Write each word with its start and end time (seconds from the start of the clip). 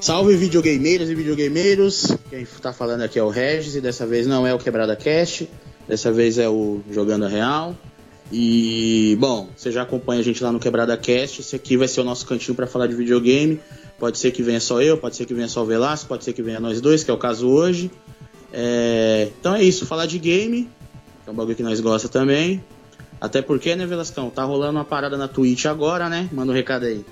Salve 0.00 0.34
videogameiros 0.34 1.10
e 1.10 1.14
videogameiros. 1.14 2.16
Quem 2.30 2.46
tá 2.62 2.72
falando 2.72 3.02
aqui 3.02 3.18
é 3.18 3.22
o 3.22 3.28
Regis 3.28 3.74
e 3.76 3.82
dessa 3.82 4.06
vez 4.06 4.26
não 4.26 4.46
é 4.46 4.54
o 4.54 4.58
Quebrada 4.58 4.96
Cast, 4.96 5.46
dessa 5.86 6.10
vez 6.10 6.38
é 6.38 6.48
o 6.48 6.80
Jogando 6.90 7.26
a 7.26 7.28
Real. 7.28 7.76
E, 8.32 9.14
bom, 9.20 9.50
você 9.54 9.70
já 9.70 9.82
acompanha 9.82 10.20
a 10.20 10.24
gente 10.24 10.42
lá 10.42 10.50
no 10.50 10.58
Quebrada 10.58 10.96
Cast. 10.96 11.42
Esse 11.42 11.54
aqui 11.54 11.76
vai 11.76 11.86
ser 11.86 12.00
o 12.00 12.04
nosso 12.04 12.26
cantinho 12.26 12.54
para 12.54 12.66
falar 12.66 12.86
de 12.86 12.94
videogame. 12.94 13.60
Pode 13.98 14.18
ser 14.18 14.30
que 14.30 14.42
venha 14.42 14.58
só 14.58 14.80
eu, 14.80 14.96
pode 14.96 15.16
ser 15.16 15.26
que 15.26 15.34
venha 15.34 15.48
só 15.48 15.62
o 15.62 15.66
Velasco, 15.66 16.08
pode 16.08 16.24
ser 16.24 16.32
que 16.32 16.42
venha 16.42 16.58
nós 16.58 16.80
dois, 16.80 17.04
que 17.04 17.10
é 17.10 17.14
o 17.14 17.18
caso 17.18 17.46
hoje. 17.46 17.90
É... 18.54 19.28
Então 19.38 19.54
é 19.54 19.62
isso, 19.62 19.84
falar 19.84 20.06
de 20.06 20.18
game, 20.18 20.62
que 21.24 21.28
é 21.28 21.30
um 21.30 21.34
bagulho 21.34 21.54
que 21.54 21.62
nós 21.62 21.78
gosta 21.78 22.08
também. 22.08 22.64
Até 23.20 23.42
porque, 23.42 23.76
né, 23.76 23.84
Velascão? 23.84 24.30
Tá 24.30 24.44
rolando 24.44 24.78
uma 24.78 24.84
parada 24.84 25.18
na 25.18 25.28
Twitch 25.28 25.66
agora, 25.66 26.08
né? 26.08 26.26
Manda 26.32 26.52
um 26.52 26.54
recado 26.54 26.86
aí. 26.86 27.04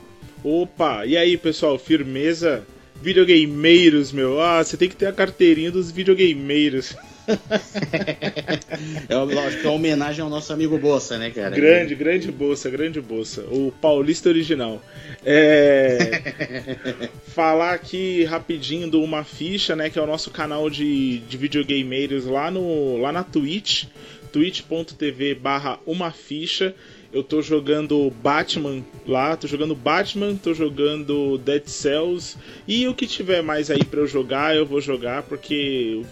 Opa, 0.43 1.05
e 1.05 1.19
aí, 1.19 1.37
pessoal, 1.37 1.79
firmeza? 1.79 2.65
Videogameiros, 3.01 4.13
meu. 4.13 4.41
Ah, 4.41 4.63
você 4.63 4.77
tem 4.77 4.89
que 4.89 4.97
ter 4.97 5.07
a 5.07 5.13
carteirinha 5.13 5.71
dos 5.71 5.91
videogameiros. 5.91 6.97
é, 9.09 9.15
lógico, 9.15 9.67
é 9.67 9.71
uma 9.71 9.77
homenagem 9.77 10.23
ao 10.23 10.31
nosso 10.31 10.53
amigo 10.53 10.79
Bolsa, 10.79 11.19
né, 11.19 11.31
cara? 11.31 11.55
Grande, 11.55 11.95
grande 11.95 12.33
Bolsa, 12.33 12.71
grande 12.71 13.01
Bolsa. 13.01 13.43
O 13.43 13.73
paulista 13.81 14.29
original. 14.29 14.83
É... 15.25 16.35
Falar 17.29 17.75
aqui 17.75 18.25
rapidinho 18.25 18.91
do 18.91 19.03
Uma 19.03 19.25
Ficha, 19.25 19.77
né, 19.77 19.91
que 19.91 19.99
é 19.99 20.03
o 20.03 20.07
nosso 20.07 20.31
canal 20.31 20.71
de, 20.71 21.19
de 21.19 21.37
videogameiros 21.37 22.25
lá, 22.25 22.51
no, 22.51 22.97
lá 22.97 23.13
na 23.13 23.23
Twitch, 23.23 23.85
twitch.tv 24.33 25.35
barra 25.35 25.79
Uma 25.87 26.11
Ficha. 26.11 26.75
Eu 27.11 27.23
tô 27.23 27.41
jogando 27.41 28.11
Batman 28.23 28.85
lá, 29.07 29.35
tô 29.35 29.47
jogando 29.47 29.75
Batman, 29.75 30.37
tô 30.37 30.53
jogando 30.53 31.39
Dead 31.39 31.67
Cells 31.67 32.37
e 32.67 32.87
o 32.87 32.95
que 32.95 33.07
tiver 33.07 33.43
mais 33.43 33.71
aí 33.71 33.83
para 33.83 34.01
eu 34.01 34.07
jogar, 34.07 34.55
eu 34.55 34.67
vou 34.67 34.79
jogar 34.79 35.23
porque 35.23 36.03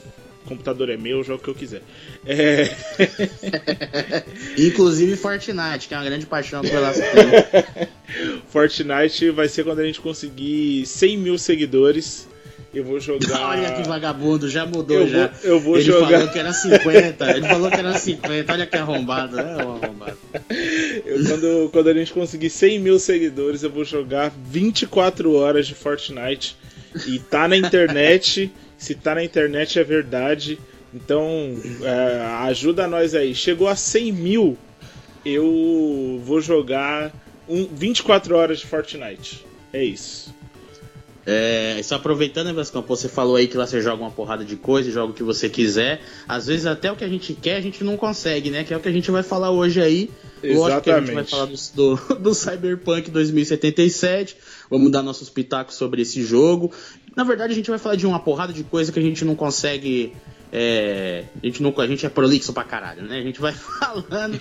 o 0.44 0.48
computador 0.48 0.89
é 0.89 0.97
meu, 0.97 1.19
eu 1.19 1.24
jogo 1.24 1.41
o 1.41 1.44
que 1.44 1.50
eu 1.50 1.55
quiser. 1.55 1.83
É... 2.24 2.74
Inclusive 4.56 5.17
Fortnite, 5.17 5.86
que 5.86 5.92
é 5.92 5.98
uma 5.98 6.05
grande 6.05 6.24
paixão 6.24 6.62
pela 6.62 6.92
Fortnite 8.48 9.30
vai 9.30 9.48
ser 9.48 9.64
quando 9.64 9.80
a 9.80 9.84
gente 9.84 10.00
conseguir 10.00 10.86
100 10.86 11.19
mil 11.19 11.36
seguidores. 11.36 12.27
Eu 12.77 12.85
vou 12.85 13.01
jogar. 13.01 13.41
Olha 13.57 13.73
que 13.73 13.89
vagabundo, 13.89 14.51
já 14.51 14.67
mudou 14.67 14.99
eu 14.99 15.09
já. 15.09 15.29
Vou, 15.29 15.51
eu 15.51 15.61
vou 15.61 15.77
ele 15.77 15.85
jogar. 15.85 16.11
falou 16.11 16.29
que 16.29 16.39
era 16.39 16.53
50. 16.53 17.31
Ele 17.31 17.49
falou 17.49 17.71
que 17.71 17.77
era 17.77 17.99
50. 17.99 18.53
Olha 18.53 18.67
que 18.67 18.77
arrombado, 18.77 19.37
né? 19.37 19.57
arrombado. 19.59 20.19
Eu, 21.07 21.25
quando, 21.25 21.71
quando 21.73 21.89
a 21.89 21.95
gente 21.95 22.13
conseguir 22.13 22.51
100 22.51 22.81
mil 22.81 22.99
seguidores, 22.99 23.63
eu 23.63 23.71
vou 23.71 23.85
jogar 23.85 24.33
24 24.51 25.35
horas 25.35 25.67
de 25.67 25.75
Fortnite. 25.75 26.57
E 27.07 27.19
tá 27.19 27.47
na 27.47 27.57
internet. 27.57 28.53
Se 28.77 28.95
tá 28.95 29.15
na 29.15 29.25
internet 29.25 29.79
é 29.79 29.85
verdade. 29.85 30.59
Então, 30.93 31.57
é, 31.83 32.21
ajuda 32.49 32.87
nós 32.87 33.15
aí. 33.15 33.35
Chegou 33.35 33.69
a 33.69 33.77
100 33.77 34.13
mil, 34.13 34.59
eu 35.25 36.21
vou 36.25 36.41
jogar 36.41 37.13
um, 37.49 37.67
24 37.67 38.37
horas 38.37 38.59
de 38.59 38.67
Fortnite. 38.67 39.47
É 39.73 39.83
isso. 39.83 40.36
É, 41.29 41.81
só 41.83 41.97
aproveitando, 41.97 42.47
né, 42.47 42.53
Vascão, 42.53 42.83
você 42.83 43.09
falou 43.09 43.35
aí 43.35 43.49
que 43.49 43.57
lá 43.57 43.67
você 43.67 43.81
joga 43.81 44.01
uma 44.01 44.13
porrada 44.13 44.45
de 44.45 44.55
coisa, 44.55 44.93
joga 44.93 45.11
o 45.11 45.15
que 45.15 45.25
você 45.25 45.49
quiser. 45.49 46.01
Às 46.29 46.47
vezes 46.47 46.67
até 46.67 46.91
o 46.91 46.95
que 46.95 47.03
a 47.03 47.09
gente 47.09 47.35
quer 47.35 47.57
a 47.57 47.61
gente 47.61 47.83
não 47.83 47.97
consegue, 47.97 48.49
né? 48.49 48.63
Que 48.63 48.73
é 48.73 48.77
o 48.77 48.81
que 48.81 48.89
a 48.89 48.93
gente 48.93 49.11
vai 49.11 49.25
falar 49.25 49.51
hoje 49.51 49.83
aí. 49.83 50.09
Exatamente. 50.41 50.57
Lógico 50.57 50.83
que 50.83 50.91
a 50.91 51.01
gente 51.01 51.15
vai 51.15 51.25
falar 51.25 51.47
do, 51.47 51.57
do, 51.75 52.15
do 52.23 52.35
Cyberpunk 52.35 53.11
2077. 53.11 54.36
Vamos 54.70 54.92
dar 54.92 55.03
nossos 55.03 55.29
pitacos 55.29 55.75
sobre 55.75 56.03
esse 56.03 56.23
jogo. 56.23 56.70
Na 57.17 57.25
verdade, 57.25 57.53
a 57.53 57.57
gente 57.57 57.70
vai 57.70 57.79
falar 57.79 57.97
de 57.97 58.07
uma 58.07 58.20
porrada 58.20 58.53
de 58.53 58.63
coisa 58.63 58.92
que 58.92 58.98
a 59.01 59.03
gente 59.03 59.25
não 59.25 59.35
consegue 59.35 60.13
é, 60.53 61.25
a, 61.42 61.47
gente 61.47 61.63
não, 61.63 61.75
a 61.77 61.86
gente 61.86 62.07
é 62.07 62.09
prolixo 62.09 62.53
pra 62.53 62.65
caralho, 62.65 63.03
né? 63.03 63.19
A 63.19 63.23
gente 63.23 63.41
vai 63.41 63.53
falando 63.81 64.41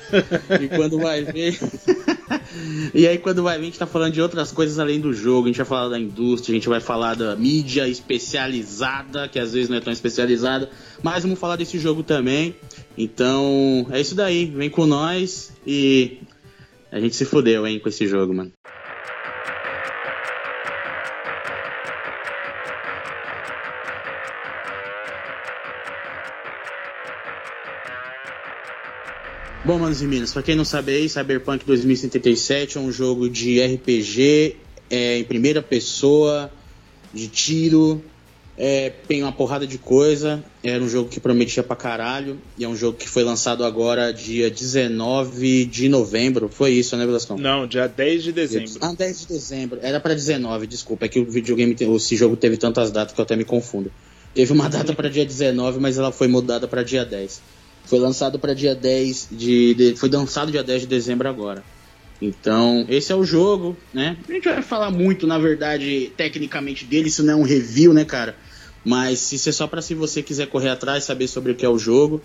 e 0.62 0.68
quando 0.70 1.00
vai 1.00 1.24
ver. 1.24 1.58
E 2.94 3.08
aí, 3.08 3.18
quando 3.18 3.44
vai 3.44 3.58
ver, 3.58 3.64
a 3.64 3.66
gente 3.66 3.80
tá 3.80 3.86
falando 3.86 4.14
de 4.14 4.22
outras 4.22 4.52
coisas 4.52 4.80
além 4.80 5.00
do 5.00 5.14
jogo. 5.14 5.46
A 5.46 5.48
gente 5.48 5.58
vai 5.58 5.66
falar 5.66 5.90
da 5.90 6.00
indústria, 6.00 6.54
a 6.54 6.56
gente 6.56 6.70
vai 6.70 6.80
falar 6.80 7.16
da 7.16 7.36
mídia 7.36 7.88
especializada, 7.88 9.28
que 9.28 9.40
às 9.40 9.54
vezes 9.54 9.70
não 9.70 9.78
é 9.78 9.82
tão 9.82 9.92
especializada. 9.92 10.70
Mas 11.04 11.24
vamos 11.24 11.40
falar 11.40 11.56
desse 11.56 11.78
jogo 11.80 12.04
também. 12.04 12.56
Então, 12.98 13.88
é 13.92 14.00
isso 14.00 14.16
daí. 14.16 14.46
Vem 14.46 14.70
com 14.70 14.86
nós 14.86 15.52
e. 15.66 16.20
A 16.92 17.00
gente 17.00 17.16
se 17.16 17.26
fodeu, 17.26 17.68
hein, 17.68 17.80
com 17.80 17.90
esse 17.90 18.08
jogo, 18.08 18.34
mano. 18.34 18.52
Bom, 29.66 29.80
manos 29.80 30.00
e 30.00 30.06
minas, 30.06 30.32
pra 30.32 30.44
quem 30.44 30.56
não 30.56 30.64
sabe 30.64 30.94
aí, 30.94 31.10
Cyberpunk 31.10 31.66
2077 31.66 32.78
é 32.78 32.80
um 32.80 32.92
jogo 32.92 33.28
de 33.28 33.60
RPG 33.60 34.58
é, 34.92 35.18
em 35.18 35.24
primeira 35.24 35.60
pessoa, 35.60 36.52
de 37.12 37.28
tiro, 37.28 38.00
é, 38.56 38.92
tem 39.08 39.24
uma 39.24 39.32
porrada 39.32 39.66
de 39.66 39.80
coisa. 39.80 40.44
Era 40.64 40.84
um 40.84 40.88
jogo 40.88 41.10
que 41.10 41.20
prometia 41.20 41.64
pra 41.64 41.76
caralho. 41.76 42.38
E 42.58 42.64
é 42.64 42.68
um 42.68 42.76
jogo 42.76 42.96
que 42.96 43.10
foi 43.10 43.24
lançado 43.24 43.66
agora 43.66 44.14
dia 44.14 44.52
19 44.52 45.66
de 45.66 45.90
novembro. 45.90 46.48
Foi 46.48 46.70
isso, 46.72 46.96
né, 46.96 47.04
Velascão? 47.04 47.36
Não, 47.36 47.66
dia 47.66 47.88
10 47.88 48.24
de 48.24 48.32
dezembro. 48.32 48.72
Ah, 48.82 48.94
10 48.94 49.22
de 49.22 49.28
dezembro. 49.28 49.80
Era 49.82 50.00
pra 50.00 50.14
19, 50.14 50.68
desculpa. 50.68 51.06
É 51.06 51.08
que 51.10 51.20
o 51.20 51.26
videogame, 51.26 51.76
esse 51.80 52.16
jogo 52.16 52.38
teve 52.38 52.56
tantas 52.56 52.92
datas 52.92 53.16
que 53.16 53.20
eu 53.20 53.24
até 53.24 53.36
me 53.36 53.44
confundo. 53.44 53.92
Teve 54.36 54.54
uma 54.54 54.70
data 54.70 54.94
para 54.94 55.10
dia 55.10 55.26
19, 55.26 55.80
mas 55.80 55.98
ela 55.98 56.12
foi 56.12 56.28
mudada 56.28 56.68
para 56.68 56.84
dia 56.84 57.04
10. 57.04 57.42
Foi 57.86 58.00
lançado 58.00 58.40
para 58.40 58.54
dia 58.54 58.74
10 58.74 59.30
de, 59.32 59.74
de, 59.74 59.96
Foi 59.96 60.10
lançado 60.10 60.52
dia 60.52 60.64
10 60.64 60.82
de 60.82 60.88
dezembro 60.88 61.30
agora. 61.30 61.64
Então, 62.22 62.86
esse 62.88 63.12
é 63.12 63.16
o 63.16 63.24
jogo, 63.24 63.78
né? 63.94 64.18
A 64.28 64.32
gente 64.32 64.46
vai 64.46 64.62
falar 64.62 64.90
muito, 64.90 65.28
na 65.28 65.38
verdade, 65.38 66.12
tecnicamente 66.16 66.86
dele, 66.86 67.10
isso 67.10 67.24
não 67.24 67.34
é 67.34 67.36
um 67.36 67.44
review, 67.44 67.94
né, 67.94 68.06
cara? 68.06 68.38
Mas 68.84 69.20
se 69.20 69.50
é 69.50 69.52
só 69.52 69.68
para 69.68 69.82
se 69.82 69.94
você 69.94 70.24
quiser 70.24 70.48
correr 70.48 70.70
atrás, 70.70 71.04
saber 71.04 71.28
sobre 71.28 71.52
o 71.52 71.56
que 71.56 71.66
é 71.66 71.70
o 71.70 71.78
jogo, 71.78 72.22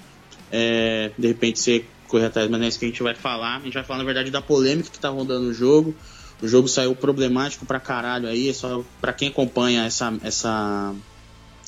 é, 0.53 1.11
de 1.19 1.29
repente 1.29 1.59
você 1.59 1.85
correr 2.07 2.27
atrás, 2.27 2.49
mas 2.51 2.59
não 2.59 2.67
é 2.67 2.69
isso 2.69 2.79
que 2.79 2.85
a 2.85 2.89
gente 2.89 3.03
vai 3.03 3.15
falar. 3.15 3.57
A 3.57 3.61
gente 3.61 3.75
vai 3.75 3.85
falar, 3.85 3.99
na 3.99 4.05
verdade, 4.05 4.31
da 4.31 4.43
polêmica 4.43 4.91
que 4.91 4.99
tá 4.99 5.09
rodando 5.09 5.47
no 5.47 5.55
jogo. 5.55 5.95
O 6.43 6.49
jogo 6.49 6.69
saiu 6.69 6.95
problemático 6.95 7.67
pra 7.67 7.79
caralho 7.79 8.29
aí, 8.29 8.49
é 8.49 8.53
só 8.53 8.83
pra 9.01 9.13
quem 9.13 9.29
acompanha 9.29 9.85
essa, 9.85 10.13
essa, 10.23 10.95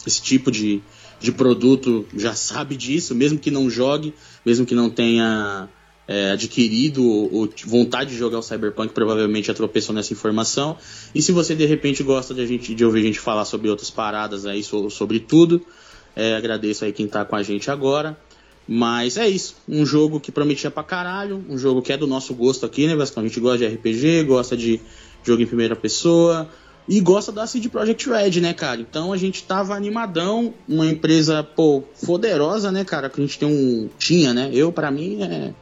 esse 0.07 0.23
tipo 0.23 0.51
de, 0.51 0.83
de 1.23 1.33
produto 1.33 2.05
já 2.17 2.35
sabe 2.35 2.77
disso, 2.77 3.15
mesmo 3.15 3.39
que 3.39 3.51
não 3.51 3.71
jogue, 3.71 4.13
mesmo 4.45 4.67
que 4.67 4.75
não 4.75 4.91
tenha 4.91 5.69
é, 6.09 6.33
adquirido 6.33 7.05
ou, 7.05 7.49
vontade 7.65 8.11
de 8.11 8.17
jogar 8.17 8.39
o 8.39 8.43
Cyberpunk, 8.43 8.93
provavelmente 8.93 9.47
já 9.47 9.55
tropeçou 9.55 9.95
nessa 9.95 10.13
informação. 10.13 10.77
E 11.15 11.23
se 11.23 11.31
você 11.31 11.55
de 11.55 11.65
repente 11.65 12.03
gosta 12.03 12.35
de, 12.35 12.47
gente, 12.47 12.75
de 12.75 12.85
ouvir 12.85 13.01
a 13.01 13.05
gente 13.05 13.21
falar 13.21 13.45
sobre 13.45 13.71
outras 13.71 13.91
paradas 13.91 14.45
aí, 14.45 14.63
sobre 14.63 15.21
tudo, 15.21 15.65
é, 16.17 16.35
agradeço 16.35 16.85
aí 16.85 16.93
quem 16.93 17.07
tá 17.07 17.25
com 17.25 17.37
a 17.37 17.43
gente 17.43 17.71
agora. 17.71 18.19
Mas 18.67 19.17
é 19.17 19.29
isso, 19.29 19.57
um 19.69 19.85
jogo 19.85 20.21
que 20.21 20.31
prometia 20.31 20.71
pra 20.71 20.85
caralho, 20.85 21.45
um 21.49 21.59
jogo 21.59 21.83
que 21.83 21.93
é 21.93 21.97
do 21.97 22.07
nosso 22.07 22.33
gosto 22.33 22.65
aqui, 22.65 22.87
né, 22.87 22.95
Vasco? 22.95 23.19
A 23.19 23.23
gente 23.23 23.39
gosta 23.41 23.59
de 23.59 23.67
RPG, 23.67 24.25
gosta 24.25 24.57
de 24.57 24.81
jogo 25.25 25.43
em 25.43 25.47
primeira 25.47 25.75
pessoa, 25.75 26.49
e 26.89 27.01
gosta 27.01 27.31
da 27.31 27.47
CD 27.47 27.69
Projekt 27.69 28.09
Red, 28.09 28.41
né, 28.41 28.53
cara? 28.53 28.81
Então 28.81 29.13
a 29.13 29.17
gente 29.17 29.45
tava 29.45 29.75
animadão, 29.75 30.53
uma 30.69 30.87
empresa, 30.87 31.43
pô, 31.43 31.83
poderosa, 32.05 32.73
né, 32.73 32.85
cara? 32.85 33.09
Que 33.09 33.21
a 33.21 33.25
gente 33.25 33.39
tem 33.39 33.49
um. 33.49 33.89
Tinha, 33.99 34.35
né? 34.35 34.51
Eu, 34.53 34.73
para 34.73 34.91
mim, 34.91 35.23
é. 35.23 35.55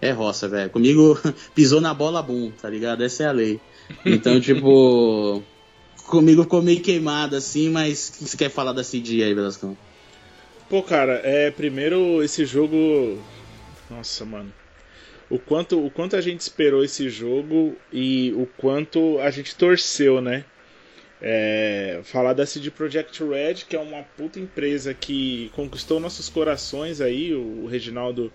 É 0.00 0.10
roça, 0.10 0.48
velho. 0.48 0.70
Comigo 0.70 1.18
pisou 1.54 1.80
na 1.80 1.94
bola 1.94 2.20
bom, 2.20 2.50
tá 2.50 2.68
ligado? 2.68 3.02
Essa 3.02 3.24
é 3.24 3.26
a 3.26 3.32
lei. 3.32 3.60
Então, 4.04 4.40
tipo. 4.40 5.42
comigo 6.06 6.42
ficou 6.42 6.62
meio 6.62 6.80
queimado 6.80 7.34
assim, 7.34 7.68
mas 7.68 8.08
o 8.08 8.12
que 8.12 8.24
você 8.24 8.36
quer 8.36 8.48
falar 8.48 8.72
da 8.72 8.84
CD 8.84 9.24
aí, 9.24 9.34
Velascão? 9.34 9.76
Pô, 10.68 10.82
cara, 10.82 11.20
é. 11.24 11.50
Primeiro, 11.50 12.22
esse 12.22 12.44
jogo. 12.44 13.18
Nossa, 13.88 14.24
mano 14.24 14.52
o 15.28 15.38
quanto, 15.38 15.84
o 15.84 15.90
quanto 15.90 16.16
a 16.16 16.20
gente 16.20 16.40
esperou 16.40 16.84
esse 16.84 17.08
jogo 17.08 17.76
e 17.92 18.32
o 18.36 18.46
quanto 18.56 19.18
a 19.18 19.30
gente 19.30 19.56
torceu, 19.56 20.20
né? 20.20 20.44
É, 21.20 22.00
falar 22.04 22.34
da 22.34 22.44
CD 22.44 22.70
Projekt 22.70 23.22
Red, 23.24 23.64
que 23.68 23.74
é 23.74 23.78
uma 23.78 24.02
puta 24.02 24.38
empresa 24.38 24.92
que 24.92 25.50
conquistou 25.54 25.98
nossos 25.98 26.28
corações 26.28 27.00
aí. 27.00 27.34
O 27.34 27.66
Reginaldo, 27.66 28.30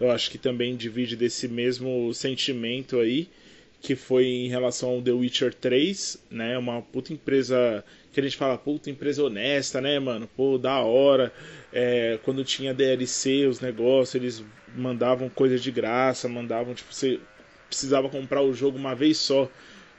eu 0.00 0.10
acho 0.10 0.30
que 0.30 0.38
também 0.38 0.76
divide 0.76 1.16
desse 1.16 1.46
mesmo 1.46 2.12
sentimento 2.12 2.98
aí, 2.98 3.28
que 3.80 3.94
foi 3.94 4.26
em 4.26 4.48
relação 4.48 4.90
ao 4.90 5.02
The 5.02 5.12
Witcher 5.12 5.54
3, 5.54 6.24
né? 6.30 6.58
Uma 6.58 6.82
puta 6.82 7.12
empresa 7.12 7.84
que 8.12 8.18
a 8.18 8.22
gente 8.22 8.36
fala, 8.36 8.58
puta 8.58 8.90
empresa 8.90 9.22
honesta, 9.22 9.80
né, 9.80 9.98
mano? 9.98 10.28
Pô, 10.36 10.58
da 10.58 10.80
hora. 10.80 11.32
É, 11.72 12.18
quando 12.24 12.44
tinha 12.44 12.74
DLC, 12.74 13.46
os 13.46 13.60
negócios, 13.60 14.14
eles 14.14 14.44
mandavam 14.76 15.28
coisas 15.28 15.62
de 15.62 15.70
graça, 15.70 16.28
mandavam, 16.28 16.74
tipo, 16.74 16.92
você 16.92 17.20
precisava 17.68 18.08
comprar 18.08 18.42
o 18.42 18.54
jogo 18.54 18.78
uma 18.78 18.94
vez 18.94 19.18
só 19.18 19.50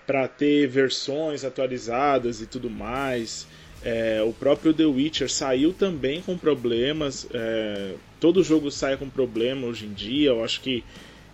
para 0.05 0.27
ter 0.27 0.67
versões 0.67 1.43
atualizadas 1.43 2.41
e 2.41 2.45
tudo 2.45 2.69
mais. 2.69 3.47
É, 3.83 4.21
o 4.23 4.33
próprio 4.33 4.73
The 4.73 4.85
Witcher 4.85 5.29
saiu 5.29 5.73
também 5.73 6.21
com 6.21 6.37
problemas. 6.37 7.27
É, 7.33 7.93
todo 8.19 8.43
jogo 8.43 8.71
sai 8.71 8.97
com 8.97 9.09
problema 9.09 9.67
hoje 9.67 9.85
em 9.85 9.93
dia. 9.93 10.29
Eu 10.29 10.43
acho 10.43 10.61
que 10.61 10.83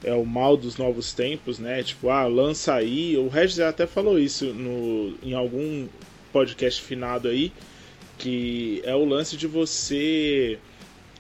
é 0.04 0.14
o 0.14 0.26
mal 0.26 0.58
dos 0.58 0.78
novos 0.78 1.14
tempos, 1.14 1.60
né? 1.60 1.84
Tipo, 1.84 2.10
ah, 2.10 2.26
lança 2.26 2.74
aí. 2.74 3.16
O 3.18 3.28
Regis 3.28 3.60
até 3.60 3.86
falou 3.88 4.20
isso 4.20 4.46
no, 4.46 5.14
em 5.24 5.34
algum 5.34 5.88
podcast 6.32 6.82
finado 6.82 7.28
aí, 7.28 7.52
que 8.18 8.82
é 8.84 8.96
o 8.96 9.06
lance 9.06 9.38
de 9.38 9.48
você 9.48 10.58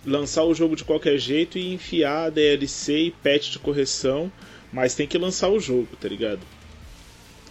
lançar 0.05 0.43
o 0.43 0.53
jogo 0.53 0.75
de 0.75 0.83
qualquer 0.83 1.17
jeito 1.17 1.57
e 1.57 1.73
enfiar 1.73 2.31
DLC 2.31 2.97
e 2.97 3.11
patch 3.11 3.51
de 3.51 3.59
correção, 3.59 4.31
mas 4.73 4.95
tem 4.95 5.05
que 5.05 5.17
lançar 5.17 5.49
o 5.49 5.59
jogo, 5.59 5.89
tá 5.99 6.07
ligado? 6.07 6.39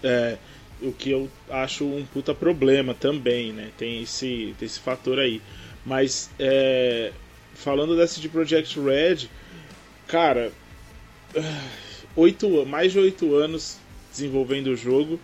É, 0.02 0.38
o 0.82 0.92
que 0.92 1.10
eu 1.10 1.28
acho 1.50 1.84
um 1.84 2.04
puta 2.06 2.34
problema 2.34 2.94
também, 2.94 3.52
né? 3.52 3.70
Tem 3.76 4.02
esse, 4.02 4.54
tem 4.58 4.66
esse 4.66 4.80
fator 4.80 5.18
aí. 5.18 5.40
Mas 5.84 6.30
é, 6.38 7.12
falando 7.54 7.96
da 7.96 8.06
CD 8.06 8.28
Projekt 8.28 8.78
Red, 8.80 9.28
cara, 10.06 10.52
oito, 12.16 12.64
mais 12.66 12.92
de 12.92 12.98
oito 12.98 13.34
anos 13.34 13.78
desenvolvendo 14.10 14.68
o 14.68 14.76
jogo, 14.76 15.20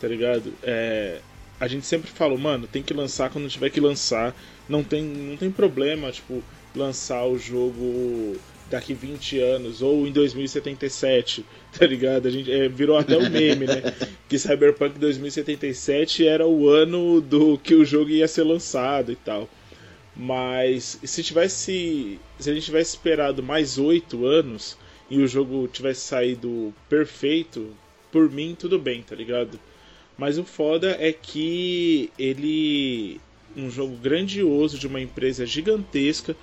tá 0.00 0.08
ligado? 0.08 0.52
É, 0.62 1.20
a 1.60 1.68
gente 1.68 1.86
sempre 1.86 2.10
falou, 2.10 2.36
mano, 2.38 2.66
tem 2.66 2.82
que 2.82 2.92
lançar 2.92 3.30
quando 3.30 3.48
tiver 3.48 3.70
que 3.70 3.80
lançar. 3.80 4.34
Não 4.68 4.82
tem, 4.82 5.02
não 5.02 5.36
tem 5.36 5.50
problema, 5.50 6.10
tipo, 6.10 6.42
lançar 6.74 7.24
o 7.26 7.38
jogo 7.38 8.36
daqui 8.70 8.94
20 8.94 9.38
anos, 9.40 9.82
ou 9.82 10.06
em 10.06 10.12
2077, 10.12 11.44
tá 11.78 11.86
ligado? 11.86 12.28
A 12.28 12.30
gente 12.30 12.50
é, 12.50 12.68
virou 12.68 12.96
até 12.96 13.16
um 13.16 13.28
meme, 13.28 13.66
né? 13.66 13.82
que 14.28 14.38
Cyberpunk 14.38 14.98
2077 14.98 16.26
era 16.26 16.46
o 16.46 16.68
ano 16.68 17.20
do 17.20 17.58
que 17.58 17.74
o 17.74 17.84
jogo 17.84 18.10
ia 18.10 18.28
ser 18.28 18.44
lançado 18.44 19.12
e 19.12 19.16
tal. 19.16 19.48
Mas 20.16 20.98
se 21.02 21.22
tivesse. 21.22 22.18
Se 22.38 22.50
a 22.50 22.54
gente 22.54 22.66
tivesse 22.66 22.90
esperado 22.90 23.42
mais 23.42 23.78
8 23.78 24.24
anos 24.24 24.78
e 25.10 25.18
o 25.18 25.26
jogo 25.26 25.68
tivesse 25.68 26.02
saído 26.02 26.72
perfeito, 26.88 27.74
por 28.12 28.30
mim 28.30 28.56
tudo 28.56 28.78
bem, 28.78 29.02
tá 29.02 29.14
ligado? 29.14 29.58
Mas 30.16 30.38
o 30.38 30.44
foda 30.44 30.96
é 31.00 31.12
que 31.12 32.10
ele. 32.18 33.20
Um 33.56 33.70
jogo 33.70 33.96
grandioso 33.96 34.78
de 34.78 34.86
uma 34.86 35.00
empresa 35.00 35.46
gigantesca 35.46 36.34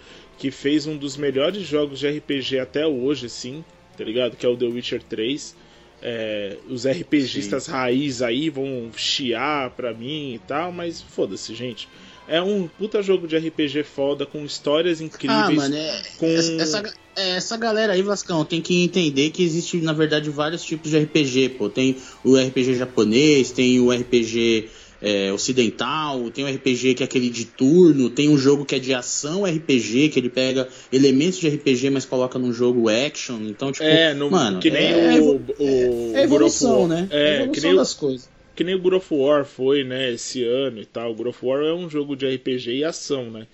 que 0.41 0.49
fez 0.49 0.87
um 0.87 0.97
dos 0.97 1.15
melhores 1.15 1.61
jogos 1.67 1.99
de 1.99 2.09
RPG 2.09 2.57
até 2.57 2.83
hoje, 2.87 3.29
sim, 3.29 3.63
tá 3.95 4.03
ligado? 4.03 4.35
Que 4.35 4.43
é 4.43 4.49
o 4.49 4.57
The 4.57 4.65
Witcher 4.65 5.03
3. 5.03 5.55
É, 6.01 6.57
os 6.67 6.87
RPGistas 6.87 7.65
sim. 7.65 7.71
raiz 7.71 8.23
aí 8.23 8.49
vão 8.49 8.89
chiar 8.97 9.69
pra 9.69 9.93
mim 9.93 10.33
e 10.33 10.39
tal, 10.39 10.71
mas 10.71 10.99
foda-se, 10.99 11.53
gente. 11.53 11.87
É 12.27 12.41
um 12.41 12.67
puta 12.67 13.03
jogo 13.03 13.27
de 13.27 13.37
RPG 13.37 13.83
foda, 13.83 14.25
com 14.25 14.43
histórias 14.43 14.99
incríveis. 14.99 15.39
Ah, 15.47 15.51
mano, 15.51 15.75
é, 15.75 16.01
com... 16.17 16.25
essa, 16.25 16.91
é, 17.15 17.35
essa 17.35 17.55
galera 17.55 17.93
aí, 17.93 18.01
Vascão, 18.01 18.43
tem 18.43 18.61
que 18.61 18.83
entender 18.83 19.29
que 19.29 19.43
existe, 19.43 19.77
na 19.77 19.93
verdade, 19.93 20.31
vários 20.31 20.63
tipos 20.63 20.89
de 20.89 20.97
RPG, 20.97 21.49
pô. 21.49 21.69
Tem 21.69 21.97
o 22.23 22.35
RPG 22.35 22.73
japonês, 22.73 23.51
tem 23.51 23.79
o 23.79 23.91
RPG 23.91 24.69
é, 25.01 25.33
ocidental, 25.33 26.29
tem 26.29 26.45
um 26.45 26.55
RPG 26.55 26.93
que 26.93 27.03
é 27.03 27.05
aquele 27.05 27.29
de 27.29 27.45
turno, 27.45 28.09
tem 28.09 28.29
um 28.29 28.37
jogo 28.37 28.63
que 28.63 28.75
é 28.75 28.79
de 28.79 28.93
ação 28.93 29.43
RPG, 29.45 30.09
que 30.09 30.19
ele 30.19 30.29
pega 30.29 30.67
elementos 30.93 31.39
de 31.39 31.49
RPG, 31.49 31.89
mas 31.89 32.05
coloca 32.05 32.37
num 32.37 32.53
jogo 32.53 32.87
action. 32.87 33.39
Então, 33.41 33.71
tipo, 33.71 33.83
é, 33.83 34.13
no, 34.13 34.29
mano, 34.29 34.59
que 34.59 34.69
nem 34.69 34.91
é, 34.91 35.19
o, 35.19 35.37
o, 35.37 36.15
é, 36.15 36.23
evolução, 36.23 36.87
né? 36.87 37.07
É, 37.09 37.35
evolução 37.37 37.51
que 37.51 37.61
nem 37.61 37.75
das 37.75 37.93
coisas. 37.95 38.29
Que 38.55 38.63
nem 38.63 38.75
o 38.75 38.79
God 38.79 38.93
of 38.93 39.07
War 39.11 39.43
foi, 39.43 39.83
né, 39.83 40.11
esse 40.11 40.43
ano 40.43 40.79
e 40.79 40.85
tal. 40.85 41.11
O 41.11 41.15
God 41.15 41.27
of 41.27 41.43
War 41.43 41.63
é 41.63 41.73
um 41.73 41.89
jogo 41.89 42.15
de 42.15 42.27
RPG 42.27 42.75
e 42.75 42.83
ação, 42.83 43.31
né? 43.31 43.47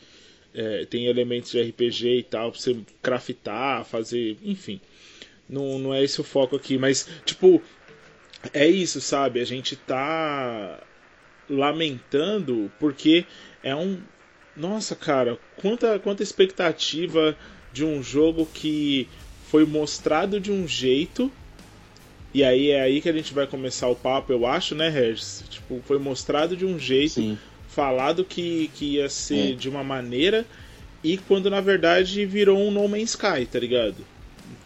É, 0.54 0.86
tem 0.86 1.06
elementos 1.06 1.52
de 1.52 1.62
RPG 1.62 2.18
e 2.18 2.24
tal, 2.24 2.52
pra 2.52 2.60
você 2.60 2.76
craftar, 3.02 3.86
fazer, 3.86 4.38
enfim. 4.44 4.82
Não, 5.48 5.80
não 5.80 5.94
é 5.94 6.04
esse 6.04 6.20
o 6.20 6.24
foco 6.26 6.58
aqui, 6.58 6.78
mas, 6.78 7.08
tipo, 7.24 7.62
é 8.54 8.68
isso, 8.68 9.00
sabe? 9.00 9.40
A 9.40 9.46
gente 9.46 9.78
tá 9.78 10.84
lamentando 11.50 12.72
porque 12.80 13.26
é 13.64 13.76
um. 13.76 14.00
Nossa, 14.56 14.96
cara, 14.96 15.38
quanta, 15.58 16.00
quanta 16.00 16.24
expectativa 16.24 17.38
de 17.72 17.86
um 17.86 18.02
jogo 18.02 18.48
que 18.52 19.08
foi 19.50 19.66
mostrado 19.66 20.40
de 20.40 20.52
um 20.52 20.68
jeito. 20.68 21.32
E 22.34 22.44
aí 22.44 22.72
é 22.72 22.82
aí 22.82 23.02
que 23.02 23.10
a 23.10 23.14
gente 23.14 23.34
vai 23.34 23.48
começar 23.48 23.88
o 23.88 23.96
papo, 23.96 24.34
eu 24.34 24.46
acho, 24.46 24.76
né, 24.76 24.90
Regis? 24.90 25.44
Tipo, 25.50 25.82
foi 25.86 25.98
mostrado 25.98 26.58
de 26.58 26.66
um 26.66 26.78
jeito, 26.78 27.14
Sim. 27.14 27.38
falado 27.68 28.26
que, 28.26 28.70
que 28.76 28.96
ia 28.96 29.10
ser 29.10 29.54
é. 29.54 29.56
de 29.56 29.70
uma 29.70 29.84
maneira, 29.84 30.46
e 31.04 31.18
quando 31.18 31.50
na 31.50 31.62
verdade 31.62 32.26
virou 32.26 32.60
um 32.60 32.70
No 32.70 32.88
Man's 32.88 33.12
Sky, 33.12 33.46
tá 33.50 33.60
ligado? 33.60 33.96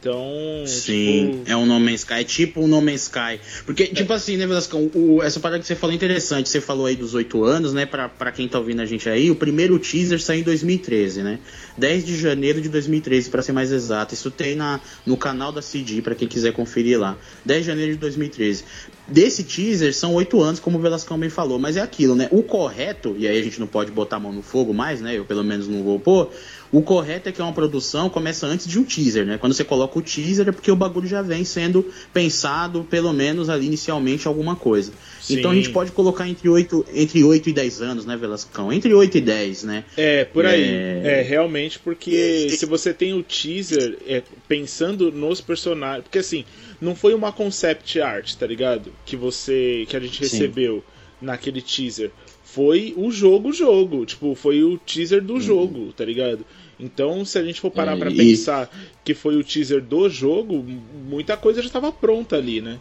Então. 0.01 0.63
Sim, 0.66 1.42
tipo... 1.44 1.51
é 1.51 1.56
um 1.56 1.66
No 1.66 1.80
Man's 1.80 2.01
Sky, 2.01 2.13
é 2.13 2.24
tipo 2.24 2.62
um 2.62 2.68
No 2.68 2.81
Man's 2.81 3.04
Sky. 3.04 3.39
Porque, 3.66 3.83
é. 3.83 3.88
tipo 3.88 4.12
assim, 4.12 4.36
né, 4.36 4.48
Velascão, 4.48 4.89
o, 4.95 5.22
essa 5.22 5.39
parada 5.39 5.62
que 5.62 5.68
você 5.68 5.75
falou 5.75 5.94
é 5.94 5.95
interessante. 5.95 6.50
Você 6.50 6.60
falou 6.60 6.88
aí 6.88 6.95
dos 6.95 7.13
oito 7.13 7.44
anos, 7.44 7.72
né? 7.72 7.86
Pra, 7.86 8.10
pra 8.10 8.31
quem 8.31 8.48
tá 8.48 8.57
ouvindo 8.57 8.81
a 8.81 8.86
gente 8.86 9.07
aí, 9.07 9.30
o 9.30 9.36
primeiro 9.36 9.78
teaser 9.78 10.19
saiu 10.19 10.42
em 10.42 10.44
2013, 10.44 11.22
né? 11.22 11.39
10 11.78 12.06
de 12.06 12.19
janeiro 12.19 12.60
de 12.60 12.69
2013, 12.69 13.30
para 13.30 13.44
ser 13.44 13.51
mais 13.51 13.72
exato. 13.72 14.13
Isso 14.16 14.31
tem 14.31 14.56
na, 14.56 14.80
no 15.06 15.16
canal 15.16 15.51
da 15.51 15.62
CD, 15.62 16.01
para 16.01 16.16
quem 16.16 16.27
quiser 16.27 16.51
conferir 16.51 17.00
lá. 17.00 17.16
10 17.45 17.62
de 17.62 17.68
janeiro 17.68 17.92
de 17.92 18.00
2013. 18.00 18.63
Desse 19.07 19.44
teaser 19.44 19.94
são 19.94 20.13
oito 20.16 20.42
anos, 20.42 20.60
como 20.60 20.77
o 20.77 20.81
Velascão 20.81 21.19
bem 21.19 21.30
falou, 21.30 21.60
mas 21.60 21.75
é 21.75 21.81
aquilo, 21.81 22.16
né? 22.16 22.27
O 22.31 22.42
correto, 22.42 23.16
e 23.18 23.27
aí 23.27 23.38
a 23.39 23.44
gente 23.44 23.60
não 23.60 23.68
pode 23.68 23.92
botar 23.92 24.16
a 24.16 24.19
mão 24.19 24.31
no 24.31 24.42
fogo 24.42 24.74
mais, 24.74 25.01
né? 25.01 25.18
Eu 25.18 25.25
pelo 25.25 25.44
menos 25.44 25.68
não 25.68 25.84
vou 25.84 26.00
pôr. 26.00 26.31
O 26.72 26.82
correto 26.82 27.28
é 27.28 27.32
que 27.32 27.42
uma 27.42 27.52
produção 27.52 28.10
começa 28.10 28.48
antes 28.48 28.66
de 28.66 28.80
um 28.80 28.84
teaser, 28.84 29.26
né? 29.26 29.38
Quando 29.38 29.54
você 29.54 29.64
coloca 29.64 30.00
o 30.00 30.02
teaser 30.02 30.48
é 30.48 30.52
porque 30.52 30.72
o 30.72 30.76
bagulho 30.76 31.08
já 31.08 31.22
vem 31.22 31.44
sendo 31.44 31.86
pensado, 32.14 32.86
pelo 32.90 33.12
menos 33.12 33.50
ali 33.50 33.66
inicialmente, 33.66 34.28
alguma 34.28 34.56
coisa. 34.56 34.94
Sim. 35.22 35.40
Então 35.40 35.52
a 35.52 35.56
gente 35.56 35.70
pode 35.70 35.92
colocar 35.92 36.28
entre 36.28 36.48
8, 36.48 36.86
entre 36.94 37.24
8 37.24 37.50
e 37.50 37.54
10 37.54 37.82
anos, 37.82 38.06
né, 38.06 38.16
Velascão? 38.16 38.72
Entre 38.72 38.94
8 38.94 39.18
e 39.18 39.22
10, 39.22 39.64
né? 39.64 39.84
É, 39.98 40.24
por 40.24 40.46
aí. 40.46 40.64
É, 40.64 41.20
é 41.20 41.22
realmente, 41.22 41.78
porque 41.78 42.50
se 42.50 42.66
você 42.66 42.94
tem 42.94 43.13
o 43.13 43.22
teaser 43.22 43.98
é, 44.08 44.24
pensando 44.48 45.12
nos 45.12 45.42
personagens. 45.42 46.04
Porque 46.04 46.20
assim, 46.20 46.46
não 46.80 46.96
foi 46.96 47.13
uma 47.13 47.32
concept 47.34 48.00
art, 48.00 48.34
tá 48.36 48.48
ligado? 48.48 48.94
Que 49.06 49.18
você. 49.18 49.86
que 49.90 49.98
a 49.98 50.00
gente 50.00 50.22
recebeu 50.22 50.78
Sim. 50.78 51.00
Naquele 51.22 51.62
teaser. 51.62 52.12
Foi 52.44 52.94
o 52.98 53.12
jogo, 53.12 53.54
jogo. 53.54 54.06
Tipo, 54.06 54.36
foi 54.36 54.63
o 54.63 54.78
teaser 54.78 55.24
do 55.24 55.36
uhum. 55.36 55.42
jogo, 55.42 55.94
tá 55.94 56.04
ligado? 56.04 56.46
Então, 56.80 57.24
se 57.24 57.38
a 57.38 57.44
gente 57.44 57.62
for 57.62 57.72
parar 57.72 57.96
é, 57.96 58.00
pra 58.00 58.12
e... 58.12 58.18
pensar 58.18 58.70
que 59.04 59.13
foi 59.13 59.36
o 59.38 59.44
teaser 59.44 59.82
do 59.82 60.10
jogo, 60.10 60.66
muita 61.08 61.38
coisa 61.38 61.62
já 61.62 61.68
estava 61.68 61.92
pronta 61.92 62.36
ali, 62.36 62.60
né? 62.60 62.80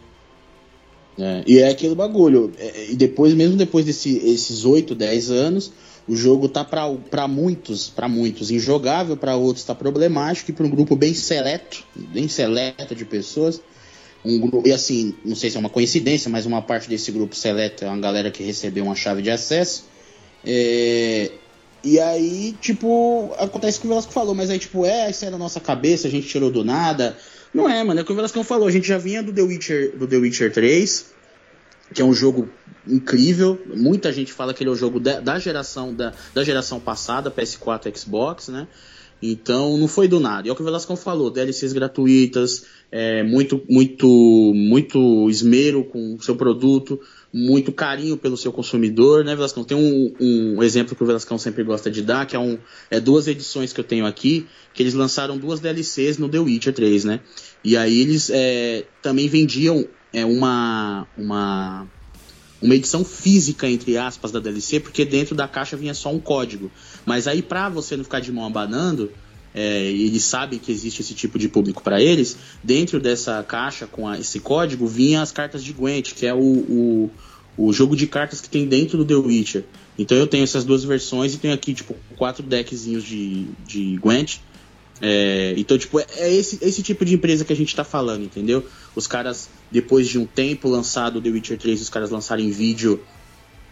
É, 1.19 1.43
e 1.45 1.59
é 1.59 1.69
aquele 1.69 1.93
bagulho. 1.93 2.51
É, 2.57 2.91
e 2.91 2.95
depois, 2.95 3.33
mesmo 3.33 3.55
depois 3.55 3.85
desses 3.85 4.65
8, 4.65 4.95
10 4.95 5.31
anos, 5.31 5.71
o 6.07 6.15
jogo 6.15 6.49
tá 6.49 6.65
para 6.65 7.27
muitos, 7.27 7.89
para 7.89 8.07
muitos 8.07 8.49
injogável, 8.49 9.15
para 9.15 9.35
outros 9.35 9.63
tá 9.63 9.75
problemático 9.75 10.51
e 10.51 10.53
para 10.53 10.65
um 10.65 10.69
grupo 10.69 10.95
bem 10.95 11.13
seleto, 11.13 11.83
bem 11.95 12.27
seleto 12.27 12.95
de 12.95 13.05
pessoas. 13.05 13.61
Um 14.23 14.39
grupo, 14.39 14.67
e 14.67 14.71
assim, 14.71 15.15
não 15.25 15.35
sei 15.35 15.49
se 15.49 15.57
é 15.57 15.59
uma 15.59 15.69
coincidência, 15.69 16.29
mas 16.29 16.45
uma 16.45 16.61
parte 16.61 16.87
desse 16.87 17.11
grupo 17.11 17.35
seleto 17.35 17.83
é 17.83 17.87
uma 17.87 17.99
galera 17.99 18.29
que 18.29 18.43
recebeu 18.43 18.83
uma 18.83 18.95
chave 18.95 19.21
de 19.21 19.31
acesso. 19.31 19.85
É, 20.45 21.31
e 21.83 21.99
aí, 21.99 22.55
tipo, 22.61 23.33
acontece 23.39 23.77
o 23.77 23.81
que 23.81 23.87
o 23.87 23.89
Velasco 23.89 24.11
falou, 24.11 24.35
mas 24.35 24.49
aí, 24.49 24.59
tipo, 24.59 24.85
é, 24.85 25.09
isso 25.09 25.25
é 25.25 25.29
na 25.29 25.37
nossa 25.37 25.59
cabeça, 25.59 26.07
a 26.07 26.11
gente 26.11 26.27
tirou 26.27 26.51
do 26.51 26.63
nada. 26.63 27.17
Não 27.53 27.67
é, 27.67 27.83
mano, 27.83 27.99
é 27.99 28.03
o 28.03 28.05
que 28.05 28.11
o 28.11 28.15
Velasco 28.15 28.43
falou, 28.43 28.67
a 28.67 28.71
gente 28.71 28.87
já 28.87 28.97
vinha 28.97 29.23
do 29.23 29.33
The 29.33 29.41
Witcher, 29.41 29.97
do 29.97 30.07
The 30.07 30.17
Witcher 30.17 30.53
3, 30.53 31.05
que 31.93 32.01
é 32.01 32.05
um 32.05 32.13
jogo 32.13 32.47
incrível. 32.87 33.59
Muita 33.65 34.13
gente 34.13 34.31
fala 34.31 34.53
que 34.53 34.61
ele 34.61 34.69
é 34.69 34.73
o 34.73 34.75
jogo 34.75 34.99
da, 34.99 35.19
da 35.19 35.39
geração 35.39 35.93
da, 35.93 36.13
da 36.33 36.43
geração 36.43 36.79
passada, 36.79 37.31
PS4 37.31 37.97
Xbox, 37.97 38.49
né? 38.49 38.67
Então 39.21 39.77
não 39.77 39.87
foi 39.87 40.07
do 40.07 40.19
nada. 40.19 40.47
E 40.47 40.49
é 40.49 40.53
o 40.53 40.55
que 40.55 40.61
o 40.61 40.65
Velasco 40.65 40.95
falou, 40.95 41.29
DLCs 41.29 41.73
gratuitas, 41.73 42.65
é, 42.91 43.23
muito, 43.23 43.61
muito, 43.69 44.07
muito 44.55 45.29
esmero 45.29 45.83
com 45.83 46.15
o 46.15 46.21
seu 46.21 46.35
produto 46.35 46.99
muito 47.33 47.71
carinho 47.71 48.17
pelo 48.17 48.35
seu 48.35 48.51
consumidor, 48.51 49.23
né, 49.23 49.35
Velascão? 49.35 49.63
Tem 49.63 49.77
um, 49.77 50.13
um, 50.19 50.63
exemplo 50.63 50.95
que 50.95 51.03
o 51.03 51.05
Velascão 51.05 51.37
sempre 51.37 51.63
gosta 51.63 51.89
de 51.89 52.01
dar, 52.01 52.25
que 52.25 52.35
é, 52.35 52.39
um, 52.39 52.57
é 52.89 52.99
duas 52.99 53.27
edições 53.27 53.71
que 53.71 53.79
eu 53.79 53.83
tenho 53.83 54.05
aqui, 54.05 54.45
que 54.73 54.83
eles 54.83 54.93
lançaram 54.93 55.37
duas 55.37 55.59
DLCs 55.59 56.17
no 56.17 56.27
The 56.27 56.39
Witcher 56.39 56.73
3, 56.73 57.05
né? 57.05 57.21
E 57.63 57.77
aí 57.77 58.01
eles 58.01 58.29
é, 58.29 58.85
também 59.01 59.29
vendiam 59.29 59.87
é, 60.11 60.25
uma, 60.25 61.07
uma, 61.17 61.87
uma 62.61 62.75
edição 62.75 63.03
física, 63.03 63.67
entre 63.67 63.97
aspas, 63.97 64.31
da 64.31 64.39
DLC, 64.39 64.79
porque 64.79 65.03
dentro 65.03 65.33
da 65.35 65.47
caixa 65.47 65.75
vinha 65.75 65.93
só 65.93 66.13
um 66.13 66.19
código. 66.19 66.71
Mas 67.05 67.27
aí, 67.27 67.41
pra 67.41 67.69
você 67.69 67.97
não 67.97 68.03
ficar 68.03 68.19
de 68.19 68.31
mão 68.31 68.45
abanando, 68.45 69.11
é, 69.53 69.83
eles 69.91 70.23
sabem 70.23 70.59
que 70.59 70.71
existe 70.71 71.01
esse 71.01 71.13
tipo 71.13 71.37
de 71.37 71.49
público 71.49 71.83
para 71.83 72.01
eles, 72.01 72.37
dentro 72.63 72.99
dessa 72.99 73.43
caixa 73.43 73.85
com 73.85 74.07
a, 74.07 74.17
esse 74.17 74.39
código 74.39 74.87
vinha 74.87 75.21
as 75.21 75.31
cartas 75.31 75.63
de 75.63 75.73
Gwent, 75.73 76.13
que 76.13 76.25
é 76.25 76.33
o, 76.33 76.39
o, 76.39 77.11
o, 77.57 77.73
jogo 77.73 77.95
de 77.95 78.07
cartas 78.07 78.39
que 78.39 78.49
tem 78.49 78.65
dentro 78.65 78.97
do 78.97 79.05
The 79.05 79.15
Witcher. 79.15 79.65
Então 79.97 80.17
eu 80.17 80.27
tenho 80.27 80.43
essas 80.43 80.63
duas 80.63 80.83
versões 80.83 81.33
e 81.33 81.37
tenho 81.37 81.53
aqui 81.53 81.73
tipo 81.73 81.95
quatro 82.15 82.43
deckzinhos 82.43 83.03
de, 83.03 83.47
de 83.67 83.97
Gwent. 83.97 84.37
É, 85.01 85.55
então, 85.57 85.77
tipo, 85.77 85.99
é, 85.99 86.05
é 86.17 86.33
esse, 86.33 86.59
esse 86.61 86.83
tipo 86.83 87.03
de 87.03 87.15
empresa 87.15 87.43
que 87.43 87.51
a 87.51 87.55
gente 87.55 87.75
tá 87.75 87.83
falando, 87.83 88.23
entendeu? 88.23 88.63
Os 88.95 89.07
caras, 89.07 89.49
depois 89.71 90.07
de 90.07 90.19
um 90.19 90.25
tempo 90.25 90.69
lançado 90.69 91.19
The 91.19 91.29
Witcher 91.29 91.57
3, 91.57 91.81
os 91.81 91.89
caras 91.89 92.11
lançarem 92.11 92.51
vídeo 92.51 93.01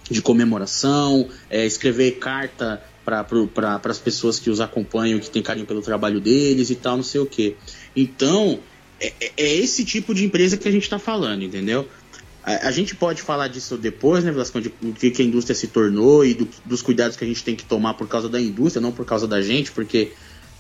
de 0.10 0.22
comemoração, 0.22 1.30
é, 1.50 1.66
escrever 1.66 2.14
carta 2.14 2.82
para 3.06 3.80
as 3.86 4.00
pessoas 4.00 4.40
que 4.40 4.50
os 4.50 4.60
acompanham, 4.60 5.20
que 5.20 5.30
tem 5.30 5.42
carinho 5.42 5.66
pelo 5.66 5.82
trabalho 5.82 6.20
deles 6.20 6.70
e 6.70 6.76
tal, 6.76 6.98
não 6.98 7.04
sei 7.04 7.22
o 7.22 7.26
que. 7.26 7.56
Então, 7.96 8.60
é, 9.00 9.14
é, 9.20 9.32
é, 9.38 9.56
esse 9.56 9.86
tipo 9.86 10.14
de 10.14 10.26
empresa 10.26 10.58
que 10.58 10.68
a 10.68 10.72
gente 10.72 10.84
está 10.84 11.00
falando, 11.00 11.44
entendeu? 11.44 11.88
A, 12.42 12.72
gente 12.72 12.96
pode 12.96 13.22
falar 13.22 13.48
disso 13.48 13.78
depois, 13.78 14.24
né, 14.24 14.32
Velasco, 14.32 14.60
de 14.60 14.74
o 14.82 14.94
que, 14.94 15.12
que 15.12 15.22
a 15.22 15.26
indústria 15.26 15.54
se 15.54 15.68
tornou 15.68 16.26
e 16.26 16.34
do, 16.34 16.48
dos 16.66 16.82
cuidados 16.82 17.16
que 17.16 17.24
a 17.24 17.28
gente 17.28 17.44
tem 17.44 17.56
que 17.56 17.66
tomar 17.66 17.94
por 17.94 18.08
causa 18.08 18.28
da 18.28 18.42
indústria, 18.42 18.82
não 18.82 18.92
por 18.92 19.06
causa 19.06 19.28
da 19.28 19.40
gente, 19.42 19.72
porque 19.72 20.14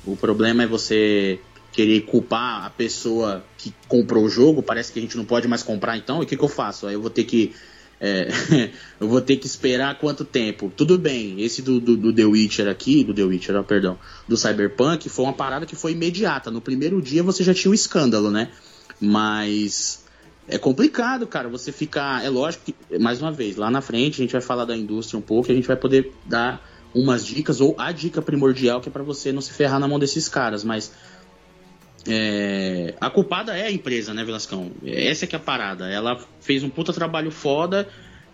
o 0.05 0.15
problema 0.15 0.63
é 0.63 0.67
você 0.67 1.39
querer 1.71 2.01
culpar 2.01 2.65
a 2.65 2.69
pessoa 2.69 3.43
que 3.57 3.73
comprou 3.87 4.25
o 4.25 4.29
jogo, 4.29 4.63
parece 4.63 4.91
que 4.91 4.99
a 4.99 5.01
gente 5.01 5.15
não 5.15 5.25
pode 5.25 5.47
mais 5.47 5.63
comprar 5.63 5.97
então, 5.97 6.21
e 6.21 6.23
o 6.23 6.27
que, 6.27 6.35
que 6.35 6.43
eu 6.43 6.49
faço? 6.49 6.87
Aí 6.87 6.93
eu 6.93 7.01
vou 7.01 7.09
ter 7.09 7.23
que 7.23 7.53
é, 8.01 8.29
eu 8.99 9.07
vou 9.07 9.19
ter 9.21 9.35
que 9.35 9.45
esperar 9.45 9.97
quanto 9.99 10.23
tempo? 10.23 10.71
Tudo 10.75 10.97
bem, 10.97 11.41
esse 11.41 11.61
do, 11.61 11.79
do, 11.79 11.97
do, 11.97 12.13
The 12.13 12.25
Witcher 12.25 12.67
aqui, 12.67 13.03
do 13.03 13.13
The 13.13 13.23
Witcher, 13.23 13.55
oh, 13.57 13.63
perdão, 13.63 13.99
do 14.27 14.37
Cyberpunk, 14.37 15.09
foi 15.09 15.25
uma 15.25 15.33
parada 15.33 15.65
que 15.65 15.75
foi 15.75 15.91
imediata. 15.91 16.49
No 16.49 16.61
primeiro 16.61 17.01
dia 17.01 17.21
você 17.21 17.43
já 17.43 17.53
tinha 17.53 17.71
o 17.71 17.75
escândalo, 17.75 18.31
né? 18.31 18.49
Mas 19.01 20.03
é 20.47 20.57
complicado, 20.57 21.27
cara, 21.27 21.49
você 21.49 21.71
ficar. 21.71 22.23
É 22.23 22.29
lógico 22.29 22.65
que, 22.65 22.99
mais 22.99 23.21
uma 23.21 23.31
vez, 23.31 23.57
lá 23.57 23.69
na 23.69 23.81
frente 23.81 24.15
a 24.15 24.23
gente 24.23 24.31
vai 24.31 24.41
falar 24.41 24.65
da 24.65 24.75
indústria 24.75 25.19
um 25.19 25.21
pouco 25.21 25.49
e 25.49 25.51
a 25.51 25.55
gente 25.55 25.67
vai 25.67 25.77
poder 25.77 26.11
dar 26.25 26.61
umas 26.93 27.25
dicas, 27.25 27.61
ou 27.61 27.75
a 27.77 27.91
dica 27.91 28.21
primordial 28.21 28.81
que 28.81 28.89
é 28.89 28.91
para 28.91 29.03
você 29.03 29.31
não 29.31 29.41
se 29.41 29.53
ferrar 29.53 29.79
na 29.79 29.87
mão 29.87 29.99
desses 29.99 30.27
caras, 30.27 30.63
mas 30.63 30.91
é, 32.07 32.95
a 32.99 33.09
culpada 33.09 33.55
é 33.55 33.67
a 33.67 33.71
empresa, 33.71 34.13
né, 34.13 34.23
Velascão? 34.23 34.71
Essa 34.85 35.25
é 35.25 35.27
que 35.27 35.35
é 35.35 35.39
a 35.39 35.41
parada. 35.41 35.87
Ela 35.89 36.19
fez 36.39 36.63
um 36.63 36.69
puta 36.69 36.93
trabalho 36.93 37.31
foda 37.31 37.87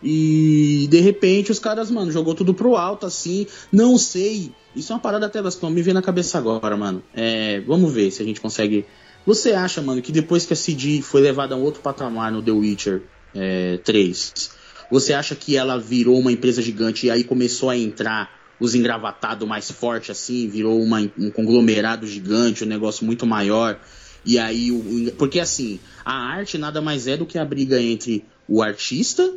e 0.04 0.88
de 0.90 1.00
repente 1.00 1.52
os 1.52 1.60
caras, 1.60 1.90
mano, 1.90 2.12
jogou 2.12 2.36
tudo 2.36 2.54
pro 2.54 2.76
alto 2.76 3.06
assim. 3.06 3.48
Não 3.72 3.98
sei. 3.98 4.52
Isso 4.76 4.92
é 4.92 4.96
uma 4.96 5.02
parada 5.02 5.26
até, 5.26 5.40
Velascão, 5.40 5.70
me 5.70 5.82
vem 5.82 5.94
na 5.94 6.02
cabeça 6.02 6.38
agora, 6.38 6.78
mano. 6.78 7.04
É, 7.14 7.62
vamos 7.62 7.92
ver 7.92 8.12
se 8.12 8.22
a 8.22 8.26
gente 8.26 8.40
consegue. 8.40 8.86
Você 9.26 9.54
acha, 9.54 9.82
mano, 9.82 10.02
que 10.02 10.12
depois 10.12 10.46
que 10.46 10.54
a 10.54 10.56
CD 10.56 11.02
foi 11.02 11.22
levada 11.22 11.56
a 11.56 11.58
um 11.58 11.64
outro 11.64 11.82
patamar 11.82 12.32
no 12.32 12.44
The 12.44 12.52
Witcher 12.52 13.02
é, 13.34 13.78
3, 13.84 14.52
você 14.92 15.14
acha 15.14 15.36
que 15.36 15.58
ela 15.58 15.80
virou 15.80 16.20
uma 16.20 16.32
empresa 16.32 16.62
gigante 16.62 17.08
e 17.08 17.12
aí 17.12 17.24
começou 17.24 17.70
a 17.70 17.78
entrar 17.78 18.45
os 18.60 18.76
engravatados 18.76 19.48
mais 19.48 19.70
forte 19.70 20.12
assim, 20.12 20.48
virou 20.48 20.82
uma, 20.82 21.00
um 21.18 21.30
conglomerado 21.30 22.08
gigante, 22.08 22.64
um 22.64 22.68
negócio 22.68 23.06
muito 23.06 23.26
maior. 23.26 23.80
E 24.26 24.40
aí, 24.40 24.72
o, 24.72 25.12
porque 25.18 25.40
assim, 25.40 25.80
a 26.04 26.14
arte 26.14 26.58
nada 26.58 26.82
mais 26.82 27.08
é 27.08 27.16
do 27.16 27.26
que 27.26 27.38
a 27.38 27.46
briga 27.46 27.82
entre 27.82 28.26
o 28.48 28.62
artista 28.62 29.34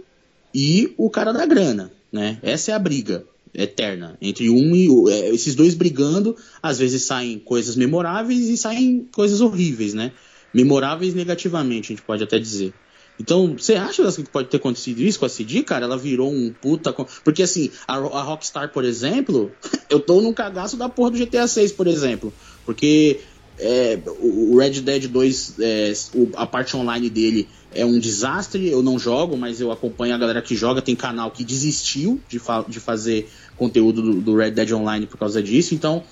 e 0.54 0.94
o 0.96 1.10
cara 1.10 1.32
da 1.32 1.44
grana, 1.44 1.92
né? 2.12 2.38
Essa 2.42 2.72
é 2.72 2.75
a 2.75 2.78
briga 2.78 3.25
eterna 3.54 4.16
entre 4.20 4.48
um 4.48 4.75
e 4.75 4.88
o, 4.88 5.08
é, 5.08 5.30
esses 5.30 5.54
dois 5.54 5.75
brigando, 5.75 6.37
às 6.62 6.78
vezes 6.78 7.02
saem 7.02 7.38
coisas 7.38 7.76
memoráveis 7.76 8.48
e 8.48 8.56
saem 8.56 9.08
coisas 9.12 9.40
horríveis, 9.40 9.94
né? 9.94 10.12
Memoráveis 10.52 11.14
negativamente, 11.14 11.92
a 11.92 11.96
gente 11.96 12.04
pode 12.04 12.22
até 12.22 12.38
dizer. 12.38 12.72
Então, 13.20 13.56
você 13.58 13.75
acha 13.75 14.10
que 14.12 14.30
pode 14.30 14.48
ter 14.48 14.58
acontecido 14.58 15.00
isso 15.00 15.18
com 15.18 15.26
a 15.26 15.28
CD, 15.28 15.62
cara? 15.62 15.84
Ela 15.84 15.96
virou 15.96 16.32
um 16.32 16.52
puta. 16.52 16.92
Porque 16.92 17.42
assim, 17.42 17.70
a, 17.87 17.94
a 17.94 18.22
Rockstar, 18.22 18.72
por 18.72 18.84
exemplo, 18.84 19.50
eu 19.90 19.98
tô 19.98 20.20
num 20.20 20.32
cagaço 20.32 20.76
da 20.76 20.88
porra 20.88 21.10
do 21.10 21.18
GTA 21.18 21.48
6, 21.48 21.72
por 21.72 21.87
exemplo. 21.88 22.32
Porque 22.64 23.20
é, 23.58 23.98
o 24.20 24.56
Red 24.56 24.80
Dead 24.82 25.08
2, 25.08 25.54
é, 25.58 25.92
a 26.37 26.46
parte 26.46 26.76
online 26.76 27.10
dele 27.10 27.48
é 27.75 27.84
um 27.84 27.98
desastre. 27.98 28.68
Eu 28.68 28.82
não 28.82 28.98
jogo, 28.98 29.37
mas 29.37 29.60
eu 29.60 29.72
acompanho 29.72 30.14
a 30.14 30.18
galera 30.18 30.40
que 30.40 30.54
joga. 30.54 30.80
Tem 30.80 30.94
canal 30.94 31.32
que 31.32 31.42
desistiu 31.42 32.20
de, 32.28 32.38
fa 32.38 32.64
de 32.68 32.78
fazer 32.78 33.28
conteúdo 33.56 34.00
do, 34.00 34.20
do, 34.20 34.37
Red 34.37 34.52
Dead 34.52 34.70
Online 34.72 35.06
por 35.06 35.18
causa 35.18 35.42
disso. 35.42 35.75
Então, 35.75 36.04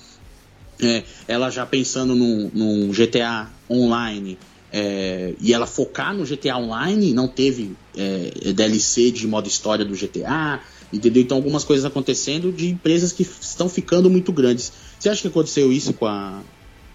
é, 0.81 1.03
ela 1.25 1.49
já 1.49 1.65
pensando 1.65 2.13
num, 2.15 2.51
num 2.53 2.91
GTA 2.91 3.49
Online 3.69 4.37
é, 4.71 5.33
e 5.39 5.53
ela 5.53 5.65
focar 5.65 6.13
no 6.13 6.25
GTA 6.25 6.57
Online, 6.57 7.13
não 7.13 7.27
teve 7.27 7.75
é, 7.95 8.51
DLC 8.53 9.11
de 9.11 9.27
modo 9.27 9.47
história 9.47 9.85
do 9.85 9.93
GTA, 9.93 10.61
entendeu? 10.91 11.23
Então 11.23 11.37
algumas 11.37 11.63
coisas 11.63 11.85
acontecendo 11.85 12.51
de 12.51 12.69
empresas 12.69 13.11
que 13.11 13.23
estão 13.23 13.69
ficando 13.69 14.09
muito 14.09 14.31
grandes. 14.31 14.71
Você 14.99 15.09
acha 15.09 15.21
que 15.21 15.27
aconteceu 15.27 15.71
isso 15.71 15.93
com 15.93 16.05
a, 16.05 16.41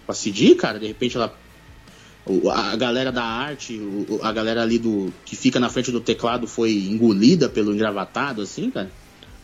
com 0.05 0.11
a 0.11 0.15
CD, 0.15 0.55
cara? 0.55 0.79
De 0.79 0.87
repente 0.87 1.15
ela 1.15 1.35
a 2.53 2.75
galera 2.77 3.11
da 3.11 3.23
arte, 3.23 3.81
a 4.21 4.31
galera 4.31 4.61
ali 4.61 4.79
do 4.79 5.11
que 5.25 5.35
fica 5.35 5.59
na 5.59 5.69
frente 5.69 5.91
do 5.91 5.99
teclado 5.99 6.47
foi 6.47 6.71
engolida 6.71 7.49
pelo 7.49 7.73
engravatado, 7.73 8.41
assim, 8.41 8.71
cara? 8.71 8.89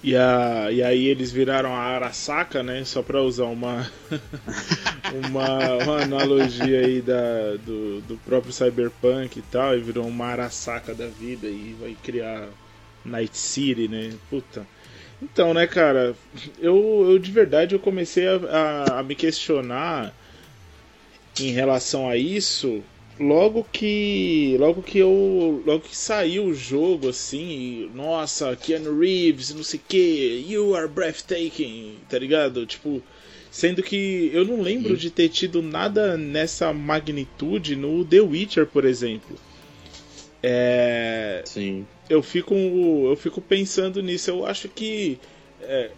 E, 0.01 0.15
a, 0.15 0.71
e 0.71 0.81
aí 0.81 1.07
eles 1.07 1.31
viraram 1.31 1.75
a 1.75 1.79
Arasaka, 1.79 2.63
né? 2.63 2.83
Só 2.85 3.03
pra 3.03 3.21
usar 3.21 3.45
uma, 3.45 3.89
uma, 5.27 5.83
uma, 5.83 6.01
analogia 6.03 6.79
aí 6.79 7.01
da, 7.01 7.57
do, 7.65 7.99
do 8.01 8.17
próprio 8.25 8.53
Cyberpunk 8.53 9.39
e 9.39 9.41
tal, 9.41 9.77
e 9.77 9.81
virou 9.81 10.07
uma 10.07 10.27
Arasaka 10.27 10.93
da 10.93 11.07
vida 11.07 11.47
e 11.47 11.75
vai 11.79 11.97
criar 12.01 12.47
Night 13.03 13.37
City, 13.37 13.89
né? 13.89 14.13
Puta. 14.29 14.65
Então, 15.21 15.53
né, 15.53 15.67
cara, 15.67 16.15
eu, 16.59 17.07
eu 17.09 17.19
de 17.19 17.29
verdade 17.29 17.75
eu 17.75 17.79
comecei 17.79 18.25
a, 18.25 18.35
a, 18.35 18.99
a 18.99 19.03
me 19.03 19.15
questionar 19.15 20.13
em 21.37 21.51
relação 21.51 22.09
a 22.09 22.15
isso 22.15 22.81
logo 23.19 23.67
que 23.69 24.55
logo 24.57 24.81
que 24.81 24.97
eu 24.97 25.61
logo 25.65 25.81
que 25.81 25.95
saiu 25.95 26.45
o 26.45 26.53
jogo 26.53 27.09
assim 27.09 27.91
nossa 27.93 28.55
Keanu 28.55 28.97
Reeves 28.97 29.53
não 29.53 29.63
sei 29.63 29.79
que 29.85 30.45
you 30.47 30.73
are 30.73 30.87
breathtaking 30.87 31.97
tá 32.07 32.17
ligado? 32.17 32.65
Tipo 32.65 33.03
sendo 33.51 33.83
que 33.83 34.31
eu 34.33 34.45
não 34.45 34.61
lembro 34.61 34.95
de 34.95 35.09
ter 35.09 35.27
tido 35.27 35.61
nada 35.61 36.17
nessa 36.17 36.71
magnitude 36.71 37.75
no 37.75 38.05
The 38.05 38.21
Witcher 38.21 38.65
por 38.65 38.85
exemplo. 38.85 39.37
É 40.41 41.41
sim. 41.45 41.85
eu 42.09 42.23
fico 42.23 42.53
eu 42.53 43.17
fico 43.17 43.41
pensando 43.41 44.01
nisso. 44.01 44.29
Eu 44.29 44.45
acho 44.45 44.69
que 44.69 45.19
é, 45.61 45.91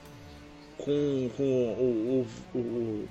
com, 0.77 1.29
com 1.37 1.43
o, 1.43 2.27
o, 2.55 2.57
o 2.57 3.07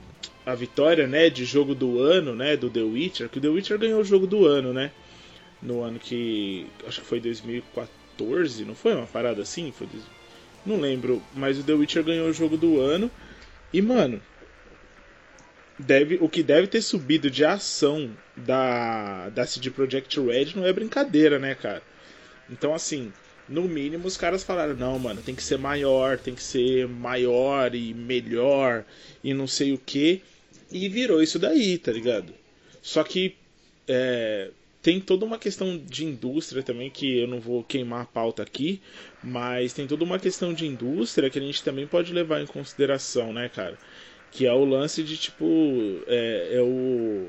a 0.51 0.55
vitória, 0.55 1.07
né, 1.07 1.31
de 1.31 1.45
jogo 1.45 1.75
do 1.75 2.01
ano, 2.01 2.35
né, 2.35 2.57
do 2.57 2.71
The 2.71 2.83
Witcher, 2.83 3.29
que 3.29 3.39
o 3.39 3.41
The 3.41 3.49
Witcher 3.49 3.79
ganhou 3.79 4.01
o 4.01 4.05
jogo 4.05 4.27
do 4.27 4.47
ano, 4.47 4.73
né? 4.73 4.93
No 5.63 5.83
ano 5.83 5.99
que 5.99 6.67
acho 6.87 7.01
que 7.01 7.07
foi 7.07 7.21
2014, 7.21 8.65
não 8.65 8.75
foi 8.75 8.95
uma 8.95 9.07
parada 9.07 9.43
assim, 9.43 9.73
foi 9.73 9.87
não 10.65 10.79
lembro, 10.79 11.23
mas 11.35 11.59
o 11.59 11.63
The 11.63 11.73
Witcher 11.73 12.05
ganhou 12.05 12.29
o 12.29 12.33
jogo 12.33 12.57
do 12.57 12.81
ano. 12.81 13.11
E 13.73 13.81
mano, 13.81 14.21
deve 15.79 16.19
o 16.21 16.29
que 16.29 16.43
deve 16.43 16.67
ter 16.67 16.83
subido 16.83 17.31
de 17.31 17.45
ação 17.45 18.11
da 18.37 19.29
da 19.31 19.47
CD 19.47 19.71
Projekt 19.71 20.21
Red 20.21 20.53
não 20.55 20.67
é 20.67 20.73
brincadeira, 20.73 21.39
né, 21.39 21.55
cara? 21.55 21.83
Então 22.51 22.75
assim, 22.75 23.13
no 23.49 23.63
mínimo 23.63 24.07
os 24.07 24.17
caras 24.17 24.45
falaram: 24.45 24.77
não, 24.77 24.99
mano, 24.99 25.23
tem 25.23 25.35
que 25.35 25.43
ser 25.43 25.59
maior, 25.59 26.19
tem 26.19 26.35
que 26.35 26.43
ser 26.43 26.87
maior 26.87 27.75
e 27.75 27.95
melhor 27.95 28.85
e 29.25 29.33
não 29.35 29.47
sei 29.47 29.73
o 29.73 29.79
que. 29.79 30.23
E 30.71 30.89
virou 30.89 31.23
isso 31.23 31.39
daí, 31.39 31.79
tá 31.79 31.93
ligado? 31.93 32.33
Só 32.83 33.03
que 33.03 33.37
é, 33.89 34.51
tem 34.83 34.99
toda 35.01 35.27
uma 35.27 35.39
questão 35.39 35.77
de 35.77 36.05
indústria 36.05 36.63
também, 36.63 36.89
que 36.89 37.19
eu 37.19 37.29
não 37.29 37.41
vou 37.41 37.63
queimar 37.63 38.03
a 38.03 38.07
pauta 38.07 38.43
aqui, 38.43 38.81
mas 39.23 39.73
tem 39.73 39.87
toda 39.87 40.05
uma 40.05 40.19
questão 40.19 40.55
de 40.55 40.67
indústria 40.67 41.29
que 41.29 41.39
a 41.39 41.43
gente 41.43 41.63
também 41.63 41.87
pode 41.87 42.13
levar 42.13 42.41
em 42.41 42.47
consideração, 42.47 43.33
né, 43.33 43.49
cara? 43.49 43.77
Que 44.31 44.47
é 44.47 44.53
o 44.53 44.65
lance 44.65 45.03
de 45.03 45.17
tipo. 45.17 45.45
É, 46.07 46.57
é 46.57 46.63
o. 46.63 47.29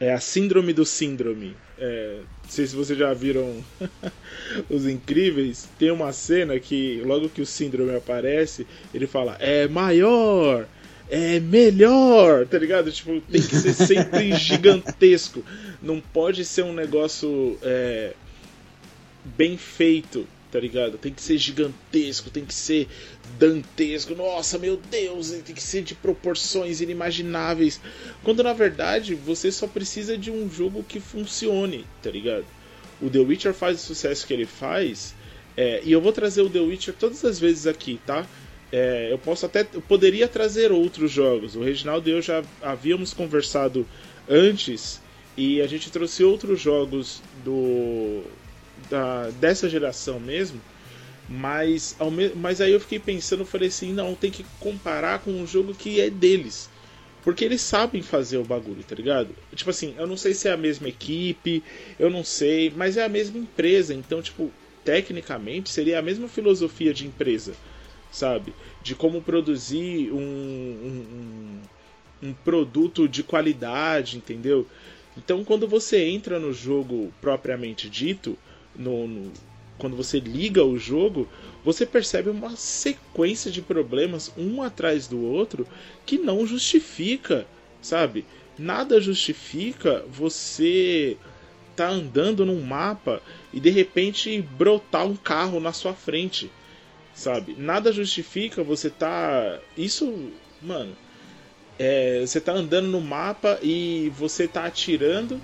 É 0.00 0.12
a 0.12 0.20
síndrome 0.20 0.72
do 0.72 0.84
síndrome. 0.84 1.56
É, 1.78 2.20
não 2.42 2.50
sei 2.50 2.66
se 2.66 2.76
vocês 2.76 2.98
já 2.98 3.12
viram 3.14 3.64
Os 4.68 4.86
Incríveis. 4.86 5.68
Tem 5.78 5.90
uma 5.90 6.12
cena 6.12 6.58
que, 6.60 7.00
logo 7.04 7.28
que 7.28 7.40
o 7.40 7.46
síndrome 7.46 7.94
aparece, 7.96 8.66
ele 8.92 9.06
fala: 9.06 9.36
É 9.40 9.66
maior, 9.66 10.68
é 11.10 11.40
melhor, 11.40 12.46
tá 12.46 12.58
ligado? 12.58 12.90
Tipo, 12.92 13.20
tem 13.20 13.40
que 13.42 13.56
ser 13.56 13.72
sempre 13.74 14.34
gigantesco. 14.36 15.44
Não 15.82 16.00
pode 16.00 16.44
ser 16.44 16.64
um 16.64 16.72
negócio 16.72 17.58
é, 17.62 18.12
bem 19.24 19.56
feito. 19.56 20.26
tá 20.50 20.58
ligado? 20.58 20.96
Tem 20.98 21.12
que 21.12 21.20
ser 21.20 21.36
gigantesco, 21.38 22.30
tem 22.30 22.44
que 22.44 22.54
ser 22.54 22.88
dantesco. 23.38 24.14
Nossa, 24.14 24.58
meu 24.58 24.76
Deus, 24.90 25.30
tem 25.30 25.54
que 25.54 25.62
ser 25.62 25.82
de 25.82 25.94
proporções 25.94 26.80
inimagináveis. 26.80 27.80
Quando 28.22 28.42
na 28.42 28.52
verdade 28.52 29.14
você 29.14 29.52
só 29.52 29.66
precisa 29.66 30.16
de 30.16 30.30
um 30.30 30.50
jogo 30.50 30.82
que 30.82 31.00
funcione, 31.00 31.84
tá 32.02 32.10
ligado? 32.10 32.46
O 33.00 33.08
The 33.10 33.18
Witcher 33.18 33.54
faz 33.54 33.76
o 33.76 33.86
sucesso 33.86 34.26
que 34.26 34.32
ele 34.32 34.46
faz, 34.46 35.14
é, 35.56 35.80
e 35.84 35.92
eu 35.92 36.00
vou 36.00 36.12
trazer 36.12 36.42
o 36.42 36.50
The 36.50 36.60
Witcher 36.60 36.94
todas 36.98 37.24
as 37.24 37.38
vezes 37.38 37.66
aqui, 37.66 38.00
tá? 38.06 38.26
É, 38.70 39.10
eu 39.10 39.18
posso 39.18 39.46
até, 39.46 39.66
eu 39.72 39.80
poderia 39.80 40.28
trazer 40.28 40.70
outros 40.72 41.10
jogos. 41.10 41.56
O 41.56 41.62
Reginaldo 41.62 42.08
e 42.08 42.12
eu 42.12 42.22
já 42.22 42.42
havíamos 42.60 43.14
conversado 43.14 43.86
antes 44.28 45.00
e 45.36 45.60
a 45.60 45.66
gente 45.66 45.90
trouxe 45.90 46.22
outros 46.22 46.60
jogos 46.60 47.22
do 47.44 48.22
da, 48.90 49.30
dessa 49.30 49.68
geração 49.68 50.20
mesmo. 50.20 50.60
Mas, 51.28 51.94
ao 51.98 52.10
me, 52.10 52.30
mas 52.34 52.60
aí 52.60 52.72
eu 52.72 52.80
fiquei 52.80 52.98
pensando, 52.98 53.44
falei 53.44 53.68
assim, 53.68 53.92
não, 53.92 54.14
tem 54.14 54.30
que 54.30 54.44
comparar 54.60 55.20
com 55.20 55.30
um 55.30 55.46
jogo 55.46 55.74
que 55.74 56.00
é 56.00 56.08
deles. 56.08 56.70
Porque 57.22 57.44
eles 57.44 57.60
sabem 57.60 58.00
fazer 58.00 58.38
o 58.38 58.44
bagulho, 58.44 58.82
tá 58.82 58.94
ligado? 58.94 59.34
Tipo 59.54 59.70
assim, 59.70 59.94
eu 59.98 60.06
não 60.06 60.16
sei 60.16 60.32
se 60.32 60.48
é 60.48 60.52
a 60.52 60.56
mesma 60.56 60.88
equipe, 60.88 61.62
eu 61.98 62.08
não 62.08 62.24
sei, 62.24 62.72
mas 62.74 62.96
é 62.96 63.04
a 63.04 63.08
mesma 63.08 63.38
empresa. 63.38 63.92
Então, 63.92 64.22
tipo, 64.22 64.50
tecnicamente 64.84 65.68
seria 65.68 65.98
a 65.98 66.02
mesma 66.02 66.28
filosofia 66.28 66.94
de 66.94 67.06
empresa, 67.06 67.52
sabe? 68.10 68.54
De 68.82 68.94
como 68.94 69.22
produzir 69.22 70.10
um, 70.12 70.18
um, 70.20 71.60
um 72.22 72.32
produto 72.32 73.08
de 73.08 73.22
qualidade, 73.22 74.16
entendeu? 74.16 74.66
Então, 75.16 75.44
quando 75.44 75.66
você 75.66 76.04
entra 76.04 76.38
no 76.38 76.52
jogo 76.52 77.12
propriamente 77.20 77.90
dito, 77.90 78.38
no, 78.74 79.08
no, 79.08 79.32
quando 79.78 79.96
você 79.96 80.20
liga 80.20 80.64
o 80.64 80.78
jogo, 80.78 81.28
você 81.64 81.84
percebe 81.84 82.30
uma 82.30 82.56
sequência 82.56 83.50
de 83.50 83.62
problemas 83.62 84.32
um 84.36 84.62
atrás 84.62 85.06
do 85.06 85.20
outro 85.20 85.66
que 86.06 86.18
não 86.18 86.46
justifica, 86.46 87.46
sabe? 87.80 88.24
Nada 88.58 89.00
justifica 89.00 90.04
você 90.10 91.16
tá 91.76 91.88
andando 91.88 92.44
num 92.44 92.60
mapa 92.60 93.22
e 93.52 93.60
de 93.60 93.70
repente 93.70 94.42
brotar 94.42 95.06
um 95.06 95.14
carro 95.14 95.60
na 95.60 95.72
sua 95.72 95.94
frente, 95.94 96.50
sabe? 97.18 97.56
Nada 97.58 97.90
justifica 97.90 98.62
você 98.62 98.88
tá 98.88 99.58
isso, 99.76 100.30
mano. 100.62 100.96
É, 101.76 102.20
você 102.20 102.40
tá 102.40 102.52
andando 102.52 102.86
no 102.86 103.00
mapa 103.00 103.58
e 103.60 104.10
você 104.16 104.46
tá 104.46 104.64
atirando 104.64 105.40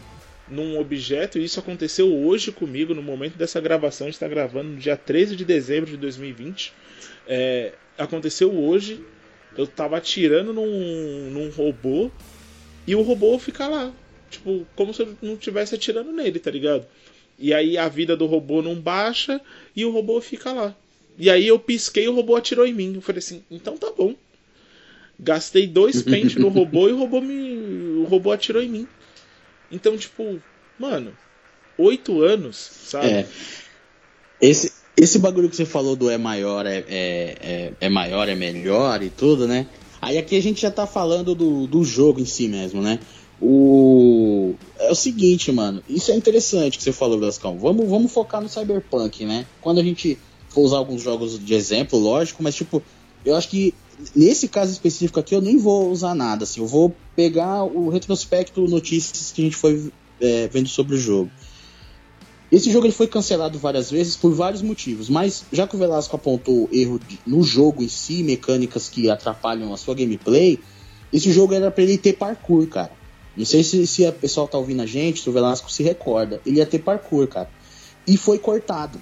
num 0.48 0.78
objeto, 0.78 1.38
e 1.38 1.44
isso 1.44 1.58
aconteceu 1.58 2.14
hoje 2.14 2.52
comigo, 2.52 2.94
no 2.94 3.02
momento 3.02 3.36
dessa 3.36 3.60
gravação, 3.60 4.06
a 4.06 4.10
gente 4.10 4.16
está 4.16 4.28
gravando 4.28 4.70
no 4.70 4.76
dia 4.76 4.96
13 4.96 5.34
de 5.34 5.44
dezembro 5.44 5.90
de 5.90 5.96
2020. 5.96 6.72
É, 7.26 7.72
aconteceu 7.98 8.54
hoje, 8.54 9.04
eu 9.56 9.66
tava 9.66 9.96
atirando 9.96 10.52
num, 10.52 11.30
num 11.30 11.50
robô 11.50 12.10
e 12.86 12.94
o 12.94 13.02
robô 13.02 13.36
fica 13.38 13.66
lá. 13.66 13.92
Tipo, 14.30 14.66
como 14.76 14.92
se 14.92 15.02
eu 15.02 15.16
não 15.22 15.34
estivesse 15.34 15.74
atirando 15.74 16.12
nele, 16.12 16.38
tá 16.38 16.50
ligado? 16.50 16.86
E 17.38 17.52
aí 17.52 17.76
a 17.76 17.88
vida 17.88 18.16
do 18.16 18.26
robô 18.26 18.62
não 18.62 18.76
baixa 18.76 19.40
e 19.74 19.84
o 19.84 19.90
robô 19.90 20.20
fica 20.20 20.52
lá. 20.52 20.76
E 21.18 21.30
aí 21.30 21.46
eu 21.46 21.58
pisquei 21.58 22.04
e 22.04 22.08
o 22.08 22.14
robô 22.14 22.36
atirou 22.36 22.66
em 22.66 22.72
mim. 22.72 22.94
Eu 22.94 23.00
falei 23.00 23.18
assim, 23.18 23.42
então 23.50 23.76
tá 23.76 23.92
bom. 23.96 24.14
Gastei 25.18 25.66
dois 25.66 26.02
pentes 26.02 26.36
no 26.36 26.48
robô 26.48 26.88
e 26.88 26.92
o 26.92 26.98
robô 26.98 27.20
me. 27.20 27.98
O 27.98 28.04
robô 28.04 28.32
atirou 28.32 28.62
em 28.62 28.68
mim. 28.68 28.88
Então, 29.70 29.96
tipo, 29.96 30.40
mano, 30.78 31.12
oito 31.78 32.22
anos, 32.22 32.56
sabe? 32.56 33.08
É. 33.08 33.26
Esse, 34.40 34.72
esse 34.96 35.18
bagulho 35.18 35.48
que 35.48 35.56
você 35.56 35.64
falou 35.64 35.96
do 35.96 36.10
é 36.10 36.18
maior, 36.18 36.66
é, 36.66 36.84
é, 36.88 37.36
é, 37.40 37.72
é, 37.80 37.88
maior, 37.88 38.28
é 38.28 38.34
melhor 38.34 39.02
e 39.02 39.10
tudo, 39.10 39.46
né? 39.46 39.66
Aí 40.00 40.18
aqui 40.18 40.36
a 40.36 40.42
gente 40.42 40.60
já 40.60 40.70
tá 40.70 40.86
falando 40.86 41.34
do, 41.34 41.66
do 41.66 41.82
jogo 41.82 42.20
em 42.20 42.26
si 42.26 42.48
mesmo, 42.48 42.82
né? 42.82 42.98
O... 43.40 44.54
É 44.78 44.90
o 44.90 44.94
seguinte, 44.94 45.50
mano, 45.50 45.82
isso 45.88 46.12
é 46.12 46.14
interessante 46.14 46.76
que 46.76 46.84
você 46.84 46.92
falou, 46.92 47.18
Gascão. 47.18 47.58
Vamos, 47.58 47.88
vamos 47.88 48.12
focar 48.12 48.40
no 48.40 48.48
Cyberpunk, 48.48 49.24
né? 49.24 49.46
Quando 49.60 49.80
a 49.80 49.82
gente 49.82 50.18
for 50.54 50.62
usar 50.62 50.76
alguns 50.76 51.02
jogos 51.02 51.38
de 51.38 51.52
exemplo, 51.52 51.98
lógico, 51.98 52.42
mas 52.42 52.54
tipo, 52.54 52.82
eu 53.24 53.34
acho 53.34 53.48
que 53.48 53.74
nesse 54.14 54.48
caso 54.48 54.72
específico 54.72 55.18
aqui 55.18 55.34
eu 55.34 55.40
nem 55.40 55.58
vou 55.58 55.90
usar 55.90 56.14
nada, 56.14 56.44
assim, 56.44 56.60
eu 56.60 56.66
vou 56.66 56.94
pegar 57.16 57.64
o 57.64 57.88
retrospecto 57.88 58.66
notícias 58.68 59.32
que 59.32 59.42
a 59.42 59.44
gente 59.44 59.56
foi 59.56 59.92
é, 60.20 60.48
vendo 60.48 60.68
sobre 60.68 60.94
o 60.94 60.98
jogo. 60.98 61.30
Esse 62.52 62.70
jogo 62.70 62.86
ele 62.86 62.92
foi 62.92 63.08
cancelado 63.08 63.58
várias 63.58 63.90
vezes 63.90 64.14
por 64.14 64.32
vários 64.32 64.62
motivos, 64.62 65.08
mas 65.08 65.44
já 65.52 65.66
que 65.66 65.74
o 65.74 65.78
Velasco 65.78 66.14
apontou 66.14 66.68
erro 66.72 67.00
de, 67.00 67.18
no 67.26 67.42
jogo 67.42 67.82
em 67.82 67.88
si, 67.88 68.22
mecânicas 68.22 68.88
que 68.88 69.10
atrapalham 69.10 69.74
a 69.74 69.76
sua 69.76 69.94
gameplay, 69.94 70.60
esse 71.12 71.32
jogo 71.32 71.52
era 71.52 71.70
para 71.70 71.82
ele 71.82 71.98
ter 71.98 72.12
parkour, 72.12 72.68
cara. 72.68 72.92
Não 73.36 73.44
sei 73.44 73.64
se, 73.64 73.84
se 73.88 74.06
a 74.06 74.12
pessoal 74.12 74.46
tá 74.46 74.56
ouvindo 74.56 74.82
a 74.82 74.86
gente, 74.86 75.20
se 75.20 75.28
o 75.28 75.32
Velasco 75.32 75.70
se 75.70 75.82
recorda. 75.82 76.40
Ele 76.46 76.58
ia 76.58 76.66
ter 76.66 76.78
parkour, 76.78 77.26
cara. 77.26 77.50
E 78.06 78.16
foi 78.16 78.38
cortado 78.38 79.00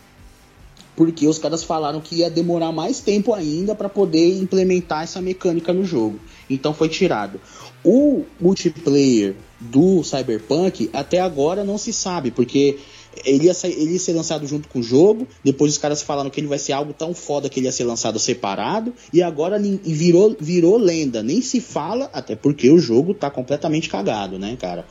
porque 0.97 1.27
os 1.27 1.39
caras 1.39 1.63
falaram 1.63 2.01
que 2.01 2.17
ia 2.17 2.31
demorar 2.31 2.73
mais 2.73 3.01
tempo 3.01 3.33
ainda 3.33 3.75
para 3.75 3.89
poder 3.89 4.39
implementar 4.39 5.03
essa 5.03 5.21
mecânica 5.21 5.73
no 5.73 5.85
jogo. 5.85 6.19
Então 6.49 6.75
foi 6.75 6.89
tirado. 6.89 7.41
O 7.85 8.25
multiplayer 8.41 9.35
do 9.59 10.03
Cyberpunk 10.05 10.91
até 10.93 11.21
agora 11.21 11.65
não 11.65 11.79
se 11.79 11.93
sabe, 11.93 12.31
porque 12.31 12.79
ele 13.25 13.47
ia, 13.47 13.53
ele 13.65 13.93
ia 13.93 13.99
ser 13.99 14.13
lançado 14.13 14.47
junto 14.47 14.69
com 14.69 14.81
o 14.81 14.83
jogo. 14.83 15.27
Depois 15.45 15.73
os 15.73 15.79
caras 15.79 16.03
falaram 16.03 16.31
que 16.31 16.41
ele 16.41 16.47
vai 16.47 16.59
ser 16.59 16.73
algo 16.73 16.93
tão 16.93 17.15
foda 17.15 17.49
que 17.49 17.61
ele 17.61 17.67
ia 17.67 17.73
ser 17.73 17.85
lançado 17.85 18.19
separado. 18.19 18.93
E 19.13 19.23
agora 19.23 19.59
virou, 19.59 20.37
virou 20.39 20.77
lenda. 20.77 21.23
Nem 21.23 21.41
se 21.43 21.61
fala, 21.61 22.09
até 22.13 22.35
porque 22.37 22.71
o 22.71 22.79
jogo 22.79 23.15
tá 23.15 23.31
completamente 23.31 23.89
cagado, 23.89 24.39
né, 24.39 24.57
cara? 24.59 24.87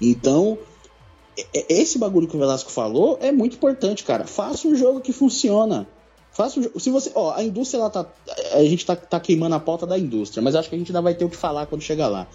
Então, 0.00 0.58
esse 1.68 1.98
bagulho 1.98 2.26
que 2.26 2.36
o 2.36 2.38
Velasco 2.38 2.70
falou 2.70 3.18
é 3.20 3.30
muito 3.32 3.56
importante, 3.56 4.04
cara. 4.04 4.26
Faça 4.26 4.66
um 4.66 4.74
jogo 4.74 5.00
que 5.00 5.12
funciona. 5.12 5.86
Faça 6.32 6.60
um, 6.60 6.78
se 6.78 6.90
você, 6.90 7.10
ó, 7.14 7.34
a 7.34 7.42
indústria 7.42 7.80
ela 7.80 7.90
tá, 7.90 8.06
a 8.52 8.64
gente 8.64 8.86
tá, 8.86 8.94
tá 8.94 9.18
queimando 9.18 9.54
a 9.54 9.60
pauta 9.60 9.86
da 9.86 9.98
indústria, 9.98 10.42
mas 10.42 10.54
acho 10.54 10.68
que 10.68 10.74
a 10.74 10.78
gente 10.78 10.90
ainda 10.90 11.02
vai 11.02 11.14
ter 11.14 11.24
o 11.24 11.28
que 11.28 11.36
falar 11.36 11.66
quando 11.66 11.82
chegar 11.82 12.08
lá, 12.08 12.26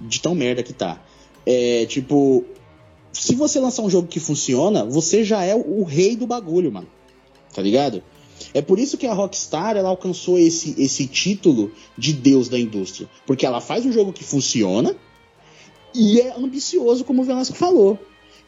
de 0.00 0.20
tão 0.20 0.34
merda 0.34 0.62
que 0.62 0.72
tá. 0.72 1.02
É, 1.46 1.86
tipo, 1.86 2.44
se 3.12 3.34
você 3.34 3.58
lançar 3.58 3.82
um 3.82 3.90
jogo 3.90 4.06
que 4.06 4.20
funciona, 4.20 4.84
você 4.84 5.24
já 5.24 5.42
é 5.42 5.54
o, 5.54 5.80
o 5.80 5.84
rei 5.84 6.14
do 6.14 6.26
bagulho, 6.26 6.70
mano. 6.70 6.88
Tá 7.54 7.62
ligado? 7.62 8.02
É 8.54 8.62
por 8.62 8.78
isso 8.78 8.96
que 8.96 9.06
a 9.06 9.12
Rockstar 9.12 9.76
ela 9.76 9.88
alcançou 9.88 10.38
esse, 10.38 10.80
esse 10.80 11.06
título 11.06 11.72
de 11.96 12.12
deus 12.12 12.48
da 12.48 12.58
indústria, 12.58 13.08
porque 13.26 13.44
ela 13.44 13.60
faz 13.60 13.84
um 13.84 13.92
jogo 13.92 14.12
que 14.12 14.22
funciona 14.22 14.94
e 15.94 16.20
é 16.20 16.34
ambicioso, 16.36 17.04
como 17.04 17.22
o 17.22 17.24
Velasco 17.24 17.56
falou. 17.56 17.98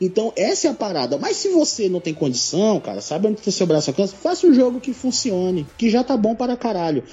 Então, 0.00 0.32
essa 0.34 0.66
é 0.66 0.70
a 0.70 0.74
parada. 0.74 1.18
Mas 1.18 1.36
se 1.36 1.48
você 1.50 1.88
não 1.88 2.00
tem 2.00 2.14
condição, 2.14 2.80
cara, 2.80 3.00
sabe 3.00 3.26
onde 3.26 3.42
tem 3.42 3.52
seu 3.52 3.66
braço 3.66 3.90
alcança, 3.90 4.16
faça 4.16 4.46
um 4.46 4.54
jogo 4.54 4.80
que 4.80 4.94
funcione, 4.94 5.66
que 5.76 5.90
já 5.90 6.02
tá 6.02 6.16
bom 6.16 6.34
para 6.34 6.56
caralho. 6.56 7.04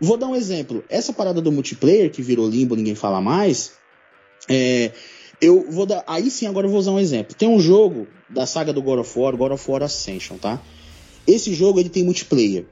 Vou 0.00 0.16
dar 0.16 0.26
um 0.26 0.36
exemplo. 0.36 0.84
Essa 0.88 1.12
parada 1.12 1.40
do 1.40 1.50
multiplayer, 1.50 2.10
que 2.10 2.20
virou 2.20 2.48
limbo, 2.48 2.76
ninguém 2.76 2.94
fala 2.94 3.20
mais. 3.20 3.72
É, 4.48 4.92
eu 5.40 5.70
vou 5.70 5.86
dar. 5.86 6.04
Aí 6.06 6.30
sim, 6.30 6.46
agora 6.46 6.66
eu 6.66 6.70
vou 6.70 6.80
usar 6.80 6.90
um 6.90 7.00
exemplo. 7.00 7.34
Tem 7.34 7.48
um 7.48 7.60
jogo 7.60 8.06
da 8.28 8.44
saga 8.44 8.72
do 8.72 8.82
God 8.82 9.00
of 9.00 9.18
War, 9.18 9.36
God 9.36 9.52
of 9.52 9.70
War 9.70 9.82
Ascension, 9.82 10.36
tá? 10.36 10.60
Esse 11.26 11.54
jogo 11.54 11.80
ele 11.80 11.88
tem 11.88 12.04
multiplayer. 12.04 12.66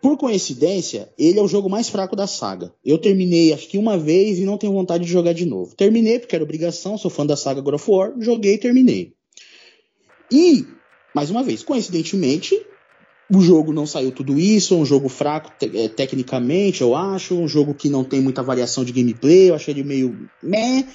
Por 0.00 0.16
coincidência, 0.16 1.12
ele 1.18 1.38
é 1.38 1.42
o 1.42 1.48
jogo 1.48 1.68
mais 1.68 1.88
fraco 1.88 2.16
da 2.16 2.26
saga. 2.26 2.72
Eu 2.84 2.96
terminei 2.96 3.52
acho 3.52 3.68
que 3.68 3.76
uma 3.76 3.98
vez 3.98 4.38
e 4.38 4.44
não 4.44 4.56
tenho 4.56 4.72
vontade 4.72 5.04
de 5.04 5.10
jogar 5.10 5.34
de 5.34 5.44
novo. 5.44 5.74
Terminei 5.76 6.18
porque 6.18 6.34
era 6.34 6.42
obrigação, 6.42 6.96
sou 6.96 7.10
fã 7.10 7.26
da 7.26 7.36
saga 7.36 7.60
God 7.60 7.74
of 7.74 7.90
War, 7.90 8.14
joguei 8.18 8.54
e 8.54 8.58
terminei. 8.58 9.12
E, 10.32 10.64
mais 11.14 11.30
uma 11.30 11.42
vez, 11.42 11.62
coincidentemente, 11.62 12.58
o 13.30 13.40
jogo 13.42 13.72
não 13.72 13.86
saiu 13.86 14.10
tudo 14.10 14.38
isso, 14.38 14.74
é 14.74 14.76
um 14.78 14.86
jogo 14.86 15.08
fraco 15.08 15.52
te 15.58 15.70
é, 15.76 15.88
tecnicamente, 15.88 16.80
eu 16.80 16.96
acho, 16.96 17.34
um 17.34 17.46
jogo 17.46 17.74
que 17.74 17.90
não 17.90 18.02
tem 18.02 18.20
muita 18.20 18.42
variação 18.42 18.84
de 18.84 18.92
gameplay, 18.92 19.50
eu 19.50 19.54
achei 19.54 19.74
ele 19.74 19.84
meio 19.84 20.30
meh. 20.42 20.86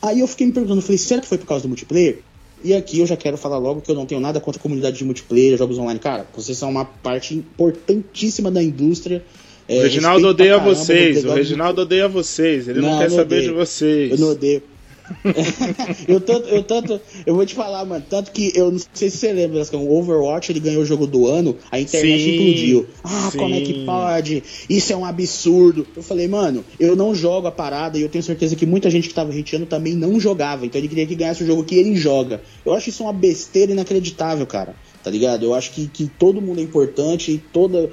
Aí 0.00 0.20
eu 0.20 0.26
fiquei 0.28 0.46
me 0.46 0.52
perguntando, 0.52 0.82
falei, 0.82 0.98
será 0.98 1.20
que 1.20 1.26
foi 1.26 1.38
por 1.38 1.46
causa 1.46 1.62
do 1.62 1.68
multiplayer? 1.68 2.22
E 2.64 2.74
aqui 2.74 2.98
eu 2.98 3.06
já 3.06 3.16
quero 3.16 3.36
falar 3.36 3.58
logo 3.58 3.80
que 3.80 3.90
eu 3.90 3.94
não 3.94 4.06
tenho 4.06 4.20
nada 4.20 4.40
contra 4.40 4.58
a 4.58 4.62
comunidade 4.62 4.96
de 4.96 5.04
multiplayer, 5.04 5.56
jogos 5.56 5.78
online. 5.78 6.00
Cara, 6.00 6.26
vocês 6.34 6.56
são 6.56 6.70
uma 6.70 6.84
parte 6.84 7.34
importantíssima 7.34 8.50
da 8.50 8.62
indústria. 8.62 9.22
É, 9.68 9.78
o 9.78 9.82
Reginaldo 9.82 10.28
odeia 10.28 10.54
caramba, 10.54 10.74
vocês, 10.74 11.24
o 11.24 11.32
Reginaldo 11.32 11.82
odeia 11.82 12.08
vocês, 12.08 12.68
ele 12.68 12.80
não, 12.80 12.92
não 12.92 12.98
quer 12.98 13.10
saber 13.10 13.22
odeio. 13.22 13.42
de 13.42 13.50
vocês. 13.50 14.10
Eu 14.12 14.18
não 14.18 14.28
odeio. 14.30 14.62
eu, 16.08 16.20
tanto, 16.20 16.48
eu 16.48 16.62
tanto, 16.62 17.00
eu 17.24 17.34
vou 17.34 17.46
te 17.46 17.54
falar, 17.54 17.84
mano, 17.84 18.04
tanto 18.08 18.32
que 18.32 18.52
eu 18.54 18.70
não 18.70 18.80
sei 18.92 19.10
se 19.10 19.18
você 19.18 19.32
lembra, 19.32 19.62
o 19.72 19.98
Overwatch 19.98 20.50
ele 20.50 20.60
ganhou 20.60 20.82
o 20.82 20.86
jogo 20.86 21.06
do 21.06 21.26
ano, 21.26 21.56
a 21.70 21.78
internet 21.78 22.22
sim, 22.22 22.30
explodiu. 22.30 22.86
Ah, 23.04 23.28
sim. 23.30 23.38
como 23.38 23.54
é 23.54 23.60
que 23.60 23.84
pode? 23.84 24.42
Isso 24.68 24.92
é 24.92 24.96
um 24.96 25.04
absurdo. 25.04 25.86
Eu 25.96 26.02
falei, 26.02 26.26
mano, 26.28 26.64
eu 26.78 26.96
não 26.96 27.14
jogo 27.14 27.46
a 27.46 27.52
parada 27.52 27.98
e 27.98 28.02
eu 28.02 28.08
tenho 28.08 28.24
certeza 28.24 28.56
que 28.56 28.66
muita 28.66 28.90
gente 28.90 29.08
que 29.08 29.14
tava 29.14 29.32
hateando 29.32 29.66
também 29.66 29.94
não 29.94 30.18
jogava. 30.18 30.66
Então 30.66 30.80
ele 30.80 30.88
queria 30.88 31.06
que 31.06 31.14
ganhasse 31.14 31.42
o 31.42 31.46
jogo 31.46 31.64
que 31.64 31.76
ele 31.76 31.94
joga. 31.96 32.42
Eu 32.64 32.72
acho 32.72 32.88
isso 32.88 33.02
uma 33.02 33.12
besteira 33.12 33.72
inacreditável, 33.72 34.46
cara. 34.46 34.74
tá 35.02 35.10
ligado? 35.10 35.44
Eu 35.44 35.54
acho 35.54 35.70
que, 35.72 35.86
que 35.86 36.06
todo 36.06 36.42
mundo 36.42 36.60
é 36.60 36.62
importante 36.62 37.32
e 37.32 37.38
toda. 37.38 37.90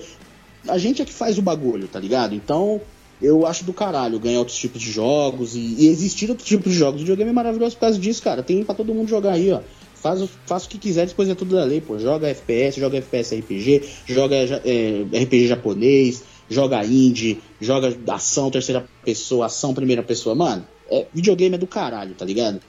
A 0.68 0.78
gente 0.78 1.02
é 1.02 1.06
que 1.06 1.14
faz 1.14 1.38
o 1.38 1.42
bagulho, 1.42 1.88
tá 1.88 2.00
ligado? 2.00 2.34
Então, 2.34 2.82
eu 3.24 3.48
acho 3.48 3.64
do 3.64 3.72
caralho 3.72 4.20
ganhar 4.20 4.40
outros 4.40 4.58
tipos 4.58 4.82
de 4.82 4.92
jogos 4.92 5.56
e, 5.56 5.60
e 5.80 5.88
existir 5.88 6.30
outros 6.30 6.48
tipos 6.48 6.74
de 6.74 6.78
jogos. 6.78 6.96
O 6.96 7.00
videogame 7.00 7.32
é 7.32 7.34
maravilhoso 7.34 7.76
por 7.76 7.82
causa 7.82 7.98
disso, 7.98 8.22
cara. 8.22 8.44
Tem 8.44 8.64
pra 8.64 8.76
todo 8.76 8.94
mundo 8.94 9.08
jogar 9.08 9.32
aí, 9.32 9.52
ó. 9.52 9.62
Faz, 9.96 10.22
faz 10.46 10.66
o 10.66 10.70
que 10.70 10.78
quiser, 10.78 11.08
depois 11.08 11.30
é 11.30 11.36
tudo 11.36 11.56
da 11.56 11.64
lei, 11.64 11.80
pô. 11.80 11.98
Joga 11.98 12.28
FPS, 12.28 12.80
joga 12.82 12.98
FPS 12.98 13.36
RPG, 13.40 13.84
joga 14.06 14.36
é, 14.36 15.06
RPG 15.24 15.48
japonês, 15.48 16.24
joga 16.50 16.84
indie, 16.86 17.40
joga 17.62 17.98
ação 18.10 18.52
terceira 18.52 18.86
pessoa, 19.06 19.46
ação 19.46 19.74
primeira 19.74 20.04
pessoa. 20.04 20.36
Mano, 20.36 20.68
é, 20.92 21.08
videogame 21.14 21.56
é 21.56 21.58
do 21.58 21.66
caralho, 21.66 22.14
tá 22.16 22.26
ligado? 22.26 22.60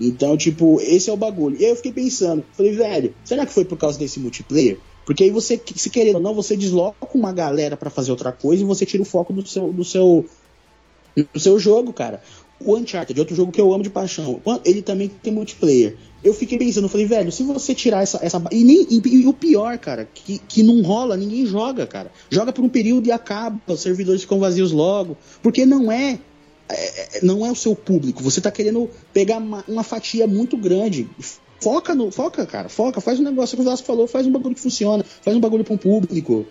Então, 0.00 0.36
tipo, 0.36 0.80
esse 0.80 1.10
é 1.10 1.12
o 1.12 1.16
bagulho. 1.16 1.56
E 1.58 1.64
aí 1.64 1.70
eu 1.70 1.76
fiquei 1.76 1.92
pensando, 1.92 2.44
falei, 2.52 2.72
velho, 2.72 3.14
será 3.24 3.44
que 3.44 3.52
foi 3.52 3.64
por 3.64 3.76
causa 3.76 3.98
desse 3.98 4.20
multiplayer? 4.20 4.78
Porque 5.06 5.22
aí 5.22 5.30
você, 5.30 5.58
se 5.76 5.88
querer 5.88 6.16
ou 6.16 6.20
não, 6.20 6.34
você 6.34 6.56
desloca 6.56 7.06
uma 7.14 7.32
galera 7.32 7.76
para 7.76 7.88
fazer 7.88 8.10
outra 8.10 8.32
coisa 8.32 8.64
e 8.64 8.66
você 8.66 8.84
tira 8.84 9.04
o 9.04 9.06
foco 9.06 9.32
do 9.32 9.46
seu, 9.46 9.72
do 9.72 9.84
seu, 9.84 10.26
do 11.32 11.40
seu 11.40 11.58
jogo, 11.60 11.92
cara. 11.92 12.20
O 12.58 12.74
Uncharted, 12.74 13.18
outro 13.20 13.36
jogo 13.36 13.52
que 13.52 13.60
eu 13.60 13.72
amo 13.72 13.84
de 13.84 13.90
paixão, 13.90 14.40
ele 14.64 14.82
também 14.82 15.08
tem 15.08 15.32
multiplayer. 15.32 15.96
Eu 16.24 16.34
fiquei 16.34 16.58
pensando, 16.58 16.88
falei, 16.88 17.06
velho, 17.06 17.30
se 17.30 17.44
você 17.44 17.72
tirar 17.72 18.02
essa. 18.02 18.18
essa 18.20 18.42
e, 18.50 18.64
nem, 18.64 18.84
e, 18.90 19.00
e 19.22 19.26
o 19.28 19.32
pior, 19.32 19.78
cara, 19.78 20.08
que, 20.12 20.38
que 20.38 20.60
não 20.60 20.82
rola, 20.82 21.16
ninguém 21.16 21.46
joga, 21.46 21.86
cara. 21.86 22.10
Joga 22.28 22.52
por 22.52 22.64
um 22.64 22.68
período 22.68 23.06
e 23.06 23.12
acaba, 23.12 23.60
os 23.68 23.80
servidores 23.80 24.22
ficam 24.22 24.40
vazios 24.40 24.72
logo. 24.72 25.16
Porque 25.40 25.64
não 25.64 25.92
é. 25.92 26.18
é 26.68 27.20
não 27.22 27.46
é 27.46 27.52
o 27.52 27.54
seu 27.54 27.76
público. 27.76 28.24
Você 28.24 28.40
tá 28.40 28.50
querendo 28.50 28.90
pegar 29.12 29.36
uma, 29.36 29.64
uma 29.68 29.84
fatia 29.84 30.26
muito 30.26 30.56
grande. 30.56 31.08
Foca 31.66 31.96
no. 31.96 32.12
Foca, 32.12 32.46
cara, 32.46 32.68
foca, 32.68 33.00
faz 33.00 33.18
um 33.18 33.24
negócio 33.24 33.56
que 33.56 33.60
o 33.60 33.64
Vasco 33.64 33.84
falou, 33.84 34.06
faz 34.06 34.24
um 34.24 34.30
bagulho 34.30 34.54
que 34.54 34.60
funciona, 34.60 35.04
faz 35.20 35.36
um 35.36 35.40
bagulho 35.40 35.64
para 35.64 35.74
um 35.74 35.76
público. 35.76 36.46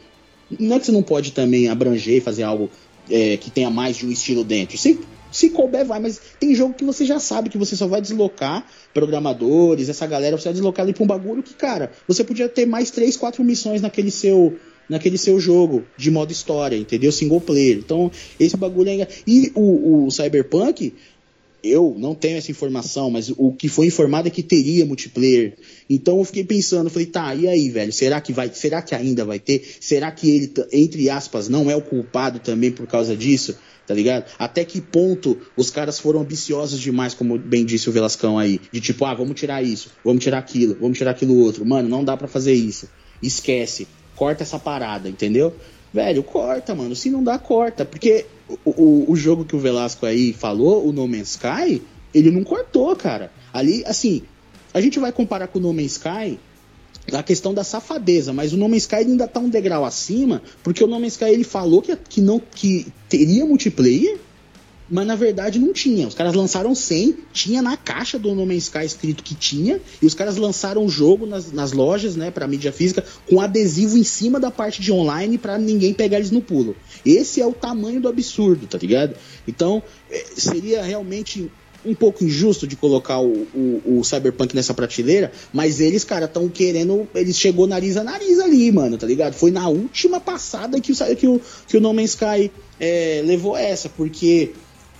Não 0.59 0.75
é 0.75 0.79
que 0.79 0.87
você 0.87 0.91
não 0.91 1.01
pode 1.01 1.31
também 1.31 1.69
abranger, 1.69 2.21
fazer 2.21 2.43
algo 2.43 2.69
é, 3.09 3.37
que 3.37 3.49
tenha 3.49 3.69
mais 3.69 3.95
de 3.95 4.05
um 4.05 4.11
estilo 4.11 4.43
dentro. 4.43 4.77
Você 4.77 4.99
se 5.31 5.51
couber, 5.51 5.85
vai, 5.85 6.01
mas 6.01 6.19
tem 6.37 6.53
jogo 6.53 6.73
que 6.73 6.83
você 6.83 7.05
já 7.05 7.17
sabe 7.17 7.49
que 7.49 7.57
você 7.57 7.77
só 7.77 7.87
vai 7.87 8.01
deslocar 8.01 8.67
programadores, 8.93 9.87
essa 9.87 10.05
galera, 10.05 10.37
você 10.37 10.49
vai 10.49 10.53
deslocar 10.53 10.83
ali 10.83 10.93
pra 10.93 11.05
um 11.05 11.07
bagulho 11.07 11.41
que, 11.41 11.53
cara, 11.53 11.93
você 12.05 12.21
podia 12.21 12.49
ter 12.49 12.65
mais 12.65 12.91
três, 12.91 13.15
quatro 13.15 13.41
missões 13.41 13.81
naquele 13.81 14.11
seu 14.11 14.57
naquele 14.89 15.17
seu 15.17 15.39
jogo 15.39 15.83
de 15.97 16.11
modo 16.11 16.31
história, 16.31 16.75
entendeu? 16.75 17.11
Single 17.11 17.41
player. 17.41 17.77
Então, 17.77 18.11
esse 18.39 18.55
bagulho 18.55 18.89
é. 18.89 19.07
E 19.25 19.51
o, 19.55 20.05
o 20.05 20.11
Cyberpunk, 20.11 20.93
eu 21.65 21.95
não 21.97 22.13
tenho 22.13 22.37
essa 22.37 22.51
informação, 22.51 23.09
mas 23.09 23.29
o 23.29 23.51
que 23.51 23.67
foi 23.67 23.87
informado 23.87 24.27
é 24.27 24.31
que 24.31 24.43
teria 24.43 24.85
multiplayer. 24.85 25.57
Então 25.89 26.19
eu 26.19 26.23
fiquei 26.23 26.43
pensando, 26.43 26.89
falei, 26.89 27.07
tá, 27.07 27.33
e 27.33 27.47
aí, 27.47 27.69
velho? 27.69 27.91
Será 27.91 28.21
que 28.21 28.31
vai? 28.31 28.51
Será 28.53 28.81
que 28.81 28.93
ainda 28.93 29.25
vai 29.25 29.39
ter? 29.39 29.63
Será 29.79 30.11
que 30.11 30.29
ele, 30.29 30.53
entre 30.71 31.09
aspas, 31.09 31.49
não 31.49 31.69
é 31.69 31.75
o 31.75 31.81
culpado 31.81 32.39
também 32.39 32.71
por 32.71 32.87
causa 32.87 33.15
disso? 33.15 33.57
Tá 33.87 33.93
ligado? 33.93 34.25
Até 34.39 34.65
que 34.65 34.81
ponto 34.81 35.37
os 35.55 35.69
caras 35.69 35.99
foram 35.99 36.21
ambiciosos 36.21 36.79
demais, 36.79 37.13
como 37.13 37.37
bem 37.37 37.63
disse 37.63 37.87
o 37.89 37.93
Velascão 37.93 38.37
aí, 38.37 38.59
de 38.71 38.81
tipo, 38.81 39.05
ah, 39.05 39.13
vamos 39.13 39.39
tirar 39.39 39.61
isso, 39.61 39.91
vamos 40.03 40.23
tirar 40.23 40.39
aquilo, 40.39 40.75
vamos 40.79 40.97
tirar 40.97 41.11
aquilo 41.11 41.37
outro. 41.37 41.65
Mano, 41.65 41.87
não 41.87 42.03
dá 42.03 42.17
para 42.17 42.27
fazer 42.27 42.53
isso. 42.53 42.89
Esquece. 43.21 43.87
Corta 44.15 44.43
essa 44.43 44.57
parada, 44.57 45.09
entendeu? 45.09 45.53
Velho, 45.95 46.23
corta, 46.23 46.75
mano. 46.75 46.93
Se 46.93 47.09
não 47.09 47.23
dá, 47.23 47.39
corta. 47.39 47.85
Porque 47.85 48.25
o, 48.65 48.69
o, 48.69 49.11
o 49.13 49.15
jogo 49.15 49.45
que 49.45 49.55
o 49.55 49.59
Velasco 49.59 50.05
aí 50.05 50.33
falou, 50.33 50.85
o 50.85 50.91
No 50.91 51.07
Man's 51.07 51.29
Sky, 51.29 51.81
ele 52.13 52.29
não 52.29 52.43
cortou, 52.43 52.93
cara. 52.97 53.31
Ali, 53.53 53.81
assim, 53.85 54.21
a 54.73 54.81
gente 54.81 54.99
vai 54.99 55.13
comparar 55.13 55.47
com 55.47 55.57
o 55.57 55.61
No 55.61 55.71
Man's 55.71 55.93
Sky 55.93 56.37
a 57.13 57.23
questão 57.23 57.53
da 57.53 57.63
safadeza, 57.63 58.33
mas 58.33 58.51
o 58.51 58.57
No 58.57 58.67
Man's 58.67 58.81
Sky 58.81 58.95
ainda 58.95 59.25
tá 59.25 59.39
um 59.39 59.47
degrau 59.47 59.85
acima, 59.85 60.41
porque 60.61 60.83
o 60.83 60.87
No 60.87 60.99
Man's 60.99 61.13
Sky 61.13 61.29
ele 61.29 61.45
falou 61.45 61.81
que, 61.81 61.95
que 61.95 62.19
não 62.19 62.41
que 62.41 62.87
teria 63.07 63.45
multiplayer, 63.45 64.17
mas 64.89 65.05
na 65.05 65.15
verdade 65.15 65.59
não 65.59 65.73
tinha. 65.73 66.07
Os 66.07 66.13
caras 66.13 66.33
lançaram 66.33 66.75
100, 66.75 67.17
tinha 67.33 67.61
na 67.61 67.75
caixa 67.75 68.19
do 68.19 68.33
No 68.33 68.45
Man's 68.45 68.63
Sky 68.63 68.85
escrito 68.85 69.23
que 69.23 69.35
tinha, 69.35 69.79
e 70.01 70.05
os 70.05 70.13
caras 70.13 70.37
lançaram 70.37 70.85
o 70.85 70.89
jogo 70.89 71.25
nas, 71.25 71.51
nas 71.51 71.71
lojas, 71.71 72.15
né, 72.15 72.31
para 72.31 72.47
mídia 72.47 72.71
física, 72.71 73.03
com 73.27 73.41
adesivo 73.41 73.97
em 73.97 74.03
cima 74.03 74.39
da 74.39 74.51
parte 74.51 74.81
de 74.81 74.91
online 74.91 75.37
para 75.37 75.57
ninguém 75.57 75.93
pegar 75.93 76.17
eles 76.17 76.31
no 76.31 76.41
pulo. 76.41 76.75
Esse 77.05 77.41
é 77.41 77.45
o 77.45 77.53
tamanho 77.53 77.99
do 77.99 78.07
absurdo, 78.07 78.67
tá 78.67 78.77
ligado? 78.77 79.15
Então, 79.47 79.81
é, 80.09 80.23
seria 80.35 80.83
realmente 80.83 81.51
um 81.85 81.93
pouco 81.93 82.23
injusto 82.23 82.65
de 82.65 82.75
colocar 82.75 83.19
o, 83.19 83.47
o, 83.53 83.99
o 83.99 84.03
Cyberpunk 84.03 84.55
nessa 84.55 84.73
prateleira, 84.73 85.31
mas 85.53 85.79
eles, 85.79 86.03
cara, 86.03 86.25
estão 86.25 86.49
querendo. 86.49 87.07
Eles 87.13 87.37
chegou 87.37 87.67
nariz 87.67 87.95
a 87.95 88.03
nariz 88.03 88.39
ali, 88.39 88.71
mano, 88.71 88.97
tá 88.97 89.05
ligado? 89.05 89.33
Foi 89.33 89.51
na 89.51 89.69
última 89.69 90.19
passada 90.19 90.81
que 90.81 90.91
o, 90.91 90.95
que 91.15 91.27
o, 91.27 91.41
que 91.67 91.77
o 91.77 91.79
No 91.81 91.93
Man's 91.93 92.11
Sky 92.11 92.51
é, 92.79 93.21
levou 93.23 93.55
essa, 93.55 93.87
porque 93.87 94.53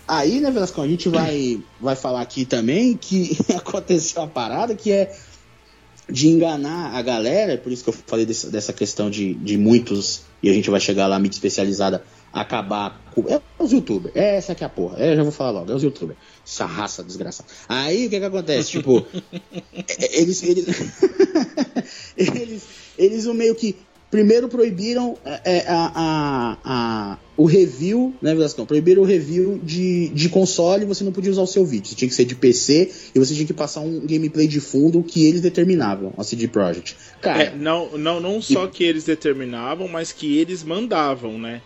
Aí, 0.08 0.40
né, 0.40 0.52
Velasco, 0.52 0.82
a 0.82 0.88
gente 0.88 1.10
vai, 1.10 1.60
vai 1.82 1.96
falar 1.96 2.22
aqui 2.22 2.46
também 2.46 2.96
que 2.96 3.38
aconteceu 3.56 4.22
a 4.22 4.28
parada 4.28 4.76
que 4.76 4.92
é 4.92 5.16
de 6.08 6.28
enganar 6.28 6.96
a 6.96 7.02
galera, 7.02 7.58
por 7.58 7.72
isso 7.72 7.84
que 7.84 7.90
eu 7.90 7.94
falei 7.94 8.26
desse, 8.26 8.48
dessa 8.52 8.72
questão 8.72 9.10
de, 9.10 9.34
de 9.34 9.58
muitos, 9.58 10.22
e 10.42 10.50
a 10.50 10.54
gente 10.54 10.70
vai 10.70 10.80
chegar 10.80 11.08
lá, 11.08 11.18
mídia 11.18 11.38
especializada, 11.38 12.04
acabar 12.32 13.02
com. 13.14 13.28
É 13.28 13.42
os 13.58 13.72
youtubers, 13.72 14.16
é 14.16 14.36
essa 14.36 14.54
que 14.54 14.64
é 14.64 14.68
a 14.68 14.70
porra, 14.70 14.98
é, 15.00 15.16
já 15.16 15.24
vou 15.24 15.32
falar 15.32 15.52
logo, 15.52 15.72
é 15.72 15.76
os 15.76 15.82
youtubers, 15.82 16.20
essa 16.46 16.66
raça 16.66 17.04
desgraçada. 17.04 17.50
Aí 17.68 18.06
o 18.06 18.10
que 18.10 18.20
que 18.20 18.26
acontece? 18.26 18.70
tipo, 18.70 19.04
eles. 20.12 20.44
Eles, 20.44 20.68
eles, 22.16 22.64
eles 22.98 23.26
meio 23.26 23.56
que 23.56 23.76
Primeiro 24.16 24.48
proibiram 24.48 25.18
é, 25.26 25.42
é, 25.44 25.66
a, 25.68 25.92
a, 25.94 26.58
a, 26.64 27.18
o 27.36 27.44
review, 27.44 28.16
né, 28.22 28.34
Velascão? 28.34 28.66
Proibiram 28.66 29.02
o 29.02 29.06
review 29.06 29.60
de, 29.62 30.08
de 30.08 30.30
console 30.30 30.86
você 30.86 31.04
não 31.04 31.12
podia 31.12 31.30
usar 31.30 31.42
o 31.42 31.48
seu 31.48 31.66
vídeo. 31.66 31.90
Você 31.90 31.96
tinha 31.96 32.08
que 32.08 32.16
ser 32.16 32.24
de 32.24 32.34
PC 32.34 32.94
e 33.14 33.20
você 33.20 33.34
tinha 33.34 33.46
que 33.46 33.54
passar 33.54 33.82
um 33.82 34.00
gameplay 34.08 34.48
de 34.48 34.62
fundo 34.62 35.04
que 35.04 35.28
eles 35.28 35.42
determinavam, 35.42 36.14
a 36.18 36.24
CD 36.24 36.48
Projekt. 36.48 36.96
Cara, 37.20 37.44
é, 37.44 37.56
não, 37.58 37.98
não, 37.98 38.22
não 38.22 38.42
só 38.42 38.68
que 38.68 38.86
eles 38.86 39.04
determinavam, 39.04 39.86
mas 39.90 40.14
que 40.14 40.38
eles 40.38 40.64
mandavam, 40.64 41.38
né? 41.38 41.62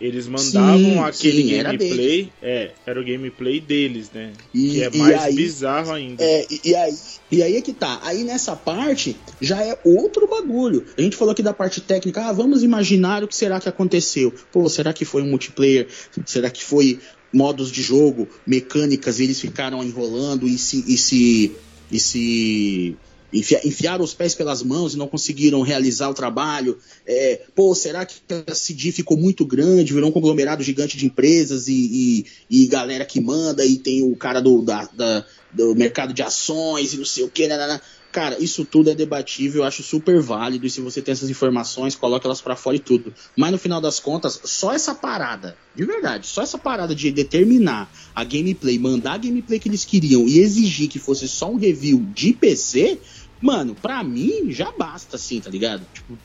Eles 0.00 0.26
mandavam 0.28 0.78
sim, 0.78 0.98
aquele 0.98 1.42
sim, 1.42 1.62
gameplay. 1.62 2.32
Era 2.42 2.52
é, 2.52 2.70
era 2.84 3.00
o 3.00 3.04
gameplay 3.04 3.60
deles, 3.60 4.10
né? 4.12 4.32
E, 4.52 4.70
que 4.70 4.82
é 4.82 4.90
mais 4.90 5.22
aí, 5.22 5.34
bizarro 5.34 5.92
ainda. 5.92 6.22
É, 6.22 6.46
e, 6.64 6.74
aí, 6.74 6.94
e 7.32 7.42
aí 7.42 7.56
é 7.56 7.62
que 7.62 7.72
tá. 7.72 7.98
Aí 8.02 8.22
nessa 8.22 8.54
parte 8.54 9.16
já 9.40 9.62
é 9.62 9.78
outro 9.84 10.26
bagulho. 10.26 10.84
A 10.98 11.00
gente 11.00 11.16
falou 11.16 11.32
aqui 11.32 11.42
da 11.42 11.54
parte 11.54 11.80
técnica. 11.80 12.26
Ah, 12.26 12.32
vamos 12.32 12.62
imaginar 12.62 13.24
o 13.24 13.28
que 13.28 13.34
será 13.36 13.58
que 13.58 13.68
aconteceu. 13.68 14.34
Pô, 14.52 14.68
será 14.68 14.92
que 14.92 15.04
foi 15.04 15.22
um 15.22 15.30
multiplayer? 15.30 15.88
Será 16.26 16.50
que 16.50 16.62
foi 16.62 17.00
modos 17.32 17.70
de 17.70 17.82
jogo, 17.82 18.28
mecânicas, 18.46 19.18
e 19.18 19.24
eles 19.24 19.40
ficaram 19.40 19.82
enrolando 19.82 20.46
e 20.46 20.58
se. 20.58 20.84
E 20.86 20.98
se 20.98 21.52
e 21.90 22.00
se 22.00 22.96
enfiaram 23.38 24.04
os 24.04 24.14
pés 24.14 24.34
pelas 24.34 24.62
mãos 24.62 24.94
e 24.94 24.98
não 24.98 25.08
conseguiram 25.08 25.62
realizar 25.62 26.08
o 26.08 26.14
trabalho. 26.14 26.78
É, 27.06 27.42
pô, 27.54 27.74
será 27.74 28.04
que 28.06 28.16
a 28.46 28.54
CD 28.54 28.92
ficou 28.92 29.16
muito 29.16 29.44
grande, 29.44 29.92
virou 29.92 30.08
um 30.08 30.12
conglomerado 30.12 30.62
gigante 30.62 30.96
de 30.96 31.06
empresas 31.06 31.68
e, 31.68 32.24
e, 32.50 32.62
e 32.62 32.66
galera 32.66 33.04
que 33.04 33.20
manda 33.20 33.64
e 33.64 33.76
tem 33.76 34.02
o 34.02 34.16
cara 34.16 34.40
do, 34.40 34.62
da, 34.62 34.88
da, 34.94 35.24
do 35.52 35.74
mercado 35.74 36.12
de 36.12 36.22
ações 36.22 36.92
e 36.92 36.96
não 36.96 37.04
sei 37.04 37.24
o 37.24 37.30
que, 37.30 37.46
né, 37.46 37.56
né, 37.56 37.66
né. 37.66 37.80
Cara, 38.16 38.42
isso 38.42 38.64
tudo 38.64 38.88
é 38.88 38.94
debatível, 38.94 39.60
eu 39.60 39.68
acho 39.68 39.82
super 39.82 40.22
válido. 40.22 40.66
E 40.66 40.70
se 40.70 40.80
você 40.80 41.02
tem 41.02 41.12
essas 41.12 41.28
informações, 41.28 41.94
coloca 41.94 42.26
elas 42.26 42.40
para 42.40 42.56
fora 42.56 42.74
e 42.74 42.80
tudo. 42.80 43.12
Mas 43.36 43.52
no 43.52 43.58
final 43.58 43.78
das 43.78 44.00
contas, 44.00 44.40
só 44.42 44.72
essa 44.72 44.94
parada, 44.94 45.54
de 45.74 45.84
verdade, 45.84 46.26
só 46.26 46.40
essa 46.40 46.56
parada 46.56 46.94
de 46.94 47.10
determinar 47.10 47.92
a 48.14 48.24
gameplay, 48.24 48.78
mandar 48.78 49.12
a 49.12 49.18
gameplay 49.18 49.58
que 49.58 49.68
eles 49.68 49.84
queriam 49.84 50.26
e 50.26 50.38
exigir 50.38 50.88
que 50.88 50.98
fosse 50.98 51.28
só 51.28 51.50
um 51.50 51.56
review 51.56 52.06
de 52.14 52.32
PC, 52.32 52.98
mano, 53.40 53.74
pra 53.74 54.02
mim 54.02 54.50
já 54.50 54.72
basta, 54.72 55.16
assim, 55.16 55.40
tá 55.40 55.50
ligado? 55.50 55.86
Tipo, 55.92 56.18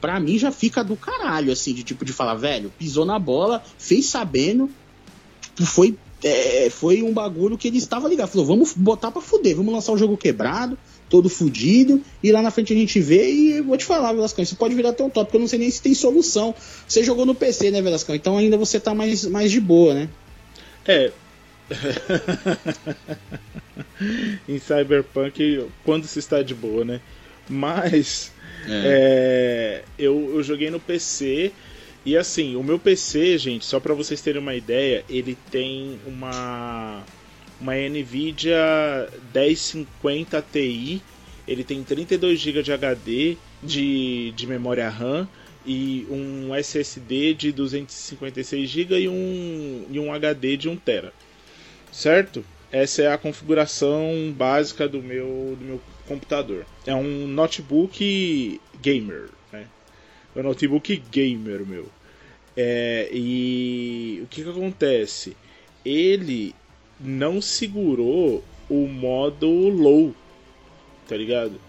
pra 0.00 0.20
mim 0.20 0.38
já 0.38 0.52
fica 0.52 0.82
do 0.82 0.96
caralho, 0.96 1.52
assim, 1.52 1.72
de 1.72 1.82
tipo 1.82 2.04
de 2.04 2.12
falar, 2.12 2.34
velho, 2.34 2.72
pisou 2.78 3.04
na 3.04 3.18
bola, 3.18 3.62
fez 3.78 4.06
sabendo, 4.06 4.70
tipo, 5.54 5.66
foi, 5.66 5.96
é, 6.22 6.68
foi 6.70 7.02
um 7.02 7.12
bagulho 7.12 7.58
que 7.58 7.68
ele 7.68 7.78
estava 7.78 8.08
ligado. 8.08 8.28
Falou, 8.28 8.46
vamos 8.46 8.72
botar 8.74 9.10
pra 9.10 9.22
fuder, 9.22 9.56
vamos 9.56 9.72
lançar 9.72 9.92
o 9.92 9.98
jogo 9.98 10.16
quebrado 10.16 10.78
todo 11.08 11.28
fudido, 11.28 12.02
e 12.22 12.32
lá 12.32 12.42
na 12.42 12.50
frente 12.50 12.72
a 12.72 12.76
gente 12.76 12.98
vê 13.00 13.30
e 13.30 13.60
vou 13.60 13.76
te 13.76 13.84
falar, 13.84 14.12
Velascão, 14.12 14.42
isso 14.42 14.56
pode 14.56 14.74
virar 14.74 14.90
até 14.90 15.04
um 15.04 15.10
top, 15.10 15.26
porque 15.26 15.36
eu 15.36 15.40
não 15.40 15.48
sei 15.48 15.58
nem 15.58 15.70
se 15.70 15.80
tem 15.80 15.94
solução. 15.94 16.54
Você 16.86 17.04
jogou 17.04 17.24
no 17.24 17.34
PC, 17.34 17.70
né, 17.70 17.80
Velascão? 17.80 18.14
Então 18.14 18.36
ainda 18.36 18.56
você 18.56 18.80
tá 18.80 18.94
mais, 18.94 19.24
mais 19.24 19.50
de 19.50 19.60
boa, 19.60 19.94
né? 19.94 20.08
É. 20.86 21.12
em 24.48 24.58
Cyberpunk, 24.58 25.66
quando 25.84 26.06
se 26.06 26.18
está 26.18 26.42
de 26.42 26.54
boa, 26.54 26.84
né? 26.84 27.00
Mas 27.48 28.32
é. 28.68 28.82
É, 28.84 29.84
eu, 29.98 30.32
eu 30.34 30.42
joguei 30.42 30.70
no 30.70 30.80
PC 30.80 31.52
e 32.04 32.16
assim, 32.16 32.56
o 32.56 32.62
meu 32.62 32.78
PC, 32.78 33.38
gente, 33.38 33.64
só 33.64 33.80
para 33.80 33.94
vocês 33.94 34.20
terem 34.20 34.40
uma 34.40 34.54
ideia, 34.54 35.04
ele 35.08 35.36
tem 35.50 35.98
uma 36.06 37.02
uma 37.60 37.74
Nvidia 37.74 39.08
1050 39.34 40.44
Ti 40.52 41.02
ele 41.48 41.64
tem 41.64 41.82
32 41.82 42.38
GB 42.38 42.62
de 42.62 42.72
HD 42.72 43.36
de, 43.62 44.32
de 44.36 44.46
memória 44.46 44.88
RAM 44.88 45.28
e 45.64 46.06
um 46.10 46.54
SSD 46.54 47.34
de 47.34 47.52
256 47.52 48.68
GB 48.68 49.00
e 49.00 49.08
um, 49.08 49.86
e 49.90 49.98
um 49.98 50.12
HD 50.12 50.56
de 50.56 50.68
1 50.68 50.76
TB. 50.76 51.08
Certo? 51.92 52.44
Essa 52.70 53.02
é 53.02 53.12
a 53.12 53.18
configuração 53.18 54.34
básica 54.36 54.88
do 54.88 55.02
meu, 55.02 55.56
do 55.58 55.64
meu 55.64 55.80
computador. 56.06 56.66
É 56.86 56.94
um 56.94 57.26
notebook 57.26 58.60
gamer, 58.80 59.28
né? 59.52 59.66
É 60.34 60.40
um 60.40 60.42
notebook 60.42 60.96
gamer, 61.10 61.64
meu. 61.64 61.86
É, 62.56 63.08
e 63.12 64.20
o 64.22 64.26
que, 64.26 64.42
que 64.42 64.48
acontece? 64.48 65.36
Ele 65.84 66.54
não 66.98 67.40
segurou 67.40 68.42
o 68.68 68.86
modo 68.86 69.48
low, 69.48 70.14
tá 71.06 71.16
ligado? 71.16 71.60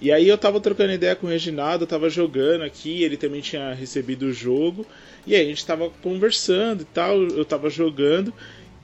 E 0.00 0.10
aí 0.10 0.28
eu 0.28 0.36
tava 0.36 0.60
trocando 0.60 0.92
ideia 0.92 1.14
com 1.14 1.28
o 1.28 1.30
Reginaldo, 1.30 1.84
eu 1.84 1.88
tava 1.88 2.10
jogando 2.10 2.62
aqui, 2.62 3.04
ele 3.04 3.16
também 3.16 3.40
tinha 3.40 3.72
recebido 3.72 4.26
o 4.26 4.32
jogo, 4.32 4.84
e 5.24 5.32
aí 5.32 5.42
a 5.42 5.44
gente 5.44 5.64
tava 5.64 5.90
conversando 6.02 6.82
e 6.82 6.86
tal, 6.86 7.22
eu 7.22 7.44
tava 7.44 7.70
jogando, 7.70 8.34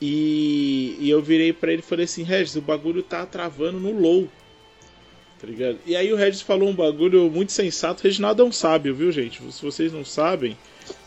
e, 0.01 0.97
e 1.01 1.11
eu 1.11 1.21
virei 1.21 1.53
para 1.53 1.73
ele 1.73 1.83
e 1.83 1.85
falei 1.85 2.05
assim, 2.05 2.23
Regis, 2.23 2.57
o 2.57 2.61
bagulho 2.61 3.03
tá 3.03 3.27
travando 3.27 3.79
no 3.79 3.99
low. 3.99 4.29
Tá 5.41 5.47
ligado? 5.47 5.79
E 5.87 5.95
aí 5.95 6.13
o 6.13 6.17
Regis 6.17 6.43
falou 6.43 6.69
um 6.69 6.75
bagulho 6.75 7.31
muito 7.31 7.53
sensato. 7.53 8.01
O 8.01 8.05
Reginaldo 8.05 8.43
é 8.43 8.45
um 8.45 8.53
sábio, 8.53 8.95
viu, 8.95 9.13
gente? 9.13 9.41
Se 9.53 9.63
vocês 9.63 9.93
não 9.93 10.05
sabem, 10.05 10.57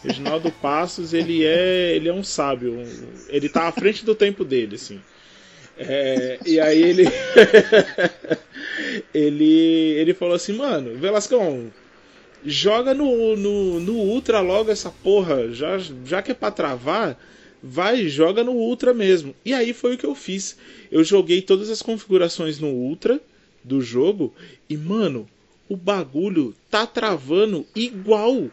Reginaldo 0.04 0.52
Passos, 0.62 1.14
ele 1.14 1.46
é, 1.46 1.96
ele 1.96 2.08
é 2.08 2.14
um 2.14 2.24
sábio. 2.24 2.82
Ele 3.28 3.50
tá 3.50 3.68
à 3.68 3.72
frente 3.72 4.06
do 4.06 4.16
tempo 4.16 4.46
dele, 4.46 4.76
assim. 4.76 5.02
É, 5.78 6.40
e 6.46 6.60
aí 6.60 6.82
ele, 6.82 7.06
ele 9.14 9.96
ele 9.98 10.14
falou 10.14 10.36
assim, 10.36 10.54
mano, 10.54 10.96
Velascão, 10.98 11.72
joga 12.46 12.94
no, 12.94 13.36
no, 13.36 13.80
no 13.80 13.94
Ultra 13.94 14.42
logo 14.42 14.72
essa 14.72 14.90
porra, 14.90 15.52
já, 15.52 15.78
já 16.06 16.22
que 16.22 16.32
é 16.32 16.36
pra 16.36 16.52
travar, 16.52 17.18
vai 17.62 18.08
joga 18.08 18.44
no 18.44 18.54
Ultra 18.54 18.94
mesmo. 18.94 19.36
E 19.46 19.54
aí 19.54 19.74
foi 19.74 19.96
o 19.96 19.98
que 19.98 20.06
eu 20.06 20.16
fiz. 20.16 20.58
Eu 20.92 21.04
joguei 21.04 21.42
todas 21.42 21.70
as 21.70 21.82
configurações 21.82 22.60
no 22.60 22.70
Ultra 22.70 23.20
do 23.64 23.82
jogo 23.82 24.34
e, 24.70 24.76
mano, 24.76 25.30
o 25.70 25.76
bagulho 25.76 26.56
tá 26.70 26.86
travando 26.86 27.66
igual. 27.76 28.50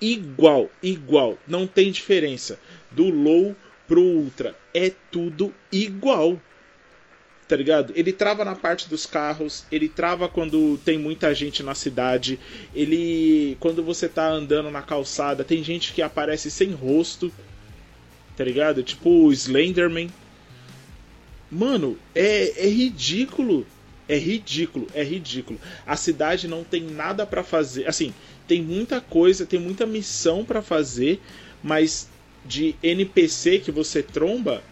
Igual, 0.00 0.70
igual. 0.82 1.38
Não 1.48 1.66
tem 1.66 1.90
diferença. 1.90 2.58
Do 2.90 3.08
low 3.08 3.56
pro 3.88 4.02
ultra. 4.02 4.54
É 4.74 4.92
tudo 5.10 5.54
igual. 5.72 6.40
Tá 7.48 7.54
ligado? 7.54 7.92
Ele 7.96 8.12
trava 8.12 8.44
na 8.44 8.56
parte 8.56 8.88
dos 8.88 9.06
carros, 9.06 9.64
ele 9.70 9.88
trava 9.88 10.28
quando 10.28 10.78
tem 10.84 10.98
muita 10.98 11.32
gente 11.32 11.62
na 11.62 11.76
cidade, 11.76 12.40
ele. 12.74 13.56
Quando 13.60 13.84
você 13.84 14.08
tá 14.08 14.28
andando 14.28 14.68
na 14.68 14.82
calçada, 14.82 15.44
tem 15.44 15.62
gente 15.62 15.92
que 15.92 16.02
aparece 16.02 16.50
sem 16.50 16.72
rosto, 16.72 17.32
tá 18.36 18.44
ligado? 18.44 18.82
Tipo 18.82 19.26
o 19.26 19.32
Slenderman. 19.32 20.10
Mano, 21.50 21.96
é, 22.14 22.66
é 22.66 22.68
ridículo. 22.68 23.66
É 24.08 24.16
ridículo, 24.16 24.86
é 24.94 25.02
ridículo. 25.02 25.58
A 25.84 25.96
cidade 25.96 26.46
não 26.46 26.62
tem 26.62 26.82
nada 26.82 27.26
para 27.26 27.42
fazer. 27.42 27.88
Assim, 27.88 28.14
tem 28.46 28.62
muita 28.62 29.00
coisa, 29.00 29.44
tem 29.44 29.58
muita 29.58 29.84
missão 29.84 30.44
para 30.44 30.62
fazer, 30.62 31.20
mas 31.62 32.08
de 32.44 32.76
NPC 32.82 33.58
que 33.58 33.72
você 33.72 34.02
tromba, 34.02 34.62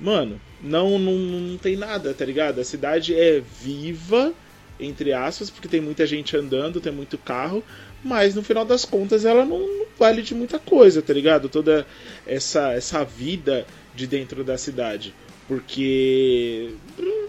mano, 0.00 0.40
não, 0.62 0.98
não, 0.98 1.14
não 1.14 1.58
tem 1.58 1.76
nada, 1.76 2.14
tá 2.14 2.24
ligado? 2.24 2.60
A 2.60 2.64
cidade 2.64 3.14
é 3.14 3.42
viva, 3.60 4.32
entre 4.78 5.12
aspas, 5.12 5.50
porque 5.50 5.68
tem 5.68 5.80
muita 5.80 6.06
gente 6.06 6.36
andando, 6.36 6.80
tem 6.80 6.92
muito 6.92 7.18
carro, 7.18 7.64
mas 8.04 8.34
no 8.34 8.42
final 8.42 8.64
das 8.64 8.84
contas 8.84 9.24
ela 9.24 9.44
não, 9.44 9.58
não 9.58 9.86
vale 9.98 10.22
de 10.22 10.34
muita 10.34 10.58
coisa, 10.58 11.02
tá 11.02 11.12
ligado? 11.12 11.48
Toda 11.48 11.86
essa, 12.26 12.72
essa 12.72 13.04
vida 13.04 13.66
de 13.94 14.06
dentro 14.06 14.44
da 14.44 14.58
cidade. 14.58 15.14
Porque 15.48 16.74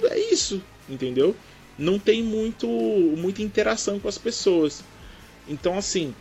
é 0.03 0.19
isso, 0.31 0.61
entendeu? 0.89 1.35
Não 1.77 1.99
tem 1.99 2.23
muito 2.23 2.67
muita 2.67 3.41
interação 3.41 3.99
com 3.99 4.07
as 4.07 4.17
pessoas. 4.17 4.83
Então 5.47 5.77
assim, 5.77 6.13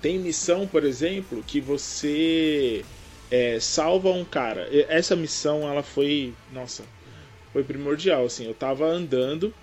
tem 0.00 0.18
missão, 0.18 0.66
por 0.66 0.84
exemplo, 0.84 1.42
que 1.46 1.60
você 1.60 2.84
é, 3.30 3.60
salva 3.60 4.10
um 4.10 4.24
cara. 4.24 4.68
Essa 4.88 5.14
missão, 5.14 5.68
ela 5.68 5.82
foi, 5.82 6.34
nossa, 6.52 6.84
foi 7.52 7.62
primordial, 7.62 8.24
assim. 8.24 8.46
Eu 8.46 8.54
tava 8.54 8.86
andando 8.86 9.54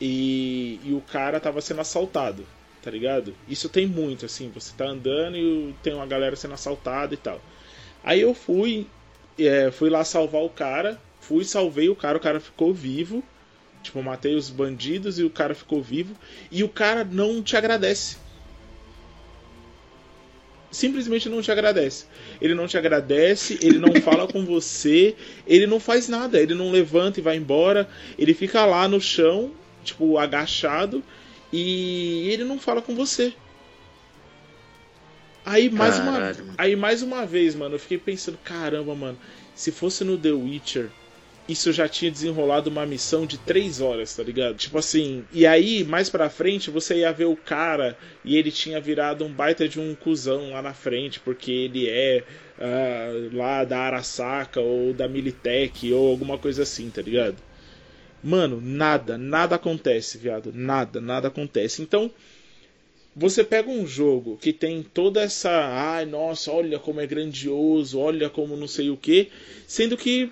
e, 0.00 0.78
e 0.84 0.92
o 0.92 1.00
cara 1.00 1.40
tava 1.40 1.60
sendo 1.60 1.80
assaltado, 1.80 2.46
tá 2.82 2.90
ligado? 2.90 3.34
Isso 3.48 3.68
tem 3.68 3.86
muito, 3.86 4.26
assim. 4.26 4.50
Você 4.54 4.72
tá 4.76 4.86
andando 4.86 5.36
e 5.36 5.74
tem 5.82 5.94
uma 5.94 6.06
galera 6.06 6.36
sendo 6.36 6.54
assaltada 6.54 7.14
e 7.14 7.16
tal. 7.16 7.40
Aí 8.04 8.20
eu 8.20 8.34
fui, 8.34 8.86
é, 9.38 9.70
fui 9.70 9.88
lá 9.88 10.04
salvar 10.04 10.42
o 10.42 10.50
cara, 10.50 11.00
fui, 11.20 11.44
salvei 11.44 11.88
o 11.88 11.96
cara, 11.96 12.18
o 12.18 12.20
cara 12.20 12.40
ficou 12.40 12.74
vivo. 12.74 13.22
Tipo, 13.82 14.02
matei 14.02 14.34
os 14.34 14.48
bandidos 14.48 15.18
e 15.18 15.24
o 15.24 15.30
cara 15.30 15.54
ficou 15.54 15.82
vivo. 15.82 16.14
E 16.50 16.62
o 16.62 16.68
cara 16.68 17.04
não 17.04 17.42
te 17.42 17.56
agradece 17.56 18.16
simplesmente 20.72 21.28
não 21.28 21.42
te 21.42 21.52
agradece. 21.52 22.06
Ele 22.40 22.54
não 22.54 22.66
te 22.66 22.76
agradece, 22.76 23.58
ele 23.62 23.78
não 23.78 23.94
fala 24.00 24.26
com 24.26 24.44
você, 24.44 25.14
ele 25.46 25.66
não 25.66 25.78
faz 25.78 26.08
nada, 26.08 26.40
ele 26.40 26.54
não 26.54 26.72
levanta 26.72 27.20
e 27.20 27.22
vai 27.22 27.36
embora, 27.36 27.88
ele 28.18 28.34
fica 28.34 28.64
lá 28.64 28.88
no 28.88 29.00
chão, 29.00 29.52
tipo, 29.84 30.18
agachado, 30.18 31.04
e 31.52 32.28
ele 32.30 32.44
não 32.44 32.58
fala 32.58 32.80
com 32.80 32.94
você. 32.94 33.34
Aí 35.44 35.68
mais, 35.68 35.98
uma, 35.98 36.32
aí 36.56 36.76
mais 36.76 37.02
uma 37.02 37.26
vez, 37.26 37.54
mano, 37.54 37.74
eu 37.74 37.78
fiquei 37.78 37.98
pensando, 37.98 38.38
caramba, 38.44 38.94
mano, 38.94 39.18
se 39.54 39.72
fosse 39.72 40.04
no 40.04 40.16
The 40.16 40.30
Witcher, 40.30 40.88
isso 41.48 41.72
já 41.72 41.88
tinha 41.88 42.10
desenrolado 42.10 42.70
uma 42.70 42.86
missão 42.86 43.26
de 43.26 43.36
três 43.38 43.80
horas, 43.80 44.14
tá 44.14 44.22
ligado? 44.22 44.56
Tipo 44.56 44.78
assim, 44.78 45.24
e 45.32 45.44
aí, 45.44 45.82
mais 45.82 46.08
pra 46.08 46.30
frente, 46.30 46.70
você 46.70 46.98
ia 46.98 47.12
ver 47.12 47.24
o 47.24 47.36
cara 47.36 47.98
e 48.24 48.36
ele 48.36 48.52
tinha 48.52 48.80
virado 48.80 49.24
um 49.24 49.32
baita 49.32 49.68
de 49.68 49.80
um 49.80 49.94
cuzão 49.96 50.52
lá 50.52 50.62
na 50.62 50.72
frente, 50.72 51.18
porque 51.18 51.50
ele 51.50 51.88
é 51.88 52.22
uh, 52.58 53.36
lá 53.36 53.64
da 53.64 53.80
Arasaka 53.80 54.60
ou 54.60 54.94
da 54.94 55.08
Militech 55.08 55.92
ou 55.92 56.08
alguma 56.08 56.38
coisa 56.38 56.62
assim, 56.62 56.88
tá 56.88 57.02
ligado? 57.02 57.36
Mano, 58.22 58.60
nada, 58.60 59.18
nada 59.18 59.56
acontece, 59.56 60.18
viado. 60.18 60.52
Nada, 60.54 61.00
nada 61.00 61.28
acontece. 61.28 61.82
Então, 61.82 62.10
você 63.14 63.42
pega 63.42 63.68
um 63.68 63.86
jogo 63.86 64.38
que 64.40 64.52
tem 64.52 64.82
toda 64.82 65.20
essa. 65.22 65.50
Ai, 65.50 66.06
nossa, 66.06 66.50
olha 66.52 66.78
como 66.78 67.00
é 67.00 67.06
grandioso, 67.06 67.98
olha 67.98 68.30
como 68.30 68.56
não 68.56 68.68
sei 68.68 68.90
o 68.90 68.96
que, 68.96 69.30
sendo 69.66 69.96
que 69.96 70.30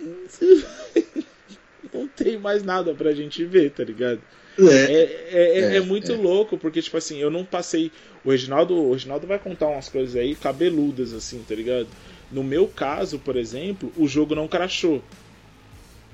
não 1.92 2.06
tem 2.08 2.38
mais 2.38 2.62
nada 2.62 2.94
pra 2.94 3.12
gente 3.12 3.44
ver, 3.44 3.70
tá 3.72 3.84
ligado? 3.84 4.20
É, 4.60 4.74
é, 4.74 5.28
é, 5.30 5.60
é, 5.60 5.76
é 5.76 5.80
muito 5.80 6.14
louco, 6.14 6.58
porque, 6.58 6.82
tipo 6.82 6.96
assim, 6.96 7.18
eu 7.18 7.30
não 7.30 7.44
passei. 7.44 7.92
O 8.24 8.30
Reginaldo, 8.30 8.74
o 8.74 8.92
Reginaldo 8.92 9.26
vai 9.26 9.38
contar 9.38 9.68
umas 9.68 9.88
coisas 9.88 10.16
aí 10.16 10.34
cabeludas, 10.34 11.12
assim, 11.12 11.44
tá 11.46 11.54
ligado? 11.54 11.86
No 12.30 12.42
meu 12.42 12.66
caso, 12.66 13.18
por 13.18 13.36
exemplo, 13.36 13.92
o 13.96 14.08
jogo 14.08 14.34
não 14.34 14.48
crashou. 14.48 15.02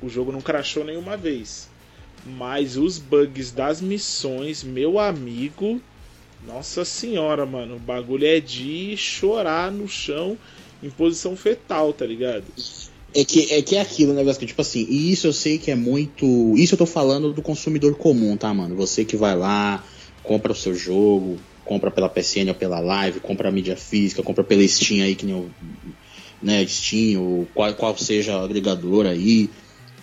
O 0.03 0.09
jogo 0.09 0.33
não 0.33 0.41
crashou 0.41 0.85
nenhuma 0.85 1.17
vez. 1.17 1.69
Mas 2.27 2.77
os 2.77 2.99
bugs 2.99 3.51
das 3.51 3.81
missões, 3.81 4.63
meu 4.63 4.99
amigo. 4.99 5.81
Nossa 6.47 6.85
senhora, 6.85 7.45
mano. 7.45 7.77
O 7.77 7.79
bagulho 7.79 8.27
é 8.27 8.41
de 8.41 8.97
chorar 8.97 9.71
no 9.71 9.89
chão 9.89 10.39
em 10.83 10.91
posição 10.91 11.37
fetal, 11.37 11.93
tá 11.93 12.05
ligado? 12.05 12.45
É 13.15 13.25
que, 13.25 13.53
é 13.53 13.63
que 13.63 13.77
é 13.77 13.81
aquilo, 13.81 14.13
né, 14.13 14.25
que 14.35 14.47
tipo 14.47 14.61
assim, 14.61 14.85
e 14.91 15.13
isso 15.13 15.29
eu 15.29 15.33
sei 15.33 15.57
que 15.57 15.71
é 15.71 15.77
muito. 15.77 16.55
Isso 16.57 16.75
eu 16.75 16.79
tô 16.79 16.87
falando 16.87 17.33
do 17.33 17.41
consumidor 17.41 17.95
comum, 17.97 18.37
tá, 18.37 18.53
mano? 18.53 18.75
Você 18.75 19.05
que 19.05 19.17
vai 19.17 19.37
lá, 19.37 19.85
compra 20.23 20.51
o 20.51 20.55
seu 20.55 20.75
jogo, 20.75 21.39
compra 21.65 21.93
pela 21.93 22.09
PSN 22.09 22.49
ou 22.49 22.55
pela 22.55 22.81
Live, 22.81 23.21
compra 23.21 23.49
a 23.49 23.53
mídia 23.53 23.77
física, 23.77 24.23
compra 24.23 24.43
pela 24.43 24.67
Steam 24.67 25.05
aí, 25.05 25.15
que 25.15 25.25
nem 25.25 25.35
o. 25.35 25.49
Né, 26.43 26.67
Steam, 26.67 27.23
ou 27.23 27.49
qual, 27.55 27.73
qual 27.75 27.97
seja 27.97 28.37
o 28.37 28.45
agregador 28.45 29.07
aí. 29.07 29.49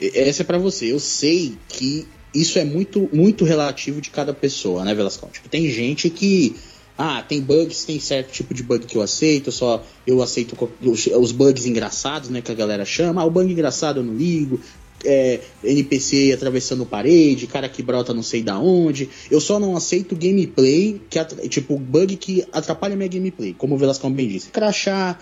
Essa 0.01 0.41
é 0.41 0.45
para 0.45 0.57
você. 0.57 0.91
Eu 0.91 0.99
sei 0.99 1.53
que 1.67 2.07
isso 2.33 2.57
é 2.57 2.65
muito, 2.65 3.09
muito 3.13 3.45
relativo 3.45 4.01
de 4.01 4.09
cada 4.09 4.33
pessoa, 4.33 4.83
né, 4.83 4.95
Velascão? 4.95 5.29
Tipo, 5.29 5.49
tem 5.49 5.69
gente 5.69 6.09
que 6.09 6.55
ah, 6.97 7.21
tem 7.21 7.41
bugs, 7.41 7.83
tem 7.83 7.99
certo 7.99 8.31
tipo 8.31 8.53
de 8.53 8.63
bug 8.63 8.85
que 8.85 8.95
eu 8.95 9.01
aceito, 9.01 9.51
só 9.51 9.83
eu 10.05 10.21
aceito 10.21 10.55
os 10.81 11.31
bugs 11.31 11.65
engraçados, 11.65 12.29
né, 12.29 12.41
que 12.41 12.51
a 12.51 12.55
galera 12.55 12.85
chama. 12.85 13.21
Ah, 13.21 13.25
o 13.25 13.31
bug 13.31 13.51
engraçado 13.51 13.99
eu 13.99 14.03
não 14.03 14.15
ligo. 14.15 14.59
É, 15.03 15.39
NPC 15.63 16.31
atravessando 16.31 16.85
parede, 16.85 17.47
cara 17.47 17.67
que 17.67 17.81
brota 17.81 18.13
não 18.13 18.21
sei 18.21 18.43
da 18.43 18.59
onde. 18.59 19.09
Eu 19.31 19.41
só 19.41 19.59
não 19.59 19.75
aceito 19.75 20.15
gameplay, 20.15 21.01
que 21.09 21.19
tipo, 21.49 21.75
bug 21.77 22.15
que 22.17 22.45
atrapalha 22.53 22.95
minha 22.95 23.09
gameplay, 23.09 23.55
como 23.57 23.73
o 23.73 23.77
Velascão 23.79 24.11
bem 24.11 24.27
disse. 24.27 24.49
Crachar, 24.49 25.19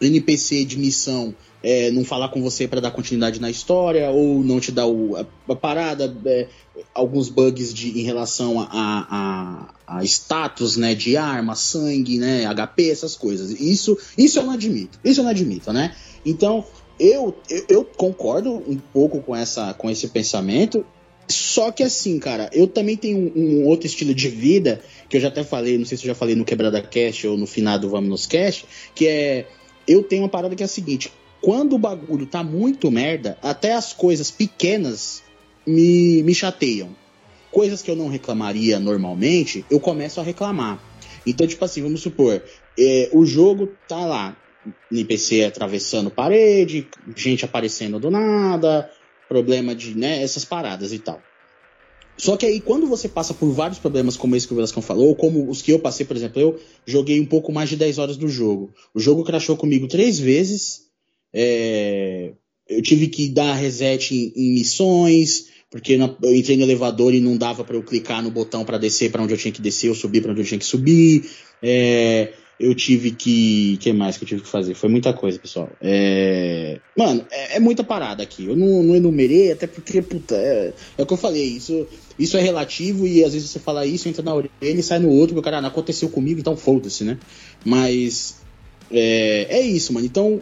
NPC 0.00 0.64
de 0.64 0.78
missão 0.78 1.34
é, 1.66 1.90
não 1.90 2.04
falar 2.04 2.28
com 2.28 2.40
você 2.40 2.68
para 2.68 2.80
dar 2.80 2.92
continuidade 2.92 3.40
na 3.40 3.50
história, 3.50 4.08
ou 4.08 4.44
não 4.44 4.60
te 4.60 4.70
dar 4.70 4.86
o, 4.86 5.16
a, 5.16 5.26
a 5.48 5.56
parada, 5.56 6.16
é, 6.24 6.46
alguns 6.94 7.28
bugs 7.28 7.74
de, 7.74 7.98
em 7.98 8.04
relação 8.04 8.60
a, 8.60 8.68
a, 8.70 9.98
a, 9.98 10.04
status, 10.04 10.76
né, 10.76 10.94
de 10.94 11.16
arma, 11.16 11.56
sangue, 11.56 12.18
né, 12.18 12.44
HP, 12.54 12.88
essas 12.88 13.16
coisas. 13.16 13.50
Isso, 13.50 13.98
isso 14.16 14.38
eu 14.38 14.44
não 14.44 14.52
admito. 14.52 15.00
Isso 15.04 15.18
eu 15.18 15.24
não 15.24 15.32
admito, 15.32 15.72
né? 15.72 15.92
Então, 16.24 16.64
eu, 17.00 17.34
eu, 17.50 17.64
eu 17.68 17.84
concordo 17.84 18.52
um 18.52 18.78
pouco 18.92 19.20
com, 19.20 19.34
essa, 19.34 19.74
com 19.74 19.90
esse 19.90 20.06
pensamento, 20.06 20.86
só 21.26 21.72
que 21.72 21.82
assim, 21.82 22.20
cara, 22.20 22.48
eu 22.52 22.68
também 22.68 22.96
tenho 22.96 23.32
um, 23.34 23.40
um, 23.40 23.66
outro 23.66 23.88
estilo 23.88 24.14
de 24.14 24.28
vida, 24.28 24.80
que 25.08 25.16
eu 25.16 25.20
já 25.20 25.26
até 25.26 25.42
falei, 25.42 25.76
não 25.76 25.84
sei 25.84 25.98
se 25.98 26.04
eu 26.04 26.08
já 26.08 26.14
falei 26.14 26.36
no 26.36 26.44
Quebrada 26.44 26.80
Cast 26.80 27.26
ou 27.26 27.36
no 27.36 27.44
finado 27.44 27.90
Vamos 27.90 28.08
nos 28.08 28.24
Cast, 28.24 28.66
que 28.94 29.08
é. 29.08 29.48
Eu 29.84 30.04
tenho 30.04 30.22
uma 30.22 30.28
parada 30.28 30.54
que 30.54 30.62
é 30.62 30.66
a 30.66 30.68
seguinte: 30.68 31.12
quando 31.46 31.76
o 31.76 31.78
bagulho 31.78 32.26
tá 32.26 32.42
muito 32.42 32.90
merda, 32.90 33.38
até 33.40 33.72
as 33.72 33.92
coisas 33.92 34.32
pequenas 34.32 35.22
me, 35.64 36.20
me 36.24 36.34
chateiam. 36.34 36.88
Coisas 37.52 37.82
que 37.82 37.88
eu 37.88 37.94
não 37.94 38.08
reclamaria 38.08 38.80
normalmente, 38.80 39.64
eu 39.70 39.78
começo 39.78 40.18
a 40.18 40.24
reclamar. 40.24 40.82
Então, 41.24 41.46
tipo 41.46 41.64
assim, 41.64 41.82
vamos 41.82 42.00
supor, 42.00 42.42
é, 42.76 43.10
o 43.12 43.24
jogo 43.24 43.68
tá 43.86 44.04
lá, 44.04 44.36
NPC 44.90 45.44
atravessando 45.44 46.10
parede, 46.10 46.88
gente 47.14 47.44
aparecendo 47.44 48.00
do 48.00 48.10
nada, 48.10 48.90
problema 49.28 49.72
de, 49.72 49.96
né, 49.96 50.20
essas 50.20 50.44
paradas 50.44 50.92
e 50.92 50.98
tal. 50.98 51.22
Só 52.18 52.36
que 52.36 52.44
aí, 52.44 52.60
quando 52.60 52.88
você 52.88 53.08
passa 53.08 53.32
por 53.32 53.52
vários 53.52 53.78
problemas 53.78 54.16
como 54.16 54.34
esse 54.34 54.48
que 54.48 54.52
o 54.52 54.56
Velascão 54.56 54.82
falou, 54.82 55.10
ou 55.10 55.14
como 55.14 55.48
os 55.48 55.62
que 55.62 55.70
eu 55.70 55.78
passei, 55.78 56.04
por 56.04 56.16
exemplo, 56.16 56.42
eu 56.42 56.58
joguei 56.84 57.20
um 57.20 57.26
pouco 57.26 57.52
mais 57.52 57.68
de 57.68 57.76
10 57.76 57.98
horas 57.98 58.16
do 58.16 58.26
jogo. 58.26 58.74
O 58.92 58.98
jogo 58.98 59.22
crashou 59.22 59.56
comigo 59.56 59.86
três 59.86 60.18
vezes, 60.18 60.85
é... 61.34 62.32
eu 62.68 62.82
tive 62.82 63.08
que 63.08 63.28
dar 63.28 63.54
reset 63.54 64.14
em, 64.14 64.32
em 64.36 64.54
missões, 64.54 65.48
porque 65.70 65.98
eu 66.22 66.34
entrei 66.34 66.56
no 66.56 66.62
elevador 66.62 67.14
e 67.14 67.20
não 67.20 67.36
dava 67.36 67.64
para 67.64 67.76
eu 67.76 67.82
clicar 67.82 68.22
no 68.22 68.30
botão 68.30 68.64
para 68.64 68.78
descer 68.78 69.10
para 69.10 69.22
onde 69.22 69.34
eu 69.34 69.38
tinha 69.38 69.52
que 69.52 69.62
descer, 69.62 69.88
ou 69.88 69.94
subir 69.94 70.22
para 70.22 70.32
onde 70.32 70.40
eu 70.40 70.46
tinha 70.46 70.58
que 70.58 70.64
subir. 70.64 71.28
É, 71.62 72.32
eu 72.58 72.74
tive 72.74 73.10
que. 73.10 73.76
Que 73.78 73.92
mais 73.92 74.16
que 74.16 74.24
eu 74.24 74.28
tive 74.28 74.42
que 74.42 74.48
fazer? 74.48 74.74
Foi 74.74 74.88
muita 74.88 75.12
coisa, 75.12 75.38
pessoal. 75.38 75.70
É... 75.80 76.80
Mano, 76.96 77.26
é, 77.30 77.56
é, 77.56 77.60
muita 77.60 77.84
parada 77.84 78.22
aqui. 78.22 78.46
Eu 78.46 78.56
não, 78.56 78.82
não 78.82 78.96
enumerei, 78.96 79.52
até 79.52 79.66
porque, 79.66 80.00
puta, 80.00 80.34
é, 80.34 80.72
é, 80.96 81.02
o 81.02 81.06
que 81.06 81.12
eu 81.12 81.18
falei. 81.18 81.44
Isso, 81.44 81.86
isso 82.18 82.36
é 82.36 82.40
relativo 82.40 83.06
e 83.06 83.22
às 83.22 83.34
vezes 83.34 83.50
você 83.50 83.58
fala 83.58 83.84
isso, 83.84 84.08
entra 84.08 84.22
na 84.22 84.34
orelha 84.34 84.50
e 84.62 84.82
sai 84.82 84.98
no 84.98 85.10
outro, 85.10 85.34
porque 85.34 85.44
cara 85.44 85.60
não 85.60 85.68
aconteceu 85.68 86.08
comigo, 86.08 86.40
então 86.40 86.56
foda-se, 86.56 87.04
né? 87.04 87.18
Mas. 87.64 88.36
É, 88.90 89.46
é 89.50 89.60
isso, 89.60 89.92
mano. 89.92 90.06
Então, 90.06 90.40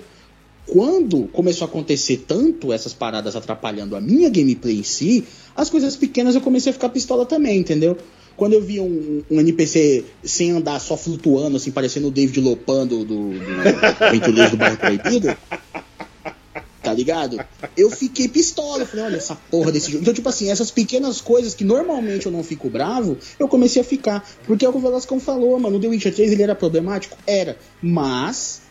quando 0.66 1.28
começou 1.28 1.66
a 1.66 1.68
acontecer 1.68 2.24
tanto 2.26 2.72
essas 2.72 2.92
paradas 2.92 3.36
atrapalhando 3.36 3.96
a 3.96 4.00
minha 4.00 4.30
gameplay 4.30 4.78
em 4.78 4.82
si, 4.82 5.24
as 5.54 5.70
coisas 5.70 5.96
pequenas 5.96 6.34
eu 6.34 6.40
comecei 6.40 6.70
a 6.70 6.72
ficar 6.72 6.88
pistola 6.88 7.26
também, 7.26 7.58
entendeu? 7.58 7.96
Quando 8.36 8.54
eu 8.54 8.62
via 8.62 8.82
um, 8.82 9.22
um, 9.30 9.40
NPC 9.40 10.04
sem 10.24 10.50
andar, 10.50 10.80
só 10.80 10.96
flutuando, 10.96 11.56
assim, 11.56 11.70
parecendo 11.70 12.08
o 12.08 12.10
David 12.10 12.40
Lopan 12.40 12.86
do, 12.86 13.04
do, 13.04 13.30
do 13.30 14.50
do 14.50 14.56
Bairro 14.56 14.76
Proibido, 14.76 15.36
tá 16.82 16.92
ligado? 16.92 17.38
Eu 17.76 17.90
fiquei 17.90 18.26
pistola, 18.26 18.80
eu 18.82 18.86
falei, 18.86 19.04
olha 19.04 19.16
essa 19.16 19.36
porra 19.36 19.70
desse 19.70 19.92
jogo. 19.92 20.02
Então, 20.02 20.12
tipo 20.12 20.28
assim, 20.28 20.50
essas 20.50 20.72
pequenas 20.72 21.20
coisas 21.20 21.54
que 21.54 21.62
normalmente 21.62 22.26
eu 22.26 22.32
não 22.32 22.42
fico 22.42 22.68
bravo, 22.68 23.16
eu 23.38 23.46
comecei 23.46 23.80
a 23.80 23.84
ficar. 23.84 24.28
Porque 24.44 24.66
é 24.66 24.68
o 24.68 24.72
que 24.72 24.78
o 24.78 24.80
Velascão 24.80 25.20
falou, 25.20 25.56
mano, 25.60 25.76
o 25.76 25.80
The 25.80 25.86
Witcher 25.86 26.12
3 26.12 26.32
ele 26.32 26.42
era 26.42 26.56
problemático? 26.56 27.16
Era. 27.26 27.56
Mas 27.80 28.63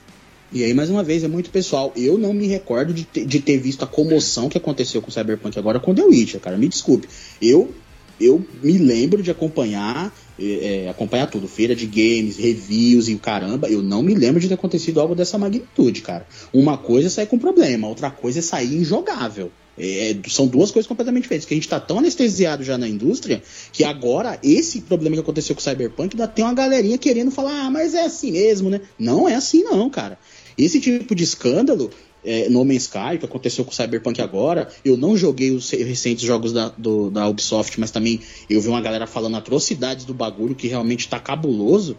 e 0.54 0.64
aí, 0.64 0.74
mais 0.74 0.90
uma 0.90 1.04
vez, 1.04 1.24
é 1.24 1.28
muito 1.28 1.50
pessoal. 1.50 1.92
Eu 1.96 2.18
não 2.18 2.32
me 2.32 2.48
recordo 2.48 2.94
de, 2.94 3.04
de 3.04 3.40
ter 3.40 3.58
visto 3.58 3.84
a 3.84 3.88
comoção 3.88 4.48
que 4.48 4.58
aconteceu 4.58 5.02
com 5.02 5.10
o 5.10 5.12
Cyberpunk 5.12 5.58
agora 5.58 5.80
com 5.80 5.96
The 5.96 6.04
Witcher, 6.04 6.40
cara. 6.40 6.58
Me 6.58 6.68
desculpe. 6.68 7.08
Eu 7.42 7.74
eu 8.22 8.46
me 8.62 8.78
lembro 8.78 9.24
de 9.24 9.32
acompanhar, 9.32 10.14
é, 10.40 10.88
acompanhar 10.90 11.28
tudo, 11.28 11.48
feira 11.48 11.76
de 11.76 11.86
games, 11.86 12.38
reviews 12.38 13.10
e 13.10 13.16
o 13.16 13.20
caramba, 13.20 13.68
eu 13.68 13.82
não 13.82 14.04
me 14.04 14.14
lembro 14.14 14.40
de 14.40 14.48
ter 14.48 14.54
acontecido 14.54 15.02
algo 15.02 15.16
dessa 15.16 15.38
magnitude, 15.38 16.02
cara. 16.02 16.26
Uma 16.54 16.78
coisa 16.78 17.08
é 17.08 17.10
sair 17.10 17.26
com 17.26 17.40
problema, 17.40 17.88
outra 17.88 18.12
coisa 18.12 18.40
é 18.40 18.42
sair 18.42 18.76
injogável. 18.76 19.52
É, 19.78 20.12
é, 20.12 20.18
são 20.30 20.46
duas 20.46 20.72
coisas 20.72 20.88
completamente 20.88 21.24
diferentes. 21.24 21.48
Que 21.48 21.54
a 21.54 21.58
gente 21.58 21.68
tá 21.68 21.80
tão 21.80 22.00
anestesiado 22.00 22.64
já 22.64 22.78
na 22.78 22.88
indústria 22.88 23.42
que 23.72 23.84
agora 23.84 24.40
esse 24.44 24.82
problema 24.82 25.16
que 25.16 25.22
aconteceu 25.22 25.56
com 25.56 25.62
o 25.62 25.64
Cyberpunk 25.64 26.16
ainda 26.16 26.28
tem 26.28 26.46
uma 26.46 26.54
galerinha 26.54 26.98
querendo 26.98 27.32
falar, 27.32 27.66
ah, 27.66 27.72
mas 27.72 27.94
é 27.94 28.06
assim 28.06 28.32
mesmo, 28.32 28.70
né? 28.70 28.82
Não 28.98 29.28
é 29.28 29.36
assim, 29.36 29.64
não, 29.64 29.90
cara. 29.90 30.18
Esse 30.58 30.80
tipo 30.80 31.16
de 31.16 31.24
escândalo 31.24 31.90
é, 32.24 32.48
No 32.50 32.64
Man's 32.64 32.84
Sky, 32.84 33.18
que 33.20 33.26
aconteceu 33.26 33.66
com 33.66 33.72
o 33.72 33.74
Cyberpunk 33.74 34.22
agora. 34.22 34.70
Eu 34.84 34.96
não 34.96 35.18
joguei 35.18 35.52
os 35.52 35.70
recentes 35.70 36.24
jogos 36.24 36.54
da, 36.54 36.70
do, 36.70 37.10
da 37.10 37.28
Ubisoft, 37.28 37.80
mas 37.80 37.92
também 37.92 38.20
eu 38.50 38.62
vi 38.62 38.70
uma 38.70 38.82
galera 38.82 39.06
falando 39.06 39.36
atrocidades 39.36 40.06
do 40.06 40.14
bagulho 40.14 40.56
que 40.56 40.68
realmente 40.68 41.08
tá 41.08 41.20
cabuloso. 41.20 41.98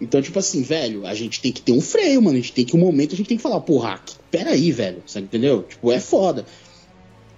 Então, 0.00 0.20
tipo 0.20 0.38
assim, 0.38 0.62
velho, 0.62 1.06
a 1.06 1.14
gente 1.14 1.40
tem 1.40 1.52
que 1.52 1.62
ter 1.62 1.72
um 1.72 1.80
freio, 1.80 2.20
mano. 2.20 2.36
A 2.36 2.40
gente 2.40 2.52
tem 2.52 2.64
que, 2.64 2.76
um 2.76 2.80
momento, 2.80 3.14
a 3.14 3.16
gente 3.16 3.28
tem 3.28 3.36
que 3.36 3.42
falar, 3.42 3.60
porra, 3.60 4.00
peraí, 4.30 4.72
velho. 4.72 5.02
Sabe, 5.06 5.26
entendeu? 5.26 5.62
Tipo, 5.62 5.92
é 5.92 6.00
foda. 6.00 6.44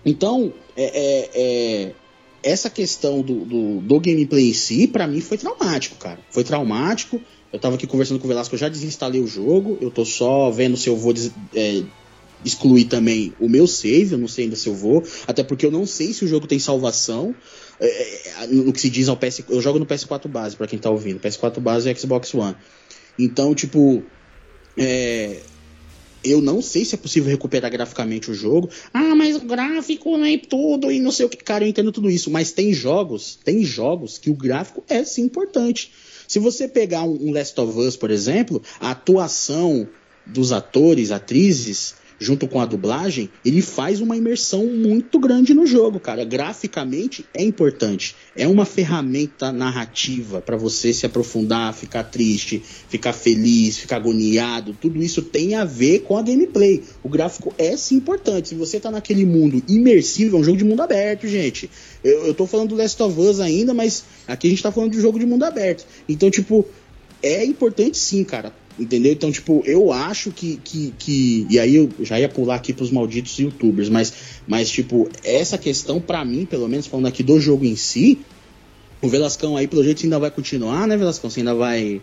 Então, 0.05 0.53
é, 0.77 0.85
é, 0.85 1.31
é 1.35 1.93
essa 2.43 2.69
questão 2.69 3.23
do, 3.23 3.45
do, 3.45 3.81
do, 3.81 4.01
gameplay 4.01 4.51
em 4.51 4.55
si, 4.55 4.87
para 4.87 5.07
mim, 5.07 5.21
foi 5.21 5.39
traumático, 5.39 5.97
cara. 5.97 6.21
Foi 6.31 6.45
traumático. 6.45 7.21
Eu 7.55 7.61
tava 7.61 7.77
aqui 7.77 7.87
conversando 7.87 8.19
com 8.19 8.27
o 8.27 8.29
Velasco, 8.29 8.53
eu 8.57 8.59
já 8.59 8.69
desinstalei 8.69 9.21
o 9.21 9.29
jogo, 9.29 9.79
eu 9.81 9.89
tô 9.89 10.05
só 10.05 10.51
vendo 10.51 10.77
se 10.77 10.89
eu 10.89 10.97
vou 10.97 11.15
é, 11.55 11.85
excluir 12.45 12.87
também 12.87 13.33
o 13.39 13.49
meu 13.49 13.69
save, 13.69 14.11
eu 14.11 14.19
não 14.19 14.27
sei 14.27 14.45
ainda 14.45 14.57
se 14.57 14.69
eu 14.69 14.75
vou, 14.75 15.05
até 15.25 15.45
porque 15.45 15.65
eu 15.65 15.71
não 15.71 15.87
sei 15.87 16.13
se 16.13 16.25
o 16.25 16.29
jogo 16.29 16.49
tem 16.49 16.59
salvação. 16.59 17.33
É, 17.79 18.43
é 18.43 18.47
no 18.49 18.73
que 18.73 18.81
se 18.81 18.91
diz 18.91 19.09
ao 19.09 19.17
PS. 19.17 19.45
Eu 19.49 19.61
jogo 19.61 19.79
no 19.79 19.87
PS4 19.87 20.27
base, 20.27 20.57
para 20.57 20.67
quem 20.67 20.81
tá 20.81 20.91
ouvindo. 20.91 21.21
PS4 21.21 21.61
base 21.61 21.89
e 21.89 21.95
Xbox 21.95 22.35
One. 22.35 22.57
Então, 23.17 23.55
tipo. 23.55 24.03
É, 24.77 25.39
eu 26.25 26.41
não 26.41 26.63
sei 26.63 26.85
se 26.85 26.95
é 26.95 26.99
possível 26.99 27.31
recuperar 27.31 27.71
graficamente 27.71 28.31
o 28.31 28.35
jogo. 28.35 28.69
Ah, 28.93 29.15
mas 29.15 29.37
o 29.37 29.41
gráfico 29.41 30.17
não 30.17 30.25
é 30.25 30.39
tudo 30.39 30.91
e 30.91 30.99
não 30.99 31.13
sei 31.13 31.27
o 31.27 31.29
que. 31.29 31.37
Cara, 31.37 31.65
eu 31.65 31.69
entendo 31.69 31.93
tudo 31.93 32.11
isso. 32.11 32.31
Mas 32.31 32.51
tem 32.51 32.73
jogos, 32.73 33.39
tem 33.45 33.63
jogos 33.63 34.19
que 34.19 34.31
o 34.31 34.35
gráfico 34.35 34.83
é 34.89 35.05
sim 35.05 35.23
importante. 35.23 35.93
Se 36.27 36.39
você 36.39 36.69
pegar 36.69 37.03
um 37.03 37.33
Last 37.33 37.61
of 37.61 37.79
Us, 37.79 37.97
por 37.97 38.11
exemplo, 38.11 38.63
a 38.81 38.91
atuação 38.93 39.89
dos 40.27 40.53
atores, 40.53 41.11
atrizes, 41.11 41.95
junto 42.25 42.49
com 42.49 42.59
a 42.61 42.65
dublagem, 42.65 43.29
ele 43.45 43.61
faz 43.61 44.01
uma 44.01 44.17
imersão 44.17 44.67
muito 44.67 45.19
grande 45.19 45.53
no 45.53 45.67
jogo, 45.67 46.01
cara. 46.01 46.25
Graficamente 46.25 47.25
é 47.35 47.43
importante. 47.43 48.17
É 48.35 48.49
uma 48.49 48.65
ferramenta 48.65 49.53
narrativa 49.53 50.41
para 50.41 50.57
você 50.57 50.93
se 50.93 51.05
aprofundar, 51.05 51.75
ficar 51.75 52.05
triste, 52.05 52.63
ficar 52.89 53.13
feliz, 53.13 53.77
ficar 53.77 53.97
agoniado. 53.97 54.77
Tudo 54.81 55.03
isso 55.03 55.21
tem 55.21 55.55
a 55.55 55.65
ver 55.65 56.01
com 56.01 56.17
a 56.17 56.23
gameplay. 56.23 56.83
O 57.03 57.09
gráfico 57.09 57.55
é 57.59 57.77
sim 57.77 57.97
importante. 57.97 58.49
Se 58.49 58.55
você 58.55 58.81
tá 58.81 58.91
naquele 58.91 59.27
mundo 59.27 59.63
imersivo, 59.69 60.37
é 60.37 60.41
um 60.41 60.45
jogo 60.45 60.57
de 60.57 60.65
mundo 60.65 60.81
aberto, 60.81 61.29
gente. 61.29 61.71
Eu, 62.03 62.27
eu 62.27 62.35
tô 62.35 62.47
falando 62.47 62.71
do 62.71 62.77
Last 62.77 63.01
of 63.03 63.21
Us 63.21 63.39
ainda, 63.39 63.75
mas 63.75 64.05
aqui 64.27 64.47
a 64.47 64.51
gente 64.51 64.63
tá 64.63 64.73
falando 64.73 64.93
de 64.93 65.01
jogo 65.01 65.19
de 65.19 65.27
mundo 65.27 65.45
aberto. 65.45 65.87
Então, 66.09 66.31
tipo, 66.31 66.67
é 67.23 67.45
importante 67.45 67.99
sim, 67.99 68.25
cara 68.25 68.64
Entendeu? 68.79 69.13
Então, 69.13 69.31
tipo, 69.31 69.63
eu 69.65 69.93
acho 69.93 70.33
que, 70.33 70.57
que, 70.57 70.93
que. 70.99 71.47
E 71.49 71.61
aí 71.61 71.77
eu 71.77 71.89
já 72.01 72.19
ia 72.19 72.29
pular 72.29 72.57
aqui 72.57 72.73
pros 72.73 72.91
malditos 72.91 73.39
youtubers, 73.39 73.89
mas, 73.89 74.13
mas 74.49 74.69
tipo, 74.69 75.09
essa 75.23 75.57
questão, 75.57 76.01
para 76.01 76.25
mim, 76.25 76.45
pelo 76.45 76.69
menos 76.69 76.87
falando 76.87 77.07
aqui 77.07 77.23
do 77.23 77.39
jogo 77.39 77.65
em 77.65 77.77
si, 77.77 78.19
o 79.01 79.09
Velascão 79.09 79.57
aí, 79.57 79.69
pelo 79.69 79.85
jeito, 79.85 80.03
ainda 80.03 80.19
vai 80.19 80.31
continuar, 80.31 80.89
né, 80.89 80.97
Velascão? 80.97 81.31
Você 81.31 81.41
ainda 81.41 81.55
vai, 81.55 82.01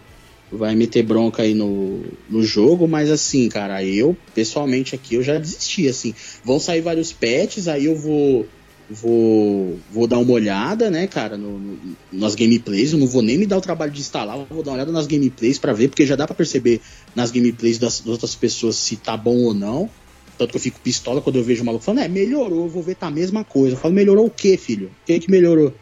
vai 0.50 0.74
meter 0.74 1.04
bronca 1.04 1.44
aí 1.44 1.54
no, 1.54 2.04
no 2.30 2.42
jogo, 2.42 2.88
mas 2.88 3.12
assim, 3.12 3.50
cara, 3.50 3.84
eu, 3.84 4.16
pessoalmente 4.34 4.96
aqui, 4.96 5.16
eu 5.16 5.24
já 5.24 5.38
desisti, 5.38 5.90
assim. 5.90 6.16
Vão 6.42 6.58
sair 6.58 6.80
vários 6.80 7.12
patches, 7.12 7.68
aí 7.68 7.86
eu 7.86 7.98
vou 7.98 8.48
vou, 8.92 9.80
vou 9.92 10.06
dar 10.06 10.20
uma 10.20 10.34
olhada, 10.34 10.90
né, 10.90 11.08
cara, 11.08 11.38
no, 11.38 11.58
no, 11.58 11.78
nas 12.12 12.36
gameplays. 12.36 12.92
Eu 12.92 13.00
não 13.00 13.08
vou 13.08 13.22
nem 13.22 13.38
me 13.38 13.46
dar 13.46 13.58
o 13.58 13.62
trabalho 13.62 13.92
de 13.92 14.02
instalar, 14.02 14.38
vou 14.50 14.64
dar 14.64 14.72
uma 14.72 14.78
olhada 14.78 14.92
nas 14.92 15.08
gameplays 15.08 15.58
para 15.58 15.74
ver, 15.74 15.88
porque 15.88 16.06
já 16.06 16.16
dá 16.16 16.28
para 16.28 16.36
perceber 16.36 16.82
nas 17.16 17.32
gameplays 17.32 17.78
das, 17.78 18.02
das, 18.02 18.08
outras 18.08 18.36
pessoas 18.36 18.76
se 18.76 18.98
tá 18.98 19.16
bom 19.16 19.38
ou 19.38 19.54
não. 19.54 19.90
Tanto 20.38 20.52
que 20.52 20.58
eu 20.58 20.62
fico 20.62 20.80
pistola 20.80 21.22
quando 21.22 21.38
eu 21.38 21.44
vejo 21.44 21.62
o 21.62 21.66
maluco 21.66 21.84
falando, 21.84 22.04
é, 22.04 22.08
melhorou, 22.08 22.68
vou 22.68 22.84
ver 22.84 22.96
tá 22.96 23.08
a 23.08 23.12
mesma 23.12 23.44
coisa. 23.44 23.76
Eu 23.76 23.80
falo, 23.80 23.94
melhorou 23.94 24.26
o 24.26 24.30
quê, 24.30 24.58
filho? 24.58 24.88
O 24.88 25.06
que 25.06 25.20
que 25.20 25.32
melhorou? 25.32 25.74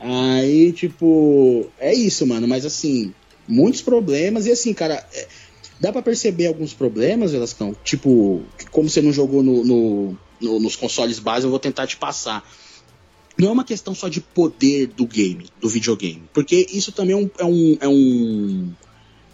Aí, 0.00 0.72
tipo, 0.72 1.66
é 1.78 1.94
isso, 1.94 2.26
mano, 2.26 2.48
mas 2.48 2.64
assim, 2.66 3.12
muitos 3.46 3.82
problemas, 3.82 4.46
e 4.46 4.52
assim, 4.52 4.72
cara. 4.72 5.06
É, 5.12 5.26
dá 5.80 5.92
para 5.92 6.02
perceber 6.02 6.46
alguns 6.46 6.72
problemas, 6.72 7.32
Velascão. 7.32 7.76
Tipo, 7.84 8.42
como 8.70 8.88
você 8.88 9.02
não 9.02 9.12
jogou 9.12 9.42
no, 9.42 9.64
no, 9.64 10.18
no, 10.44 10.60
nos 10.60 10.76
consoles 10.76 11.18
base, 11.18 11.46
eu 11.46 11.50
vou 11.50 11.58
tentar 11.58 11.86
te 11.86 11.96
passar. 11.96 12.48
Não 13.36 13.48
é 13.48 13.50
uma 13.50 13.64
questão 13.64 13.94
só 13.94 14.08
de 14.08 14.20
poder 14.20 14.86
do 14.88 15.06
game, 15.06 15.46
do 15.60 15.68
videogame. 15.68 16.22
Porque 16.32 16.66
isso 16.72 16.92
também 16.92 17.14
é 17.14 17.18
um, 17.18 17.30
é 17.38 17.44
um, 17.44 17.76
é 17.80 17.88
um, 17.88 18.72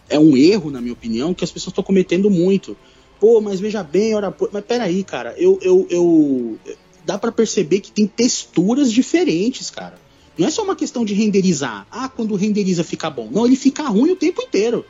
é 0.08 0.18
um 0.18 0.36
erro, 0.36 0.70
na 0.70 0.80
minha 0.80 0.94
opinião, 0.94 1.34
que 1.34 1.44
as 1.44 1.50
pessoas 1.50 1.72
estão 1.72 1.84
cometendo 1.84 2.30
muito. 2.30 2.76
pô, 3.18 3.40
mas 3.40 3.60
veja 3.60 3.82
bem, 3.82 4.14
ora, 4.14 4.30
pô. 4.30 4.48
Mas 4.52 4.64
peraí, 4.64 5.04
cara, 5.04 5.34
eu. 5.36 5.58
eu, 5.60 5.86
eu 5.90 6.58
dá 7.04 7.18
para 7.18 7.32
perceber 7.32 7.80
que 7.80 7.90
tem 7.90 8.06
texturas 8.06 8.92
diferentes, 8.92 9.68
cara. 9.70 9.98
Não 10.38 10.46
é 10.46 10.50
só 10.50 10.62
uma 10.62 10.76
questão 10.76 11.04
de 11.04 11.12
renderizar. 11.12 11.86
Ah, 11.90 12.08
quando 12.08 12.34
renderiza 12.36 12.84
fica 12.84 13.10
bom. 13.10 13.28
Não, 13.30 13.44
ele 13.44 13.56
fica 13.56 13.82
ruim 13.84 14.12
o 14.12 14.16
tempo 14.16 14.40
inteiro. 14.42 14.86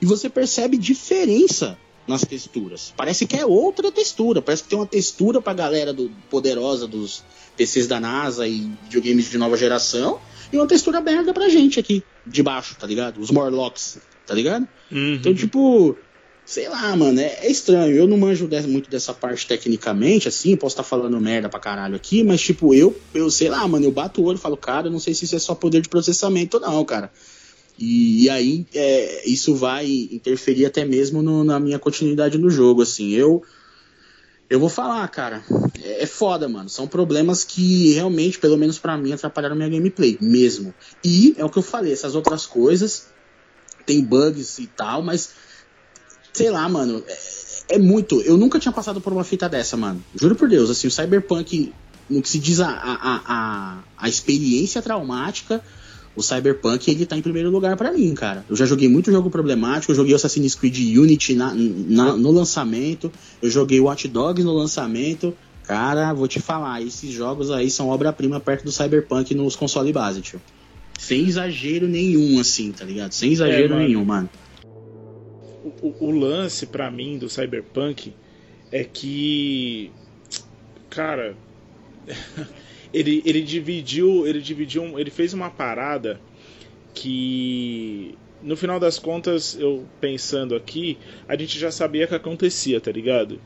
E 0.00 0.04
você 0.04 0.28
percebe 0.28 0.76
diferença 0.76 1.78
nas 2.06 2.22
texturas. 2.22 2.92
Parece 2.96 3.26
que 3.26 3.36
é 3.36 3.44
outra 3.44 3.90
textura. 3.90 4.40
Parece 4.40 4.62
que 4.62 4.68
tem 4.68 4.78
uma 4.78 4.86
textura 4.86 5.40
pra 5.40 5.52
galera 5.52 5.92
do, 5.92 6.10
poderosa 6.30 6.86
dos 6.86 7.24
PCs 7.56 7.86
da 7.86 7.98
NASA 7.98 8.46
e 8.46 8.70
videogames 8.84 9.30
de 9.30 9.38
nova 9.38 9.56
geração. 9.56 10.20
E 10.52 10.56
uma 10.56 10.66
textura 10.66 11.00
merda 11.00 11.34
pra 11.34 11.48
gente 11.48 11.80
aqui, 11.80 12.02
de 12.26 12.42
baixo, 12.42 12.76
tá 12.78 12.86
ligado? 12.86 13.20
Os 13.20 13.30
Morlocks, 13.30 13.98
tá 14.26 14.34
ligado? 14.34 14.66
Uhum. 14.90 15.14
Então, 15.14 15.34
tipo, 15.34 15.96
sei 16.44 16.68
lá, 16.68 16.94
mano, 16.94 17.20
é, 17.20 17.38
é 17.40 17.50
estranho. 17.50 17.94
Eu 17.96 18.06
não 18.06 18.16
manjo 18.16 18.48
muito 18.68 18.88
dessa 18.88 19.12
parte 19.12 19.46
tecnicamente, 19.46 20.28
assim, 20.28 20.56
posso 20.56 20.74
estar 20.74 20.84
tá 20.84 20.88
falando 20.88 21.20
merda 21.20 21.48
pra 21.48 21.58
caralho 21.58 21.96
aqui, 21.96 22.22
mas, 22.22 22.40
tipo, 22.40 22.72
eu, 22.72 22.96
eu 23.12 23.28
sei 23.30 23.48
lá, 23.48 23.66
mano, 23.66 23.84
eu 23.84 23.90
bato 23.90 24.22
o 24.22 24.24
olho 24.24 24.36
e 24.36 24.40
falo, 24.40 24.56
cara, 24.56 24.88
não 24.88 25.00
sei 25.00 25.12
se 25.12 25.24
isso 25.24 25.34
é 25.34 25.40
só 25.40 25.54
poder 25.54 25.80
de 25.80 25.88
processamento 25.88 26.58
ou 26.58 26.60
não, 26.60 26.84
cara. 26.84 27.10
E, 27.78 28.24
e 28.24 28.30
aí 28.30 28.66
é, 28.74 29.28
isso 29.28 29.54
vai 29.54 29.86
interferir 30.10 30.66
até 30.66 30.84
mesmo 30.84 31.22
no, 31.22 31.44
na 31.44 31.60
minha 31.60 31.78
continuidade 31.78 32.38
no 32.38 32.50
jogo, 32.50 32.82
assim. 32.82 33.10
Eu 33.10 33.42
eu 34.48 34.60
vou 34.60 34.68
falar, 34.68 35.06
cara, 35.08 35.42
é, 35.82 36.04
é 36.04 36.06
foda, 36.06 36.48
mano. 36.48 36.68
São 36.68 36.86
problemas 36.86 37.42
que 37.42 37.92
realmente, 37.94 38.38
pelo 38.38 38.56
menos 38.56 38.78
para 38.78 38.96
mim, 38.96 39.12
atrapalharam 39.12 39.56
minha 39.56 39.68
gameplay, 39.68 40.16
mesmo. 40.20 40.72
E 41.04 41.34
é 41.36 41.44
o 41.44 41.50
que 41.50 41.58
eu 41.58 41.62
falei, 41.62 41.92
essas 41.92 42.14
outras 42.14 42.46
coisas 42.46 43.08
tem 43.86 44.02
bugs 44.02 44.58
e 44.58 44.66
tal, 44.66 45.00
mas 45.00 45.30
sei 46.32 46.50
lá, 46.50 46.68
mano, 46.68 47.02
é, 47.06 47.18
é, 47.76 47.78
muito. 47.78 48.20
Eu 48.20 48.36
nunca 48.36 48.58
tinha 48.58 48.72
passado 48.72 49.00
por 49.00 49.12
uma 49.12 49.24
fita 49.24 49.48
dessa, 49.48 49.76
mano. 49.76 50.04
Juro 50.14 50.34
por 50.34 50.48
Deus, 50.48 50.68
assim, 50.68 50.88
o 50.88 50.90
Cyberpunk, 50.90 51.72
no 52.10 52.20
que 52.20 52.28
se 52.28 52.38
diz 52.38 52.60
a, 52.60 52.68
a, 52.68 53.22
a, 53.26 53.78
a 53.96 54.08
experiência 54.08 54.82
traumática, 54.82 55.62
o 56.16 56.22
Cyberpunk 56.22 56.90
ele 56.90 57.04
tá 57.04 57.16
em 57.16 57.22
primeiro 57.22 57.50
lugar 57.50 57.76
para 57.76 57.92
mim, 57.92 58.14
cara. 58.14 58.44
Eu 58.48 58.56
já 58.56 58.64
joguei 58.64 58.88
muito 58.88 59.12
jogo 59.12 59.30
problemático, 59.30 59.92
eu 59.92 59.96
joguei 59.96 60.14
Assassin's 60.14 60.54
Creed 60.54 60.96
Unity 60.96 61.34
na, 61.34 61.54
na, 61.54 62.16
no 62.16 62.30
lançamento, 62.30 63.12
eu 63.42 63.50
joguei 63.50 63.78
Watch 63.78 64.08
Dogs 64.08 64.42
no 64.42 64.52
lançamento. 64.52 65.36
Cara, 65.64 66.12
vou 66.12 66.26
te 66.26 66.40
falar, 66.40 66.80
esses 66.80 67.12
jogos 67.12 67.50
aí 67.50 67.70
são 67.70 67.88
obra-prima 67.88 68.40
perto 68.40 68.64
do 68.64 68.72
Cyberpunk 68.72 69.34
nos 69.34 69.56
consoles 69.56 69.92
base, 69.92 70.20
tio. 70.22 70.40
Sem 70.98 71.26
exagero 71.26 71.86
nenhum, 71.86 72.40
assim, 72.40 72.72
tá 72.72 72.84
ligado? 72.84 73.12
Sem 73.12 73.32
exagero 73.32 73.64
é, 73.64 73.68
mano. 73.68 73.82
nenhum, 73.82 74.04
mano. 74.04 74.30
O, 75.64 75.88
o, 75.88 76.06
o 76.06 76.10
lance 76.10 76.66
para 76.66 76.90
mim 76.90 77.18
do 77.18 77.28
Cyberpunk 77.28 78.14
é 78.72 78.84
que. 78.84 79.90
Cara. 80.88 81.36
ele, 82.92 83.22
ele 83.24 83.42
dividiu, 83.42 84.26
ele 84.26 84.40
dividiu, 84.40 84.98
ele 84.98 85.10
fez 85.10 85.32
uma 85.34 85.50
parada 85.50 86.20
que 86.94 88.16
no 88.42 88.56
final 88.56 88.78
das 88.78 88.98
contas, 88.98 89.58
eu 89.58 89.86
pensando 90.00 90.54
aqui, 90.54 90.98
a 91.28 91.36
gente 91.36 91.58
já 91.58 91.70
sabia 91.70 92.06
que 92.06 92.14
acontecia, 92.14 92.80
tá 92.80 92.92
ligado? 92.92 93.40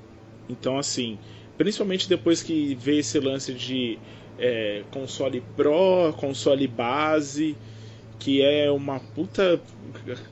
Então 0.49 0.79
assim, 0.79 1.19
principalmente 1.57 2.09
depois 2.09 2.43
que 2.43 2.75
veio 2.75 3.01
esse 3.01 3.19
lance 3.19 3.53
de 3.53 3.99
é, 4.39 4.83
console 4.91 5.43
Pro, 5.57 6.13
console 6.17 6.67
base, 6.67 7.57
que 8.19 8.43
é 8.43 8.71
uma 8.71 9.01
puta 9.01 9.61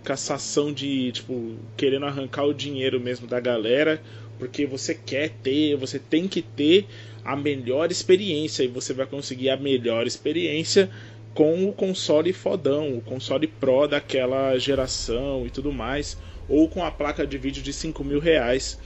cassação 0.04 0.72
de, 0.72 1.10
tipo, 1.12 1.56
querendo 1.76 2.04
arrancar 2.06 2.44
o 2.44 2.52
dinheiro 2.52 3.00
mesmo 3.00 3.26
da 3.26 3.40
galera, 3.40 4.00
porque 4.38 4.66
você 4.66 4.94
quer 4.94 5.30
ter, 5.42 5.76
você 5.76 5.98
tem 5.98 6.28
que 6.28 6.42
ter 6.42 6.86
a 7.24 7.36
melhor 7.36 7.90
experiência 7.90 8.62
e 8.62 8.68
você 8.68 8.92
vai 8.92 9.06
conseguir 9.06 9.50
a 9.50 9.56
melhor 9.56 10.06
experiência 10.06 10.90
com 11.34 11.68
o 11.68 11.72
console 11.72 12.32
fodão, 12.32 12.96
o 12.96 13.00
console 13.00 13.46
Pro 13.46 13.86
daquela 13.86 14.58
geração 14.58 15.46
e 15.46 15.50
tudo 15.50 15.72
mais, 15.72 16.16
ou 16.48 16.68
com 16.68 16.84
a 16.84 16.90
placa 16.90 17.26
de 17.26 17.36
vídeo 17.38 17.62
de 17.62 17.72
5 17.72 18.02
mil 18.02 18.18
reais 18.18 18.78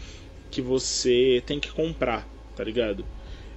que 0.51 0.61
você 0.61 1.43
tem 1.47 1.59
que 1.59 1.71
comprar, 1.71 2.29
tá 2.57 2.65
ligado? 2.65 3.05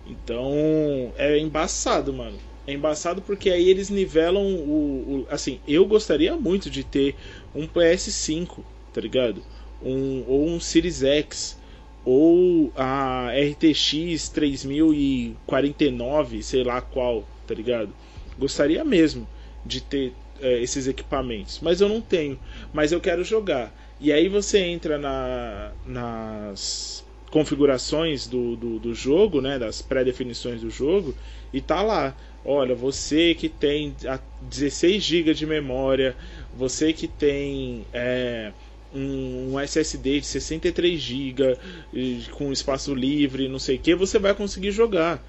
Então 0.07 1.11
é 1.17 1.37
embaçado, 1.37 2.13
mano. 2.13 2.37
É 2.67 2.73
embaçado 2.73 3.21
porque 3.21 3.49
aí 3.49 3.69
eles 3.69 3.89
nivelam 3.89 4.43
o, 4.43 5.25
o, 5.25 5.27
Assim, 5.29 5.59
eu 5.67 5.85
gostaria 5.85 6.35
muito 6.35 6.69
de 6.69 6.83
ter 6.83 7.15
um 7.53 7.67
PS5, 7.67 8.59
tá 8.93 9.01
ligado? 9.01 9.43
Um, 9.83 10.23
ou 10.27 10.47
um 10.47 10.59
Series 10.59 11.03
X 11.03 11.57
ou 12.05 12.71
a 12.75 13.31
RTX 13.31 14.29
3049, 14.29 16.43
sei 16.43 16.63
lá 16.63 16.79
qual, 16.79 17.27
tá 17.47 17.55
ligado? 17.55 17.89
Gostaria 18.37 18.85
mesmo 18.85 19.27
de 19.65 19.81
ter 19.81 20.13
é, 20.39 20.61
esses 20.61 20.87
equipamentos, 20.87 21.59
mas 21.61 21.81
eu 21.81 21.89
não 21.89 21.99
tenho. 21.99 22.39
Mas 22.71 22.91
eu 22.91 23.01
quero 23.01 23.23
jogar. 23.23 23.73
E 23.99 24.13
aí 24.13 24.29
você 24.29 24.59
entra 24.59 24.99
na, 24.99 25.71
nas 25.85 27.03
configurações 27.31 28.27
do, 28.27 28.55
do, 28.55 28.79
do 28.79 28.93
jogo, 28.93 29.41
né, 29.41 29.57
das 29.57 29.81
pré-definições 29.81 30.61
do 30.61 30.69
jogo, 30.69 31.15
e 31.51 31.59
tá 31.59 31.81
lá. 31.81 32.15
Olha, 32.47 32.75
você 32.75 33.33
que 33.33 33.49
tem 33.49 33.95
16 34.41 35.01
GB 35.01 35.33
de 35.33 35.47
memória, 35.47 36.15
você 36.55 36.93
que 36.93 37.07
tem 37.07 37.83
é, 37.91 38.51
um, 38.95 39.59
SSD 39.59 40.21
de 40.21 40.25
63 40.25 40.99
GB 40.99 41.57
com 42.31 42.51
espaço 42.51 42.93
livre, 42.93 43.47
não 43.47 43.59
sei 43.59 43.75
o 43.75 43.79
que, 43.79 43.95
você 43.95 44.17
vai 44.17 44.33
conseguir 44.33 44.71
jogar. 44.71 45.23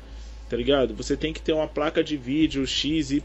Tá 0.48 0.56
ligado? 0.56 0.94
Você 0.94 1.16
tem 1.16 1.32
que 1.32 1.40
ter 1.40 1.52
uma 1.52 1.66
placa 1.66 2.04
de 2.04 2.16
vídeo 2.16 2.64
XYZ 2.66 3.20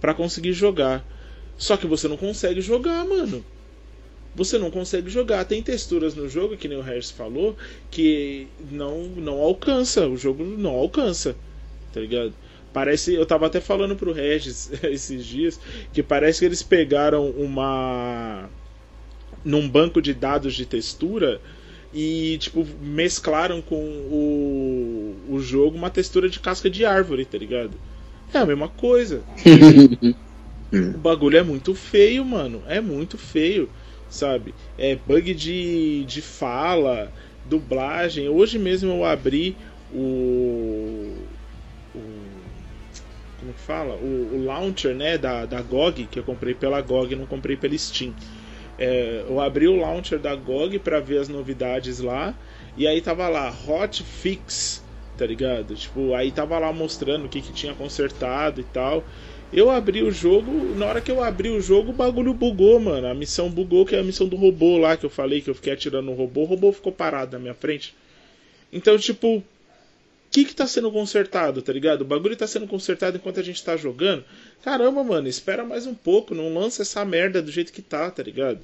para 0.00 0.12
conseguir 0.12 0.52
jogar. 0.52 1.04
Só 1.56 1.76
que 1.76 1.86
você 1.86 2.08
não 2.08 2.16
consegue 2.16 2.60
jogar, 2.60 3.04
mano. 3.06 3.44
Você 4.34 4.58
não 4.58 4.70
consegue 4.70 5.08
jogar. 5.10 5.44
Tem 5.44 5.62
texturas 5.62 6.14
no 6.14 6.28
jogo, 6.28 6.56
que 6.56 6.68
nem 6.68 6.78
o 6.78 6.82
Regis 6.82 7.10
falou, 7.10 7.56
que 7.90 8.46
não, 8.70 9.04
não 9.04 9.40
alcança. 9.40 10.06
O 10.06 10.16
jogo 10.16 10.44
não 10.44 10.70
alcança. 10.70 11.34
Tá 11.92 12.00
ligado? 12.00 12.34
Parece. 12.72 13.14
Eu 13.14 13.26
tava 13.26 13.46
até 13.46 13.60
falando 13.60 13.96
pro 13.96 14.12
Regis 14.12 14.70
esses 14.84 15.24
dias 15.24 15.58
que 15.92 16.02
parece 16.02 16.40
que 16.40 16.44
eles 16.44 16.62
pegaram 16.62 17.30
uma 17.30 18.48
num 19.44 19.68
banco 19.68 20.00
de 20.00 20.12
dados 20.12 20.54
de 20.54 20.66
textura 20.66 21.40
e 21.92 22.38
tipo 22.38 22.66
mesclaram 22.80 23.60
com 23.60 23.76
o, 23.76 25.16
o 25.28 25.40
jogo 25.40 25.76
uma 25.76 25.90
textura 25.90 26.28
de 26.28 26.38
casca 26.38 26.70
de 26.70 26.84
árvore, 26.84 27.24
tá 27.24 27.36
ligado? 27.36 27.72
É 28.32 28.38
a 28.38 28.46
mesma 28.46 28.68
coisa. 28.68 29.22
o 30.72 30.98
bagulho 30.98 31.36
é 31.36 31.42
muito 31.42 31.74
feio, 31.74 32.24
mano. 32.24 32.62
É 32.68 32.80
muito 32.80 33.18
feio, 33.18 33.68
sabe? 34.08 34.54
É 34.78 34.94
bug 34.94 35.34
de, 35.34 36.04
de 36.04 36.22
fala, 36.22 37.12
dublagem. 37.44 38.28
Hoje 38.28 38.58
mesmo 38.58 38.90
eu 38.90 39.04
abri 39.04 39.56
o. 39.92 41.12
o 41.94 42.00
como 43.40 43.52
que 43.52 43.60
fala? 43.60 43.94
O, 43.94 44.36
o 44.36 44.44
launcher, 44.44 44.94
né, 44.94 45.18
da, 45.18 45.44
da 45.46 45.60
GOG, 45.60 46.06
que 46.06 46.18
eu 46.18 46.22
comprei 46.22 46.54
pela 46.54 46.80
GOG, 46.80 47.16
não 47.16 47.26
comprei 47.26 47.56
pela 47.56 47.76
Steam. 47.76 48.14
É, 48.80 49.26
eu 49.28 49.38
abri 49.38 49.68
o 49.68 49.76
launcher 49.76 50.18
da 50.18 50.34
GOG 50.34 50.78
para 50.78 50.98
ver 51.00 51.18
as 51.18 51.28
novidades 51.28 52.00
lá, 52.00 52.34
e 52.76 52.86
aí 52.86 53.02
tava 53.02 53.28
lá, 53.28 53.54
Hot 53.68 54.02
Fix, 54.02 54.82
tá 55.18 55.26
ligado? 55.26 55.74
Tipo, 55.74 56.14
aí 56.14 56.32
tava 56.32 56.58
lá 56.58 56.72
mostrando 56.72 57.26
o 57.26 57.28
que, 57.28 57.42
que 57.42 57.52
tinha 57.52 57.74
consertado 57.74 58.58
e 58.60 58.64
tal. 58.64 59.04
Eu 59.52 59.68
abri 59.68 60.02
o 60.02 60.10
jogo, 60.10 60.74
na 60.76 60.86
hora 60.86 61.00
que 61.00 61.10
eu 61.10 61.22
abri 61.22 61.50
o 61.50 61.60
jogo, 61.60 61.90
o 61.90 61.94
bagulho 61.94 62.32
bugou, 62.32 62.80
mano. 62.80 63.06
A 63.06 63.14
missão 63.14 63.50
bugou, 63.50 63.84
que 63.84 63.96
é 63.96 64.00
a 64.00 64.04
missão 64.04 64.26
do 64.26 64.36
robô 64.36 64.78
lá, 64.78 64.96
que 64.96 65.04
eu 65.04 65.10
falei 65.10 65.40
que 65.40 65.50
eu 65.50 65.54
fiquei 65.54 65.72
atirando 65.72 66.06
no 66.06 66.14
robô. 66.14 66.42
O 66.42 66.46
robô 66.46 66.72
ficou 66.72 66.92
parado 66.92 67.32
na 67.32 67.38
minha 67.38 67.54
frente. 67.54 67.94
Então, 68.72 68.96
tipo, 68.96 69.42
que 70.30 70.44
que 70.44 70.54
tá 70.54 70.66
sendo 70.66 70.92
consertado, 70.92 71.60
tá 71.60 71.72
ligado? 71.72 72.02
O 72.02 72.04
bagulho 72.04 72.36
tá 72.36 72.46
sendo 72.46 72.66
consertado 72.66 73.16
enquanto 73.16 73.40
a 73.40 73.42
gente 73.42 73.62
tá 73.64 73.76
jogando. 73.76 74.24
Caramba, 74.62 75.02
mano, 75.02 75.26
espera 75.26 75.64
mais 75.64 75.86
um 75.86 75.94
pouco, 75.94 76.34
não 76.34 76.54
lança 76.54 76.82
essa 76.82 77.04
merda 77.04 77.42
do 77.42 77.50
jeito 77.50 77.72
que 77.72 77.82
tá, 77.82 78.10
tá 78.10 78.22
ligado? 78.22 78.60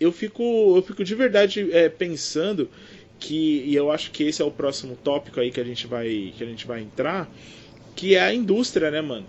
Eu 0.00 0.10
fico, 0.10 0.42
eu 0.76 0.82
fico 0.82 1.04
de 1.04 1.14
verdade 1.14 1.70
é, 1.72 1.88
pensando 1.88 2.68
que, 3.20 3.62
e 3.64 3.74
eu 3.74 3.90
acho 3.92 4.10
que 4.10 4.24
esse 4.24 4.42
é 4.42 4.44
o 4.44 4.50
próximo 4.50 4.96
tópico 4.96 5.40
aí 5.40 5.52
que 5.52 5.60
a 5.60 5.64
gente 5.64 5.86
vai, 5.86 6.34
que 6.36 6.42
a 6.42 6.46
gente 6.46 6.66
vai 6.66 6.82
entrar, 6.82 7.30
que 7.94 8.16
é 8.16 8.20
a 8.20 8.34
indústria, 8.34 8.90
né, 8.90 9.00
mano? 9.00 9.26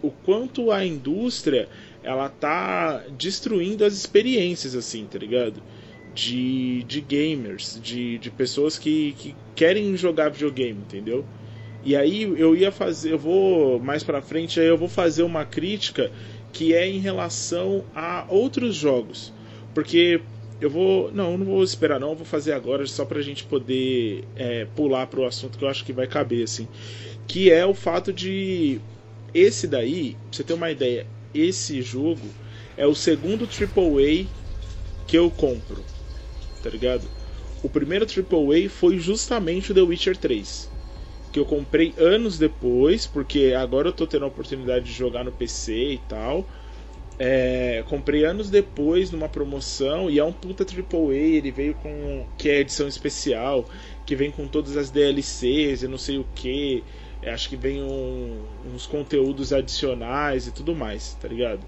O 0.00 0.10
quanto 0.10 0.70
a 0.70 0.84
indústria 0.84 1.68
ela 2.02 2.28
tá 2.28 3.02
destruindo 3.18 3.84
as 3.84 3.94
experiências, 3.94 4.74
assim, 4.74 5.06
tá 5.06 5.18
ligado? 5.18 5.62
De, 6.14 6.84
de 6.84 7.00
gamers, 7.00 7.80
de, 7.82 8.18
de 8.18 8.30
pessoas 8.30 8.78
que, 8.78 9.12
que 9.18 9.34
querem 9.56 9.96
jogar 9.96 10.28
videogame, 10.28 10.78
entendeu? 10.78 11.24
E 11.84 11.96
aí 11.96 12.22
eu 12.22 12.54
ia 12.54 12.70
fazer, 12.70 13.12
eu 13.12 13.18
vou 13.18 13.80
mais 13.80 14.02
para 14.02 14.22
frente, 14.22 14.60
aí 14.60 14.66
eu 14.66 14.78
vou 14.78 14.88
fazer 14.88 15.22
uma 15.22 15.44
crítica 15.44 16.10
que 16.52 16.72
é 16.72 16.88
em 16.88 16.98
relação 16.98 17.84
a 17.94 18.24
outros 18.28 18.76
jogos. 18.76 19.32
Porque 19.74 20.22
eu 20.60 20.70
vou. 20.70 21.12
Não, 21.12 21.36
não 21.36 21.44
vou 21.44 21.62
esperar, 21.62 22.00
não. 22.00 22.10
Eu 22.10 22.16
vou 22.16 22.24
fazer 22.24 22.52
agora 22.52 22.86
só 22.86 23.04
pra 23.04 23.20
gente 23.20 23.44
poder 23.44 24.24
é, 24.36 24.64
pular 24.76 25.06
pro 25.08 25.26
assunto 25.26 25.58
que 25.58 25.64
eu 25.64 25.68
acho 25.68 25.84
que 25.84 25.92
vai 25.92 26.06
caber, 26.06 26.44
assim. 26.44 26.68
Que 27.26 27.50
é 27.50 27.66
o 27.66 27.74
fato 27.74 28.12
de. 28.12 28.80
Esse 29.34 29.66
daí, 29.66 30.12
pra 30.12 30.20
você 30.30 30.44
ter 30.44 30.52
uma 30.52 30.70
ideia, 30.70 31.06
esse 31.34 31.82
jogo 31.82 32.28
é 32.76 32.86
o 32.86 32.94
segundo 32.94 33.44
AAA 33.44 34.26
que 35.08 35.18
eu 35.18 35.28
compro. 35.28 35.84
Tá 36.64 36.70
ligado? 36.70 37.06
O 37.62 37.68
primeiro 37.68 38.06
AAA 38.06 38.70
foi 38.70 38.98
justamente 38.98 39.70
o 39.70 39.74
The 39.74 39.82
Witcher 39.82 40.16
3. 40.16 40.70
Que 41.30 41.38
eu 41.38 41.44
comprei 41.44 41.92
anos 41.98 42.38
depois, 42.38 43.06
porque 43.06 43.52
agora 43.54 43.88
eu 43.88 43.92
tô 43.92 44.06
tendo 44.06 44.24
a 44.24 44.28
oportunidade 44.28 44.86
de 44.86 44.92
jogar 44.92 45.24
no 45.24 45.30
PC 45.30 45.74
e 45.74 45.98
tal. 46.08 46.48
É, 47.18 47.84
comprei 47.86 48.24
anos 48.24 48.48
depois 48.48 49.10
numa 49.10 49.28
promoção 49.28 50.08
e 50.10 50.18
é 50.18 50.24
um 50.24 50.32
puta 50.32 50.64
AAA. 50.64 51.14
Ele 51.14 51.50
veio 51.50 51.74
com. 51.74 52.26
que 52.38 52.48
é 52.48 52.60
edição 52.60 52.88
especial, 52.88 53.68
que 54.06 54.16
vem 54.16 54.30
com 54.30 54.48
todas 54.48 54.74
as 54.78 54.90
DLCs 54.90 55.82
e 55.82 55.88
não 55.88 55.98
sei 55.98 56.16
o 56.16 56.24
que. 56.34 56.82
É, 57.20 57.30
acho 57.30 57.48
que 57.50 57.56
vem 57.56 57.82
um, 57.82 58.42
uns 58.74 58.86
conteúdos 58.86 59.52
adicionais 59.52 60.46
e 60.46 60.52
tudo 60.52 60.74
mais, 60.74 61.14
tá 61.20 61.28
ligado? 61.28 61.60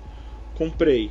Comprei. 0.54 1.10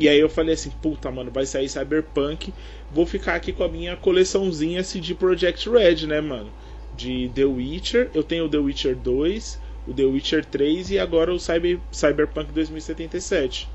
E 0.00 0.08
aí 0.08 0.18
eu 0.18 0.28
falei 0.28 0.54
assim, 0.54 0.70
puta, 0.82 1.10
mano, 1.10 1.30
vai 1.30 1.46
sair 1.46 1.68
Cyberpunk. 1.68 2.52
Vou 2.90 3.06
ficar 3.06 3.36
aqui 3.36 3.52
com 3.52 3.62
a 3.62 3.68
minha 3.68 3.96
coleçãozinha 3.96 4.82
CD 4.82 5.14
Project 5.14 5.68
Red, 5.68 6.06
né, 6.06 6.20
mano? 6.20 6.50
De 6.96 7.30
The 7.34 7.44
Witcher. 7.44 8.10
Eu 8.12 8.24
tenho 8.24 8.46
o 8.46 8.48
The 8.48 8.58
Witcher 8.58 8.96
2 8.96 9.60
o 9.86 9.94
The 9.94 10.04
Witcher 10.04 10.44
3 10.44 10.92
e 10.92 10.98
agora 10.98 11.32
o 11.32 11.38
Cyber, 11.38 11.78
Cyberpunk 11.90 12.52
2077. 12.52 13.68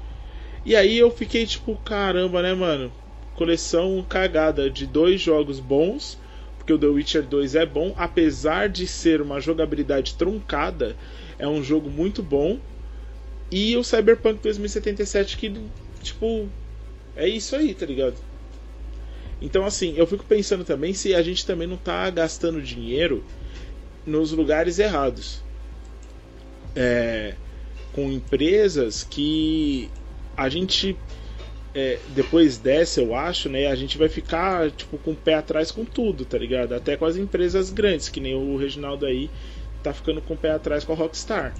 E 0.65 0.75
aí 0.75 0.97
eu 0.97 1.11
fiquei 1.11 1.45
tipo, 1.45 1.75
caramba, 1.77 2.41
né, 2.41 2.53
mano? 2.53 2.91
Coleção 3.35 4.03
cagada 4.07 4.69
de 4.69 4.85
dois 4.87 5.19
jogos 5.19 5.59
bons, 5.59 6.17
porque 6.57 6.73
o 6.73 6.79
The 6.79 6.87
Witcher 6.87 7.23
2 7.23 7.55
é 7.55 7.65
bom, 7.65 7.93
apesar 7.97 8.69
de 8.69 8.87
ser 8.87 9.21
uma 9.21 9.39
jogabilidade 9.39 10.15
truncada, 10.15 10.95
é 11.37 11.47
um 11.47 11.61
jogo 11.61 11.89
muito 11.89 12.23
bom. 12.23 12.59
E 13.51 13.75
o 13.77 13.83
Cyberpunk 13.83 14.41
2077 14.41 15.37
que, 15.37 15.53
tipo, 16.05 16.47
é 17.15 17.27
isso 17.27 17.55
aí, 17.55 17.73
tá 17.73 17.85
ligado? 17.85 18.15
Então, 19.41 19.65
assim, 19.65 19.93
eu 19.97 20.07
fico 20.07 20.23
pensando 20.23 20.63
também 20.63 20.93
se 20.93 21.13
a 21.13 21.21
gente 21.21 21.45
também 21.45 21.67
não 21.67 21.77
tá 21.77 22.09
gastando 22.09 22.61
dinheiro 22.61 23.23
nos 24.05 24.31
lugares 24.31 24.79
errados 24.79 25.43
é, 26.75 27.33
com 27.93 28.11
empresas 28.11 29.03
que 29.03 29.89
a 30.37 30.49
gente 30.49 30.97
é, 31.73 31.99
depois 32.09 32.57
dessa, 32.57 33.01
eu 33.01 33.13
acho, 33.13 33.49
né, 33.49 33.67
a 33.67 33.75
gente 33.75 33.97
vai 33.97 34.07
ficar 34.07 34.71
tipo 34.71 34.97
com 34.97 35.11
o 35.11 35.15
pé 35.15 35.33
atrás 35.33 35.71
com 35.71 35.83
tudo, 35.83 36.23
tá 36.23 36.37
ligado? 36.37 36.73
Até 36.73 36.95
com 36.95 37.05
as 37.05 37.17
empresas 37.17 37.69
grandes, 37.69 38.07
que 38.07 38.21
nem 38.21 38.33
o 38.33 38.55
Reginaldo 38.57 39.05
aí 39.05 39.29
tá 39.83 39.93
ficando 39.93 40.21
com 40.21 40.33
o 40.33 40.37
pé 40.37 40.51
atrás 40.51 40.83
com 40.83 40.93
a 40.93 40.95
Rockstar. 40.95 41.53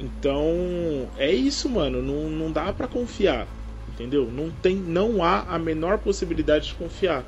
Então, 0.00 1.08
é 1.18 1.30
isso, 1.30 1.68
mano, 1.68 2.02
não, 2.02 2.30
não 2.30 2.50
dá 2.50 2.72
para 2.72 2.88
confiar, 2.88 3.46
entendeu? 3.92 4.30
Não 4.30 4.50
tem 4.50 4.74
não 4.74 5.22
há 5.22 5.42
a 5.42 5.58
menor 5.58 5.98
possibilidade 5.98 6.68
de 6.68 6.74
confiar. 6.74 7.24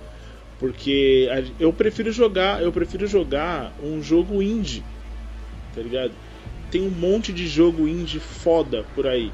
Porque 0.59 1.29
eu 1.61 1.73
prefiro 1.73 2.11
jogar, 2.11 2.63
eu 2.63 2.73
prefiro 2.73 3.07
jogar 3.07 3.73
um 3.83 4.03
jogo 4.03 4.43
indie, 4.43 4.83
tá 5.75 5.83
ligado? 5.83 6.13
tem 6.73 6.81
um 6.81 6.89
monte 6.89 7.35
de 7.35 7.47
jogo 7.47 7.87
indie 7.87 8.19
foda 8.19 8.83
por 8.95 9.07
aí, 9.07 9.31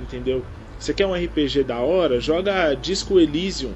entendeu? 0.00 0.44
Você 0.76 0.92
quer 0.92 1.06
um 1.06 1.14
RPG 1.14 1.62
da 1.62 1.78
hora? 1.78 2.20
Joga 2.20 2.74
Disco 2.74 3.20
Elysium. 3.20 3.72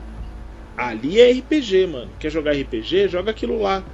Ali 0.76 1.20
é 1.20 1.30
RPG, 1.30 1.86
mano. 1.86 2.10
Quer 2.18 2.30
jogar 2.30 2.50
RPG? 2.50 3.06
Joga 3.06 3.30
aquilo 3.30 3.62
lá, 3.62 3.84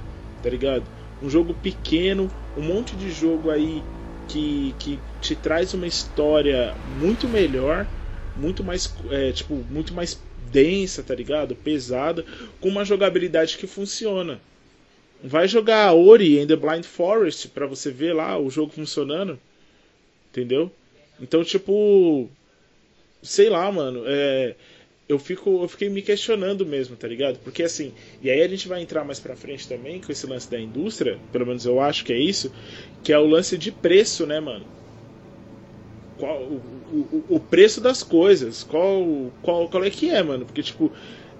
tá 0.41 0.49
ligado? 0.49 0.83
Um 1.21 1.29
jogo 1.29 1.53
pequeno, 1.53 2.27
um 2.57 2.63
monte 2.63 2.95
de 2.95 3.11
jogo 3.11 3.51
aí 3.51 3.83
que, 4.27 4.75
que 4.79 4.99
te 5.21 5.35
traz 5.35 5.73
uma 5.73 5.87
história 5.87 6.75
muito 6.85 7.27
melhor, 7.27 7.87
muito 8.35 8.63
mais, 8.63 8.93
é, 9.11 9.31
tipo, 9.31 9.55
muito 9.69 9.93
mais 9.93 10.19
densa, 10.51 11.03
tá 11.03 11.15
ligado? 11.15 11.55
Pesada, 11.55 12.25
com 12.59 12.69
uma 12.69 12.85
jogabilidade 12.85 13.57
que 13.57 13.67
funciona. 13.67 14.39
Vai 15.23 15.47
jogar 15.47 15.93
Ori 15.93 16.39
and 16.39 16.47
the 16.47 16.55
Blind 16.55 16.83
Forest 16.83 17.47
para 17.49 17.65
você 17.65 17.89
ver 17.91 18.13
lá 18.13 18.37
o 18.37 18.49
jogo 18.49 18.73
funcionando. 18.73 19.39
Entendeu? 20.31 20.71
Então, 21.21 21.43
tipo. 21.43 22.29
Sei 23.21 23.49
lá, 23.49 23.71
mano. 23.71 24.03
É, 24.05 24.55
eu, 25.07 25.19
fico, 25.19 25.61
eu 25.61 25.67
fiquei 25.67 25.89
me 25.89 26.01
questionando 26.01 26.65
mesmo, 26.65 26.95
tá 26.95 27.07
ligado? 27.07 27.37
Porque 27.39 27.63
assim. 27.63 27.93
E 28.21 28.29
aí 28.29 28.41
a 28.41 28.47
gente 28.47 28.67
vai 28.67 28.81
entrar 28.81 29.03
mais 29.03 29.19
pra 29.19 29.35
frente 29.35 29.67
também 29.67 29.99
com 29.99 30.11
esse 30.11 30.25
lance 30.25 30.49
da 30.49 30.59
indústria. 30.59 31.19
Pelo 31.31 31.45
menos 31.45 31.65
eu 31.65 31.79
acho 31.79 32.05
que 32.05 32.13
é 32.13 32.17
isso. 32.17 32.51
Que 33.03 33.11
é 33.11 33.19
o 33.19 33.27
lance 33.27 33.57
de 33.57 33.71
preço, 33.71 34.25
né, 34.25 34.39
mano? 34.39 34.65
Qual, 36.17 36.41
o, 36.41 36.61
o, 36.91 37.35
o 37.35 37.39
preço 37.39 37.81
das 37.81 38.01
coisas. 38.01 38.63
Qual, 38.63 39.31
qual, 39.41 39.67
qual 39.67 39.83
é 39.83 39.89
que 39.89 40.09
é, 40.09 40.23
mano? 40.23 40.45
Porque, 40.45 40.63
tipo, 40.63 40.91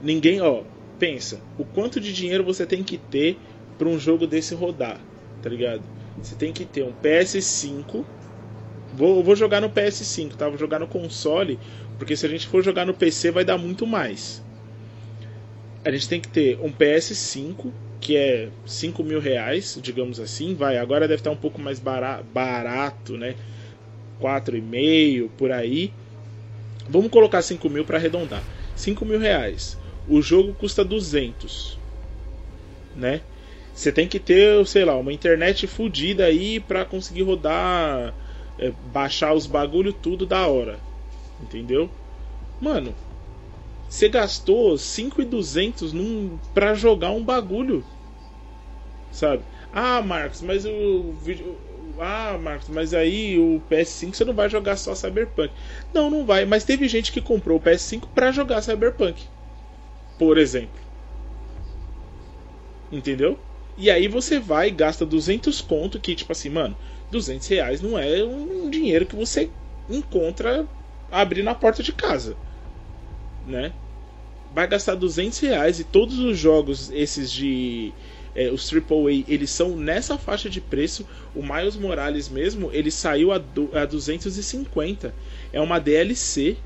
ninguém, 0.02 0.42
ó. 0.42 0.64
Pensa, 1.00 1.42
o 1.58 1.66
quanto 1.66 2.00
de 2.00 2.14
dinheiro 2.14 2.44
você 2.44 2.66
tem 2.66 2.84
que 2.84 2.98
ter 2.98 3.38
para 3.78 3.90
um 3.90 4.00
jogo 4.00 4.26
desse 4.28 4.56
rodar, 4.56 5.02
tá 5.42 5.50
ligado? 5.50 5.82
Você 6.22 6.36
tem 6.36 6.54
que 6.54 6.64
ter 6.64 6.84
um 6.84 6.94
PS5. 6.94 8.06
Vou, 8.94 9.24
vou 9.24 9.36
jogar 9.36 9.60
no 9.60 9.70
PS5, 9.70 10.36
tá? 10.36 10.48
Vou 10.48 10.58
jogar 10.58 10.80
no 10.80 10.88
console, 10.88 11.60
porque 12.04 12.18
se 12.18 12.26
a 12.26 12.30
gente 12.30 12.48
for 12.48 12.62
jogar 12.62 12.86
no 12.86 12.94
PC 12.94 13.32
vai 13.32 13.46
dar 13.46 13.58
muito 13.58 13.88
mais. 13.88 14.44
A 15.86 15.90
gente 15.90 16.10
tem 16.10 16.20
que 16.20 16.28
ter 16.28 16.60
um 16.62 16.70
PS5, 16.70 17.72
que 18.02 18.18
é 18.18 18.50
5 18.66 19.02
mil 19.06 19.22
reais, 19.22 19.80
digamos 19.82 20.20
assim. 20.20 20.54
Vai, 20.54 20.78
agora 20.78 21.08
deve 21.08 21.22
estar 21.22 21.32
um 21.32 21.38
pouco 21.38 21.62
mais 21.62 21.80
barato, 21.80 23.18
né? 23.18 23.36
4,5 24.22 25.30
por 25.38 25.50
aí. 25.50 25.94
Vamos 26.90 27.10
colocar 27.10 27.42
5 27.42 27.70
mil 27.70 27.86
para 27.86 27.98
arredondar. 27.98 28.44
5 28.76 29.06
mil 29.06 29.18
reais. 29.18 29.80
O 30.06 30.22
jogo 30.22 30.54
custa 30.54 30.84
200, 30.84 31.80
né? 32.98 33.22
Você 33.74 33.94
tem 33.94 34.10
que 34.10 34.20
ter, 34.20 34.68
sei 34.68 34.84
lá, 34.84 34.98
uma 34.98 35.14
internet 35.14 35.68
fodida 35.68 36.26
aí 36.26 36.60
pra 36.60 36.84
conseguir 36.84 37.22
rodar, 37.22 38.14
é, 38.60 38.74
baixar 38.92 39.34
os 39.34 39.48
bagulho 39.48 39.94
tudo 39.94 40.26
da 40.26 40.46
hora. 40.48 40.78
Entendeu? 41.44 41.90
Mano, 42.62 42.96
você 43.90 44.08
gastou 44.08 44.78
5,200 44.78 45.92
num 45.92 46.40
pra 46.54 46.74
jogar 46.74 47.12
um 47.12 47.24
bagulho. 47.24 47.84
Sabe? 49.12 49.44
Ah, 49.72 50.02
Marcos, 50.02 50.42
mas 50.42 50.66
o 50.66 51.14
vídeo 51.22 51.56
ah, 52.00 52.38
Marcos, 52.42 52.70
mas 52.70 52.94
aí 52.94 53.38
o 53.38 53.62
PS5 53.70 54.16
você 54.16 54.26
não 54.26 54.34
vai 54.34 54.50
jogar 54.50 54.78
só 54.78 54.96
Cyberpunk. 54.96 55.54
Não, 55.94 56.10
não 56.10 56.26
vai, 56.26 56.46
mas 56.46 56.64
teve 56.64 56.88
gente 56.88 57.12
que 57.12 57.22
comprou 57.22 57.58
o 57.58 57.62
PS5 57.62 58.08
para 58.16 58.32
jogar 58.32 58.62
Cyberpunk. 58.62 59.22
Por 60.18 60.38
exemplo. 60.38 60.82
Entendeu? 62.92 63.38
E 63.78 63.92
aí 63.92 64.08
você 64.08 64.40
vai 64.40 64.70
e 64.70 64.72
gasta 64.72 65.06
200 65.06 65.62
conto, 65.62 66.00
que 66.00 66.16
tipo 66.16 66.32
assim, 66.32 66.50
mano, 66.50 66.76
200 67.12 67.48
reais 67.48 67.82
não 67.82 67.98
é 67.98 68.24
um 68.24 68.70
dinheiro 68.70 69.06
que 69.06 69.16
você 69.16 69.50
encontra 69.90 70.66
abrindo 71.14 71.50
a 71.50 71.56
porta 71.56 71.84
de 71.84 71.94
casa, 71.94 72.36
né? 73.48 73.72
Vai 74.54 74.68
gastar 74.68 74.96
200 74.96 75.40
reais 75.40 75.80
e 75.80 75.84
todos 75.84 76.20
os 76.20 76.38
jogos, 76.38 76.92
esses 76.92 77.32
de 77.32 77.94
é, 78.36 78.50
os 78.50 78.72
AAA, 78.72 79.24
eles 79.28 79.52
são 79.52 79.76
nessa 79.76 80.18
faixa 80.18 80.50
de 80.50 80.60
preço. 80.60 81.08
O 81.36 81.44
Miles 81.44 81.76
Morales 81.76 82.28
mesmo, 82.30 82.72
ele 82.74 82.90
saiu 82.90 83.32
a, 83.32 83.38
do, 83.38 83.70
a 83.78 83.86
250. 83.86 85.14
É 85.52 85.62
uma 85.62 85.80
DLC. 85.80 86.58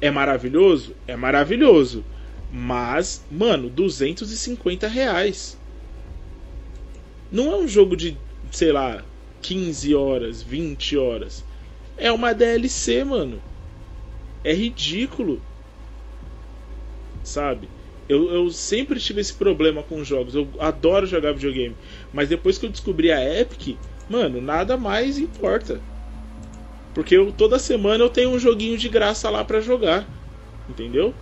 É 0.00 0.10
maravilhoso? 0.10 0.94
É 1.06 1.14
maravilhoso. 1.14 2.04
Mas, 2.50 3.22
mano, 3.30 3.68
250 3.68 4.88
reais. 4.88 5.58
Não 7.30 7.52
é 7.52 7.56
um 7.56 7.68
jogo 7.68 7.96
de, 7.96 8.16
sei 8.50 8.72
lá, 8.72 9.04
15 9.42 9.94
horas, 9.94 10.42
20 10.42 10.96
horas. 10.96 11.44
É 12.00 12.10
uma 12.10 12.32
DLC, 12.32 13.04
mano. 13.04 13.40
É 14.42 14.52
ridículo. 14.54 15.40
Sabe? 17.22 17.68
Eu, 18.08 18.30
eu 18.32 18.50
sempre 18.50 18.98
tive 18.98 19.20
esse 19.20 19.34
problema 19.34 19.82
com 19.82 20.02
jogos. 20.02 20.34
Eu 20.34 20.48
adoro 20.58 21.06
jogar 21.06 21.32
videogame. 21.32 21.76
Mas 22.12 22.28
depois 22.28 22.58
que 22.58 22.66
eu 22.66 22.70
descobri 22.70 23.12
a 23.12 23.40
Epic, 23.40 23.76
mano, 24.08 24.40
nada 24.40 24.76
mais 24.76 25.18
importa. 25.18 25.80
Porque 26.94 27.16
eu, 27.16 27.30
toda 27.30 27.58
semana 27.58 28.02
eu 28.02 28.10
tenho 28.10 28.30
um 28.30 28.38
joguinho 28.38 28.76
de 28.76 28.88
graça 28.88 29.30
lá 29.30 29.44
para 29.44 29.60
jogar. 29.60 30.06
Entendeu? 30.68 31.14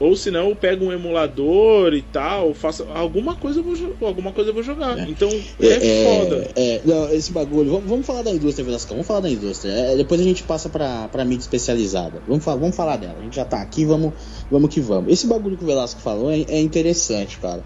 Ou 0.00 0.14
se 0.14 0.30
não, 0.30 0.50
eu 0.50 0.56
pego 0.56 0.84
um 0.84 0.92
emulador 0.92 1.92
e 1.92 2.02
tal, 2.02 2.54
faço 2.54 2.86
alguma 2.94 3.34
coisa 3.34 3.58
eu 3.58 3.64
vou, 3.64 4.08
alguma 4.08 4.32
coisa 4.32 4.50
eu 4.50 4.54
vou 4.54 4.62
jogar. 4.62 4.96
É. 4.96 5.10
Então 5.10 5.28
é, 5.60 5.66
é, 5.66 6.04
foda. 6.04 6.50
É, 6.54 6.80
não, 6.84 7.12
esse 7.12 7.32
bagulho. 7.32 7.72
Vamos, 7.72 7.88
vamos 7.88 8.06
falar 8.06 8.22
da 8.22 8.30
indústria, 8.30 8.64
Velascão. 8.64 8.96
Vamos 8.96 9.08
falar 9.08 9.20
da 9.20 9.30
indústria. 9.30 9.72
É, 9.72 9.96
depois 9.96 10.20
a 10.20 10.24
gente 10.24 10.44
passa 10.44 10.68
pra, 10.68 11.08
pra 11.08 11.24
mídia 11.24 11.42
especializada. 11.42 12.22
Vamos, 12.28 12.44
vamos 12.44 12.76
falar 12.76 12.96
dela. 12.96 13.16
A 13.18 13.22
gente 13.24 13.34
já 13.34 13.44
tá 13.44 13.60
aqui, 13.60 13.84
vamos, 13.84 14.12
vamos 14.48 14.72
que 14.72 14.80
vamos. 14.80 15.12
Esse 15.12 15.26
bagulho 15.26 15.56
que 15.56 15.64
o 15.64 15.66
Velasco 15.66 16.00
falou 16.00 16.30
é, 16.30 16.42
é 16.42 16.60
interessante, 16.60 17.36
cara. 17.38 17.64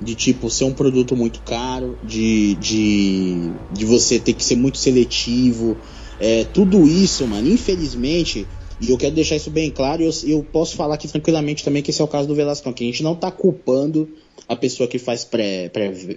De 0.00 0.14
tipo, 0.14 0.48
ser 0.50 0.64
um 0.64 0.72
produto 0.72 1.16
muito 1.16 1.40
caro, 1.42 1.98
de, 2.02 2.54
de, 2.56 3.50
de 3.72 3.84
você 3.84 4.20
ter 4.20 4.34
que 4.34 4.44
ser 4.44 4.56
muito 4.56 4.78
seletivo. 4.78 5.76
É, 6.20 6.44
tudo 6.44 6.86
isso, 6.86 7.26
mano, 7.26 7.48
infelizmente, 7.48 8.46
e 8.82 8.90
eu 8.90 8.98
quero 8.98 9.14
deixar 9.14 9.36
isso 9.36 9.48
bem 9.48 9.70
claro, 9.70 10.02
e 10.02 10.06
eu, 10.06 10.12
eu 10.26 10.42
posso 10.42 10.74
falar 10.74 10.96
aqui 10.96 11.06
tranquilamente 11.06 11.64
também 11.64 11.82
que 11.82 11.90
esse 11.90 12.00
é 12.00 12.04
o 12.04 12.08
caso 12.08 12.26
do 12.26 12.34
Velascão, 12.34 12.72
que 12.72 12.82
a 12.82 12.86
gente 12.86 13.02
não 13.02 13.12
está 13.12 13.30
culpando 13.30 14.08
a 14.48 14.56
pessoa 14.56 14.88
que 14.88 14.98
faz 14.98 15.24
pré-venda, 15.24 15.70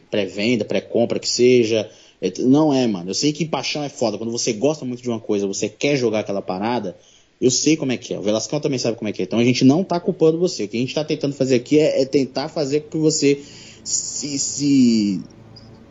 pré, 0.09 0.26
pré 0.26 0.63
pré-compra, 0.63 1.20
que 1.20 1.30
seja. 1.30 1.89
É, 2.20 2.32
não 2.39 2.74
é, 2.74 2.88
mano. 2.88 3.11
Eu 3.11 3.13
sei 3.13 3.32
que 3.32 3.45
paixão 3.45 3.84
é 3.84 3.89
foda. 3.89 4.18
Quando 4.18 4.32
você 4.32 4.51
gosta 4.51 4.84
muito 4.84 5.03
de 5.03 5.09
uma 5.09 5.20
coisa, 5.20 5.45
você 5.45 5.70
quer 5.70 5.95
jogar 5.95 6.22
aquela 6.22 6.41
parada, 6.41 6.97
eu 7.39 7.51
sei 7.51 7.78
como 7.78 7.91
é 7.91 7.97
que 7.97 8.13
é. 8.13 8.20
O 8.20 8.24
Velascão 8.24 8.59
também 8.59 8.80
sabe 8.80 8.97
como 8.97 9.09
é 9.09 9.11
que 9.11 9.22
é. 9.22 9.26
Então 9.26 9.38
a 9.38 9.43
gente 9.43 9.63
não 9.63 9.82
está 9.82 9.99
culpando 9.99 10.39
você. 10.39 10.63
O 10.63 10.68
que 10.68 10.78
a 10.78 10.80
gente 10.80 10.89
está 10.89 11.03
tentando 11.03 11.36
fazer 11.36 11.55
aqui 11.55 11.80
é, 11.80 12.01
é 12.01 12.05
tentar 12.05 12.49
fazer 12.49 12.82
com 12.82 12.89
que 12.89 12.97
você 12.97 13.41
se, 13.84 14.39
se. 14.39 15.22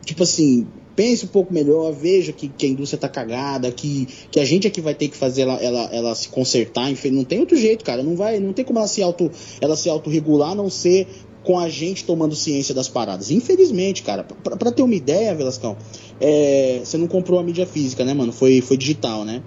Tipo 0.03 0.23
assim, 0.23 0.67
pense 0.95 1.25
um 1.25 1.27
pouco 1.27 1.53
melhor, 1.53 1.91
veja 1.91 2.31
que, 2.31 2.47
que 2.47 2.65
a 2.65 2.69
indústria 2.69 2.99
tá 2.99 3.09
cagada, 3.09 3.71
que, 3.71 4.07
que 4.31 4.39
a 4.39 4.45
gente 4.45 4.65
é 4.65 4.69
que 4.69 4.81
vai 4.81 4.95
ter 4.95 5.09
que 5.09 5.17
fazer 5.17 5.41
ela, 5.41 5.55
ela, 5.55 5.89
ela 5.91 6.15
se 6.15 6.29
consertar, 6.29 6.89
enfim, 6.89 7.11
não 7.11 7.23
tem 7.23 7.39
outro 7.39 7.57
jeito, 7.57 7.83
cara, 7.83 8.01
não 8.01 8.15
vai, 8.15 8.39
não 8.39 8.53
tem 8.53 8.63
como 8.63 8.79
ela 8.79 8.87
se 8.87 9.01
auto, 9.01 9.29
ela 9.59 9.75
se 9.75 9.89
autorregular, 9.89 10.51
a 10.51 10.55
não 10.55 10.69
ser 10.69 11.07
com 11.43 11.59
a 11.59 11.69
gente 11.69 12.03
tomando 12.03 12.35
ciência 12.35 12.73
das 12.73 12.89
paradas. 12.89 13.29
Infelizmente, 13.29 14.01
cara, 14.01 14.23
pra, 14.23 14.57
pra 14.57 14.71
ter 14.71 14.81
uma 14.81 14.95
ideia, 14.95 15.35
Velascão, 15.35 15.77
é, 16.19 16.81
você 16.83 16.97
não 16.97 17.07
comprou 17.07 17.39
a 17.39 17.43
mídia 17.43 17.67
física, 17.67 18.03
né, 18.03 18.13
mano? 18.13 18.31
Foi, 18.31 18.61
foi 18.61 18.77
digital, 18.77 19.23
né? 19.23 19.43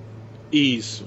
Isso. 0.53 1.05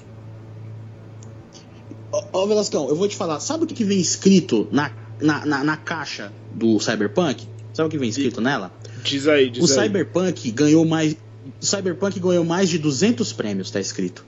Ó, 2.12 2.24
ó 2.34 2.46
Velascão, 2.46 2.90
eu 2.90 2.96
vou 2.96 3.08
te 3.08 3.16
falar, 3.16 3.40
sabe 3.40 3.64
o 3.64 3.68
que, 3.68 3.74
que 3.74 3.86
vem 3.86 4.00
escrito 4.00 4.68
na, 4.72 4.92
na, 5.22 5.46
na, 5.46 5.64
na 5.64 5.78
caixa 5.78 6.32
do 6.54 6.80
Cyberpunk? 6.80 7.48
Sabe 7.74 7.88
o 7.88 7.90
que 7.90 7.98
vem 7.98 8.10
escrito 8.10 8.42
nela? 8.42 8.72
Diz 9.04 9.28
aí, 9.28 9.50
diz 9.50 9.64
o 9.64 9.80
aí. 9.80 9.88
Cyberpunk 9.88 10.52
ganhou 10.52 10.86
mais. 10.86 11.16
O 11.62 11.66
Cyberpunk 11.66 12.20
ganhou 12.20 12.44
mais 12.44 12.70
de 12.70 12.78
200 12.78 13.34
prêmios, 13.34 13.72
tá 13.72 13.80
escrito. 13.80 14.26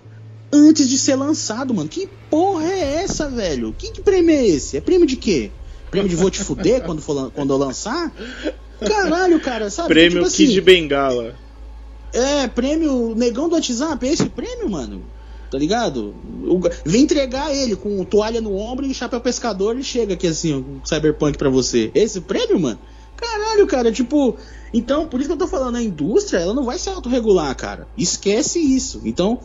Antes 0.52 0.88
de 0.88 0.98
ser 0.98 1.16
lançado, 1.16 1.74
mano. 1.74 1.90
Que 1.90 2.08
porra 2.30 2.66
é 2.66 3.04
essa, 3.04 3.30
velho? 3.30 3.74
Que, 3.78 3.92
que 3.92 4.02
prêmio 4.02 4.34
é 4.34 4.46
esse? 4.46 4.78
É 4.78 4.82
prêmio 4.82 5.06
de 5.06 5.16
quê? 5.16 5.52
Prêmio 5.90 6.10
de 6.10 6.16
vou 6.16 6.30
te 6.30 6.44
fuder 6.44 6.84
quando, 6.84 7.02
for, 7.02 7.32
quando 7.32 7.54
eu 7.54 7.58
lançar? 7.58 8.12
Caralho, 8.80 9.40
cara, 9.40 9.70
sabe? 9.70 9.90
Prêmio 9.90 10.20
tipo 10.20 10.26
assim, 10.26 10.48
Kid 10.48 10.62
Bengala. 10.62 11.36
É, 12.12 12.48
prêmio 12.48 13.14
Negão 13.16 13.50
do 13.50 13.56
WhatsApp. 13.56 14.08
É 14.08 14.12
esse 14.12 14.30
prêmio, 14.30 14.70
mano? 14.70 15.04
Tá 15.52 15.58
ligado? 15.58 16.16
O, 16.44 16.60
vem 16.84 17.04
entregar 17.04 17.56
ele 17.56 17.76
com 17.76 18.04
toalha 18.04 18.42
no 18.42 18.56
ombro 18.56 18.86
e 18.86 18.94
chapéu 18.94 19.22
pescador 19.22 19.78
e 19.78 19.84
chega 19.84 20.16
aqui 20.16 20.26
assim, 20.26 20.54
o 20.54 20.82
Cyberpunk 20.84 21.38
pra 21.38 21.50
você. 21.50 21.92
Esse 21.94 22.22
prêmio, 22.22 22.60
mano? 22.60 22.80
Caralho, 23.16 23.68
cara, 23.68 23.92
tipo, 23.92 24.38
então, 24.74 25.08
por 25.08 25.20
isso 25.20 25.30
que 25.30 25.34
eu 25.34 25.38
tô 25.38 25.48
falando, 25.48 25.76
a 25.76 25.84
indústria, 25.84 26.40
ela 26.40 26.54
não 26.54 26.66
vai 26.66 26.80
se 26.80 26.90
autorregular, 26.90 27.56
cara. 27.56 27.88
Esquece 27.98 28.60
isso. 28.60 29.02
Então, 29.06 29.40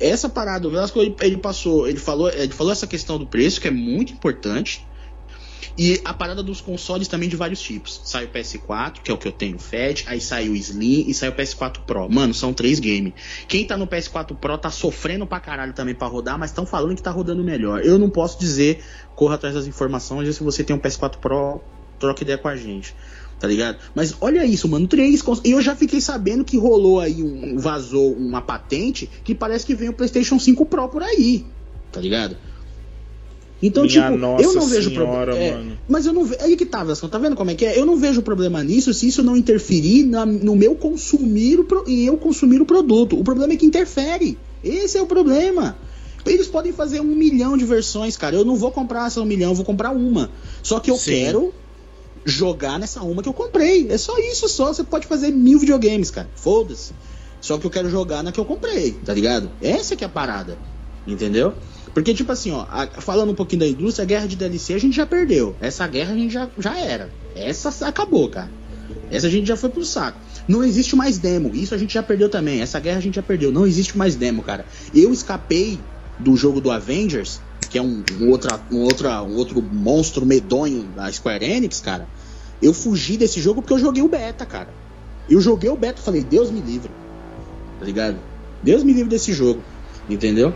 essa 0.00 0.28
parada, 0.28 0.66
o 0.66 0.70
Velasco, 0.70 0.98
ele, 0.98 1.14
ele, 1.20 1.36
passou, 1.36 1.88
ele 1.88 1.98
falou, 1.98 2.28
ele 2.28 2.52
falou 2.52 2.72
essa 2.72 2.86
questão 2.86 3.18
do 3.18 3.26
preço, 3.26 3.60
que 3.60 3.68
é 3.68 3.70
muito 3.70 4.12
importante. 4.12 4.84
E 5.78 6.00
a 6.04 6.12
parada 6.12 6.42
dos 6.42 6.60
consoles 6.60 7.08
também 7.08 7.28
de 7.28 7.36
vários 7.36 7.62
tipos. 7.62 8.00
Sai 8.04 8.24
o 8.24 8.28
PS4, 8.28 9.00
que 9.02 9.10
é 9.10 9.14
o 9.14 9.16
que 9.16 9.26
eu 9.26 9.32
tenho, 9.32 9.58
Fed, 9.58 10.04
aí 10.06 10.20
sai 10.20 10.48
o 10.48 10.54
Slim 10.54 11.04
e 11.08 11.14
sai 11.14 11.30
o 11.30 11.32
PS4 11.32 11.80
Pro. 11.86 12.10
Mano, 12.10 12.34
são 12.34 12.52
três 12.52 12.78
games. 12.78 13.14
Quem 13.48 13.64
tá 13.64 13.76
no 13.76 13.86
PS4 13.86 14.36
Pro 14.36 14.58
tá 14.58 14.70
sofrendo 14.70 15.26
pra 15.26 15.40
caralho 15.40 15.72
também 15.72 15.94
pra 15.94 16.08
rodar, 16.08 16.38
mas 16.38 16.50
estão 16.50 16.66
falando 16.66 16.96
que 16.96 17.02
tá 17.02 17.10
rodando 17.10 17.42
melhor. 17.42 17.80
Eu 17.82 17.98
não 17.98 18.10
posso 18.10 18.38
dizer, 18.38 18.82
corra 19.14 19.36
atrás 19.36 19.54
das 19.54 19.66
informações, 19.66 20.34
se 20.34 20.42
você 20.42 20.62
tem 20.62 20.76
um 20.76 20.78
PS4 20.78 21.16
Pro, 21.16 21.62
troca 22.02 22.22
ideia 22.22 22.36
com 22.36 22.48
a 22.48 22.56
gente 22.56 22.94
tá 23.42 23.48
ligado? 23.48 23.76
Mas 23.92 24.14
olha 24.20 24.46
isso, 24.46 24.68
mano, 24.68 24.86
três 24.86 25.20
e 25.42 25.50
eu 25.50 25.60
já 25.60 25.74
fiquei 25.74 26.00
sabendo 26.00 26.44
que 26.44 26.56
rolou 26.56 27.00
aí 27.00 27.24
um 27.24 27.58
vazou 27.58 28.12
uma 28.12 28.40
patente 28.40 29.10
que 29.24 29.34
parece 29.34 29.66
que 29.66 29.74
vem 29.74 29.88
o 29.88 29.92
PlayStation 29.92 30.38
5 30.38 30.64
Pro 30.66 30.88
por 30.88 31.02
aí, 31.02 31.44
tá 31.90 32.00
ligado? 32.00 32.36
Então, 33.60 33.82
Minha 33.84 34.10
tipo, 34.10 34.24
eu 34.40 34.54
não 34.54 34.66
vejo 34.68 34.92
problema. 34.92 35.36
É, 35.36 35.76
mas 35.88 36.06
eu 36.06 36.12
não 36.12 36.24
vejo. 36.24 36.40
Aí 36.40 36.56
que 36.56 36.66
tá, 36.66 36.84
Vasco, 36.84 37.08
tá 37.08 37.18
vendo 37.18 37.34
como 37.34 37.50
é 37.50 37.54
que 37.56 37.64
é? 37.64 37.76
Eu 37.76 37.84
não 37.84 37.96
vejo 37.96 38.22
problema 38.22 38.62
nisso 38.62 38.94
se 38.94 39.08
isso 39.08 39.24
não 39.24 39.36
interferir 39.36 40.04
na, 40.04 40.24
no 40.24 40.54
meu 40.54 40.76
consumir 40.76 41.58
o, 41.58 41.66
em 41.86 42.04
eu 42.04 42.16
consumir 42.16 42.60
o 42.60 42.66
produto. 42.66 43.18
O 43.18 43.24
problema 43.24 43.52
é 43.52 43.56
que 43.56 43.66
interfere. 43.66 44.38
Esse 44.62 44.98
é 44.98 45.02
o 45.02 45.06
problema. 45.06 45.76
Eles 46.24 46.46
podem 46.46 46.72
fazer 46.72 47.00
um 47.00 47.14
milhão 47.14 47.56
de 47.56 47.64
versões, 47.64 48.16
cara. 48.16 48.36
Eu 48.36 48.44
não 48.44 48.56
vou 48.56 48.70
comprar 48.70 49.08
essa 49.08 49.20
um 49.20 49.24
milhão, 49.24 49.50
eu 49.50 49.56
vou 49.56 49.64
comprar 49.64 49.90
uma. 49.90 50.30
Só 50.62 50.78
que 50.80 50.90
eu 50.90 50.96
Sim. 50.96 51.10
quero 51.10 51.54
jogar 52.24 52.78
nessa 52.78 53.02
uma 53.02 53.22
que 53.22 53.28
eu 53.28 53.32
comprei. 53.32 53.90
É 53.90 53.98
só 53.98 54.18
isso, 54.18 54.48
só. 54.48 54.72
Você 54.72 54.84
pode 54.84 55.06
fazer 55.06 55.30
mil 55.30 55.58
videogames, 55.58 56.10
cara. 56.10 56.28
Foda-se. 56.34 56.92
Só 57.40 57.58
que 57.58 57.66
eu 57.66 57.70
quero 57.70 57.90
jogar 57.90 58.22
na 58.22 58.30
que 58.30 58.38
eu 58.38 58.44
comprei, 58.44 58.92
tá 58.92 59.12
ligado? 59.12 59.50
Essa 59.60 59.96
que 59.96 60.04
é 60.04 60.06
a 60.06 60.10
parada. 60.10 60.56
Entendeu? 61.06 61.54
Porque, 61.92 62.14
tipo 62.14 62.30
assim, 62.30 62.52
ó, 62.52 62.64
a, 62.70 62.86
falando 62.86 63.32
um 63.32 63.34
pouquinho 63.34 63.60
da 63.60 63.66
indústria, 63.66 64.04
a 64.04 64.06
guerra 64.06 64.26
de 64.26 64.36
DLC 64.36 64.74
a 64.74 64.78
gente 64.78 64.96
já 64.96 65.04
perdeu. 65.04 65.56
Essa 65.60 65.86
guerra 65.86 66.12
a 66.12 66.16
gente 66.16 66.32
já, 66.32 66.48
já 66.58 66.78
era. 66.78 67.10
Essa 67.34 67.86
acabou, 67.86 68.28
cara. 68.28 68.50
Essa 69.10 69.26
a 69.26 69.30
gente 69.30 69.46
já 69.46 69.56
foi 69.56 69.70
pro 69.70 69.84
saco. 69.84 70.18
Não 70.46 70.62
existe 70.64 70.96
mais 70.96 71.18
demo. 71.18 71.50
Isso 71.54 71.74
a 71.74 71.78
gente 71.78 71.92
já 71.92 72.02
perdeu 72.02 72.28
também. 72.28 72.60
Essa 72.60 72.78
guerra 72.78 72.98
a 72.98 73.02
gente 73.02 73.16
já 73.16 73.22
perdeu. 73.22 73.52
Não 73.52 73.66
existe 73.66 73.98
mais 73.98 74.14
demo, 74.14 74.42
cara. 74.42 74.64
Eu 74.94 75.12
escapei 75.12 75.78
do 76.18 76.36
jogo 76.36 76.60
do 76.60 76.70
Avengers 76.70 77.40
que 77.72 77.78
é 77.78 77.82
um, 77.82 78.04
um, 78.20 78.28
outra, 78.28 78.60
um, 78.70 78.82
outra, 78.82 79.22
um 79.22 79.34
outro 79.34 79.62
monstro 79.62 80.26
medonho 80.26 80.82
da 80.94 81.10
Square 81.10 81.42
Enix, 81.42 81.80
cara. 81.80 82.06
Eu 82.60 82.74
fugi 82.74 83.16
desse 83.16 83.40
jogo 83.40 83.62
porque 83.62 83.72
eu 83.72 83.78
joguei 83.78 84.02
o 84.02 84.08
beta, 84.08 84.44
cara. 84.44 84.68
Eu 85.28 85.40
joguei 85.40 85.70
o 85.70 85.76
beta 85.76 85.98
e 85.98 86.04
falei, 86.04 86.22
Deus 86.22 86.50
me 86.50 86.60
livre. 86.60 86.92
Tá 87.78 87.86
ligado? 87.86 88.18
Deus 88.62 88.84
me 88.84 88.92
livre 88.92 89.08
desse 89.08 89.32
jogo. 89.32 89.62
Entendeu? 90.06 90.52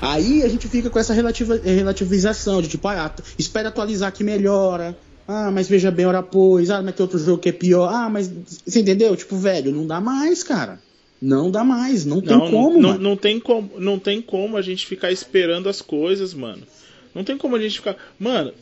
Aí 0.00 0.44
a 0.44 0.48
gente 0.48 0.68
fica 0.68 0.88
com 0.88 0.98
essa 0.98 1.12
relativa, 1.12 1.56
relativização 1.56 2.62
de 2.62 2.68
tipo, 2.68 2.86
ah, 2.86 3.12
espera 3.36 3.68
atualizar 3.68 4.12
que 4.12 4.22
melhora. 4.22 4.96
Ah, 5.26 5.50
mas 5.50 5.68
veja 5.68 5.90
bem, 5.90 6.06
hora 6.06 6.22
pois. 6.22 6.70
Ah, 6.70 6.80
mas 6.80 6.94
tem 6.94 7.02
outro 7.02 7.18
jogo 7.18 7.42
que 7.42 7.48
é 7.48 7.52
pior. 7.52 7.92
Ah, 7.92 8.08
mas. 8.08 8.30
Você 8.64 8.80
entendeu? 8.80 9.16
Tipo, 9.16 9.36
velho, 9.36 9.72
não 9.72 9.86
dá 9.86 10.00
mais, 10.00 10.44
cara. 10.44 10.78
Não 11.24 11.50
dá 11.50 11.64
mais, 11.64 12.04
não 12.04 12.20
tem 12.20 12.36
não, 12.36 12.50
como, 12.50 12.78
não, 12.78 12.98
não, 12.98 13.16
tem 13.16 13.40
como, 13.40 13.70
não 13.78 13.98
tem 13.98 14.20
como 14.20 14.58
a 14.58 14.62
gente 14.62 14.86
ficar 14.86 15.10
esperando 15.10 15.70
as 15.70 15.80
coisas, 15.80 16.34
mano. 16.34 16.62
Não 17.14 17.24
tem 17.24 17.38
como 17.38 17.56
a 17.56 17.58
gente 17.58 17.78
ficar. 17.78 17.96
Mano, 18.18 18.52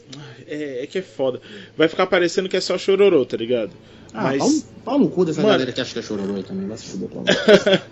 é, 0.46 0.84
é 0.84 0.86
que 0.86 0.98
é 0.98 1.02
foda. 1.02 1.40
Vai 1.76 1.88
ficar 1.88 2.06
parecendo 2.06 2.48
que 2.48 2.56
é 2.56 2.60
só 2.60 2.78
chororô, 2.78 3.26
tá 3.26 3.36
ligado? 3.36 3.72
Ah, 4.14 4.24
Mas... 4.24 4.38
pau, 4.38 4.50
pau 4.84 4.98
no 5.00 5.08
cu 5.08 5.24
dessa 5.24 5.40
mano... 5.42 5.54
galera 5.54 5.72
que 5.72 5.80
acha 5.80 5.92
que 5.92 5.98
é 5.98 6.02
chororô 6.02 6.36
aí 6.36 6.44
também, 6.44 6.68
vai 6.68 6.76
se 6.76 6.84
fuder 6.84 7.08
pra 7.08 7.22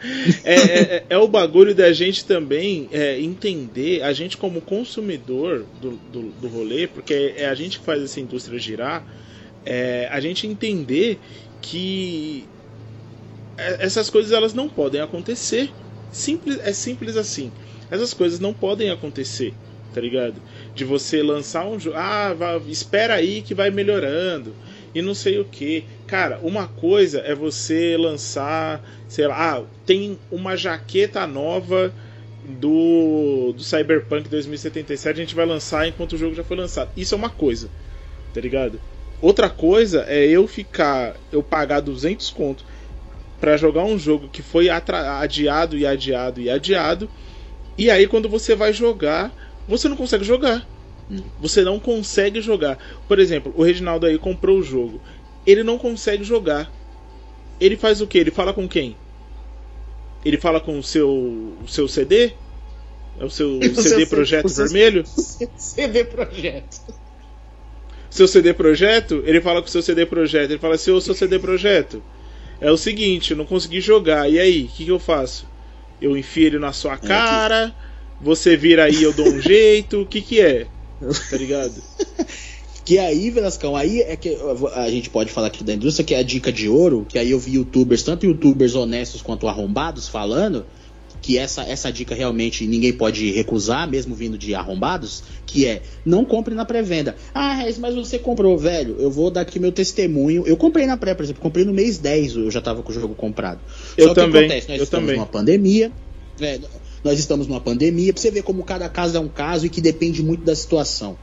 é, 0.44 0.54
é, 0.54 0.80
é, 0.80 1.04
é, 1.08 1.18
o 1.18 1.26
bagulho 1.26 1.74
da 1.74 1.92
gente 1.92 2.24
também 2.24 2.88
é, 2.92 3.18
entender, 3.18 4.02
a 4.02 4.12
gente 4.12 4.36
como 4.36 4.60
consumidor 4.60 5.66
do, 5.80 5.98
do, 6.12 6.22
do 6.30 6.46
rolê, 6.46 6.86
porque 6.86 7.34
é 7.36 7.48
a 7.48 7.54
gente 7.56 7.80
que 7.80 7.84
faz 7.84 8.00
essa 8.04 8.20
indústria 8.20 8.56
girar, 8.56 9.04
é, 9.66 10.08
a 10.12 10.20
gente 10.20 10.46
entender 10.46 11.18
que 11.60 12.46
essas 13.78 14.08
coisas 14.10 14.32
elas 14.32 14.54
não 14.54 14.68
podem 14.68 15.00
acontecer. 15.00 15.70
Simples, 16.12 16.58
é 16.62 16.72
simples 16.72 17.16
assim. 17.16 17.52
Essas 17.90 18.14
coisas 18.14 18.38
não 18.38 18.52
podem 18.52 18.90
acontecer, 18.90 19.52
tá 19.92 20.00
ligado? 20.00 20.36
De 20.74 20.84
você 20.84 21.22
lançar 21.22 21.66
um 21.66 21.78
jogo, 21.78 21.96
ah, 21.96 22.32
vai, 22.32 22.56
espera 22.68 23.14
aí 23.14 23.42
que 23.42 23.54
vai 23.54 23.70
melhorando 23.70 24.54
e 24.94 25.02
não 25.02 25.14
sei 25.14 25.38
o 25.38 25.44
que. 25.44 25.84
Cara, 26.06 26.38
uma 26.42 26.68
coisa 26.68 27.20
é 27.20 27.34
você 27.34 27.96
lançar, 27.96 28.82
sei 29.08 29.26
lá, 29.26 29.58
ah, 29.58 29.62
tem 29.84 30.18
uma 30.30 30.56
jaqueta 30.56 31.26
nova 31.26 31.92
do, 32.44 33.52
do 33.52 33.62
Cyberpunk 33.62 34.28
2077, 34.28 35.12
a 35.12 35.22
gente 35.22 35.34
vai 35.34 35.46
lançar 35.46 35.86
enquanto 35.86 36.14
o 36.14 36.18
jogo 36.18 36.34
já 36.34 36.44
foi 36.44 36.56
lançado. 36.56 36.90
Isso 36.96 37.14
é 37.14 37.18
uma 37.18 37.30
coisa, 37.30 37.68
tá 38.32 38.40
ligado? 38.40 38.80
Outra 39.20 39.50
coisa 39.50 40.04
é 40.08 40.26
eu 40.26 40.46
ficar, 40.46 41.14
eu 41.30 41.42
pagar 41.42 41.80
200 41.80 42.30
conto 42.30 42.64
para 43.40 43.56
jogar 43.56 43.84
um 43.84 43.98
jogo 43.98 44.28
que 44.28 44.42
foi 44.42 44.68
adiado 44.68 45.76
e 45.76 45.86
adiado 45.86 46.40
e 46.40 46.50
adiado. 46.50 47.10
E 47.78 47.90
aí 47.90 48.06
quando 48.06 48.28
você 48.28 48.54
vai 48.54 48.72
jogar, 48.72 49.32
você 49.66 49.88
não 49.88 49.96
consegue 49.96 50.24
jogar. 50.24 50.66
Você 51.40 51.62
não 51.62 51.80
consegue 51.80 52.40
jogar. 52.40 52.78
Por 53.08 53.18
exemplo, 53.18 53.52
o 53.56 53.62
Reginaldo 53.62 54.06
aí 54.06 54.18
comprou 54.18 54.58
o 54.58 54.62
jogo. 54.62 55.00
Ele 55.46 55.64
não 55.64 55.78
consegue 55.78 56.22
jogar. 56.22 56.70
Ele 57.60 57.76
faz 57.76 58.00
o 58.00 58.06
que? 58.06 58.18
Ele 58.18 58.30
fala 58.30 58.52
com 58.52 58.68
quem? 58.68 58.96
Ele 60.24 60.36
fala 60.36 60.60
com 60.60 60.78
o 60.78 60.82
seu, 60.82 61.08
o 61.10 61.66
seu 61.66 61.88
CD? 61.88 62.32
É 63.18 63.24
o 63.24 63.30
seu 63.30 63.58
o 63.58 63.74
CD 63.74 64.06
seu, 64.06 64.06
Projeto 64.06 64.46
o 64.46 64.48
seu, 64.48 64.64
Vermelho? 64.68 65.04
CD 65.56 66.04
Projeto. 66.04 66.80
seu 68.10 68.26
CD 68.28 68.52
projeto, 68.52 69.22
ele 69.24 69.40
fala 69.40 69.60
com 69.62 69.68
o 69.68 69.70
seu 69.70 69.82
CD 69.82 70.04
projeto, 70.04 70.50
ele 70.50 70.58
fala 70.58 70.74
assim, 70.74 70.90
ô 70.90 71.00
seu 71.00 71.14
CD 71.14 71.38
projeto, 71.38 72.02
é 72.60 72.70
o 72.70 72.76
seguinte, 72.76 73.30
eu 73.30 73.36
não 73.36 73.46
consegui 73.46 73.80
jogar, 73.80 74.30
e 74.30 74.38
aí, 74.38 74.64
o 74.64 74.68
que, 74.68 74.84
que 74.84 74.90
eu 74.90 74.98
faço? 74.98 75.46
Eu 76.00 76.16
enfio 76.16 76.46
ele 76.46 76.58
na 76.58 76.72
sua 76.72 76.96
cara, 76.96 77.74
é 77.76 77.90
você 78.22 78.56
vira 78.56 78.84
aí, 78.84 79.02
eu 79.02 79.12
dou 79.12 79.28
um 79.28 79.40
jeito, 79.40 80.02
o 80.02 80.06
que 80.06 80.20
que 80.20 80.40
é? 80.40 80.66
Tá 81.30 81.36
ligado? 81.36 81.74
Que 82.82 82.98
aí, 82.98 83.30
Velascão, 83.30 83.76
aí 83.76 84.00
é 84.00 84.16
que 84.16 84.36
a 84.74 84.90
gente 84.90 85.10
pode 85.10 85.30
falar 85.30 85.46
aqui 85.46 85.62
da 85.62 85.74
indústria, 85.74 86.04
que 86.04 86.12
é 86.12 86.18
a 86.18 86.24
dica 86.24 86.50
de 86.50 86.68
ouro, 86.68 87.06
que 87.08 87.20
aí 87.20 87.30
eu 87.30 87.38
vi 87.38 87.52
youtubers, 87.52 88.02
tanto 88.02 88.26
youtubers 88.26 88.74
honestos 88.74 89.22
quanto 89.22 89.46
arrombados, 89.46 90.08
falando 90.08 90.66
que 91.30 91.38
essa, 91.38 91.62
essa 91.62 91.92
dica 91.92 92.12
realmente 92.12 92.66
ninguém 92.66 92.92
pode 92.92 93.30
recusar, 93.30 93.88
mesmo 93.88 94.16
vindo 94.16 94.36
de 94.36 94.52
arrombados, 94.52 95.22
que 95.46 95.64
é 95.64 95.80
não 96.04 96.24
compre 96.24 96.56
na 96.56 96.64
pré-venda. 96.64 97.14
Ah, 97.32 97.64
mas 97.78 97.94
você 97.94 98.18
comprou, 98.18 98.58
velho. 98.58 98.96
Eu 98.98 99.12
vou 99.12 99.30
dar 99.30 99.42
aqui 99.42 99.60
meu 99.60 99.70
testemunho. 99.70 100.44
Eu 100.44 100.56
comprei 100.56 100.86
na 100.86 100.96
pré, 100.96 101.14
por 101.14 101.22
exemplo, 101.22 101.40
comprei 101.40 101.64
no 101.64 101.72
mês 101.72 101.98
10, 101.98 102.34
eu 102.34 102.50
já 102.50 102.60
tava 102.60 102.82
com 102.82 102.90
o 102.90 102.92
jogo 102.92 103.14
comprado. 103.14 103.60
Eu 103.96 104.08
Só 104.08 104.14
também. 104.14 104.32
Que 104.32 104.38
acontece, 104.54 104.68
nós 104.70 104.78
eu 104.78 104.82
estamos 104.82 105.06
também. 105.06 105.20
numa 105.20 105.26
pandemia. 105.26 105.92
Velho, 106.36 106.64
nós 107.04 107.16
estamos 107.20 107.46
numa 107.46 107.60
pandemia, 107.60 108.12
pra 108.12 108.20
você 108.20 108.32
ver 108.32 108.42
como 108.42 108.64
cada 108.64 108.88
caso 108.88 109.16
é 109.16 109.20
um 109.20 109.28
caso 109.28 109.66
e 109.66 109.68
que 109.68 109.80
depende 109.80 110.24
muito 110.24 110.42
da 110.42 110.56
situação. 110.56 111.16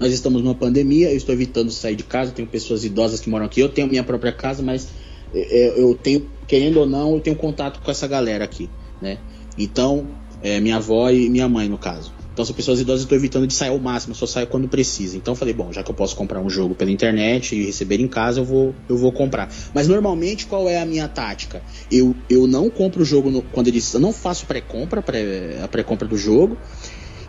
Nós 0.00 0.10
estamos 0.10 0.42
numa 0.42 0.54
pandemia, 0.54 1.10
eu 1.10 1.18
estou 1.18 1.34
evitando 1.34 1.70
sair 1.70 1.96
de 1.96 2.04
casa, 2.04 2.32
tenho 2.32 2.48
pessoas 2.48 2.82
idosas 2.82 3.20
que 3.20 3.28
moram 3.28 3.44
aqui, 3.44 3.60
eu 3.60 3.68
tenho 3.68 3.88
minha 3.88 4.02
própria 4.02 4.32
casa, 4.32 4.62
mas 4.62 4.88
é, 5.34 5.66
é, 5.66 5.82
eu 5.82 5.94
tenho, 5.94 6.30
querendo 6.46 6.80
ou 6.80 6.86
não, 6.86 7.12
eu 7.12 7.20
tenho 7.20 7.36
contato 7.36 7.78
com 7.82 7.90
essa 7.90 8.06
galera 8.06 8.42
aqui, 8.42 8.70
né? 9.02 9.18
Então, 9.58 10.06
é, 10.42 10.60
minha 10.60 10.76
avó 10.76 11.10
e 11.10 11.28
minha 11.28 11.48
mãe, 11.48 11.68
no 11.68 11.76
caso. 11.76 12.12
Então, 12.32 12.46
são 12.46 12.54
pessoas 12.54 12.80
idosas, 12.80 13.02
eu 13.02 13.04
estou 13.04 13.18
evitando 13.18 13.46
de 13.46 13.52
sair 13.52 13.68
ao 13.68 13.78
máximo, 13.78 14.14
só 14.14 14.26
saio 14.26 14.46
quando 14.46 14.66
precisa. 14.66 15.18
Então, 15.18 15.32
eu 15.32 15.36
falei, 15.36 15.52
bom, 15.52 15.70
já 15.70 15.82
que 15.82 15.90
eu 15.90 15.94
posso 15.94 16.16
comprar 16.16 16.40
um 16.40 16.48
jogo 16.48 16.74
pela 16.74 16.90
internet 16.90 17.54
e 17.54 17.66
receber 17.66 18.00
em 18.00 18.08
casa, 18.08 18.40
eu 18.40 18.44
vou, 18.44 18.74
eu 18.88 18.96
vou 18.96 19.12
comprar. 19.12 19.52
Mas, 19.74 19.86
normalmente, 19.86 20.46
qual 20.46 20.66
é 20.66 20.80
a 20.80 20.86
minha 20.86 21.06
tática? 21.08 21.62
Eu, 21.90 22.16
eu 22.30 22.46
não 22.46 22.70
compro 22.70 23.02
o 23.02 23.04
jogo 23.04 23.30
no, 23.30 23.42
quando 23.42 23.68
eles. 23.68 23.92
Eu 23.92 24.00
não 24.00 24.14
faço 24.14 24.46
pré-compra, 24.46 25.02
pré, 25.02 25.60
a 25.62 25.68
pré-compra 25.68 26.08
do 26.08 26.16
jogo 26.16 26.56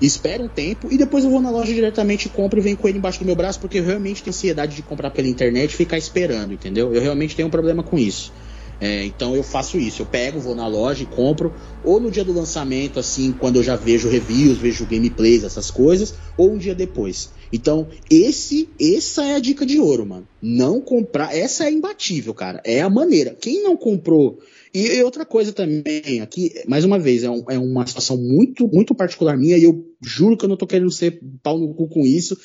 espero 0.02 0.44
um 0.44 0.50
tempo 0.50 0.90
e 0.92 0.98
depois 0.98 1.24
eu 1.24 1.30
vou 1.30 1.42
na 1.42 1.50
loja 1.50 1.74
diretamente 1.74 2.28
compro 2.28 2.60
e 2.60 2.62
venho 2.62 2.76
com 2.76 2.88
ele 2.88 2.98
embaixo 2.98 3.20
do 3.20 3.26
meu 3.26 3.36
braço, 3.36 3.60
porque 3.60 3.80
eu 3.80 3.86
realmente 3.86 4.22
tenho 4.22 4.34
ansiedade 4.34 4.76
de 4.76 4.82
comprar 4.82 5.12
pela 5.12 5.28
internet 5.28 5.72
e 5.72 5.76
ficar 5.76 5.98
esperando, 5.98 6.54
entendeu? 6.54 6.94
Eu 6.94 7.02
realmente 7.02 7.36
tenho 7.36 7.48
um 7.48 7.52
problema 7.52 7.84
com 7.84 7.98
isso. 7.98 8.34
É, 8.80 9.06
então 9.06 9.36
eu 9.36 9.44
faço 9.44 9.78
isso, 9.78 10.02
eu 10.02 10.06
pego, 10.06 10.40
vou 10.40 10.56
na 10.56 10.68
loja 10.68 11.04
e 11.04 11.06
compro, 11.06 11.56
ou 11.82 12.00
no 12.00 12.12
dia 12.12 12.24
do 12.24 12.34
lançamento, 12.34 13.00
assim, 13.00 13.32
quando 13.32 13.58
eu 13.58 13.64
já 13.64 13.76
vejo 13.76 14.10
reviews, 14.10 14.58
vejo 14.58 14.86
gameplays, 14.86 15.44
essas 15.44 15.72
coisas, 15.72 16.16
ou 16.38 16.54
um 16.54 16.58
dia 16.58 16.76
depois. 16.76 17.32
Então, 17.52 17.88
esse, 18.10 18.70
essa 18.80 19.24
é 19.24 19.36
a 19.36 19.40
dica 19.40 19.66
de 19.66 19.80
ouro, 19.80 20.06
mano. 20.06 20.28
Não 20.42 20.82
comprar, 20.82 21.36
essa 21.36 21.66
é 21.66 21.72
imbatível, 21.72 22.34
cara. 22.34 22.62
É 22.66 22.82
a 22.82 22.90
maneira. 22.90 23.38
Quem 23.40 23.62
não 23.62 23.78
comprou 23.78 24.40
e, 24.74 25.04
outra 25.04 25.24
coisa 25.24 25.54
também, 25.54 26.20
aqui, 26.20 26.52
mais 26.68 26.84
uma 26.84 26.98
vez, 26.98 27.24
é, 27.24 27.30
um, 27.30 27.44
é, 27.48 27.60
uma 27.60 27.86
situação 27.86 28.18
muito, 28.18 28.68
muito 28.68 28.96
particular 28.96 29.38
minha, 29.38 29.56
e 29.56 29.64
eu 29.64 29.86
juro 30.02 30.36
que 30.36 30.46
eu 30.46 30.50
não 30.50 30.58
tô 30.58 30.66
querendo 30.66 30.92
ser 30.92 31.20
pau 31.44 31.60
no 31.60 31.76
cu 31.76 31.88
com 31.88 32.02
isso. 32.04 32.36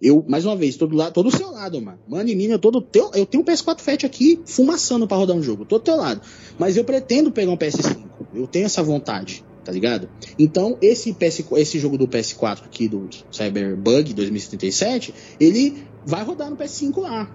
Eu, 0.00 0.24
mais 0.28 0.44
uma 0.44 0.54
vez, 0.54 0.76
todo, 0.76 0.94
lado, 0.94 1.12
todo 1.12 1.30
do 1.30 1.36
seu 1.36 1.50
lado, 1.50 1.80
mano. 1.80 1.98
Mano 2.06 2.28
e 2.28 2.34
mina, 2.34 2.58
todo 2.58 2.80
teu, 2.80 3.10
eu 3.14 3.24
tenho 3.24 3.42
um 3.42 3.46
PS4 3.46 3.80
Fat 3.80 4.04
aqui 4.04 4.40
fumaçando 4.44 5.06
para 5.06 5.16
rodar 5.16 5.36
um 5.36 5.42
jogo, 5.42 5.64
todo 5.64 5.80
do 5.80 5.84
teu 5.84 5.96
lado. 5.96 6.20
Mas 6.58 6.76
eu 6.76 6.84
pretendo 6.84 7.30
pegar 7.30 7.50
um 7.50 7.56
PS5. 7.56 8.04
Eu 8.34 8.46
tenho 8.46 8.66
essa 8.66 8.82
vontade, 8.82 9.44
tá 9.64 9.72
ligado? 9.72 10.08
Então, 10.38 10.76
esse, 10.82 11.12
PS, 11.14 11.44
esse 11.56 11.78
jogo 11.78 11.96
do 11.96 12.06
PS4 12.06 12.64
aqui, 12.64 12.88
do 12.88 13.08
Cyberbug 13.30 14.12
2077, 14.12 15.14
ele 15.40 15.82
vai 16.04 16.22
rodar 16.22 16.50
no 16.50 16.56
PS5 16.56 17.00
lá 17.00 17.30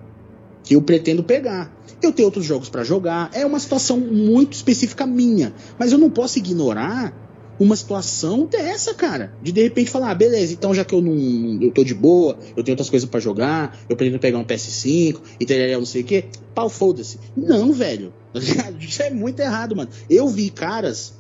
que 0.64 0.76
eu 0.76 0.82
pretendo 0.82 1.24
pegar. 1.24 1.76
Eu 2.02 2.12
tenho 2.12 2.28
outros 2.28 2.46
jogos 2.46 2.70
para 2.70 2.84
jogar, 2.84 3.30
é 3.34 3.46
uma 3.46 3.60
situação 3.60 4.00
muito 4.00 4.54
específica 4.54 5.06
minha, 5.06 5.54
mas 5.78 5.92
eu 5.92 5.98
não 5.98 6.10
posso 6.10 6.40
ignorar 6.40 7.31
uma 7.62 7.76
situação 7.76 8.46
dessa, 8.46 8.94
cara. 8.94 9.34
De 9.42 9.52
de 9.52 9.62
repente 9.62 9.90
falar, 9.90 10.12
ah, 10.12 10.16
beleza, 10.16 10.54
então 10.54 10.74
já 10.74 10.84
que 10.84 10.94
eu 10.94 11.02
não 11.02 11.62
eu 11.62 11.72
tô 11.72 11.84
de 11.84 11.94
boa, 11.94 12.38
eu 12.56 12.64
tenho 12.64 12.74
outras 12.74 12.90
coisas 12.90 13.08
para 13.08 13.20
jogar, 13.20 13.78
eu 13.88 13.96
pretendo 13.96 14.20
pegar 14.20 14.38
um 14.38 14.46
PS5 14.46 15.20
e 15.40 15.46
ter 15.46 15.78
não 15.78 15.86
sei 15.86 16.02
o 16.02 16.06
que, 16.06 16.26
pau, 16.56 16.70
foda-se. 16.70 17.20
Não, 17.36 17.72
velho. 17.72 18.14
Isso 18.80 19.04
é 19.04 19.10
muito 19.10 19.40
errado, 19.40 19.76
mano. 19.76 19.90
Eu 20.10 20.28
vi 20.28 20.50
caras 20.50 21.14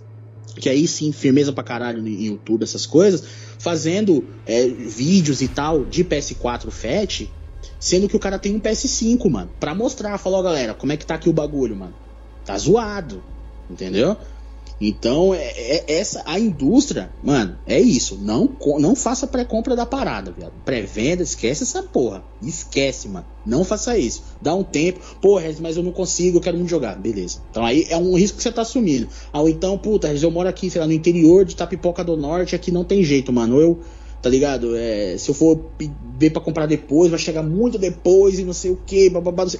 que 0.55 0.67
aí 0.67 0.87
sim, 0.87 1.11
firmeza 1.11 1.53
pra 1.53 1.63
caralho 1.63 2.01
no 2.01 2.09
YouTube, 2.09 2.63
essas 2.63 2.85
coisas, 2.85 3.23
fazendo 3.57 4.25
é, 4.45 4.67
vídeos 4.67 5.41
e 5.41 5.47
tal 5.47 5.85
de 5.85 6.03
PS4 6.03 6.69
Fat 6.69 7.29
Sendo 7.79 8.07
que 8.07 8.15
o 8.15 8.19
cara 8.19 8.37
tem 8.37 8.55
um 8.55 8.59
PS5, 8.59 9.27
mano. 9.27 9.49
Pra 9.59 9.73
mostrar, 9.73 10.15
falou, 10.19 10.43
galera, 10.43 10.75
como 10.75 10.91
é 10.91 10.97
que 10.97 11.05
tá 11.05 11.15
aqui 11.15 11.27
o 11.27 11.33
bagulho, 11.33 11.75
mano. 11.75 11.93
Tá 12.45 12.55
zoado. 12.55 13.23
Entendeu? 13.67 14.15
Então, 14.81 15.31
é, 15.33 15.37
é, 15.39 15.83
essa 15.87 16.23
a 16.25 16.39
indústria, 16.39 17.11
mano, 17.23 17.55
é 17.67 17.79
isso. 17.79 18.17
Não, 18.19 18.49
não 18.79 18.95
faça 18.95 19.27
pré-compra 19.27 19.75
da 19.75 19.85
parada, 19.85 20.31
viado. 20.31 20.53
Pré-venda, 20.65 21.21
esquece 21.21 21.61
essa 21.61 21.83
porra. 21.83 22.23
Esquece, 22.41 23.07
mano. 23.07 23.27
Não 23.45 23.63
faça 23.63 23.95
isso. 23.95 24.23
Dá 24.41 24.55
um 24.55 24.63
tempo. 24.63 24.99
Porra, 25.21 25.45
mas 25.59 25.77
eu 25.77 25.83
não 25.83 25.91
consigo, 25.91 26.37
eu 26.37 26.41
quero 26.41 26.57
muito 26.57 26.69
jogar. 26.69 26.95
Beleza. 26.95 27.39
Então 27.51 27.63
aí 27.63 27.85
é 27.89 27.97
um 27.97 28.15
risco 28.15 28.37
que 28.37 28.43
você 28.43 28.51
tá 28.51 28.63
assumindo. 28.63 29.07
Ah, 29.31 29.41
ou 29.41 29.49
então, 29.49 29.77
puta, 29.77 30.11
eu 30.11 30.31
moro 30.31 30.49
aqui, 30.49 30.69
sei 30.69 30.81
lá, 30.81 30.87
no 30.87 30.93
interior 30.93 31.45
de 31.45 31.55
Tapipoca 31.55 32.03
do 32.03 32.17
Norte, 32.17 32.55
aqui 32.55 32.71
não 32.71 32.83
tem 32.83 33.03
jeito, 33.03 33.31
mano. 33.31 33.61
Eu 33.61 33.79
tá 34.21 34.29
ligado? 34.29 34.75
É, 34.75 35.17
se 35.17 35.29
eu 35.29 35.33
for 35.33 35.71
ver 36.17 36.29
para 36.29 36.41
comprar 36.41 36.65
depois, 36.65 37.09
vai 37.09 37.19
chegar 37.19 37.43
muito 37.43 37.77
depois 37.77 38.37
e 38.37 38.43
não 38.43 38.53
sei 38.53 38.71
o 38.71 38.75
que, 38.85 39.09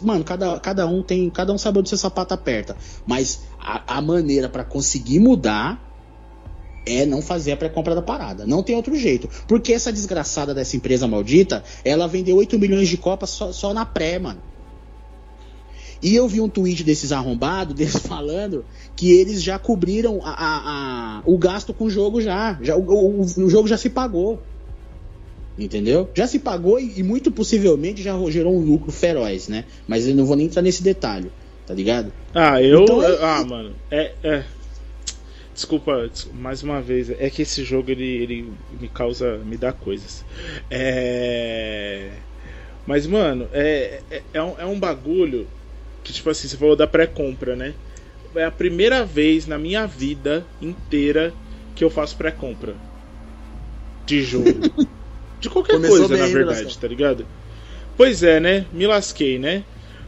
mano, 0.02 0.24
cada, 0.24 0.60
cada 0.60 0.88
um 0.88 1.02
tem, 1.02 1.30
cada 1.30 1.52
um 1.52 1.58
sabe 1.58 1.80
onde 1.80 1.90
seu 1.90 1.98
sapato 1.98 2.34
aperta, 2.34 2.76
mas 3.06 3.42
a, 3.60 3.98
a 3.98 4.02
maneira 4.02 4.48
para 4.48 4.64
conseguir 4.64 5.20
mudar 5.20 5.90
é 6.86 7.06
não 7.06 7.22
fazer 7.22 7.52
a 7.52 7.58
pré-compra 7.58 7.94
da 7.94 8.02
parada. 8.02 8.46
Não 8.46 8.64
tem 8.64 8.76
outro 8.76 8.96
jeito. 8.96 9.30
Porque 9.48 9.74
essa 9.74 9.94
desgraçada 9.94 10.54
dessa 10.54 10.76
empresa 10.76 11.08
maldita, 11.08 11.64
ela 11.86 12.08
vendeu 12.08 12.38
8 12.38 12.58
milhões 12.58 12.90
de 12.90 12.98
copas 12.98 13.30
só, 13.30 13.52
só 13.52 13.74
na 13.74 13.86
pré, 13.86 14.18
mano. 14.18 14.42
E 16.02 16.16
eu 16.16 16.28
vi 16.28 16.42
um 16.42 16.50
tweet 16.50 16.84
desses 16.84 17.12
arrombados, 17.12 17.76
deles 17.78 17.96
falando 17.98 18.66
que 18.96 19.12
eles 19.12 19.42
já 19.44 19.60
cobriram 19.60 20.20
a, 20.24 20.32
a, 20.32 21.20
a, 21.20 21.22
o 21.26 21.38
gasto 21.38 21.74
com 21.74 21.86
o 21.86 21.90
jogo 21.90 22.20
já. 22.20 22.58
já 22.62 22.76
o, 22.76 22.82
o, 22.82 23.22
o, 23.22 23.50
jogo 23.50 23.68
já 23.68 23.78
se 23.78 23.90
pagou. 23.90 24.42
Entendeu? 25.62 26.10
Já 26.16 26.26
se 26.26 26.40
pagou 26.40 26.80
e, 26.80 27.00
e, 27.00 27.04
muito 27.04 27.32
possivelmente 27.32 28.02
já 28.02 28.18
gerou 28.32 28.56
um 28.58 28.66
lucro 28.66 28.92
feroz, 28.92 29.48
né? 29.48 29.66
Mas 29.88 30.08
eu 30.08 30.16
não 30.16 30.26
vou 30.26 30.36
nem 30.36 30.48
entrar 30.48 30.64
nesse 30.64 30.82
detalhe, 30.82 31.32
tá 31.68 31.74
ligado? 31.74 32.12
Ah, 32.34 32.60
eu. 32.60 32.82
Então, 32.82 33.04
é... 33.04 33.18
Ah, 33.22 33.46
mano. 33.46 33.76
É, 33.92 34.12
é. 34.24 34.44
Desculpa, 35.54 36.10
mais 36.34 36.64
uma 36.64 36.82
vez, 36.82 37.12
é 37.12 37.30
que 37.30 37.44
esse 37.44 37.64
jogo 37.64 37.92
ele, 37.92 38.04
ele 38.04 38.54
me 38.80 38.88
causa. 38.88 39.38
me 39.38 39.56
dá 39.56 39.72
coisas. 39.72 40.26
É. 40.70 42.10
Mas, 42.88 43.06
mano, 43.06 43.48
é, 43.54 44.02
é, 44.10 44.24
é, 44.34 44.42
um, 44.42 44.56
é 44.58 44.66
um 44.66 44.80
bagulho 44.80 45.48
que, 46.04 46.12
tipo 46.12 46.28
assim, 46.32 46.48
você 46.48 46.58
falou 46.58 46.76
da 46.76 46.88
pré-compra, 46.88 47.56
né? 47.56 47.76
É 48.34 48.46
a 48.46 48.52
primeira 48.52 49.06
vez 49.06 49.46
na 49.46 49.60
minha 49.60 49.86
vida 49.86 50.44
inteira 50.60 51.32
que 51.76 51.84
eu 51.84 51.90
faço 51.92 52.18
pré-compra 52.18 52.74
de 54.08 54.24
jogo. 54.24 54.50
De 55.42 55.50
qualquer 55.50 55.74
Começou 55.74 55.98
coisa, 55.98 56.14
bem, 56.14 56.24
na 56.24 56.28
verdade, 56.28 56.78
tá 56.78 56.88
ligado? 56.88 57.26
Pois 57.98 58.22
é, 58.22 58.40
né? 58.40 58.66
Me 58.72 58.86
lasquei, 58.86 59.40
né? 59.40 59.64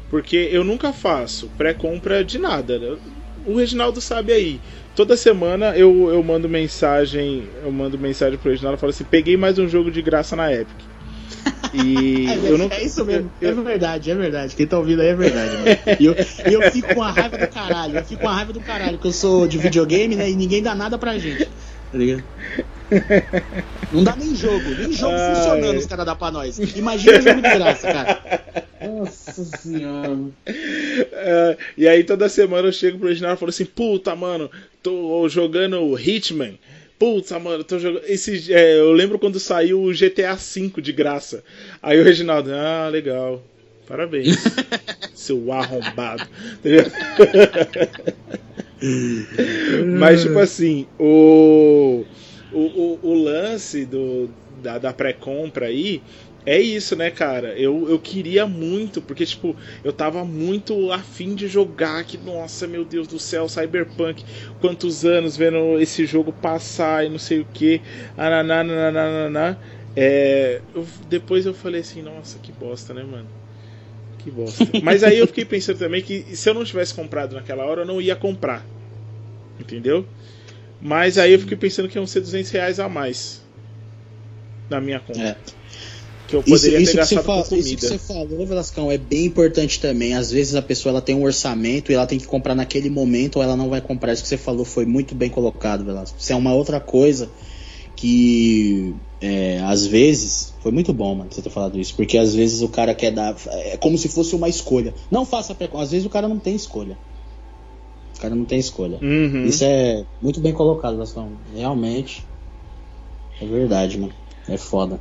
Porque 0.10 0.48
eu 0.52 0.64
nunca 0.64 0.94
faço 0.94 1.50
pré-compra 1.58 2.24
de 2.24 2.38
nada. 2.38 3.00
O 3.48 3.58
Reginaldo 3.58 4.00
sabe 4.00 4.32
aí. 4.32 4.62
Toda 4.96 5.18
semana 5.18 5.76
eu, 5.76 6.12
eu 6.12 6.22
mando 6.22 6.48
mensagem, 6.48 7.44
eu 7.64 7.72
mando 7.72 7.98
mensagem 7.98 8.38
pro 8.38 8.52
Reginaldo 8.52 8.78
e 8.78 8.80
falo 8.80 8.92
assim: 8.92 9.04
peguei 9.04 9.36
mais 9.36 9.58
um 9.58 9.68
jogo 9.68 9.90
de 9.90 10.04
graça 10.04 10.36
na 10.36 10.54
Epic. 10.54 10.68
E 11.74 12.28
é, 12.28 12.52
eu 12.52 12.58
não... 12.58 12.68
é 12.70 12.84
isso 12.84 13.04
mesmo, 13.04 13.32
eu... 13.42 13.50
é 13.50 13.54
verdade, 13.64 14.12
é 14.12 14.14
verdade. 14.14 14.56
Quem 14.56 14.68
tá 14.68 14.78
ouvindo 14.78 15.02
aí 15.02 15.08
é 15.08 15.16
verdade, 15.16 15.58
mano. 15.58 15.66
E 16.00 16.06
eu, 16.06 16.16
eu 16.52 16.72
fico 16.72 16.94
com 16.94 17.02
a 17.02 17.10
raiva 17.10 17.36
do 17.36 17.48
caralho, 17.48 17.98
eu 17.98 18.06
fico 18.06 18.22
com 18.22 18.30
a 18.30 18.34
raiva 18.36 18.54
do 18.54 18.60
caralho, 18.60 19.00
que 19.00 19.08
eu 19.08 19.12
sou 19.12 19.48
de 19.48 19.58
videogame, 19.58 20.16
né? 20.16 20.30
E 20.30 20.36
ninguém 20.36 20.62
dá 20.62 20.76
nada 20.76 21.00
pra 21.00 21.18
gente. 21.18 21.46
Tá 21.92 21.98
ligado? 21.98 22.24
Não 23.92 24.04
dá 24.04 24.16
nem 24.16 24.36
jogo, 24.36 24.70
nem 24.70 24.92
jogo 24.92 25.16
Ai. 25.16 25.36
funcionando 25.36 25.78
os 25.78 25.86
caras 25.86 26.06
dão 26.06 26.16
pra 26.16 26.32
nós. 26.32 26.58
Imagina 26.76 27.20
o 27.20 27.22
jogo 27.22 27.42
de 27.42 27.50
graça, 27.50 27.94
cara. 27.94 28.44
Nossa 28.82 29.46
senhora. 29.58 30.18
É, 30.46 31.58
e 31.78 31.88
aí 31.88 32.04
toda 32.04 32.30
semana 32.30 32.68
eu 32.68 32.74
chego 32.74 33.00
pro 33.00 33.08
Reginaldo 33.08 33.38
e 33.38 33.40
falo 33.40 33.50
assim: 33.50 33.66
puta, 33.66 34.16
mano, 34.16 34.50
tô 34.82 35.28
jogando 35.30 35.98
Hitman. 35.98 36.58
Puta, 37.00 37.40
mano, 37.40 37.64
tô 37.64 37.80
jogando. 37.80 38.04
Esse, 38.06 38.54
é, 38.54 38.80
eu 38.80 38.92
lembro 38.92 39.20
quando 39.20 39.40
saiu 39.40 39.82
o 39.82 39.94
GTA 39.94 40.36
V 40.36 40.82
de 40.82 40.92
graça. 40.92 41.44
Aí 41.82 42.00
o 42.00 42.04
Reginaldo, 42.04 42.52
ah, 42.54 42.90
legal. 42.90 43.42
Parabéns, 43.88 44.38
seu 45.14 45.52
arrombado. 45.52 46.28
Mas, 49.98 50.24
tipo 50.24 50.40
assim, 50.40 50.88
o, 51.00 52.04
o, 52.54 53.00
o, 53.04 53.12
o 53.12 53.24
lance 53.24 53.86
do, 53.86 54.30
da, 54.62 54.78
da 54.78 54.94
pré-compra 54.94 55.68
aí 55.68 56.02
é 56.46 56.60
isso, 56.60 56.96
né, 56.96 57.10
cara? 57.10 57.58
Eu, 57.58 57.90
eu 57.90 57.98
queria 57.98 58.46
muito, 58.46 59.02
porque, 59.02 59.26
tipo, 59.26 59.56
eu 59.84 59.94
tava 59.94 60.26
muito 60.26 60.92
afim 60.92 61.36
de 61.36 61.48
jogar 61.48 62.04
que, 62.04 62.18
nossa, 62.18 62.68
meu 62.68 62.84
Deus 62.84 63.08
do 63.08 63.18
céu, 63.18 63.48
Cyberpunk, 63.48 64.24
quantos 64.60 65.06
anos 65.06 65.38
vendo 65.38 65.80
esse 65.80 66.06
jogo 66.06 66.34
passar 66.34 67.06
e 67.06 67.10
não 67.10 67.20
sei 67.20 67.40
o 67.40 67.46
que, 67.46 67.82
ananana, 68.18 69.58
é, 69.96 70.62
eu, 70.76 70.86
depois 71.08 71.46
eu 71.46 71.54
falei 71.54 71.82
assim, 71.82 72.02
nossa, 72.02 72.38
que 72.40 72.52
bosta, 72.52 72.94
né, 72.94 73.04
mano? 73.04 73.28
Que 74.20 74.30
bosta. 74.30 74.68
Mas 74.84 75.04
aí 75.04 75.20
eu 75.20 75.28
fiquei 75.28 75.46
pensando 75.46 75.80
também 75.80 76.02
que 76.02 76.36
se 76.36 76.50
eu 76.50 76.54
não 76.54 76.66
tivesse 76.66 76.94
comprado 76.94 77.36
naquela 77.36 77.66
hora, 77.66 77.82
eu 77.82 77.86
não 77.86 78.02
ia 78.02 78.16
comprar. 78.16 78.66
Entendeu? 79.60 80.06
Mas 80.82 81.18
aí 81.18 81.34
eu 81.34 81.40
fiquei 81.40 81.58
pensando 81.58 81.88
que 81.88 81.98
iam 81.98 82.06
ser 82.06 82.22
200 82.22 82.52
reais 82.52 82.80
a 82.80 82.90
mais 82.90 83.42
na 84.70 84.82
minha 84.82 85.00
conta. 85.00 85.22
É. 85.22 85.36
Que 86.28 86.36
eu 86.36 86.44
poderia 86.44 86.80
isso, 86.80 86.94
ter 86.94 87.02
isso 87.02 87.16
gastado 87.16 87.26
com 87.26 87.44
comida. 87.44 87.70
Isso 87.70 87.78
que 87.78 87.88
você 87.88 87.98
falou, 87.98 88.46
Velascão, 88.46 88.92
é 88.92 88.98
bem 88.98 89.26
importante 89.26 89.80
também. 89.80 90.14
Às 90.14 90.32
vezes 90.32 90.56
a 90.56 90.62
pessoa 90.62 90.92
ela 90.92 91.02
tem 91.02 91.16
um 91.16 91.24
orçamento 91.24 91.92
e 91.92 91.96
ela 91.96 92.08
tem 92.08 92.18
que 92.18 92.26
comprar 92.26 92.56
naquele 92.56 92.90
momento 92.90 93.38
ou 93.38 93.44
ela 93.44 93.56
não 93.56 93.70
vai 93.70 93.82
comprar. 93.82 94.14
Isso 94.14 94.24
que 94.24 94.30
você 94.30 94.38
falou 94.38 94.66
foi 94.66 94.86
muito 94.86 95.14
bem 95.14 95.30
colocado, 95.30 95.84
Velasco. 95.84 96.18
Isso 96.20 96.32
é 96.32 96.36
uma 96.36 96.54
outra 96.54 96.80
coisa 96.80 97.30
que 97.96 98.96
é, 99.22 99.60
às 99.64 99.86
vezes 99.86 100.54
foi 100.62 100.72
muito 100.72 100.92
bom, 100.94 101.16
mano, 101.16 101.30
você 101.32 101.42
ter 101.42 101.50
falado 101.50 101.80
isso, 101.80 101.96
porque 101.96 102.18
às 102.18 102.34
vezes 102.34 102.62
o 102.62 102.68
cara 102.68 102.94
quer 102.94 103.12
dar 103.12 103.36
é 103.48 103.78
como 103.78 103.98
se 103.98 104.10
fosse 104.10 104.36
uma 104.36 104.50
escolha. 104.50 104.94
Não 105.12 105.26
faça 105.26 105.56
às 105.76 105.92
vezes 105.92 106.06
o 106.06 106.10
cara 106.10 106.28
não 106.28 106.40
tem 106.40 106.56
escolha. 106.56 106.98
O 108.24 108.26
cara 108.26 108.36
não 108.36 108.46
tem 108.46 108.58
escolha. 108.58 109.00
Uhum. 109.02 109.44
Isso 109.44 109.66
é 109.66 110.06
muito 110.22 110.40
bem 110.40 110.54
colocado, 110.54 110.98
Gastão. 110.98 111.34
Realmente 111.54 112.26
é 113.42 113.46
verdade, 113.46 114.00
mano. 114.00 114.14
É 114.48 114.56
foda. 114.58 114.98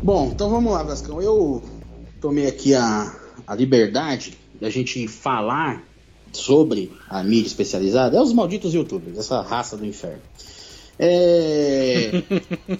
Bom, 0.00 0.30
então 0.32 0.48
vamos 0.48 0.72
lá, 0.72 0.84
Vascão. 0.84 1.20
Eu 1.20 1.60
tomei 2.20 2.46
aqui 2.46 2.74
a, 2.74 3.12
a 3.44 3.54
liberdade 3.56 4.38
da 4.60 4.70
gente 4.70 5.08
falar 5.08 5.82
sobre 6.32 6.92
a 7.08 7.24
mídia 7.24 7.48
especializada. 7.48 8.16
É 8.16 8.20
os 8.20 8.32
malditos 8.32 8.72
youtubers, 8.72 9.18
essa 9.18 9.40
raça 9.42 9.76
do 9.76 9.84
inferno. 9.84 10.22
É, 11.04 12.22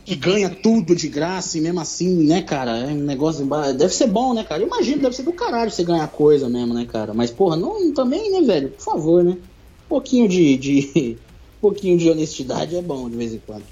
que 0.05 0.15
ganha 0.15 0.49
tudo 0.49 0.95
de 0.95 1.09
graça 1.09 1.59
e 1.59 1.61
mesmo 1.61 1.81
assim, 1.81 2.23
né, 2.23 2.41
cara? 2.41 2.79
É 2.79 2.93
um 2.93 3.03
negócio. 3.03 3.45
Deve 3.77 3.93
ser 3.93 4.07
bom, 4.07 4.33
né, 4.33 4.45
cara? 4.45 4.63
Eu 4.63 4.69
imagino, 4.69 5.03
deve 5.03 5.17
ser 5.17 5.25
do 5.25 5.33
caralho 5.33 5.73
você 5.73 5.83
ganhar 5.83 6.07
coisa 6.07 6.49
mesmo, 6.49 6.73
né, 6.73 6.85
cara? 6.85 7.13
Mas, 7.13 7.33
porra, 7.33 7.57
não 7.57 7.93
também, 7.93 8.31
né, 8.31 8.43
velho? 8.43 8.69
Por 8.69 8.81
favor, 8.81 9.25
né? 9.25 9.33
Um 9.33 9.89
pouquinho 9.89 10.29
de, 10.29 10.57
de 10.57 11.19
um 11.57 11.59
pouquinho 11.61 11.99
de 11.99 12.09
honestidade 12.09 12.77
é 12.77 12.81
bom 12.81 13.11
de 13.11 13.17
vez 13.17 13.35
em 13.35 13.41
quando. 13.45 13.65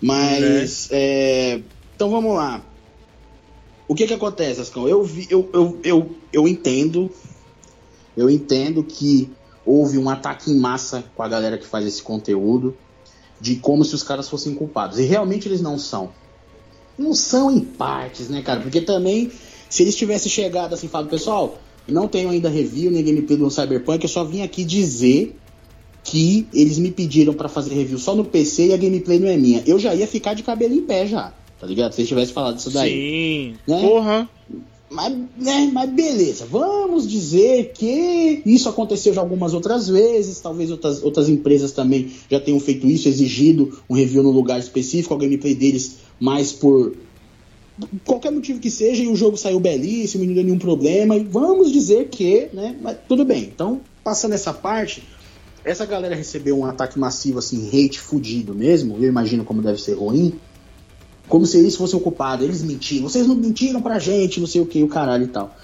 Mas, 0.00 0.88
é. 0.90 1.54
É, 1.54 1.60
então 1.94 2.10
vamos 2.10 2.34
lá. 2.34 2.60
O 3.86 3.94
que 3.94 4.08
que 4.08 4.14
acontece, 4.14 4.60
Ascão? 4.60 4.88
Eu, 4.88 5.04
vi, 5.04 5.28
eu, 5.30 5.48
eu, 5.52 5.80
eu, 5.84 6.16
eu 6.32 6.48
entendo, 6.48 7.08
eu 8.16 8.28
entendo 8.28 8.82
que 8.82 9.30
houve 9.64 9.96
um 9.96 10.10
ataque 10.10 10.50
em 10.50 10.58
massa 10.58 11.04
com 11.14 11.22
a 11.22 11.28
galera 11.28 11.56
que 11.56 11.66
faz 11.66 11.86
esse 11.86 12.02
conteúdo, 12.02 12.76
de 13.42 13.56
como 13.56 13.84
se 13.84 13.92
os 13.92 14.04
caras 14.04 14.28
fossem 14.28 14.54
culpados. 14.54 15.00
E 15.00 15.02
realmente 15.02 15.48
eles 15.48 15.60
não 15.60 15.76
são. 15.76 16.10
Não 16.96 17.12
são 17.12 17.50
em 17.50 17.58
partes, 17.58 18.28
né, 18.28 18.40
cara? 18.40 18.60
Porque 18.60 18.80
também, 18.80 19.32
se 19.68 19.82
eles 19.82 19.96
tivessem 19.96 20.30
chegado 20.30 20.74
assim, 20.74 20.86
falado, 20.86 21.10
pessoal, 21.10 21.58
não 21.88 22.06
tenho 22.06 22.30
ainda 22.30 22.48
review 22.48 22.92
nem 22.92 23.02
gameplay 23.02 23.36
do 23.36 23.50
Cyberpunk, 23.50 24.04
eu 24.04 24.08
só 24.08 24.22
vim 24.22 24.42
aqui 24.42 24.64
dizer 24.64 25.36
que 26.04 26.46
eles 26.54 26.78
me 26.78 26.92
pediram 26.92 27.34
para 27.34 27.48
fazer 27.48 27.74
review 27.74 27.98
só 27.98 28.14
no 28.14 28.24
PC 28.24 28.68
e 28.68 28.74
a 28.74 28.76
gameplay 28.76 29.18
não 29.18 29.28
é 29.28 29.36
minha. 29.36 29.62
Eu 29.66 29.76
já 29.76 29.92
ia 29.92 30.06
ficar 30.06 30.34
de 30.34 30.44
cabelo 30.44 30.74
em 30.74 30.82
pé 30.82 31.06
já, 31.06 31.32
tá 31.58 31.66
ligado? 31.66 31.92
Se 31.94 32.00
eles 32.00 32.08
tivessem 32.08 32.32
falado 32.32 32.58
isso 32.58 32.70
daí. 32.70 32.90
Sim. 32.90 33.56
Né? 33.66 33.80
Porra. 33.80 34.28
Mas, 34.92 35.16
né, 35.38 35.70
mas 35.72 35.90
beleza, 35.90 36.44
vamos 36.44 37.08
dizer 37.08 37.72
que 37.72 38.42
isso 38.44 38.68
aconteceu 38.68 39.14
já 39.14 39.22
algumas 39.22 39.54
outras 39.54 39.88
vezes, 39.88 40.38
talvez 40.38 40.70
outras, 40.70 41.02
outras 41.02 41.30
empresas 41.30 41.72
também 41.72 42.10
já 42.30 42.38
tenham 42.38 42.60
feito 42.60 42.86
isso, 42.86 43.08
exigido 43.08 43.78
um 43.88 43.94
review 43.94 44.22
no 44.22 44.30
lugar 44.30 44.60
específico, 44.60 45.14
a 45.14 45.18
gameplay 45.18 45.54
deles 45.54 45.96
mais 46.20 46.52
por 46.52 46.94
qualquer 48.04 48.30
motivo 48.30 48.60
que 48.60 48.70
seja, 48.70 49.02
e 49.02 49.08
o 49.08 49.16
jogo 49.16 49.36
saiu 49.36 49.58
belíssimo, 49.58 50.24
não 50.24 50.34
deu 50.34 50.44
nenhum 50.44 50.58
problema, 50.58 51.16
e 51.16 51.24
vamos 51.24 51.72
dizer 51.72 52.08
que, 52.08 52.48
né, 52.52 52.76
mas 52.80 52.98
tudo 53.08 53.24
bem. 53.24 53.44
Então, 53.44 53.80
passando 54.04 54.34
essa 54.34 54.52
parte, 54.52 55.02
essa 55.64 55.86
galera 55.86 56.14
recebeu 56.14 56.58
um 56.58 56.66
ataque 56.66 56.98
massivo, 56.98 57.38
assim, 57.38 57.68
hate 57.68 57.98
fudido 57.98 58.54
mesmo, 58.54 58.98
eu 59.00 59.08
imagino 59.08 59.42
como 59.42 59.62
deve 59.62 59.80
ser 59.80 59.94
ruim, 59.94 60.34
como 61.32 61.46
se 61.46 61.56
eles 61.56 61.74
fossem 61.74 61.98
o 61.98 62.02
culpado, 62.02 62.44
eles 62.44 62.62
mentiram, 62.62 63.08
vocês 63.08 63.26
não 63.26 63.34
mentiram 63.34 63.80
pra 63.80 63.98
gente, 63.98 64.38
não 64.38 64.46
sei 64.46 64.60
o 64.60 64.66
que, 64.66 64.82
o 64.82 64.86
caralho 64.86 65.24
e 65.24 65.28
tal. 65.28 65.56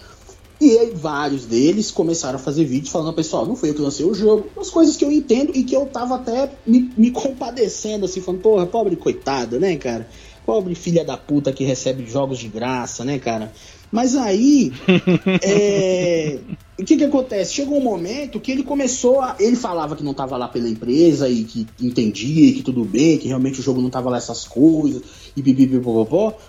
E 0.59 0.79
aí, 0.79 0.93
vários 0.95 1.45
deles 1.45 1.91
começaram 1.91 2.37
a 2.37 2.39
fazer 2.39 2.65
vídeos 2.65 2.91
falando, 2.91 3.13
pessoal, 3.15 3.45
não 3.45 3.55
foi 3.55 3.69
eu 3.69 3.75
que 3.75 3.83
lancei 3.83 4.07
o 4.07 4.15
jogo, 4.15 4.47
as 4.59 4.71
coisas 4.71 4.97
que 4.97 5.05
eu 5.05 5.13
entendo 5.13 5.53
e 5.55 5.65
que 5.65 5.77
eu 5.77 5.85
tava 5.85 6.15
até 6.15 6.51
me, 6.67 6.91
me 6.97 7.11
compadecendo, 7.11 8.07
assim, 8.07 8.23
falando, 8.23 8.41
porra, 8.41 8.65
pobre 8.65 8.97
coitada, 8.97 9.61
né, 9.61 9.77
cara? 9.77 10.09
Pobre 10.47 10.75
filha 10.75 11.05
da 11.05 11.19
puta 11.19 11.53
que 11.53 11.65
recebe 11.65 12.07
jogos 12.09 12.39
de 12.39 12.49
graça, 12.49 13.05
né, 13.05 13.19
cara? 13.19 13.53
Mas 13.93 14.17
aí, 14.17 14.73
é, 15.45 16.39
o 16.79 16.85
que 16.85 16.97
que 16.97 17.05
acontece? 17.05 17.55
Chegou 17.55 17.79
um 17.79 17.83
momento 17.85 18.41
que 18.41 18.53
ele 18.53 18.63
começou 18.63 19.21
a. 19.21 19.37
Ele 19.39 19.57
falava 19.57 19.97
que 19.97 20.05
não 20.05 20.13
estava 20.13 20.37
lá 20.37 20.47
pela 20.47 20.69
empresa 20.69 21.29
e 21.29 21.45
que 21.45 21.67
entendia 21.81 22.49
e 22.49 22.53
que 22.53 22.63
tudo 22.63 22.85
bem, 22.85 23.19
que 23.19 23.29
realmente 23.29 23.61
o 23.61 23.63
jogo 23.63 23.81
não 23.81 23.89
estava 23.89 24.11
lá 24.11 24.17
essas 24.17 24.47
coisas 24.47 25.03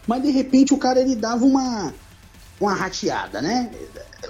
mas 0.08 0.24
de 0.24 0.32
repente 0.32 0.74
o 0.74 0.78
cara 0.78 1.00
ele 1.00 1.16
dava 1.16 1.46
uma. 1.46 1.94
Uma 2.60 2.74
rateada, 2.74 3.42
né? 3.42 3.72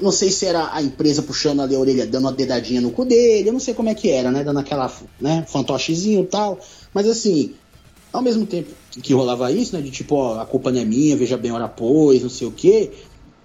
não 0.01 0.12
sei 0.12 0.32
se 0.32 0.45
era 0.45 0.74
a 0.74 0.82
empresa 0.82 1.22
puxando 1.22 1.62
ali 1.62 1.76
a 1.76 1.80
orelha, 1.80 2.05
dando 2.05 2.26
uma 2.26 2.32
dedadinha 2.32 2.80
no 2.80 2.91
cu 2.91 3.05
dele, 3.05 3.49
eu 3.49 3.53
não 3.53 3.60
sei 3.60 3.74
como 3.74 3.89
é 3.89 3.95
que 3.95 4.10
era, 4.10 4.32
né? 4.32 4.43
Dando 4.43 4.60
aquela, 4.60 4.91
né, 5.20 5.43
fantochezinho 5.47 6.24
e 6.24 6.28
tal. 6.28 6.60
Mas 6.93 7.07
assim, 7.07 7.55
ao 8.14 8.22
mesmo 8.22 8.45
tempo 8.45 8.70
que 8.91 9.14
rolava 9.14 9.51
isso, 9.51 9.76
né? 9.76 9.82
De 9.82 9.91
tipo, 9.91 10.16
ó, 10.16 10.39
a 10.39 10.45
culpa 10.45 10.72
não 10.72 10.80
é 10.80 10.86
minha, 10.86 11.16
veja 11.16 11.38
bem 11.38 11.51
hora 11.51 11.68
pois, 11.68 12.22
não 12.22 12.30
sei 12.30 12.47
o 12.47 12.51
quê. 12.51 12.91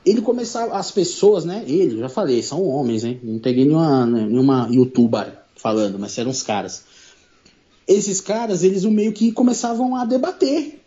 Ele 0.05 0.21
começava, 0.21 0.75
as 0.75 0.91
pessoas, 0.91 1.45
né? 1.45 1.65
Ele, 1.67 1.99
já 1.99 2.09
falei, 2.09 2.43
são 2.43 2.63
homens, 2.63 3.05
hein? 3.05 3.21
Não 3.23 3.39
peguei 3.39 3.65
nenhuma, 3.65 4.07
nenhuma 4.07 4.69
youtuber 4.71 5.33
falando, 5.57 5.99
mas 5.99 6.17
eram 6.19 6.31
os 6.31 6.43
caras. 6.43 6.85
Esses 7.89 8.21
caras, 8.21 8.63
eles 8.63 8.85
meio 8.85 9.13
que 9.13 9.33
começavam 9.33 9.97
a 9.97 10.05
debater, 10.05 10.84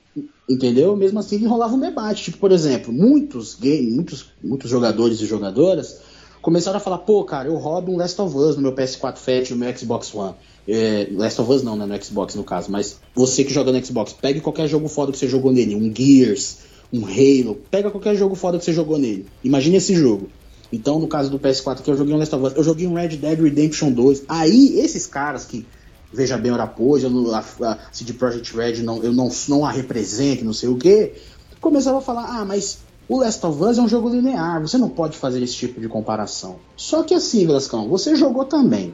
entendeu? 0.49 0.95
Mesmo 0.95 1.19
assim, 1.19 1.45
rolava 1.45 1.75
um 1.75 1.79
debate. 1.79 2.25
Tipo, 2.25 2.37
por 2.37 2.51
exemplo, 2.51 2.93
muitos 2.93 3.55
games, 3.55 3.93
muitos, 3.93 4.25
muitos 4.43 4.69
jogadores 4.69 5.19
e 5.21 5.25
jogadoras 5.25 6.01
começaram 6.41 6.77
a 6.77 6.79
falar, 6.79 6.99
pô, 6.99 7.23
cara, 7.23 7.49
eu 7.49 7.55
roubo 7.55 7.91
um 7.91 7.97
Last 7.97 8.21
of 8.21 8.35
Us 8.37 8.55
no 8.55 8.61
meu 8.61 8.71
PS4 8.73 9.17
Fat 9.17 9.51
no 9.51 9.57
meu 9.57 9.77
Xbox 9.77 10.13
One. 10.13 10.33
É, 10.67 11.07
Last 11.11 11.41
of 11.41 11.51
Us 11.51 11.63
não, 11.63 11.75
né, 11.75 11.85
no 11.85 12.03
Xbox 12.03 12.35
no 12.35 12.43
caso, 12.43 12.71
mas 12.71 12.99
você 13.15 13.43
que 13.43 13.53
joga 13.53 13.71
no 13.71 13.85
Xbox, 13.85 14.13
pegue 14.13 14.41
qualquer 14.41 14.67
jogo 14.67 14.87
foda 14.87 15.11
que 15.11 15.17
você 15.17 15.27
jogou 15.27 15.51
nele, 15.51 15.75
um 15.75 15.93
Gears, 15.93 16.59
um 16.91 17.05
Halo, 17.05 17.59
pega 17.69 17.91
qualquer 17.91 18.15
jogo 18.15 18.35
foda 18.35 18.57
que 18.57 18.65
você 18.65 18.73
jogou 18.73 18.97
nele. 18.97 19.25
Imagine 19.43 19.77
esse 19.77 19.95
jogo. 19.95 20.29
Então, 20.71 20.99
no 20.99 21.07
caso 21.07 21.29
do 21.29 21.39
PS4 21.39 21.81
que 21.81 21.89
eu 21.89 21.97
joguei 21.97 22.13
um 22.13 22.17
Last 22.17 22.35
of 22.35 22.45
Us, 22.45 22.53
eu 22.55 22.63
joguei 22.63 22.87
um 22.87 22.93
Red 22.93 23.09
Dead 23.09 23.39
Redemption 23.39 23.91
2. 23.91 24.23
Aí, 24.27 24.79
esses 24.79 25.07
caras 25.07 25.45
que, 25.45 25.65
veja 26.11 26.37
bem, 26.37 26.51
ora 26.51 26.67
pois, 26.67 27.03
eu, 27.03 27.11
a, 27.33 27.39
a 27.39 27.77
CD 27.91 28.13
Projekt 28.13 28.55
Red 28.55 28.81
não, 28.83 29.03
eu 29.03 29.11
não, 29.11 29.29
não 29.47 29.65
a 29.65 29.71
represento, 29.71 30.45
não 30.45 30.53
sei 30.53 30.69
o 30.69 30.77
que, 30.77 31.13
começaram 31.59 31.97
a 31.97 32.01
falar, 32.01 32.39
ah, 32.39 32.45
mas 32.45 32.79
o 33.07 33.19
Last 33.19 33.45
of 33.45 33.63
Us 33.63 33.77
é 33.77 33.81
um 33.81 33.87
jogo 33.87 34.09
linear, 34.09 34.61
você 34.61 34.77
não 34.77 34.89
pode 34.89 35.17
fazer 35.17 35.41
esse 35.41 35.55
tipo 35.55 35.79
de 35.79 35.87
comparação. 35.87 36.57
Só 36.75 37.03
que 37.03 37.13
assim, 37.13 37.45
Velascão, 37.45 37.87
você 37.87 38.15
jogou 38.15 38.45
também. 38.45 38.93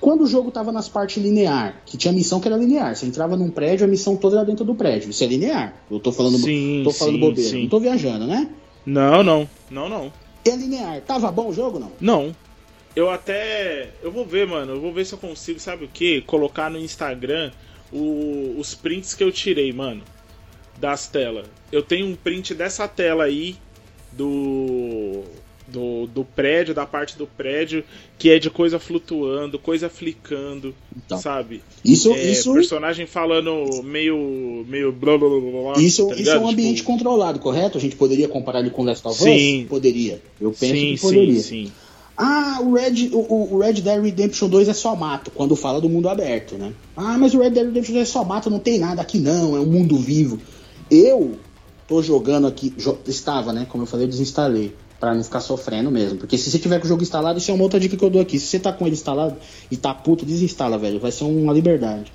Quando 0.00 0.22
o 0.22 0.26
jogo 0.26 0.50
tava 0.50 0.70
nas 0.70 0.88
partes 0.88 1.20
linear, 1.20 1.82
que 1.84 1.96
tinha 1.96 2.12
missão 2.12 2.38
que 2.38 2.46
era 2.46 2.56
linear, 2.56 2.94
você 2.94 3.04
entrava 3.04 3.36
num 3.36 3.50
prédio, 3.50 3.84
a 3.84 3.88
missão 3.88 4.16
toda 4.16 4.36
era 4.36 4.44
dentro 4.44 4.64
do 4.64 4.74
prédio. 4.74 5.10
Isso 5.10 5.24
é 5.24 5.26
linear. 5.26 5.74
Eu 5.90 5.98
tô 5.98 6.12
falando, 6.12 6.38
sim, 6.38 6.82
tô 6.84 6.92
falando 6.92 7.14
sim, 7.14 7.20
bobeira. 7.20 7.50
Sim. 7.50 7.62
Não 7.62 7.68
tô 7.68 7.80
viajando, 7.80 8.26
né? 8.26 8.48
Não, 8.86 9.24
não. 9.24 9.48
Não, 9.68 9.88
não. 9.88 10.12
É 10.44 10.54
linear. 10.54 11.00
Tava 11.00 11.32
bom 11.32 11.48
o 11.48 11.52
jogo, 11.52 11.80
não? 11.80 11.90
Não. 12.00 12.34
Eu 12.98 13.08
até. 13.08 13.90
Eu 14.02 14.10
vou 14.10 14.26
ver, 14.26 14.44
mano. 14.44 14.72
Eu 14.72 14.80
vou 14.80 14.92
ver 14.92 15.06
se 15.06 15.12
eu 15.12 15.18
consigo, 15.18 15.60
sabe 15.60 15.84
o 15.84 15.88
que? 15.88 16.20
Colocar 16.22 16.68
no 16.68 16.80
Instagram 16.80 17.52
o... 17.92 18.56
os 18.58 18.74
prints 18.74 19.14
que 19.14 19.22
eu 19.22 19.30
tirei, 19.30 19.72
mano. 19.72 20.02
Das 20.80 21.06
telas. 21.06 21.46
Eu 21.70 21.80
tenho 21.80 22.08
um 22.08 22.16
print 22.16 22.54
dessa 22.54 22.88
tela 22.88 23.22
aí 23.22 23.56
do 24.10 25.22
do, 25.68 26.08
do 26.08 26.24
prédio, 26.24 26.74
da 26.74 26.84
parte 26.86 27.16
do 27.16 27.24
prédio, 27.24 27.84
que 28.18 28.30
é 28.30 28.38
de 28.40 28.50
coisa 28.50 28.80
flutuando, 28.80 29.60
coisa 29.60 29.88
flicando, 29.88 30.74
então, 30.96 31.18
sabe? 31.18 31.62
Isso, 31.84 32.12
é, 32.12 32.30
isso. 32.32 32.52
Personagem 32.52 33.06
falando 33.06 33.80
meio. 33.84 34.66
meio 34.66 34.90
blá 34.90 35.16
blá 35.16 35.28
blá 35.28 35.40
blá. 35.40 35.80
Isso, 35.80 36.08
tá 36.08 36.16
isso 36.16 36.30
é 36.30 36.38
um 36.40 36.48
ambiente 36.48 36.78
tipo... 36.78 36.90
controlado, 36.90 37.38
correto? 37.38 37.78
A 37.78 37.80
gente 37.80 37.94
poderia 37.94 38.26
comparar 38.26 38.58
ele 38.58 38.70
com 38.70 38.82
Last 38.82 39.06
of 39.06 39.16
Us? 39.16 39.22
Sim. 39.22 39.66
Poderia. 39.68 40.20
Eu 40.40 40.50
penso 40.50 40.74
sim, 40.74 40.94
que 40.96 41.00
poderia. 41.00 41.34
Sim, 41.34 41.66
sim. 41.66 41.72
Ah, 42.20 42.58
o 42.60 42.74
Red, 42.74 43.10
o, 43.12 43.54
o, 43.54 43.58
Red 43.60 43.74
Dead 43.74 44.02
Redemption 44.02 44.48
2 44.48 44.68
é 44.68 44.74
só 44.74 44.96
mato, 44.96 45.30
quando 45.30 45.54
fala 45.54 45.80
do 45.80 45.88
mundo 45.88 46.08
aberto, 46.08 46.56
né? 46.56 46.72
Ah, 46.96 47.16
mas 47.16 47.32
o 47.32 47.38
Red 47.38 47.50
Dead 47.50 47.66
Redemption 47.66 47.94
2 47.94 48.08
é 48.08 48.10
só 48.10 48.24
mato, 48.24 48.50
não 48.50 48.58
tem 48.58 48.76
nada 48.76 49.00
aqui 49.00 49.20
não, 49.20 49.56
é 49.56 49.60
um 49.60 49.66
mundo 49.66 49.96
vivo. 49.96 50.40
Eu 50.90 51.38
tô 51.86 52.02
jogando 52.02 52.48
aqui, 52.48 52.74
jo 52.76 52.98
estava, 53.06 53.52
né? 53.52 53.66
Como 53.68 53.84
eu 53.84 53.86
falei, 53.86 54.06
eu 54.06 54.10
desinstalei. 54.10 54.74
Pra 54.98 55.14
não 55.14 55.22
ficar 55.22 55.38
sofrendo 55.38 55.92
mesmo. 55.92 56.18
Porque 56.18 56.36
se 56.36 56.50
você 56.50 56.58
tiver 56.58 56.80
com 56.80 56.84
o 56.84 56.88
jogo 56.88 57.02
instalado, 57.02 57.38
isso 57.38 57.52
é 57.52 57.54
uma 57.54 57.62
outra 57.62 57.78
dica 57.78 57.96
que 57.96 58.04
eu 58.04 58.10
dou 58.10 58.20
aqui. 58.20 58.36
Se 58.36 58.46
você 58.48 58.58
tá 58.58 58.72
com 58.72 58.84
ele 58.84 58.96
instalado 58.96 59.36
e 59.70 59.76
tá 59.76 59.94
puto, 59.94 60.26
desinstala, 60.26 60.76
velho. 60.76 60.98
Vai 60.98 61.12
ser 61.12 61.22
uma 61.22 61.52
liberdade. 61.52 62.12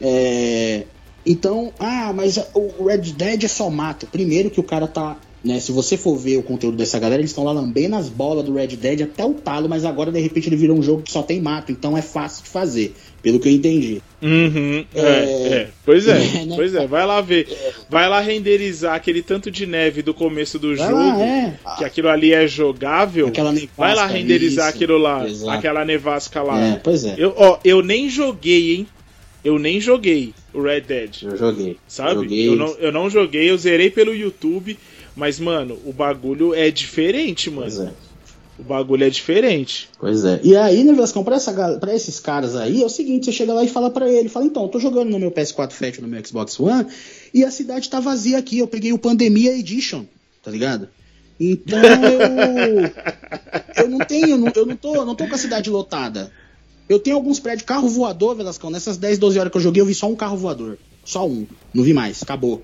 É... 0.00 0.84
Então, 1.26 1.72
ah, 1.80 2.12
mas 2.14 2.38
o 2.54 2.84
Red 2.84 2.98
Dead 2.98 3.42
é 3.42 3.48
só 3.48 3.68
mato. 3.68 4.06
Primeiro 4.06 4.48
que 4.48 4.60
o 4.60 4.62
cara 4.62 4.86
tá 4.86 5.16
né? 5.44 5.60
Se 5.60 5.70
você 5.70 5.96
for 5.96 6.16
ver 6.16 6.38
o 6.38 6.42
conteúdo 6.42 6.76
dessa 6.76 6.98
galera, 6.98 7.20
eles 7.20 7.30
estão 7.30 7.44
lá 7.44 7.52
lambendo 7.52 7.96
as 7.96 8.08
bolas 8.08 8.44
do 8.44 8.54
Red 8.54 8.68
Dead 8.68 9.02
até 9.02 9.24
o 9.24 9.34
talo, 9.34 9.68
mas 9.68 9.84
agora 9.84 10.10
de 10.10 10.18
repente 10.18 10.48
ele 10.48 10.56
virou 10.56 10.78
um 10.78 10.82
jogo 10.82 11.02
que 11.02 11.12
só 11.12 11.22
tem 11.22 11.40
mato, 11.40 11.70
então 11.70 11.96
é 11.96 12.00
fácil 12.00 12.44
de 12.44 12.48
fazer, 12.48 12.94
pelo 13.22 13.38
que 13.38 13.48
eu 13.48 13.52
entendi. 13.52 14.00
Uhum, 14.22 14.86
é, 14.94 15.00
é, 15.00 15.52
é. 15.52 15.68
Pois 15.84 16.08
é, 16.08 16.18
né? 16.46 16.54
pois 16.56 16.74
é, 16.74 16.86
vai 16.86 17.06
lá 17.06 17.20
ver. 17.20 17.46
Vai 17.90 18.08
lá 18.08 18.20
renderizar 18.20 18.94
aquele 18.94 19.20
tanto 19.22 19.50
de 19.50 19.66
neve 19.66 20.00
do 20.00 20.14
começo 20.14 20.58
do 20.58 20.74
vai 20.74 20.88
jogo, 20.88 20.98
lá, 20.98 21.20
é. 21.20 21.58
que 21.76 21.84
aquilo 21.84 22.08
ali 22.08 22.32
é 22.32 22.46
jogável. 22.48 23.30
vai 23.76 23.94
lá 23.94 24.06
renderizar 24.06 24.68
isso, 24.68 24.76
aquilo 24.76 24.96
lá, 24.96 25.28
exato. 25.28 25.50
aquela 25.50 25.84
nevasca 25.84 26.42
lá. 26.42 26.58
É, 26.58 26.80
pois 26.82 27.04
é. 27.04 27.16
Eu, 27.18 27.34
ó, 27.36 27.58
eu 27.62 27.82
nem 27.82 28.08
joguei, 28.08 28.76
hein? 28.76 28.86
Eu 29.44 29.58
nem 29.58 29.78
joguei 29.78 30.32
o 30.54 30.62
Red 30.62 30.80
Dead. 30.80 31.22
Eu 31.24 31.36
joguei. 31.36 31.76
Sabe? 31.86 32.14
Joguei. 32.14 32.48
Eu, 32.48 32.56
não, 32.56 32.74
eu 32.78 32.90
não 32.90 33.10
joguei, 33.10 33.50
eu 33.50 33.58
zerei 33.58 33.90
pelo 33.90 34.14
YouTube. 34.14 34.78
Mas, 35.16 35.38
mano, 35.38 35.78
o 35.84 35.92
bagulho 35.92 36.54
é 36.54 36.70
diferente, 36.70 37.50
mano. 37.50 37.62
Pois 37.62 37.78
é. 37.78 37.92
O 38.58 38.62
bagulho 38.62 39.04
é 39.04 39.10
diferente. 39.10 39.88
Pois 39.98 40.24
é. 40.24 40.40
E 40.42 40.56
aí, 40.56 40.84
né, 40.84 40.92
Velascão, 40.92 41.24
pra, 41.24 41.36
essa, 41.36 41.52
pra 41.78 41.94
esses 41.94 42.20
caras 42.20 42.54
aí, 42.54 42.82
é 42.82 42.86
o 42.86 42.88
seguinte: 42.88 43.26
você 43.26 43.32
chega 43.32 43.52
lá 43.52 43.64
e 43.64 43.68
fala 43.68 43.90
para 43.90 44.08
ele, 44.08 44.28
fala, 44.28 44.46
então, 44.46 44.62
eu 44.62 44.68
tô 44.68 44.78
jogando 44.78 45.10
no 45.10 45.18
meu 45.18 45.30
PS4 45.30 45.72
Fat 45.72 45.98
no 45.98 46.06
meu 46.06 46.24
Xbox 46.24 46.58
One 46.58 46.86
e 47.32 47.44
a 47.44 47.50
cidade 47.50 47.90
tá 47.90 47.98
vazia 47.98 48.38
aqui. 48.38 48.58
Eu 48.58 48.68
peguei 48.68 48.92
o 48.92 48.98
Pandemia 48.98 49.56
Edition, 49.56 50.04
tá 50.42 50.50
ligado? 50.50 50.88
Então 51.38 51.80
eu. 51.82 52.90
eu 53.84 53.88
não 53.88 53.98
tenho, 53.98 54.30
eu 54.30 54.38
não 54.38 54.76
tô, 54.76 55.04
não 55.04 55.14
tô 55.14 55.26
com 55.26 55.34
a 55.34 55.38
cidade 55.38 55.68
lotada. 55.68 56.30
Eu 56.88 57.00
tenho 57.00 57.16
alguns 57.16 57.40
prédios, 57.40 57.66
carro 57.66 57.88
voador, 57.88 58.36
Velascão. 58.36 58.70
Nessas 58.70 58.96
10, 58.96 59.18
12 59.18 59.38
horas 59.38 59.50
que 59.50 59.56
eu 59.56 59.62
joguei, 59.62 59.80
eu 59.80 59.86
vi 59.86 59.94
só 59.94 60.08
um 60.08 60.14
carro 60.14 60.36
voador. 60.36 60.78
Só 61.04 61.26
um. 61.26 61.46
Não 61.72 61.82
vi 61.82 61.92
mais, 61.92 62.22
acabou 62.22 62.62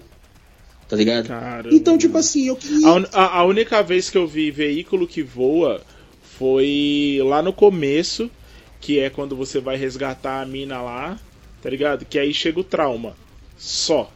tá 0.90 0.96
ligado? 0.96 1.28
Caramba. 1.28 1.74
Então, 1.74 1.96
tipo 1.96 2.18
assim, 2.18 2.48
eu 2.48 2.56
queria. 2.56 2.86
A, 3.12 3.38
a, 3.38 3.44
única 3.44 3.80
vez 3.80 4.10
que 4.10 4.18
eu 4.18 4.26
vi 4.26 4.50
veículo 4.50 5.06
que 5.06 5.22
voa 5.22 5.80
foi 6.20 7.20
lá 7.22 7.40
no 7.40 7.52
começo, 7.52 8.28
que 8.80 8.98
é 8.98 9.08
quando 9.08 9.36
você 9.36 9.60
vai 9.60 9.76
resgatar 9.76 10.42
a 10.42 10.46
mina 10.46 10.82
lá, 10.82 11.16
tá 11.62 11.70
ligado? 11.70 12.04
Que 12.04 12.18
aí 12.18 12.34
chega 12.34 12.58
o 12.58 12.64
trauma. 12.64 13.14
Só. 13.56 14.10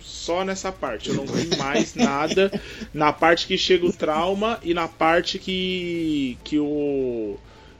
Só 0.00 0.44
nessa 0.44 0.72
parte. 0.72 1.10
Eu 1.10 1.14
não 1.14 1.24
vi 1.24 1.54
mais 1.56 1.94
nada 1.94 2.50
na 2.92 3.12
parte 3.12 3.46
que 3.46 3.56
chega 3.56 3.86
o 3.86 3.92
trauma 3.92 4.58
e 4.64 4.74
na 4.74 4.88
parte 4.88 5.38
que. 5.38 6.36
que 6.42 6.58
o 6.58 7.36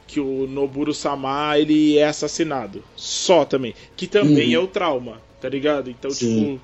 que 0.06 0.20
o 0.20 0.46
Noburo 0.46 0.94
Sama 0.94 1.58
ele 1.58 1.98
é 1.98 2.06
assassinado. 2.06 2.82
Só 2.96 3.44
também. 3.44 3.74
Que 3.94 4.06
também 4.06 4.56
uhum. 4.56 4.62
é 4.62 4.64
o 4.64 4.66
trauma, 4.66 5.20
tá 5.38 5.50
ligado? 5.50 5.90
Então, 5.90 6.10
Sim. 6.10 6.54
tipo, 6.54 6.60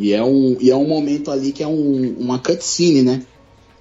e 0.00 0.14
é 0.14 0.24
um, 0.24 0.56
e 0.58 0.70
é 0.70 0.74
um 0.74 0.88
momento 0.88 1.30
ali 1.30 1.52
que 1.52 1.62
é 1.62 1.68
um, 1.68 2.16
uma 2.18 2.38
cutscene, 2.38 3.02
né? 3.02 3.22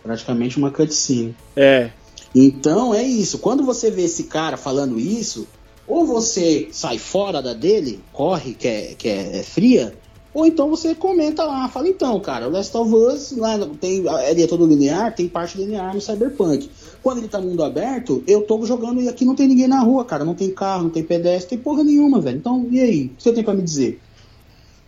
Praticamente 0.04 0.58
uma 0.58 0.70
cutscene. 0.70 1.34
É. 1.56 1.92
Então 2.36 2.94
é 2.94 3.02
isso. 3.02 3.40
Quando 3.40 3.64
você 3.64 3.90
vê 3.90 4.04
esse 4.04 4.24
cara 4.24 4.58
falando 4.58 5.00
isso, 5.00 5.48
ou 5.88 6.06
você 6.06 6.68
sai 6.74 6.98
fora 6.98 7.42
da 7.42 7.54
dele, 7.54 8.02
corre, 8.12 8.54
que 8.54 8.68
é, 8.68 8.96
que 8.98 9.08
é, 9.08 9.40
é 9.40 9.44
fria, 9.44 9.98
ou 10.34 10.46
então 10.46 10.70
você 10.70 10.94
comenta 10.94 11.46
lá, 11.46 11.70
fala, 11.70 11.88
então, 11.88 12.20
cara, 12.20 12.50
o 12.50 12.52
Last 12.52 12.76
of 12.76 12.94
Us, 12.94 13.32
lá 13.38 13.58
tem, 13.80 14.04
ele 14.30 14.44
é 14.44 14.48
todo 14.48 14.66
linear, 14.66 15.16
tem 15.16 15.28
parte 15.30 15.58
linear 15.58 15.96
no 15.96 16.02
Cyberpunk. 16.02 16.70
Quando 17.02 17.20
ele 17.20 17.30
tá 17.30 17.40
mundo 17.40 17.64
aberto, 17.64 18.22
eu 18.28 18.42
tô 18.42 18.64
jogando 18.66 19.02
e 19.02 19.08
aqui 19.08 19.24
não 19.24 19.36
tem 19.36 19.48
ninguém 19.48 19.70
na 19.70 19.80
rua, 19.80 20.04
cara, 20.04 20.26
não 20.26 20.36
tem 20.36 20.52
carro, 20.52 20.84
não 20.84 20.90
tem 20.90 21.02
pedestre, 21.02 21.52
tem 21.52 21.58
porra 21.58 21.82
nenhuma, 21.82 22.20
velho. 22.20 22.38
Então, 22.38 22.68
e 22.70 22.80
aí? 22.82 23.06
O 23.06 23.10
que 23.16 23.24
você 23.24 23.32
tem 23.32 23.44
pra 23.44 23.54
me 23.54 23.62
dizer? 23.62 24.02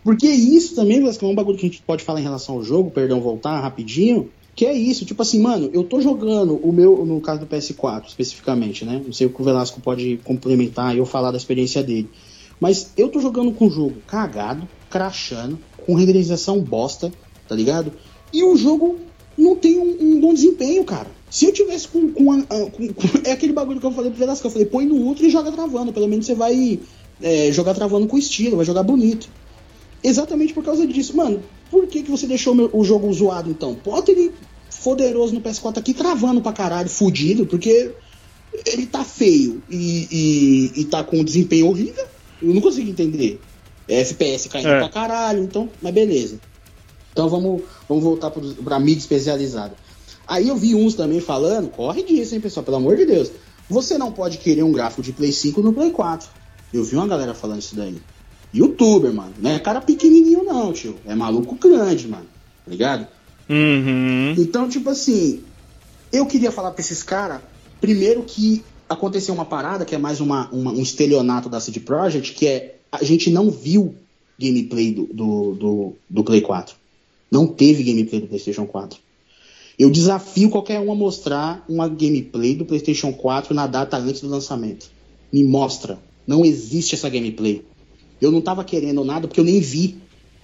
Porque 0.04 0.28
isso 0.28 0.76
também, 0.76 1.02
que 1.12 1.26
é 1.26 1.28
um 1.28 1.36
bagulho 1.36 1.58
que 1.58 1.66
a 1.66 1.70
gente 1.70 1.82
pode 1.82 2.04
falar 2.04 2.20
em 2.20 2.24
relação 2.24 2.56
ao 2.56 2.64
jogo, 2.64 2.90
perdão, 2.90 3.22
voltar 3.22 3.60
rapidinho, 3.60 4.30
que 4.56 4.66
é 4.66 4.74
isso, 4.74 5.06
tipo 5.06 5.22
assim, 5.22 5.40
mano, 5.40 5.70
eu 5.74 5.84
tô 5.84 6.02
jogando 6.02 6.56
o 6.56 6.74
meu, 6.74 7.06
no 7.06 7.22
caso 7.22 7.40
do 7.40 7.48
PS4 7.48 8.08
especificamente, 8.08 8.84
né? 8.84 9.02
Não 9.04 9.14
sei 9.14 9.28
o 9.28 9.30
que 9.30 9.42
o 9.42 9.46
Velasco 9.46 9.80
pode 9.80 10.20
complementar 10.24 10.94
e 10.94 10.98
eu 10.98 11.06
falar 11.06 11.32
da 11.32 11.38
experiência 11.38 11.82
dele. 11.82 12.10
Mas 12.60 12.92
eu 12.98 13.10
tô 13.10 13.20
jogando 13.20 13.52
com 13.52 13.68
o 13.68 13.70
jogo 13.70 13.96
cagado, 14.06 14.68
crachando, 14.90 15.58
com 15.86 15.96
renderização 15.96 16.60
bosta, 16.60 17.12
tá 17.48 17.56
ligado? 17.56 17.94
E 18.34 18.44
o 18.44 18.56
jogo 18.56 19.00
não 19.38 19.56
tem 19.56 19.80
um, 19.80 19.98
um 20.00 20.20
bom 20.20 20.34
desempenho, 20.34 20.84
cara. 20.84 21.08
Se 21.30 21.46
eu 21.46 21.54
tivesse 21.54 21.88
com, 21.88 22.12
com, 22.12 22.32
a, 22.32 22.42
com, 22.44 22.94
com, 22.94 23.08
É 23.26 23.32
aquele 23.32 23.54
bagulho 23.54 23.80
que 23.80 23.86
eu 23.86 23.92
falei 23.92 24.12
pro 24.12 24.20
Velasco, 24.20 24.46
eu 24.46 24.52
falei, 24.52 24.68
põe 24.68 24.86
no 24.86 24.96
Ultra 24.96 25.26
e 25.26 25.30
joga 25.30 25.52
travando. 25.52 25.94
Pelo 25.94 26.08
menos 26.08 26.26
você 26.26 26.36
vai 26.36 26.80
é, 27.22 27.52
jogar 27.52 27.74
travando 27.74 28.08
com 28.08 28.18
estilo, 28.18 28.58
vai 28.58 28.66
jogar 28.66 28.84
bonito. 28.84 29.30
Exatamente 30.04 30.54
por 30.54 30.64
causa 30.64 30.86
disso. 30.88 31.16
Mano, 31.16 31.44
por 31.70 31.86
que, 31.88 32.04
que 32.04 32.12
você 32.12 32.26
deixou 32.26 32.56
o 32.74 32.84
jogo 32.84 33.12
zoado 33.14 33.50
então? 33.50 33.78
Bota 33.84 34.12
ele 34.12 34.34
poderoso 34.84 35.34
no 35.34 35.42
PS4 35.42 35.78
aqui, 35.78 35.94
travando 35.94 36.42
pra 36.42 36.52
caralho, 36.52 36.90
fudido, 36.90 37.46
porque 37.46 37.92
ele 38.66 38.86
tá 38.86 39.04
feio 39.04 39.62
e, 39.70 40.08
e, 40.12 40.82
e 40.82 40.86
tá 40.86 41.04
com 41.04 41.18
um 41.18 41.24
desempenho 41.24 41.68
horrível. 41.68 42.06
Eu 42.42 42.54
não 42.54 42.62
consigo 42.62 42.90
entender. 42.90 43.40
FPS 43.88 44.50
caindo 44.50 44.70
é. 44.70 44.80
pra 44.80 44.90
caralho, 44.90 45.44
então, 45.44 45.70
mas 45.82 45.94
beleza. 45.94 46.40
Então 47.12 47.30
vamos, 47.30 47.62
vamos 47.88 48.04
voltar 48.04 48.32
pro, 48.32 48.42
pra 48.56 48.80
mídia 48.80 49.00
especializada. 49.00 49.76
Aí 50.28 50.48
eu 50.48 50.56
vi 50.56 50.74
uns 50.74 50.96
também 50.96 51.20
falando, 51.20 51.70
corre 51.70 52.04
disso, 52.04 52.34
hein, 52.34 52.42
pessoal, 52.42 52.64
pelo 52.64 52.78
amor 52.78 52.96
de 52.96 53.06
Deus. 53.06 53.32
Você 53.70 53.98
não 53.98 54.12
pode 54.12 54.38
querer 54.38 54.64
um 54.64 54.72
gráfico 54.72 55.02
de 55.02 55.12
Play 55.12 55.32
5 55.32 55.62
no 55.62 55.74
Play 55.74 55.92
4. 55.92 56.28
Eu 56.74 56.84
vi 56.84 56.96
uma 56.96 57.08
galera 57.08 57.34
falando 57.34 57.60
isso 57.60 57.76
daí 57.76 57.98
youtuber, 58.54 59.14
mano. 59.14 59.34
Não 59.40 59.52
é 59.52 59.60
cara 59.60 59.82
pequenininho, 59.82 60.44
não, 60.44 60.74
tio. 60.74 60.96
É 61.06 61.16
maluco 61.16 61.56
grande, 61.56 62.08
mano. 62.08 62.26
Tá 62.66 62.72
ligado? 62.72 63.08
Uhum. 63.50 64.36
Então, 64.38 64.70
tipo 64.70 64.90
assim, 64.90 65.42
eu 66.12 66.26
queria 66.26 66.52
falar 66.52 66.72
pra 66.72 66.82
esses 66.82 67.04
caras, 67.04 67.42
primeiro 67.80 68.24
que 68.24 68.64
aconteceu 68.88 69.34
uma 69.34 69.46
parada, 69.46 69.86
que 69.86 69.96
é 69.96 69.98
mais 69.98 70.20
uma, 70.20 70.50
uma, 70.52 70.72
um 70.72 70.82
estelionato 70.82 71.50
da 71.50 71.60
CD 71.60 71.80
Projekt, 71.80 72.34
que 72.34 72.48
é 72.48 72.76
a 72.92 73.04
gente 73.04 73.30
não 73.30 73.50
viu 73.50 73.96
gameplay 74.38 74.92
do, 74.92 75.06
do, 75.06 75.54
do, 75.54 75.94
do 76.10 76.24
Play 76.24 76.42
4. 76.42 76.76
Não 77.32 77.48
teve 77.48 77.84
gameplay 77.84 78.20
do 78.20 78.28
PlayStation 78.28 78.66
4. 78.66 79.00
Eu 79.80 79.90
desafio 79.90 80.50
qualquer 80.50 80.80
um 80.80 80.92
a 80.92 80.96
mostrar 80.96 81.64
uma 81.70 81.88
gameplay 81.88 82.54
do 82.54 82.66
PlayStation 82.66 83.14
4 83.14 83.54
na 83.54 83.66
data 83.66 83.98
antes 83.98 84.22
do 84.22 84.28
lançamento. 84.28 84.92
Me 85.32 85.44
mostra. 85.44 85.98
Não 86.28 86.44
existe 86.44 86.96
essa 86.96 87.10
gameplay. 87.10 87.64
Eu 88.22 88.32
não 88.32 88.42
tava 88.42 88.64
querendo 88.64 89.04
nada 89.04 89.28
porque 89.28 89.40
eu 89.40 89.46
nem 89.46 89.60
vi. 89.60 89.98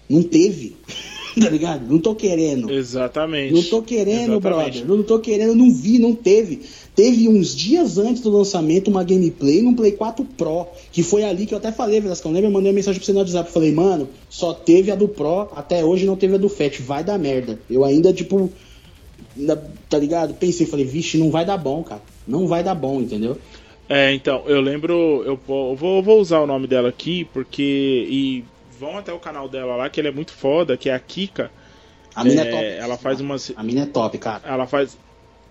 Não 0.09 0.23
teve. 0.23 0.75
tá 1.39 1.49
ligado? 1.49 1.87
Não 1.87 1.99
tô 1.99 2.15
querendo. 2.15 2.71
Exatamente. 2.71 3.53
Não 3.53 3.63
tô 3.63 3.81
querendo, 3.81 4.33
Exatamente. 4.33 4.41
brother. 4.41 4.87
Não 4.87 5.03
tô 5.03 5.19
querendo, 5.19 5.55
não 5.55 5.71
vi, 5.71 5.99
não 5.99 6.13
teve. 6.15 6.61
Teve 6.95 7.29
uns 7.29 7.55
dias 7.55 7.97
antes 7.97 8.21
do 8.21 8.31
lançamento 8.31 8.89
uma 8.89 9.03
gameplay 9.03 9.61
num 9.61 9.75
Play 9.75 9.91
4 9.91 10.25
Pro, 10.35 10.65
que 10.91 11.03
foi 11.03 11.23
ali 11.23 11.45
que 11.45 11.53
eu 11.53 11.59
até 11.59 11.71
falei, 11.71 12.01
Velascão, 12.01 12.31
lembra? 12.31 12.47
Eu 12.47 12.53
mandei 12.53 12.71
uma 12.71 12.75
mensagem 12.75 12.99
pra 12.99 13.05
você 13.05 13.13
no 13.13 13.19
WhatsApp. 13.19 13.51
Falei, 13.51 13.71
mano, 13.71 14.09
só 14.29 14.53
teve 14.53 14.89
a 14.89 14.95
do 14.95 15.07
Pro, 15.07 15.49
até 15.55 15.85
hoje 15.85 16.05
não 16.05 16.15
teve 16.15 16.35
a 16.35 16.37
do 16.37 16.49
Fat. 16.49 16.79
Vai 16.81 17.03
dar 17.03 17.19
merda. 17.19 17.59
Eu 17.69 17.85
ainda, 17.85 18.11
tipo, 18.11 18.49
tá 19.87 19.99
ligado? 19.99 20.33
Pensei, 20.33 20.65
falei, 20.65 20.85
vixe, 20.85 21.17
não 21.17 21.29
vai 21.29 21.45
dar 21.45 21.57
bom, 21.57 21.83
cara. 21.83 22.01
Não 22.27 22.47
vai 22.47 22.63
dar 22.63 22.73
bom, 22.73 22.99
entendeu? 22.99 23.37
É, 23.89 24.13
então, 24.13 24.43
eu 24.45 24.59
lembro. 24.59 25.23
Eu 25.25 25.37
vou, 25.37 25.75
vou 25.75 26.19
usar 26.19 26.39
o 26.39 26.47
nome 26.47 26.67
dela 26.67 26.89
aqui, 26.89 27.25
porque. 27.25 28.05
E 28.09 28.45
vão 28.77 28.97
até 28.97 29.13
o 29.13 29.19
canal 29.19 29.47
dela 29.47 29.75
lá, 29.75 29.89
que 29.89 29.99
ele 29.99 30.09
é 30.09 30.11
muito 30.11 30.33
foda, 30.33 30.77
que 30.77 30.89
é 30.89 30.93
a 30.93 30.99
Kika. 30.99 31.51
A 32.13 32.23
mina 32.23 32.43
é, 32.43 32.47
é 32.47 32.51
top. 32.51 32.65
Ela 32.65 32.97
faz 32.97 33.21
umas. 33.21 33.53
A 33.55 33.63
mina 33.63 33.81
é 33.81 33.85
top, 33.85 34.17
cara. 34.17 34.41
Ela 34.45 34.67
faz. 34.67 34.97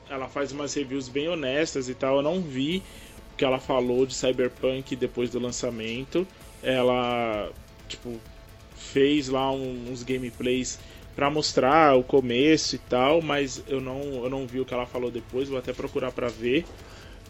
Ela 0.08 0.28
faz 0.28 0.52
umas 0.52 0.74
reviews 0.74 1.08
bem 1.08 1.28
honestas 1.28 1.88
e 1.88 1.94
tal. 1.94 2.16
Eu 2.16 2.22
não 2.22 2.40
vi 2.40 2.82
o 3.32 3.36
que 3.36 3.44
ela 3.44 3.58
falou 3.58 4.06
de 4.06 4.14
Cyberpunk 4.14 4.94
depois 4.94 5.30
do 5.30 5.38
lançamento. 5.38 6.26
Ela, 6.62 7.50
tipo, 7.88 8.20
fez 8.76 9.28
lá 9.28 9.50
uns 9.50 10.02
gameplays 10.02 10.78
para 11.14 11.30
mostrar 11.30 11.96
o 11.96 12.04
começo 12.04 12.76
e 12.76 12.78
tal, 12.78 13.22
mas 13.22 13.62
eu 13.66 13.80
não, 13.80 14.00
eu 14.24 14.28
não 14.28 14.46
vi 14.46 14.60
o 14.60 14.66
que 14.66 14.74
ela 14.74 14.84
falou 14.84 15.10
depois, 15.10 15.48
vou 15.48 15.58
até 15.58 15.72
procurar 15.72 16.12
para 16.12 16.28
ver. 16.28 16.64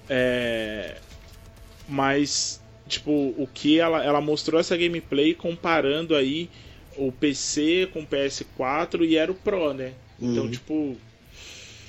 É... 0.09 0.97
Mas, 1.89 2.61
tipo, 2.89 3.11
o 3.11 3.49
que 3.53 3.79
ela, 3.79 4.05
ela 4.05 4.21
mostrou 4.21 4.61
essa 4.61 4.77
gameplay 4.77 5.35
comparando 5.35 6.15
aí 6.15 6.49
o 6.97 7.13
PC 7.13 7.89
com 7.93 8.01
o 8.01 8.07
PS4 8.07 9.07
e 9.07 9.17
era 9.17 9.31
o 9.31 9.35
Pro, 9.35 9.73
né? 9.73 9.93
Então, 10.21 10.45
uhum. 10.45 10.51
tipo. 10.51 10.97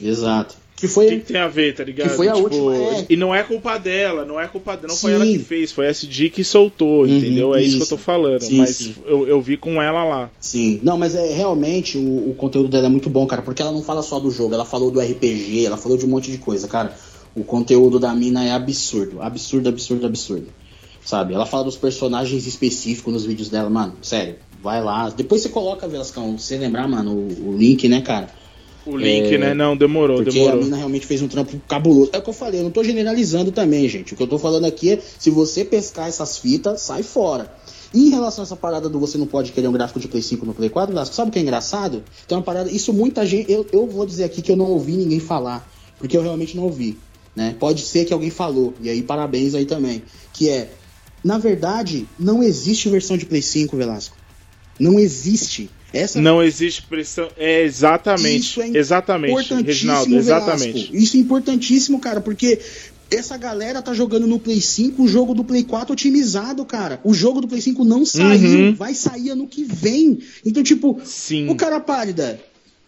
Exato. 0.01 0.55
Que 0.78 0.88
foi. 0.88 1.07
O 1.07 1.09
que, 1.09 1.20
que, 1.22 1.26
tem 1.34 1.41
a 1.41 1.47
ver, 1.47 1.74
tá 1.74 1.84
ligado? 1.84 2.09
Que 2.09 2.15
foi 2.15 2.28
a 2.28 2.34
tipo, 2.34 2.43
última. 2.43 2.76
É... 2.76 3.05
E 3.09 3.15
não 3.15 3.34
é 3.34 3.41
culpa 3.41 3.80
dela, 3.80 4.24
não 4.24 4.39
é 4.39 4.47
culpa 4.47 4.76
dela. 4.76 4.89
Não 4.89 4.95
sim. 4.95 5.01
foi 5.01 5.13
ela 5.13 5.26
que 5.26 5.39
fez, 5.39 5.72
foi 5.72 5.88
a 5.88 5.89
SD 5.89 6.30
que 6.30 6.43
soltou, 6.43 7.01
uhum, 7.01 7.07
entendeu? 7.07 7.55
É 7.55 7.61
isso. 7.61 7.70
isso. 7.70 7.78
que 7.78 7.84
eu 7.84 7.97
tô 7.97 8.03
falando. 8.03 8.41
Sim, 8.41 8.57
mas 8.59 8.76
sim. 8.76 8.95
Eu, 9.07 9.28
eu 9.28 9.41
vi 9.41 9.57
com 9.57 9.82
ela 9.82 10.03
lá. 10.03 10.30
Sim. 10.39 10.80
Não, 10.84 10.95
mas 10.95 11.15
é 11.15 11.34
realmente 11.34 11.97
o, 11.97 12.30
o, 12.30 12.36
conteúdo 12.36 12.70
dela 12.70 12.86
é 12.86 12.89
muito 12.89 13.09
bom, 13.09 13.26
cara, 13.26 13.41
porque 13.41 13.59
ela 13.59 13.72
não 13.72 13.82
fala 13.82 14.03
só 14.03 14.20
do 14.20 14.30
jogo, 14.30 14.53
ela 14.53 14.65
falou 14.65 14.91
do 14.91 14.99
RPG, 14.99 15.65
ela 15.65 15.78
falou 15.78 15.97
de 15.97 16.05
um 16.05 16.09
monte 16.09 16.30
de 16.30 16.38
coisa, 16.38 16.68
cara. 16.68 16.95
O 17.38 17.43
conteúdo 17.43 17.99
da 17.99 18.15
mina 18.15 18.43
é 18.43 18.51
absurdo. 18.51 19.21
Absurdo, 19.21 19.69
absurdo, 19.69 20.07
absurdo. 20.07 20.47
Sabe? 21.05 21.35
Ela 21.35 21.45
fala 21.45 21.65
dos 21.65 21.77
personagens 21.77 22.47
específicos 22.47 23.13
nos 23.13 23.25
vídeos 23.25 23.47
dela, 23.47 23.69
mano. 23.69 23.93
Sério. 24.01 24.38
Vai 24.61 24.83
lá. 24.83 25.09
Depois 25.09 25.43
você 25.43 25.49
coloca, 25.49 25.88
Velascão, 25.88 26.35
você 26.35 26.57
lembrar, 26.57 26.88
mano, 26.88 27.11
o, 27.11 27.49
o 27.49 27.55
link, 27.55 27.88
né, 27.88 28.01
cara? 28.01 28.27
O 28.88 28.97
link, 28.97 29.35
é, 29.35 29.38
né? 29.38 29.53
Não, 29.53 29.77
demorou, 29.77 30.17
porque 30.17 30.31
demorou. 30.31 30.61
a 30.61 30.63
mina 30.63 30.77
realmente 30.77 31.05
fez 31.05 31.21
um 31.21 31.27
trampo 31.27 31.61
cabuloso. 31.67 32.09
É 32.11 32.17
o 32.17 32.23
que 32.23 32.29
eu 32.29 32.33
falei, 32.33 32.61
eu 32.61 32.63
não 32.63 32.71
tô 32.71 32.83
generalizando 32.83 33.51
também, 33.51 33.88
gente. 33.88 34.13
O 34.13 34.17
que 34.17 34.23
eu 34.23 34.27
tô 34.27 34.39
falando 34.39 34.65
aqui 34.65 34.93
é, 34.93 34.99
se 35.19 35.29
você 35.29 35.63
pescar 35.63 36.07
essas 36.07 36.39
fitas, 36.39 36.81
sai 36.81 37.03
fora. 37.03 37.53
E 37.93 38.07
em 38.07 38.09
relação 38.09 38.41
a 38.41 38.45
essa 38.45 38.55
parada 38.55 38.89
do 38.89 38.99
você 38.99 39.17
não 39.17 39.27
pode 39.27 39.51
querer 39.51 39.67
um 39.67 39.71
gráfico 39.71 39.99
de 39.99 40.07
Play 40.07 40.23
5 40.23 40.43
no 40.43 40.53
Play 40.55 40.69
4, 40.69 41.05
sabe 41.05 41.29
o 41.29 41.31
que 41.31 41.38
é 41.38 41.41
engraçado? 41.41 42.03
Tem 42.27 42.35
uma 42.35 42.43
parada, 42.43 42.71
isso 42.71 42.91
muita 42.91 43.25
gente, 43.25 43.51
eu, 43.51 43.65
eu 43.71 43.85
vou 43.85 44.05
dizer 44.05 44.23
aqui 44.23 44.41
que 44.41 44.51
eu 44.51 44.55
não 44.55 44.65
ouvi 44.65 44.93
ninguém 44.93 45.19
falar, 45.19 45.69
porque 45.99 46.17
eu 46.17 46.21
realmente 46.21 46.55
não 46.57 46.63
ouvi, 46.63 46.97
né? 47.38 47.55
Pode 47.59 47.83
ser 47.83 48.03
que 48.03 48.11
alguém 48.11 48.31
falou, 48.31 48.73
e 48.81 48.89
aí 48.89 49.03
parabéns 49.03 49.53
aí 49.53 49.63
também, 49.63 50.01
que 50.33 50.49
é, 50.49 50.71
na 51.23 51.38
verdade, 51.38 52.07
não 52.17 52.41
existe 52.41 52.89
versão 52.89 53.15
de 53.15 53.27
Play 53.27 53.43
5, 53.43 53.77
Velasco. 53.77 54.17
Não 54.79 54.99
existe. 54.99 55.69
Essa... 55.93 56.19
Não 56.19 56.41
existe 56.41 56.81
pressão. 56.81 57.29
É 57.38 57.61
exatamente. 57.61 58.39
Isso 58.39 58.61
é 58.61 58.69
exatamente, 58.69 59.53
Reginaldo, 59.53 60.15
exatamente. 60.15 60.73
Velasco. 60.73 60.95
Isso 60.95 61.15
é 61.15 61.19
importantíssimo, 61.19 61.99
cara, 61.99 62.21
porque 62.21 62.59
essa 63.11 63.38
galera 63.38 63.83
tá 63.83 63.93
jogando 63.93 64.25
no 64.25 64.39
Play 64.39 64.59
5 64.59 65.03
o 65.03 65.07
jogo 65.07 65.35
do 65.35 65.43
Play 65.43 65.63
4 65.63 65.93
otimizado, 65.93 66.65
cara. 66.65 66.99
O 67.03 67.13
jogo 67.13 67.39
do 67.39 67.47
Play 67.47 67.61
5 67.61 67.85
não 67.85 68.03
saiu, 68.03 68.69
uhum. 68.69 68.75
vai 68.75 68.95
sair 68.95 69.29
ano 69.29 69.47
que 69.47 69.63
vem. 69.63 70.19
Então, 70.43 70.63
tipo, 70.63 70.99
Sim. 71.05 71.49
o 71.49 71.55
cara 71.55 71.79
pálida. 71.79 72.39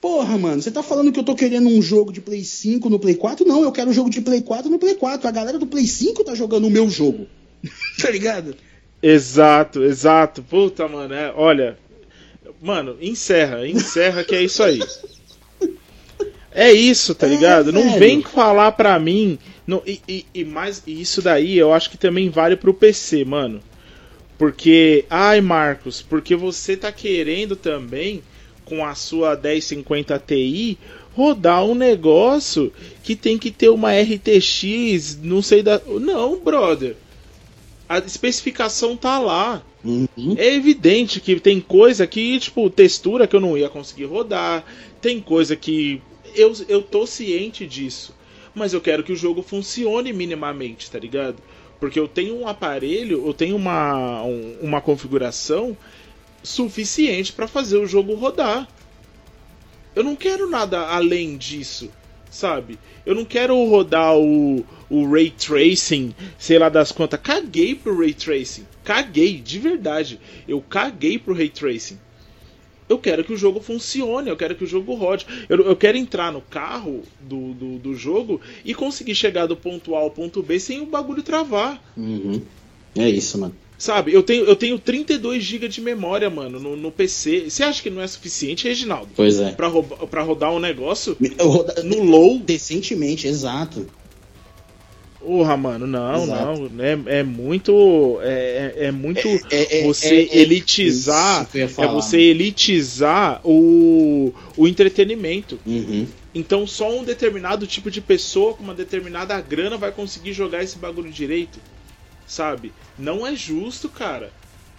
Porra, 0.01 0.37
mano, 0.37 0.61
você 0.61 0.71
tá 0.71 0.81
falando 0.81 1.11
que 1.11 1.19
eu 1.19 1.23
tô 1.23 1.35
querendo 1.35 1.67
um 1.67 1.81
jogo 1.81 2.11
de 2.11 2.21
Play 2.21 2.43
5 2.43 2.89
no 2.89 2.99
Play 2.99 3.15
4? 3.15 3.45
Não, 3.45 3.63
eu 3.63 3.71
quero 3.71 3.89
um 3.89 3.93
jogo 3.93 4.09
de 4.09 4.21
Play 4.21 4.41
4 4.41 4.69
no 4.69 4.79
Play 4.79 4.95
4. 4.95 5.27
A 5.27 5.31
galera 5.31 5.59
do 5.59 5.67
Play 5.67 5.85
5 5.85 6.23
tá 6.23 6.33
jogando 6.33 6.67
o 6.67 6.69
meu 6.69 6.89
jogo. 6.89 7.27
tá 8.01 8.09
ligado? 8.09 8.55
Exato, 9.03 9.83
exato. 9.83 10.41
Puta, 10.41 10.87
mano, 10.87 11.13
é, 11.13 11.33
olha, 11.35 11.77
Mano, 12.61 12.97
encerra, 13.01 13.65
encerra 13.67 14.23
que 14.23 14.35
é 14.35 14.43
isso 14.43 14.61
aí. 14.61 14.79
É 16.51 16.71
isso, 16.71 17.15
tá 17.15 17.25
é, 17.25 17.29
ligado? 17.29 17.69
É, 17.69 17.71
não 17.71 17.97
vem 17.97 18.21
falar 18.21 18.73
pra 18.73 18.99
mim. 18.99 19.39
Não, 19.65 19.81
e, 19.85 20.01
e, 20.07 20.25
e, 20.33 20.43
mais, 20.43 20.83
e 20.85 20.99
isso 20.99 21.21
daí 21.21 21.57
eu 21.57 21.73
acho 21.73 21.89
que 21.89 21.97
também 21.97 22.29
vale 22.29 22.55
pro 22.57 22.73
PC, 22.73 23.23
mano. 23.23 23.61
Porque, 24.37 25.05
ai 25.09 25.41
Marcos, 25.41 26.01
porque 26.01 26.35
você 26.35 26.75
tá 26.75 26.91
querendo 26.91 27.55
também, 27.55 28.23
com 28.69 28.85
a 28.85 28.93
sua 28.93 29.35
1050 29.35 30.19
Ti, 30.19 30.77
rodar 31.15 31.65
um 31.65 31.75
negócio 31.75 32.71
que 33.03 33.15
tem 33.15 33.37
que 33.37 33.51
ter 33.51 33.69
uma 33.69 33.91
RTX, 33.91 35.17
não 35.21 35.41
sei 35.41 35.63
da. 35.63 35.81
Não, 35.99 36.39
brother. 36.39 36.95
A 37.89 37.97
especificação 37.97 38.95
tá 38.95 39.17
lá. 39.17 39.63
Uhum. 39.83 40.35
É 40.37 40.53
evidente 40.53 41.19
que 41.19 41.39
tem 41.39 41.59
coisa 41.59 42.05
que, 42.05 42.37
tipo, 42.39 42.69
textura 42.69 43.25
que 43.25 43.35
eu 43.35 43.39
não 43.39 43.57
ia 43.57 43.69
conseguir 43.69 44.05
rodar, 44.05 44.63
tem 45.01 45.19
coisa 45.19 45.55
que 45.55 46.01
eu, 46.35 46.53
eu 46.67 46.81
tô 46.81 47.07
ciente 47.07 47.65
disso, 47.65 48.13
mas 48.53 48.73
eu 48.73 48.81
quero 48.81 49.03
que 49.03 49.13
o 49.13 49.15
jogo 49.15 49.41
funcione 49.41 50.13
minimamente, 50.13 50.91
tá 50.91 50.99
ligado? 50.99 51.37
Porque 51.79 51.99
eu 51.99 52.07
tenho 52.07 52.35
um 52.35 52.47
aparelho, 52.47 53.25
eu 53.25 53.33
tenho 53.33 53.55
uma, 53.55 54.21
um, 54.23 54.57
uma 54.61 54.81
configuração 54.81 55.77
suficiente 56.43 57.33
para 57.33 57.47
fazer 57.47 57.77
o 57.77 57.87
jogo 57.87 58.15
rodar. 58.15 58.67
Eu 59.95 60.03
não 60.03 60.15
quero 60.15 60.49
nada 60.49 60.87
além 60.87 61.37
disso, 61.37 61.89
sabe? 62.29 62.79
Eu 63.05 63.15
não 63.15 63.25
quero 63.25 63.55
rodar 63.65 64.15
o, 64.15 64.65
o 64.89 65.11
Ray 65.11 65.31
Tracing, 65.31 66.13
sei 66.37 66.59
lá 66.59 66.69
das 66.69 66.91
quantas. 66.91 67.19
Caguei 67.21 67.75
pro 67.75 67.97
Ray 67.97 68.13
Tracing 68.13 68.65
caguei, 68.89 69.39
de 69.39 69.59
verdade. 69.59 70.19
Eu 70.47 70.59
caguei 70.61 71.19
pro 71.19 71.35
ray 71.35 71.47
tracing. 71.47 71.99
Eu 72.89 72.97
quero 72.97 73.23
que 73.23 73.31
o 73.31 73.37
jogo 73.37 73.61
funcione, 73.61 74.29
eu 74.29 74.35
quero 74.35 74.55
que 74.55 74.63
o 74.63 74.67
jogo 74.67 74.95
rode. 74.95 75.27
Eu, 75.47 75.57
eu 75.57 75.75
quero 75.75 75.95
entrar 75.95 76.33
no 76.33 76.41
carro 76.41 77.03
do, 77.19 77.53
do, 77.53 77.77
do, 77.77 77.95
jogo 77.95 78.41
e 78.65 78.73
conseguir 78.73 79.13
chegar 79.13 79.45
do 79.45 79.55
ponto 79.55 79.93
A 79.95 79.99
ao 79.99 80.09
ponto 80.09 80.41
B 80.41 80.59
sem 80.59 80.81
o 80.81 80.87
bagulho 80.87 81.21
travar. 81.21 81.79
Uhum. 81.95 82.41
É 82.97 83.07
isso, 83.07 83.37
mano. 83.37 83.55
Sabe, 83.79 84.13
eu 84.13 84.21
tenho, 84.21 84.43
eu 84.43 84.57
tenho 84.57 84.77
32 84.77 85.41
GB 85.41 85.69
de 85.69 85.79
memória, 85.79 86.29
mano, 86.29 86.59
no, 86.59 86.75
no, 86.75 86.91
PC. 86.91 87.49
Você 87.49 87.63
acha 87.63 87.81
que 87.81 87.89
não 87.89 88.01
é 88.01 88.07
suficiente, 88.07 88.67
Reginaldo? 88.67 89.07
Pois 89.15 89.39
é. 89.39 89.51
Pra, 89.53 89.71
pra 90.11 90.21
rodar 90.21 90.51
um 90.51 90.59
negócio? 90.59 91.15
Roda... 91.39 91.81
No 91.81 92.03
low? 92.03 92.39
Decentemente, 92.39 93.25
exato. 93.25 93.87
Porra, 95.17 95.55
mano, 95.55 95.87
não, 95.87 96.23
Exato. 96.23 96.69
não. 96.71 96.83
É, 96.83 97.19
é 97.19 97.23
muito. 97.23 98.19
É, 98.21 98.73
é, 98.75 98.85
é 98.87 98.91
muito. 98.91 99.25
É, 99.49 99.77
é, 99.77 99.79
é 99.79 99.83
você 99.83 100.27
é, 100.29 100.37
elitizar. 100.39 101.47
é 101.53 101.87
você 101.87 102.19
elitizar 102.19 103.39
o, 103.45 104.33
o 104.57 104.67
entretenimento. 104.67 105.57
Uhum. 105.65 106.05
Então 106.35 106.67
só 106.67 106.97
um 106.97 107.03
determinado 107.03 107.65
tipo 107.65 107.89
de 107.89 108.01
pessoa 108.01 108.53
com 108.53 108.63
uma 108.63 108.73
determinada 108.73 109.39
grana 109.39 109.77
vai 109.77 109.91
conseguir 109.91 110.33
jogar 110.33 110.63
esse 110.63 110.77
bagulho 110.77 111.11
direito. 111.11 111.59
Sabe? 112.29 112.71
Não 112.97 113.27
é 113.27 113.35
justo, 113.35 113.89
cara. 113.89 114.31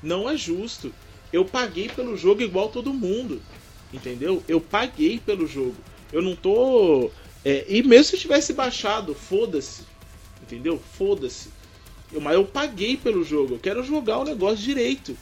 Não 0.03 0.31
é 0.31 0.39
justo. 0.39 0.95
Eu 1.31 1.45
paguei 1.45 1.91
pelo 1.91 2.17
jogo 2.17 2.41
igual 2.41 2.71
todo 2.71 2.95
mundo. 2.95 3.43
Entendeu? 3.93 4.43
Eu 4.49 4.59
paguei 4.59 5.19
pelo 5.19 5.47
jogo. 5.47 5.77
Eu 6.11 6.23
não 6.23 6.35
tô. 6.35 7.11
e 7.45 7.83
mesmo 7.83 8.05
se 8.05 8.17
eu 8.17 8.21
tivesse 8.21 8.55
baixado, 8.55 9.15
foda-se 9.15 9.91
entendeu? 10.53 10.81
Foda-se. 10.99 11.49
Mas 12.21 12.35
eu 12.35 12.45
paguei 12.45 12.97
pelo 12.97 13.23
jogo, 13.23 13.55
eu 13.55 13.59
quero 13.59 13.85
jogar 13.85 14.19
o 14.19 14.25
negócio 14.25 14.59
direito, 14.59 15.17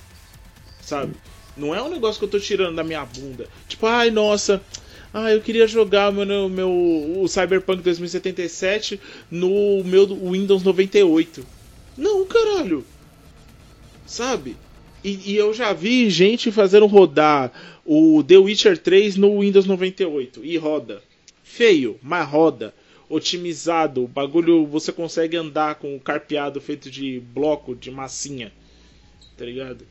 sabe? 0.80 1.14
Não 1.56 1.74
é 1.74 1.82
um 1.82 1.90
negócio 1.90 2.18
que 2.18 2.24
eu 2.24 2.30
tô 2.30 2.40
tirando 2.40 2.76
da 2.76 2.84
minha 2.84 3.04
bunda. 3.04 3.46
Tipo, 3.68 3.86
ai, 3.86 4.10
nossa, 4.10 4.62
ah, 5.12 5.30
eu 5.30 5.42
queria 5.42 5.66
jogar 5.66 6.10
meu, 6.10 6.48
meu 6.48 6.70
o 6.70 7.28
Cyberpunk 7.28 7.82
2077 7.82 8.98
no 9.30 9.84
meu 9.84 10.06
Windows 10.06 10.62
98. 10.62 11.44
Não, 11.98 12.24
caralho. 12.24 12.86
Sabe? 14.06 14.56
E, 15.02 15.32
e, 15.32 15.36
eu 15.36 15.52
já 15.52 15.72
vi 15.72 16.08
gente 16.08 16.50
fazendo 16.50 16.86
rodar 16.86 17.52
o 17.84 18.22
The 18.22 18.38
Witcher 18.38 18.78
3 18.78 19.16
no 19.16 19.40
Windows 19.40 19.66
98 19.66 20.44
e 20.44 20.56
roda. 20.56 21.02
Feio, 21.42 21.98
mas 22.02 22.26
roda 22.26 22.72
otimizado. 23.08 24.04
O 24.04 24.08
bagulho 24.08 24.66
você 24.66 24.92
consegue 24.92 25.36
andar 25.36 25.76
com 25.76 25.96
o 25.96 26.00
carpeado 26.00 26.60
feito 26.60 26.90
de 26.90 27.20
bloco, 27.20 27.74
de 27.74 27.90
massinha. 27.90 28.52
Tá 29.36 29.44
ligado? 29.44 29.84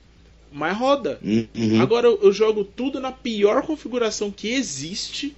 Mas 0.51 0.77
roda. 0.77 1.19
Uhum. 1.23 1.81
Agora 1.81 2.07
eu, 2.07 2.19
eu 2.21 2.31
jogo 2.31 2.63
tudo 2.63 2.99
na 2.99 3.11
pior 3.11 3.63
configuração 3.63 4.31
que 4.31 4.49
existe 4.49 5.35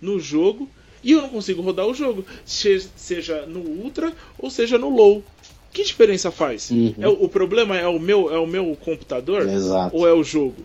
no 0.00 0.20
jogo 0.20 0.68
e 1.02 1.12
eu 1.12 1.22
não 1.22 1.28
consigo 1.28 1.62
rodar 1.62 1.86
o 1.86 1.94
jogo, 1.94 2.24
seja 2.44 3.44
no 3.46 3.60
ultra 3.60 4.12
ou 4.38 4.50
seja 4.50 4.78
no 4.78 4.88
low. 4.88 5.24
Que 5.72 5.84
diferença 5.84 6.30
faz? 6.30 6.70
Uhum. 6.70 6.94
É, 7.00 7.08
o 7.08 7.28
problema 7.28 7.78
é 7.78 7.86
o 7.86 7.98
meu 7.98 8.32
é 8.32 8.38
o 8.38 8.46
meu 8.46 8.76
computador 8.84 9.48
Exato. 9.48 9.96
ou 9.96 10.06
é 10.06 10.12
o 10.12 10.22
jogo? 10.22 10.56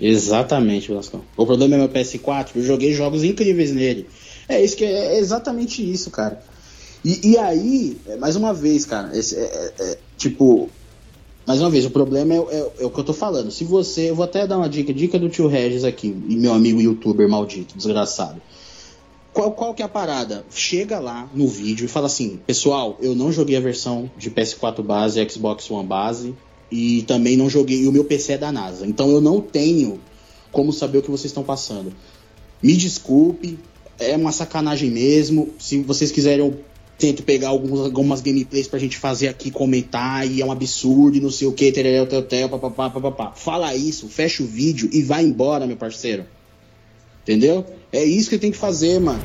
Exatamente, 0.00 0.92
Vascão. 0.92 1.22
O 1.36 1.44
problema 1.44 1.74
é 1.74 1.78
meu 1.78 1.88
PS4. 1.88 2.50
Eu 2.54 2.62
joguei 2.62 2.92
jogos 2.92 3.24
incríveis 3.24 3.72
nele. 3.72 4.06
É 4.48 4.62
isso 4.62 4.76
que 4.76 4.84
é, 4.84 5.16
é 5.16 5.18
exatamente 5.18 5.82
isso, 5.82 6.10
cara. 6.10 6.40
E, 7.04 7.32
e, 7.32 7.38
aí, 7.38 7.96
é, 8.06 8.16
mais 8.16 8.36
uma 8.36 8.52
vez, 8.52 8.84
cara, 8.84 9.16
esse, 9.16 9.36
é, 9.36 9.40
é, 9.40 9.72
é, 9.82 9.98
tipo, 10.16 10.68
mais 11.46 11.60
uma 11.60 11.70
vez, 11.70 11.84
o 11.84 11.90
problema 11.90 12.34
é, 12.34 12.36
é, 12.36 12.70
é, 12.80 12.86
o 12.86 12.90
que 12.90 12.98
eu 12.98 13.04
tô 13.04 13.12
falando. 13.12 13.50
Se 13.50 13.64
você, 13.64 14.10
eu 14.10 14.14
vou 14.14 14.24
até 14.24 14.46
dar 14.46 14.58
uma 14.58 14.68
dica, 14.68 14.92
dica 14.92 15.18
do 15.18 15.28
tio 15.28 15.46
Regis 15.46 15.84
aqui, 15.84 16.08
e 16.28 16.36
meu 16.36 16.52
amigo 16.52 16.80
youtuber 16.80 17.28
maldito, 17.28 17.76
desgraçado. 17.76 18.40
Qual, 19.38 19.52
qual 19.52 19.72
que 19.72 19.82
é 19.82 19.84
a 19.84 19.88
parada? 19.88 20.44
Chega 20.50 20.98
lá 20.98 21.30
no 21.32 21.46
vídeo 21.46 21.84
e 21.84 21.88
fala 21.88 22.06
assim, 22.06 22.40
pessoal, 22.44 22.98
eu 23.00 23.14
não 23.14 23.30
joguei 23.30 23.54
a 23.56 23.60
versão 23.60 24.10
de 24.18 24.32
PS4 24.32 24.82
base, 24.82 25.24
Xbox 25.30 25.70
One 25.70 25.86
base, 25.86 26.34
e 26.72 27.02
também 27.02 27.36
não 27.36 27.48
joguei, 27.48 27.82
e 27.82 27.86
o 27.86 27.92
meu 27.92 28.02
PC 28.02 28.32
é 28.32 28.38
da 28.38 28.50
NASA. 28.50 28.84
Então 28.84 29.08
eu 29.12 29.20
não 29.20 29.40
tenho 29.40 30.00
como 30.50 30.72
saber 30.72 30.98
o 30.98 31.02
que 31.02 31.10
vocês 31.12 31.26
estão 31.26 31.44
passando. 31.44 31.92
Me 32.60 32.74
desculpe, 32.74 33.60
é 34.00 34.16
uma 34.16 34.32
sacanagem 34.32 34.90
mesmo. 34.90 35.50
Se 35.56 35.82
vocês 35.82 36.10
quiserem, 36.10 36.44
eu 36.44 36.58
tento 36.98 37.22
pegar 37.22 37.50
alguns, 37.50 37.78
algumas 37.78 38.20
gameplays 38.20 38.66
pra 38.66 38.80
gente 38.80 38.96
fazer 38.96 39.28
aqui, 39.28 39.52
comentar, 39.52 40.28
e 40.28 40.42
é 40.42 40.44
um 40.44 40.50
absurdo, 40.50 41.16
e 41.16 41.20
não 41.20 41.30
sei 41.30 41.46
o 41.46 41.52
que, 41.52 41.70
tereré, 41.70 42.04
papapá, 42.48 42.90
papapá. 42.90 43.32
Fala 43.36 43.72
isso, 43.72 44.08
fecha 44.08 44.42
o 44.42 44.46
vídeo 44.46 44.90
e 44.92 45.00
vai 45.00 45.22
embora, 45.22 45.64
meu 45.64 45.76
parceiro. 45.76 46.26
Entendeu? 47.28 47.62
É 47.92 48.02
isso 48.02 48.30
que 48.30 48.38
tem 48.38 48.50
que 48.50 48.56
fazer, 48.56 48.98
mano. 48.98 49.20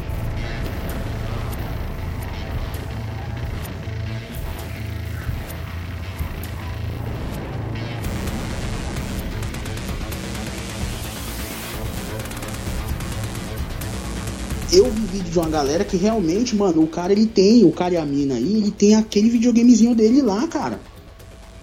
eu 14.74 14.90
vi 14.90 15.02
vídeo 15.06 15.32
de 15.32 15.38
uma 15.38 15.50
galera 15.50 15.86
que 15.86 15.96
realmente, 15.96 16.56
mano, 16.56 16.82
o 16.82 16.88
cara 16.88 17.14
ele 17.14 17.28
tem, 17.28 17.64
o 17.64 17.72
cara 17.72 17.94
e 17.94 17.98
a 17.98 18.04
mina 18.04 18.34
aí, 18.34 18.58
ele 18.58 18.72
tem 18.72 18.96
aquele 18.96 19.30
videogamezinho 19.30 19.94
dele 19.94 20.20
lá, 20.20 20.48
cara. 20.48 20.80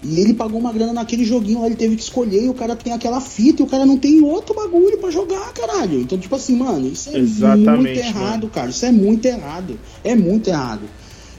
E 0.03 0.19
ele 0.21 0.33
pagou 0.33 0.59
uma 0.59 0.73
grana 0.73 0.95
naquele 0.95 1.25
joguinho 1.25 1.61
lá, 1.61 1.67
ele 1.67 1.77
teve 1.77 1.95
que 1.95 2.03
escolher, 2.03 2.45
e 2.45 2.49
o 2.49 2.55
cara 2.55 2.75
tem 2.75 2.93
aquela 2.93 3.21
fita, 3.21 3.63
e 3.63 3.65
o 3.65 3.69
cara 3.69 3.85
não 3.85 3.99
tem 3.99 4.23
outro 4.23 4.55
bagulho 4.55 4.97
para 4.99 5.11
jogar, 5.11 5.53
caralho. 5.53 6.01
Então, 6.01 6.19
tipo 6.19 6.35
assim, 6.35 6.57
mano, 6.57 6.89
isso 6.89 7.11
é 7.11 7.19
Exatamente, 7.19 7.77
muito 7.77 7.99
errado, 7.99 8.41
mano. 8.41 8.51
cara. 8.51 8.71
Isso 8.71 8.87
é 8.87 8.93
muito 8.93 9.27
errado. 9.27 9.79
É 10.03 10.15
muito 10.15 10.49
errado. 10.49 10.83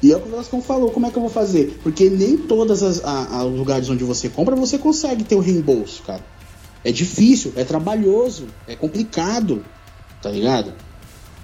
E 0.03 0.11
é 0.11 0.15
o 0.15 0.19
que 0.19 0.27
o 0.27 0.31
Velascão 0.31 0.61
falou, 0.61 0.91
como 0.91 1.05
é 1.05 1.11
que 1.11 1.17
eu 1.17 1.21
vou 1.21 1.29
fazer? 1.29 1.79
Porque 1.83 2.09
nem 2.09 2.37
todos 2.37 2.81
os 2.81 3.01
lugares 3.55 3.89
onde 3.89 4.03
você 4.03 4.29
compra, 4.29 4.55
você 4.55 4.77
consegue 4.77 5.23
ter 5.23 5.35
o 5.35 5.39
reembolso, 5.39 6.03
cara. 6.03 6.23
É 6.83 6.91
difícil, 6.91 7.53
é 7.55 7.63
trabalhoso, 7.63 8.47
é 8.67 8.75
complicado, 8.75 9.63
tá 10.21 10.29
ligado? 10.31 10.73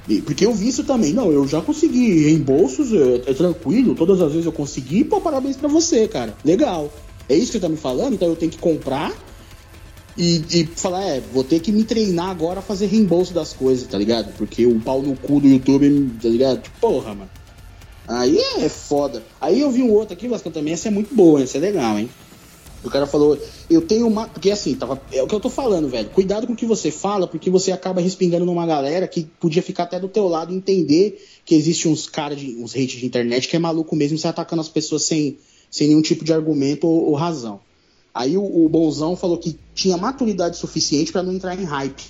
E, 0.09 0.21
porque 0.21 0.45
eu 0.45 0.53
vi 0.53 0.69
isso 0.69 0.83
também. 0.83 1.13
Não, 1.13 1.31
eu 1.31 1.47
já 1.47 1.61
consegui 1.61 2.23
reembolsos, 2.23 2.91
é, 2.93 3.29
é 3.29 3.33
tranquilo, 3.33 3.93
todas 3.93 4.21
as 4.21 4.31
vezes 4.31 4.45
eu 4.45 4.51
consegui, 4.51 5.03
pô, 5.03 5.21
parabéns 5.21 5.57
para 5.57 5.67
você, 5.67 6.07
cara. 6.07 6.35
Legal. 6.43 6.91
É 7.29 7.35
isso 7.35 7.51
que 7.51 7.59
tá 7.59 7.69
me 7.69 7.77
falando? 7.77 8.13
Então 8.13 8.27
eu 8.27 8.35
tenho 8.35 8.51
que 8.51 8.57
comprar 8.57 9.13
e, 10.17 10.43
e, 10.49 10.65
falar, 10.65 11.03
é, 11.03 11.19
vou 11.19 11.43
ter 11.43 11.59
que 11.59 11.71
me 11.71 11.83
treinar 11.83 12.29
agora 12.29 12.59
a 12.59 12.63
fazer 12.63 12.87
reembolso 12.87 13.33
das 13.33 13.53
coisas, 13.53 13.87
tá 13.87 13.97
ligado? 13.97 14.33
Porque 14.35 14.65
o 14.65 14.79
pau 14.79 15.01
no 15.01 15.15
cu 15.15 15.39
do 15.39 15.47
YouTube, 15.47 16.11
tá 16.21 16.27
ligado? 16.27 16.61
Tipo, 16.61 16.79
porra, 16.79 17.13
mano. 17.13 17.29
Aí 18.07 18.39
é 18.57 18.69
foda. 18.69 19.21
Aí 19.39 19.59
eu 19.61 19.69
vi 19.69 19.83
um 19.83 19.91
outro 19.91 20.13
aqui, 20.13 20.27
Vasco, 20.27 20.49
também, 20.49 20.73
essa 20.73 20.87
é 20.87 20.91
muito 20.91 21.13
boa, 21.13 21.43
essa 21.43 21.57
é 21.57 21.61
legal, 21.61 21.99
hein? 21.99 22.09
O 22.83 22.89
cara 22.89 23.05
falou, 23.05 23.37
eu 23.69 23.81
tenho 23.81 24.07
uma. 24.07 24.27
Porque 24.27 24.49
assim, 24.49 24.73
tava, 24.75 25.01
é 25.11 25.21
o 25.21 25.27
que 25.27 25.35
eu 25.35 25.39
tô 25.39 25.49
falando, 25.49 25.89
velho. 25.89 26.09
Cuidado 26.09 26.47
com 26.47 26.53
o 26.53 26.55
que 26.55 26.65
você 26.65 26.89
fala, 26.89 27.27
porque 27.27 27.49
você 27.49 27.71
acaba 27.71 27.99
respingando 28.01 28.45
numa 28.45 28.65
galera 28.65 29.07
que 29.07 29.27
podia 29.39 29.61
ficar 29.61 29.83
até 29.83 29.99
do 29.99 30.07
teu 30.07 30.27
lado 30.27 30.53
e 30.53 30.55
entender 30.55 31.23
que 31.43 31.53
existe 31.53 31.87
uns 31.87 32.07
caras, 32.07 32.41
uns 32.41 32.75
hate 32.75 32.97
de 32.97 33.05
internet 33.05 33.47
que 33.47 33.55
é 33.55 33.59
maluco 33.59 33.95
mesmo, 33.95 34.17
você 34.17 34.27
atacando 34.27 34.61
as 34.61 34.69
pessoas 34.69 35.03
sem, 35.03 35.37
sem 35.69 35.87
nenhum 35.87 36.01
tipo 36.01 36.23
de 36.23 36.33
argumento 36.33 36.87
ou, 36.87 37.09
ou 37.09 37.15
razão. 37.15 37.59
Aí 38.13 38.35
o, 38.35 38.43
o, 38.43 38.67
Bonzão 38.67 39.15
falou 39.15 39.37
que 39.37 39.59
tinha 39.75 39.95
maturidade 39.95 40.57
suficiente 40.57 41.11
para 41.11 41.21
não 41.21 41.33
entrar 41.33 41.59
em 41.59 41.63
hype. 41.63 42.03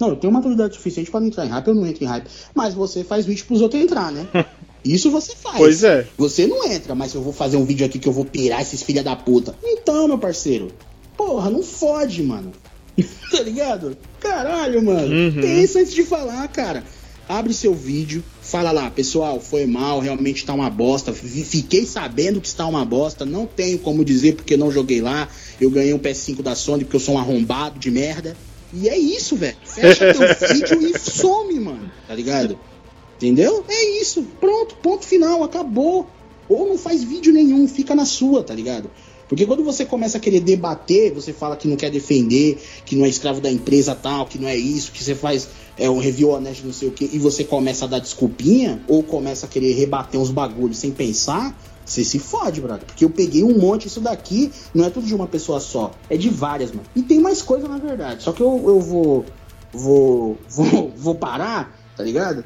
Não, 0.00 0.08
eu 0.08 0.16
tenho 0.16 0.32
maturidade 0.32 0.74
suficiente 0.74 1.10
para 1.10 1.20
não 1.20 1.28
entrar 1.28 1.46
em 1.46 1.50
hype, 1.50 1.68
eu 1.68 1.74
não 1.74 1.86
entro 1.86 2.02
em 2.02 2.08
hype. 2.08 2.28
Mas 2.52 2.74
você 2.74 3.04
faz 3.04 3.24
vídeo 3.24 3.44
pros 3.46 3.60
outros 3.60 3.80
entrar, 3.80 4.10
né? 4.10 4.26
Isso 4.84 5.10
você 5.10 5.34
faz. 5.34 5.56
Pois 5.56 5.84
é. 5.84 6.06
Você 6.18 6.46
não 6.46 6.66
entra, 6.66 6.94
mas 6.94 7.14
eu 7.14 7.22
vou 7.22 7.32
fazer 7.32 7.56
um 7.56 7.64
vídeo 7.64 7.86
aqui 7.86 7.98
que 7.98 8.08
eu 8.08 8.12
vou 8.12 8.24
pirar 8.24 8.60
esses 8.60 8.82
filha 8.82 9.02
da 9.02 9.14
puta. 9.16 9.54
Então, 9.62 10.08
meu 10.08 10.18
parceiro, 10.18 10.72
porra, 11.16 11.48
não 11.48 11.62
fode, 11.62 12.22
mano. 12.22 12.52
tá 13.30 13.40
ligado? 13.40 13.96
Caralho, 14.20 14.82
mano. 14.82 15.14
Uhum. 15.14 15.40
Pensa 15.40 15.78
antes 15.78 15.94
de 15.94 16.02
falar, 16.02 16.46
cara. 16.48 16.84
Abre 17.28 17.54
seu 17.54 17.74
vídeo, 17.74 18.22
fala 18.42 18.70
lá, 18.70 18.90
pessoal, 18.90 19.40
foi 19.40 19.64
mal, 19.66 19.98
realmente 19.98 20.44
tá 20.44 20.52
uma 20.52 20.68
bosta. 20.68 21.12
Fiquei 21.12 21.86
sabendo 21.86 22.40
que 22.40 22.46
está 22.46 22.66
uma 22.66 22.84
bosta, 22.84 23.24
não 23.24 23.46
tenho 23.46 23.78
como 23.78 24.04
dizer 24.04 24.34
porque 24.34 24.56
não 24.56 24.70
joguei 24.70 25.00
lá. 25.00 25.28
Eu 25.60 25.70
ganhei 25.70 25.94
um 25.94 25.98
PS5 25.98 26.42
da 26.42 26.54
Sony 26.54 26.84
porque 26.84 26.96
eu 26.96 27.00
sou 27.00 27.14
um 27.14 27.18
arrombado 27.18 27.78
de 27.78 27.90
merda. 27.90 28.36
E 28.72 28.88
é 28.88 28.98
isso, 28.98 29.36
velho. 29.36 29.56
Fecha 29.64 30.12
teu 30.12 30.20
vídeo 30.48 30.82
e 30.82 30.98
some, 30.98 31.58
mano. 31.60 31.90
Tá 32.06 32.14
ligado? 32.14 32.58
Entendeu? 33.16 33.64
É 33.68 34.00
isso. 34.00 34.22
Pronto, 34.40 34.76
ponto 34.76 35.04
final, 35.06 35.42
acabou. 35.44 36.06
Ou 36.48 36.68
não 36.68 36.76
faz 36.76 37.02
vídeo 37.02 37.32
nenhum, 37.32 37.66
fica 37.66 37.94
na 37.94 38.04
sua, 38.04 38.42
tá 38.42 38.54
ligado? 38.54 38.90
Porque 39.28 39.46
quando 39.46 39.64
você 39.64 39.84
começa 39.84 40.18
a 40.18 40.20
querer 40.20 40.40
debater, 40.40 41.12
você 41.12 41.32
fala 41.32 41.56
que 41.56 41.66
não 41.66 41.76
quer 41.76 41.90
defender, 41.90 42.62
que 42.84 42.94
não 42.96 43.04
é 43.04 43.08
escravo 43.08 43.40
da 43.40 43.50
empresa 43.50 43.94
tal, 43.94 44.26
que 44.26 44.38
não 44.38 44.48
é 44.48 44.56
isso, 44.56 44.92
que 44.92 45.02
você 45.02 45.14
faz 45.14 45.48
é, 45.78 45.88
um 45.88 45.98
review 45.98 46.30
honesto, 46.30 46.64
não 46.64 46.72
sei 46.72 46.88
o 46.88 46.92
que, 46.92 47.08
e 47.12 47.18
você 47.18 47.44
começa 47.44 47.84
a 47.84 47.88
dar 47.88 47.98
desculpinha, 47.98 48.82
ou 48.86 49.02
começa 49.02 49.46
a 49.46 49.48
querer 49.48 49.72
rebater 49.72 50.20
uns 50.20 50.30
bagulhos 50.30 50.78
sem 50.78 50.90
pensar, 50.90 51.56
você 51.84 52.04
se 52.04 52.18
fode, 52.18 52.60
brother. 52.60 52.86
Porque 52.86 53.04
eu 53.04 53.10
peguei 53.10 53.42
um 53.42 53.58
monte, 53.58 53.88
isso 53.88 54.00
daqui 54.00 54.50
não 54.74 54.84
é 54.84 54.90
tudo 54.90 55.06
de 55.06 55.14
uma 55.14 55.26
pessoa 55.26 55.60
só, 55.60 55.92
é 56.08 56.16
de 56.16 56.30
várias, 56.30 56.70
mano. 56.70 56.86
E 56.94 57.02
tem 57.02 57.20
mais 57.20 57.42
coisa 57.42 57.68
na 57.68 57.78
verdade. 57.78 58.22
Só 58.22 58.32
que 58.32 58.40
eu, 58.40 58.62
eu 58.66 58.80
vou, 58.80 59.24
vou, 59.72 60.38
vou, 60.48 60.92
vou 60.96 61.14
parar, 61.14 61.78
tá 61.96 62.02
ligado? 62.02 62.44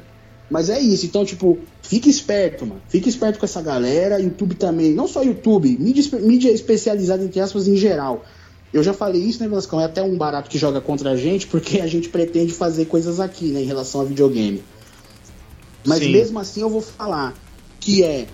Mas 0.49 0.69
é 0.69 0.79
isso, 0.79 1.05
então, 1.05 1.23
tipo, 1.23 1.59
fique 1.83 2.09
esperto, 2.09 2.65
mano. 2.65 2.81
Fique 2.87 3.07
esperto 3.07 3.37
com 3.37 3.45
essa 3.45 3.61
galera. 3.61 4.19
YouTube 4.19 4.55
também, 4.55 4.93
não 4.93 5.07
só 5.07 5.21
YouTube, 5.21 5.77
mídia, 5.79 6.19
mídia 6.19 6.51
especializada, 6.51 7.23
entre 7.23 7.39
aspas, 7.39 7.67
em 7.67 7.75
geral. 7.75 8.25
Eu 8.73 8.83
já 8.83 8.93
falei 8.93 9.21
isso, 9.21 9.41
né, 9.41 9.47
Velascão? 9.47 9.79
É 9.79 9.85
até 9.85 10.01
um 10.01 10.17
barato 10.17 10.49
que 10.49 10.57
joga 10.57 10.81
contra 10.81 11.11
a 11.11 11.15
gente, 11.15 11.47
porque 11.47 11.79
a 11.81 11.87
gente 11.87 12.09
pretende 12.09 12.53
fazer 12.53 12.85
coisas 12.85 13.19
aqui, 13.19 13.45
né, 13.45 13.61
em 13.61 13.65
relação 13.65 14.01
a 14.01 14.05
videogame. 14.05 14.63
Mas 15.85 15.99
Sim. 15.99 16.11
mesmo 16.11 16.39
assim 16.39 16.61
eu 16.61 16.69
vou 16.69 16.81
falar 16.81 17.33
que 17.79 18.03
é 18.03 18.27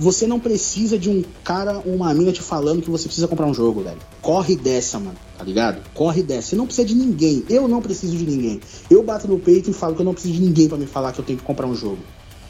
você 0.00 0.26
não 0.26 0.40
precisa 0.40 0.98
de 0.98 1.10
um 1.10 1.22
cara 1.44 1.82
ou 1.84 1.94
uma 1.94 2.10
amiga 2.10 2.32
te 2.32 2.40
falando 2.40 2.80
que 2.80 2.88
você 2.88 3.04
precisa 3.04 3.28
comprar 3.28 3.44
um 3.44 3.52
jogo, 3.52 3.82
velho. 3.82 3.98
Corre 4.22 4.56
dessa, 4.56 4.98
mano, 4.98 5.16
tá 5.36 5.44
ligado? 5.44 5.82
Corre 5.92 6.22
dessa. 6.22 6.48
Você 6.48 6.56
não 6.56 6.64
precisa 6.64 6.88
de 6.88 6.94
ninguém. 6.94 7.44
Eu 7.50 7.68
não 7.68 7.82
preciso 7.82 8.16
de 8.16 8.24
ninguém. 8.24 8.62
Eu 8.90 9.02
bato 9.02 9.28
no 9.28 9.38
peito 9.38 9.68
e 9.68 9.74
falo 9.74 9.94
que 9.94 10.00
eu 10.00 10.04
não 10.06 10.14
preciso 10.14 10.32
de 10.32 10.40
ninguém 10.40 10.70
para 10.70 10.78
me 10.78 10.86
falar 10.86 11.12
que 11.12 11.20
eu 11.20 11.24
tenho 11.24 11.38
que 11.38 11.44
comprar 11.44 11.66
um 11.66 11.74
jogo. 11.74 11.98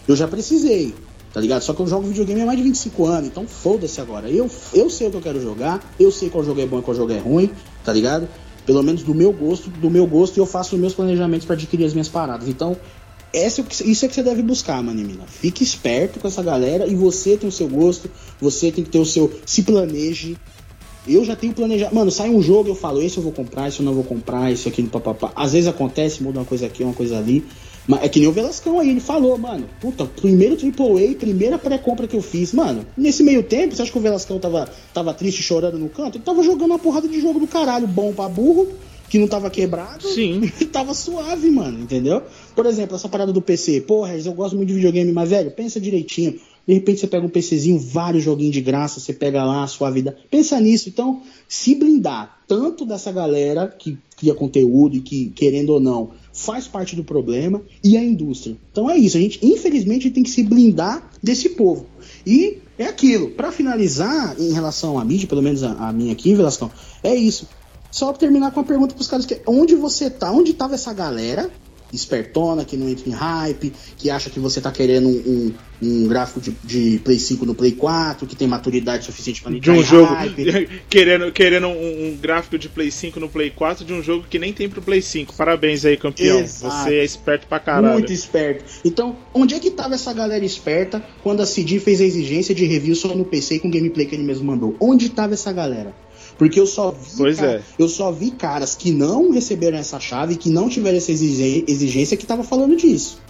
Eu 0.06 0.14
já 0.14 0.28
precisei, 0.28 0.94
tá 1.34 1.40
ligado? 1.40 1.62
Só 1.62 1.74
que 1.74 1.80
eu 1.82 1.88
jogo 1.88 2.06
videogame 2.06 2.40
há 2.40 2.46
mais 2.46 2.56
de 2.56 2.62
25 2.62 3.04
anos, 3.04 3.26
então 3.26 3.44
foda-se 3.48 4.00
agora. 4.00 4.30
Eu, 4.30 4.48
eu 4.72 4.88
sei 4.88 5.08
o 5.08 5.10
que 5.10 5.16
eu 5.16 5.20
quero 5.20 5.42
jogar, 5.42 5.92
eu 5.98 6.12
sei 6.12 6.30
qual 6.30 6.44
jogo 6.44 6.60
é 6.60 6.66
bom 6.66 6.78
e 6.78 6.82
qual 6.82 6.96
jogo 6.96 7.12
é 7.12 7.18
ruim, 7.18 7.50
tá 7.84 7.92
ligado? 7.92 8.28
Pelo 8.64 8.80
menos 8.84 9.02
do 9.02 9.12
meu 9.12 9.32
gosto, 9.32 9.68
do 9.70 9.90
meu 9.90 10.06
gosto, 10.06 10.36
e 10.36 10.40
eu 10.40 10.46
faço 10.46 10.76
os 10.76 10.80
meus 10.80 10.94
planejamentos 10.94 11.44
para 11.44 11.56
adquirir 11.56 11.84
as 11.84 11.94
minhas 11.94 12.08
paradas. 12.08 12.46
Então, 12.46 12.76
essa, 13.32 13.64
isso 13.84 14.04
é 14.04 14.08
que 14.08 14.14
você 14.14 14.22
deve 14.22 14.42
buscar, 14.42 14.82
mano, 14.82 15.00
mina. 15.00 15.24
Fique 15.26 15.62
esperto 15.62 16.18
com 16.18 16.26
essa 16.26 16.42
galera 16.42 16.86
e 16.86 16.94
você 16.94 17.36
tem 17.36 17.48
o 17.48 17.52
seu 17.52 17.68
gosto, 17.68 18.10
você 18.40 18.70
tem 18.72 18.84
que 18.84 18.90
ter 18.90 18.98
o 18.98 19.06
seu. 19.06 19.32
Se 19.46 19.62
planeje. 19.62 20.36
Eu 21.08 21.24
já 21.24 21.34
tenho 21.34 21.54
planejado. 21.54 21.94
Mano, 21.94 22.10
sai 22.10 22.28
um 22.28 22.42
jogo, 22.42 22.68
eu 22.68 22.74
falo, 22.74 23.00
esse 23.00 23.16
eu 23.16 23.22
vou 23.22 23.32
comprar, 23.32 23.68
esse 23.68 23.80
eu 23.80 23.84
não 23.84 23.94
vou 23.94 24.04
comprar, 24.04 24.52
isso 24.52 24.68
aqui 24.68 24.82
no 24.82 24.90
papapá. 24.90 25.32
Às 25.34 25.52
vezes 25.52 25.66
acontece, 25.66 26.22
muda 26.22 26.40
uma 26.40 26.44
coisa 26.44 26.66
aqui, 26.66 26.82
uma 26.84 26.92
coisa 26.92 27.18
ali. 27.18 27.44
Mas 27.88 28.02
é 28.02 28.08
que 28.08 28.20
nem 28.20 28.28
o 28.28 28.32
Velascão 28.32 28.78
aí, 28.78 28.90
ele 28.90 29.00
falou, 29.00 29.36
mano, 29.38 29.66
puta, 29.80 30.04
primeiro 30.04 30.54
AAA, 30.54 31.14
primeira 31.18 31.58
pré-compra 31.58 32.06
que 32.06 32.14
eu 32.14 32.20
fiz, 32.22 32.52
mano. 32.52 32.84
Nesse 32.96 33.22
meio 33.22 33.42
tempo, 33.42 33.74
você 33.74 33.82
acha 33.82 33.90
que 33.90 33.98
o 33.98 34.02
Velascão 34.02 34.38
tava, 34.38 34.68
tava 34.92 35.14
triste, 35.14 35.42
chorando 35.42 35.78
no 35.78 35.88
canto? 35.88 36.18
Ele 36.18 36.24
tava 36.24 36.42
jogando 36.42 36.70
uma 36.70 36.78
porrada 36.78 37.08
de 37.08 37.18
jogo 37.20 37.40
do 37.40 37.46
caralho, 37.46 37.86
bom 37.86 38.12
pra 38.12 38.28
burro 38.28 38.68
que 39.10 39.18
não 39.18 39.26
tava 39.26 39.50
quebrado, 39.50 40.06
Sim. 40.06 40.48
tava 40.72 40.94
suave, 40.94 41.50
mano, 41.50 41.80
entendeu? 41.80 42.22
Por 42.54 42.64
exemplo, 42.64 42.94
essa 42.94 43.08
parada 43.08 43.32
do 43.32 43.42
PC. 43.42 43.80
Porra, 43.80 44.16
eu 44.16 44.32
gosto 44.32 44.56
muito 44.56 44.68
de 44.68 44.74
videogame, 44.74 45.12
mas, 45.12 45.30
velho, 45.30 45.50
pensa 45.50 45.80
direitinho. 45.80 46.38
De 46.66 46.74
repente 46.74 47.00
você 47.00 47.08
pega 47.08 47.26
um 47.26 47.28
PCzinho, 47.28 47.76
vários 47.76 48.22
joguinhos 48.22 48.52
de 48.52 48.60
graça, 48.60 49.00
você 49.00 49.12
pega 49.12 49.44
lá 49.44 49.64
a 49.64 49.66
sua 49.66 49.90
vida. 49.90 50.16
Pensa 50.30 50.60
nisso. 50.60 50.88
Então, 50.88 51.22
se 51.48 51.74
blindar 51.74 52.38
tanto 52.46 52.86
dessa 52.86 53.10
galera 53.10 53.66
que 53.66 53.98
cria 54.16 54.34
conteúdo 54.34 54.96
e 54.96 55.00
que, 55.00 55.30
querendo 55.30 55.70
ou 55.70 55.80
não, 55.80 56.10
faz 56.32 56.68
parte 56.68 56.94
do 56.94 57.02
problema, 57.02 57.60
e 57.82 57.96
a 57.96 58.04
indústria. 58.04 58.56
Então 58.70 58.88
é 58.88 58.96
isso. 58.96 59.16
A 59.16 59.20
gente, 59.20 59.44
infelizmente, 59.44 60.10
tem 60.10 60.22
que 60.22 60.30
se 60.30 60.44
blindar 60.44 61.10
desse 61.20 61.48
povo. 61.50 61.86
E 62.24 62.58
é 62.78 62.86
aquilo. 62.86 63.30
Para 63.30 63.50
finalizar, 63.50 64.36
em 64.38 64.52
relação 64.52 64.98
à 64.98 65.04
mídia, 65.04 65.26
pelo 65.26 65.42
menos 65.42 65.64
a, 65.64 65.72
a 65.88 65.92
minha 65.92 66.12
aqui, 66.12 66.34
Velascão, 66.34 66.70
é 67.02 67.14
isso. 67.14 67.48
Só 67.90 68.10
pra 68.10 68.18
terminar 68.18 68.50
com 68.52 68.60
uma 68.60 68.66
pergunta 68.66 68.94
pros 68.94 69.08
caras 69.08 69.26
que 69.26 69.40
onde 69.46 69.74
você 69.74 70.08
tá? 70.08 70.30
Onde 70.30 70.52
tava 70.54 70.74
essa 70.74 70.92
galera 70.92 71.50
espertona, 71.92 72.64
que 72.64 72.76
não 72.76 72.88
entra 72.88 73.08
em 73.08 73.12
hype, 73.12 73.72
que 73.96 74.10
acha 74.10 74.30
que 74.30 74.38
você 74.38 74.60
tá 74.60 74.70
querendo 74.70 75.08
um, 75.08 75.12
um, 75.26 75.54
um 75.82 76.08
gráfico 76.08 76.40
de, 76.40 76.52
de, 76.62 77.00
Play 77.00 77.18
5 77.18 77.44
no 77.44 77.54
Play 77.54 77.72
4, 77.72 78.26
que 78.26 78.36
tem 78.36 78.46
maturidade 78.46 79.04
suficiente 79.04 79.42
para 79.42 79.58
de 79.58 79.70
um 79.70 79.82
jogo, 79.82 80.12
hype. 80.14 80.68
querendo, 80.88 81.32
querendo 81.32 81.66
um, 81.66 82.08
um, 82.08 82.16
gráfico 82.16 82.58
de 82.58 82.68
Play 82.68 82.90
5 82.90 83.18
no 83.18 83.28
Play 83.28 83.50
4 83.50 83.84
de 83.84 83.92
um 83.92 84.02
jogo 84.02 84.24
que 84.28 84.38
nem 84.38 84.52
tem 84.52 84.68
pro 84.68 84.82
Play 84.82 85.02
5. 85.02 85.34
Parabéns 85.34 85.84
aí, 85.84 85.96
campeão. 85.96 86.40
Exato. 86.40 86.84
Você 86.84 86.94
é 86.94 87.04
esperto 87.04 87.46
pra 87.46 87.58
caralho. 87.58 87.94
Muito 87.94 88.12
esperto. 88.12 88.64
Então, 88.84 89.16
onde 89.34 89.54
é 89.54 89.58
que 89.58 89.70
tava 89.70 89.94
essa 89.94 90.12
galera 90.12 90.44
esperta 90.44 91.02
quando 91.22 91.40
a 91.40 91.46
CD 91.46 91.80
fez 91.80 92.00
a 92.00 92.04
exigência 92.04 92.54
de 92.54 92.64
review 92.64 92.94
só 92.94 93.08
no 93.14 93.24
PC 93.24 93.58
com 93.58 93.70
gameplay 93.70 94.06
que 94.06 94.14
ele 94.14 94.24
mesmo 94.24 94.44
mandou? 94.44 94.76
Onde 94.80 95.08
tava 95.08 95.34
essa 95.34 95.52
galera? 95.52 95.94
Porque 96.40 96.58
eu 96.58 96.66
só 96.66 96.90
vi, 96.90 97.18
pois 97.18 97.36
cara, 97.36 97.56
é. 97.56 97.62
eu 97.78 97.86
só 97.86 98.10
vi 98.10 98.30
caras 98.30 98.74
que 98.74 98.90
não 98.90 99.30
receberam 99.30 99.76
essa 99.76 100.00
chave, 100.00 100.36
que 100.36 100.48
não 100.48 100.70
tiveram 100.70 100.96
essa 100.96 101.12
exigência 101.12 102.16
que 102.16 102.24
tava 102.24 102.42
falando 102.42 102.74
disso. 102.76 103.20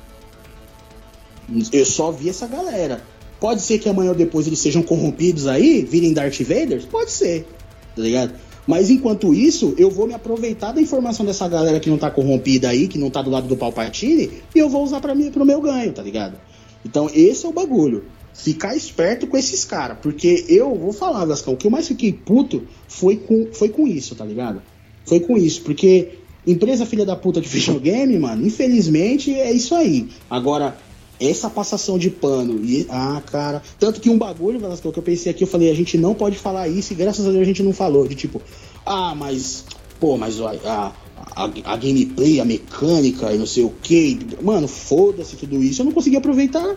Eu 1.73 1.85
só 1.85 2.13
vi 2.13 2.29
essa 2.29 2.47
galera. 2.47 3.03
Pode 3.41 3.63
ser 3.63 3.81
que 3.81 3.89
amanhã 3.89 4.11
ou 4.11 4.15
depois 4.15 4.47
eles 4.47 4.61
sejam 4.61 4.81
corrompidos 4.81 5.49
aí, 5.49 5.83
virem 5.83 6.13
Darth 6.13 6.41
Vader? 6.43 6.87
Pode 6.87 7.11
ser, 7.11 7.49
tá 7.97 8.01
ligado? 8.03 8.33
Mas 8.65 8.91
enquanto 8.91 9.35
isso, 9.35 9.75
eu 9.77 9.91
vou 9.91 10.07
me 10.07 10.15
aproveitar 10.15 10.71
da 10.71 10.81
informação 10.81 11.27
dessa 11.27 11.49
galera 11.49 11.81
que 11.81 11.91
não 11.91 11.99
tá 11.99 12.13
corrompida 12.13 12.69
aí, 12.69 12.87
que 12.87 12.97
não 12.97 13.11
tá 13.11 13.23
do 13.23 13.31
lado 13.31 13.49
do 13.49 13.57
Palpatine, 13.57 14.31
e 14.55 14.59
eu 14.61 14.69
vou 14.69 14.85
usar 14.85 15.01
para 15.01 15.17
mim 15.17 15.33
pro 15.33 15.45
meu 15.45 15.61
ganho, 15.61 15.93
tá 15.93 16.01
ligado? 16.01 16.37
Então 16.85 17.11
esse 17.13 17.45
é 17.45 17.49
o 17.49 17.53
bagulho 17.53 18.05
ficar 18.43 18.77
esperto 18.77 19.27
com 19.27 19.37
esses 19.37 19.65
caras. 19.65 19.99
Porque 20.03 20.45
eu 20.49 20.75
vou 20.75 20.93
falar, 20.93 21.27
Gascão, 21.27 21.55
o 21.55 21.57
que 21.57 21.67
eu 21.67 21.71
mais 21.71 21.89
fiquei 21.89 22.13
puto 22.13 22.63
foi 22.89 23.17
com, 23.17 23.49
foi 23.53 23.69
com 23.69 23.87
isso, 23.87 24.15
tá 24.15 24.25
ligado? 24.25 24.63
Foi 25.05 25.21
com 25.21 25.37
isso, 25.37 25.63
porque 25.63 26.21
Empresa 26.47 26.87
filha 26.87 27.05
da 27.05 27.15
puta 27.15 27.41
de 27.41 27.49
videogame, 27.49 28.19
mano, 28.19 28.47
infelizmente 28.47 29.35
é 29.35 29.53
isso 29.53 29.75
aí. 29.75 30.09
Agora, 30.29 30.77
essa 31.21 31.51
passação 31.51 31.99
de 31.99 32.09
pano, 32.09 32.65
e, 32.65 32.87
ah, 32.89 33.23
cara. 33.31 33.63
Tanto 33.79 34.01
que 34.01 34.09
um 34.09 34.17
bagulho, 34.17 34.59
Velasco, 34.59 34.91
que 34.91 34.99
eu 34.99 35.03
pensei 35.03 35.31
aqui, 35.31 35.45
eu 35.45 35.49
falei, 35.49 35.71
a 35.71 35.75
gente 35.75 35.99
não 35.99 36.15
pode 36.15 36.39
falar 36.39 36.67
isso, 36.69 36.93
e 36.93 36.97
graças 36.97 37.27
a 37.27 37.31
Deus 37.31 37.43
a 37.43 37.47
gente 37.47 37.63
não 37.63 37.75
falou. 37.75 38.09
De 38.09 38.15
tipo, 38.15 38.41
ah, 38.87 39.15
mas. 39.15 39.65
Pô, 40.01 40.17
mas 40.17 40.41
a, 40.41 40.95
a, 41.37 41.45
a, 41.65 41.77
gameplay, 41.77 42.41
a 42.41 42.45
mecânica 42.47 43.31
e 43.35 43.39
não 43.39 43.47
sei 43.47 43.65
o 43.65 43.71
que. 43.83 44.19
Mano, 44.41 44.67
foda-se 44.67 45.37
tudo 45.37 45.63
isso. 45.63 45.83
Eu 45.83 45.85
não 45.85 45.93
consegui 45.93 46.17
aproveitar. 46.17 46.75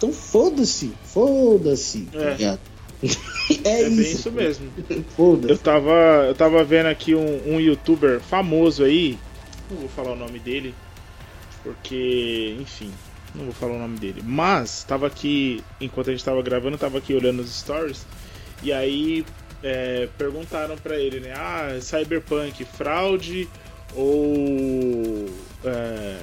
Então 0.00 0.10
foda-se, 0.14 0.92
foda-se. 1.04 2.08
É. 2.16 2.58
É, 3.64 3.82
é 3.82 3.88
isso. 3.88 3.96
bem 3.96 4.12
isso 4.12 4.32
mesmo. 4.32 4.70
eu 5.48 5.58
tava, 5.58 6.26
eu 6.28 6.34
tava 6.34 6.62
vendo 6.62 6.86
aqui 6.86 7.14
um, 7.14 7.54
um 7.54 7.60
youtuber 7.60 8.20
famoso 8.20 8.84
aí. 8.84 9.18
Não 9.70 9.78
vou 9.78 9.88
falar 9.88 10.12
o 10.12 10.16
nome 10.16 10.38
dele. 10.38 10.74
Porque, 11.62 12.56
enfim, 12.60 12.90
não 13.34 13.44
vou 13.44 13.54
falar 13.54 13.74
o 13.74 13.78
nome 13.78 13.98
dele. 13.98 14.22
Mas, 14.22 14.84
tava 14.84 15.06
aqui, 15.06 15.64
enquanto 15.80 16.08
a 16.08 16.12
gente 16.12 16.24
tava 16.24 16.42
gravando, 16.42 16.76
tava 16.76 16.98
aqui 16.98 17.14
olhando 17.14 17.40
os 17.40 17.50
stories. 17.50 18.04
E 18.62 18.70
aí 18.70 19.24
é, 19.62 20.08
perguntaram 20.18 20.76
para 20.76 20.98
ele, 20.98 21.20
né? 21.20 21.32
Ah, 21.34 21.78
Cyberpunk, 21.80 22.64
fraude 22.64 23.48
ou, 23.94 25.26
é, 25.64 26.18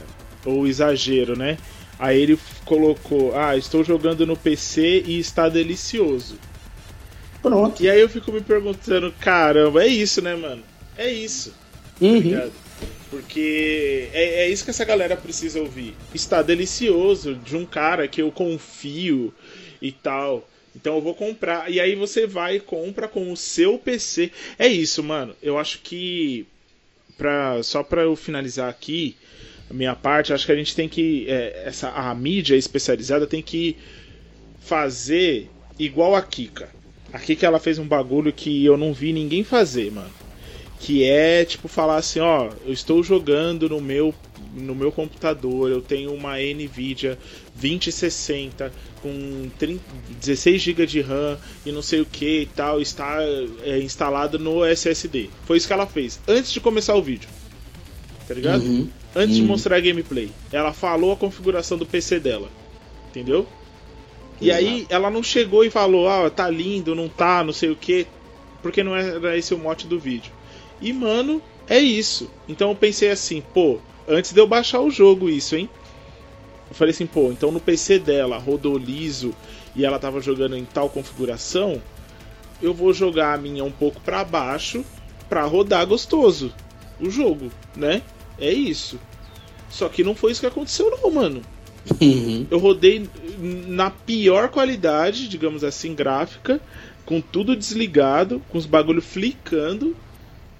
ou 0.45 0.67
exagero, 0.67 1.35
né? 1.35 1.57
Aí 1.99 2.21
ele 2.21 2.39
colocou: 2.65 3.35
Ah, 3.35 3.57
estou 3.57 3.83
jogando 3.83 4.25
no 4.25 4.37
PC 4.37 5.03
e 5.05 5.19
está 5.19 5.49
delicioso. 5.49 6.37
Pronto. 7.41 7.81
E 7.81 7.89
aí 7.89 7.99
eu 7.99 8.09
fico 8.09 8.31
me 8.31 8.41
perguntando: 8.41 9.13
caramba, 9.19 9.83
é 9.83 9.87
isso, 9.87 10.21
né, 10.21 10.35
mano? 10.35 10.63
É 10.97 11.11
isso. 11.11 11.51
Tá 11.99 12.05
uhum. 12.05 12.31
Tá 12.31 12.49
Porque 13.09 14.09
é, 14.13 14.43
é 14.43 14.49
isso 14.49 14.63
que 14.63 14.69
essa 14.69 14.85
galera 14.85 15.15
precisa 15.15 15.59
ouvir. 15.59 15.95
Está 16.13 16.41
delicioso 16.41 17.35
de 17.35 17.55
um 17.55 17.65
cara 17.65 18.07
que 18.07 18.21
eu 18.21 18.31
confio 18.31 19.33
e 19.81 19.91
tal. 19.91 20.47
Então 20.75 20.95
eu 20.95 21.01
vou 21.01 21.15
comprar. 21.15 21.71
E 21.71 21.79
aí 21.79 21.95
você 21.95 22.27
vai 22.27 22.57
e 22.57 22.59
compra 22.59 23.07
com 23.07 23.31
o 23.31 23.37
seu 23.37 23.79
PC. 23.79 24.31
É 24.59 24.67
isso, 24.67 25.03
mano. 25.03 25.35
Eu 25.41 25.57
acho 25.57 25.79
que. 25.79 26.45
Pra, 27.17 27.63
só 27.63 27.81
pra 27.81 28.03
eu 28.03 28.15
finalizar 28.15 28.69
aqui 28.69 29.17
minha 29.73 29.95
parte, 29.95 30.33
acho 30.33 30.45
que 30.45 30.51
a 30.51 30.55
gente 30.55 30.75
tem 30.75 30.87
que. 30.87 31.25
É, 31.29 31.63
essa, 31.65 31.89
a 31.89 32.13
mídia 32.15 32.55
especializada 32.55 33.27
tem 33.27 33.41
que 33.41 33.75
fazer 34.61 35.49
igual 35.77 36.15
a 36.15 36.21
Kika. 36.21 36.69
A 37.11 37.19
Kika 37.19 37.45
ela 37.45 37.59
fez 37.59 37.79
um 37.79 37.87
bagulho 37.87 38.33
que 38.33 38.65
eu 38.65 38.77
não 38.77 38.93
vi 38.93 39.13
ninguém 39.13 39.43
fazer, 39.43 39.91
mano. 39.91 40.11
Que 40.79 41.03
é 41.03 41.43
tipo 41.43 41.67
falar 41.67 41.97
assim, 41.97 42.19
ó, 42.19 42.49
eu 42.65 42.71
estou 42.71 43.01
jogando 43.03 43.67
no 43.67 43.81
meu 43.81 44.13
no 44.53 44.73
meu 44.73 44.91
computador, 44.91 45.69
eu 45.69 45.81
tenho 45.81 46.13
uma 46.13 46.37
Nvidia 46.37 47.17
2060 47.55 48.71
com 49.01 49.49
30, 49.57 49.81
16 50.19 50.61
GB 50.61 50.85
de 50.85 51.01
RAM 51.01 51.37
e 51.65 51.71
não 51.71 51.81
sei 51.81 52.01
o 52.01 52.05
que 52.05 52.41
e 52.41 52.45
tal, 52.47 52.81
está 52.81 53.17
é, 53.63 53.79
instalado 53.79 54.39
no 54.39 54.65
SSD. 54.65 55.29
Foi 55.45 55.57
isso 55.57 55.67
que 55.67 55.73
ela 55.73 55.85
fez 55.85 56.19
antes 56.27 56.51
de 56.51 56.59
começar 56.59 56.95
o 56.95 57.01
vídeo. 57.01 57.29
Tá 58.27 58.33
ligado? 58.33 58.63
Uhum. 58.63 58.89
Antes 59.17 59.37
uhum. 59.37 59.41
de 59.41 59.47
mostrar 59.47 59.77
a 59.77 59.79
gameplay. 59.79 60.29
Ela 60.51 60.71
falou 60.71 61.11
a 61.11 61.17
configuração 61.17 61.75
do 61.75 61.87
PC 61.87 62.19
dela. 62.19 62.49
Entendeu? 63.09 63.47
E 64.39 64.51
aí 64.51 64.85
ela 64.89 65.09
não 65.09 65.23
chegou 65.23 65.65
e 65.65 65.71
falou, 65.71 66.07
ah, 66.07 66.29
tá 66.29 66.47
lindo, 66.47 66.93
não 66.93 67.09
tá, 67.09 67.43
não 67.43 67.51
sei 67.51 67.71
o 67.71 67.75
que, 67.75 68.05
porque 68.61 68.83
não 68.83 68.95
era 68.95 69.35
esse 69.35 69.55
o 69.55 69.57
mote 69.57 69.87
do 69.87 69.99
vídeo. 69.99 70.31
E 70.79 70.93
mano, 70.93 71.41
é 71.67 71.79
isso. 71.79 72.29
Então 72.47 72.69
eu 72.69 72.75
pensei 72.75 73.09
assim, 73.09 73.41
pô, 73.41 73.79
antes 74.07 74.31
de 74.31 74.39
eu 74.39 74.45
baixar 74.45 74.81
o 74.81 74.91
jogo 74.91 75.27
isso, 75.27 75.55
hein? 75.55 75.67
Eu 76.69 76.75
falei 76.75 76.93
assim, 76.93 77.07
pô, 77.07 77.31
então 77.31 77.51
no 77.51 77.59
PC 77.59 77.97
dela 77.97 78.37
rodou 78.37 78.77
liso 78.77 79.33
e 79.75 79.83
ela 79.83 79.97
tava 79.97 80.21
jogando 80.21 80.55
em 80.55 80.65
tal 80.65 80.89
configuração, 80.89 81.81
eu 82.61 82.75
vou 82.75 82.93
jogar 82.93 83.33
a 83.33 83.37
minha 83.37 83.63
um 83.63 83.71
pouco 83.71 83.99
para 84.01 84.23
baixo 84.23 84.85
para 85.27 85.43
rodar 85.45 85.87
gostoso 85.87 86.53
o 86.99 87.09
jogo, 87.09 87.51
né? 87.75 88.03
É 88.39 88.51
isso. 88.51 88.99
Só 89.69 89.89
que 89.89 90.03
não 90.03 90.15
foi 90.15 90.31
isso 90.31 90.41
que 90.41 90.47
aconteceu 90.47 90.89
não, 90.89 91.11
mano. 91.11 91.41
Uhum. 92.01 92.45
Eu 92.49 92.57
rodei 92.57 93.07
na 93.39 93.89
pior 93.89 94.49
qualidade, 94.49 95.27
digamos 95.27 95.63
assim, 95.63 95.93
gráfica, 95.93 96.59
com 97.05 97.21
tudo 97.21 97.55
desligado, 97.55 98.41
com 98.49 98.57
os 98.57 98.65
bagulho 98.65 99.01
flicando 99.01 99.95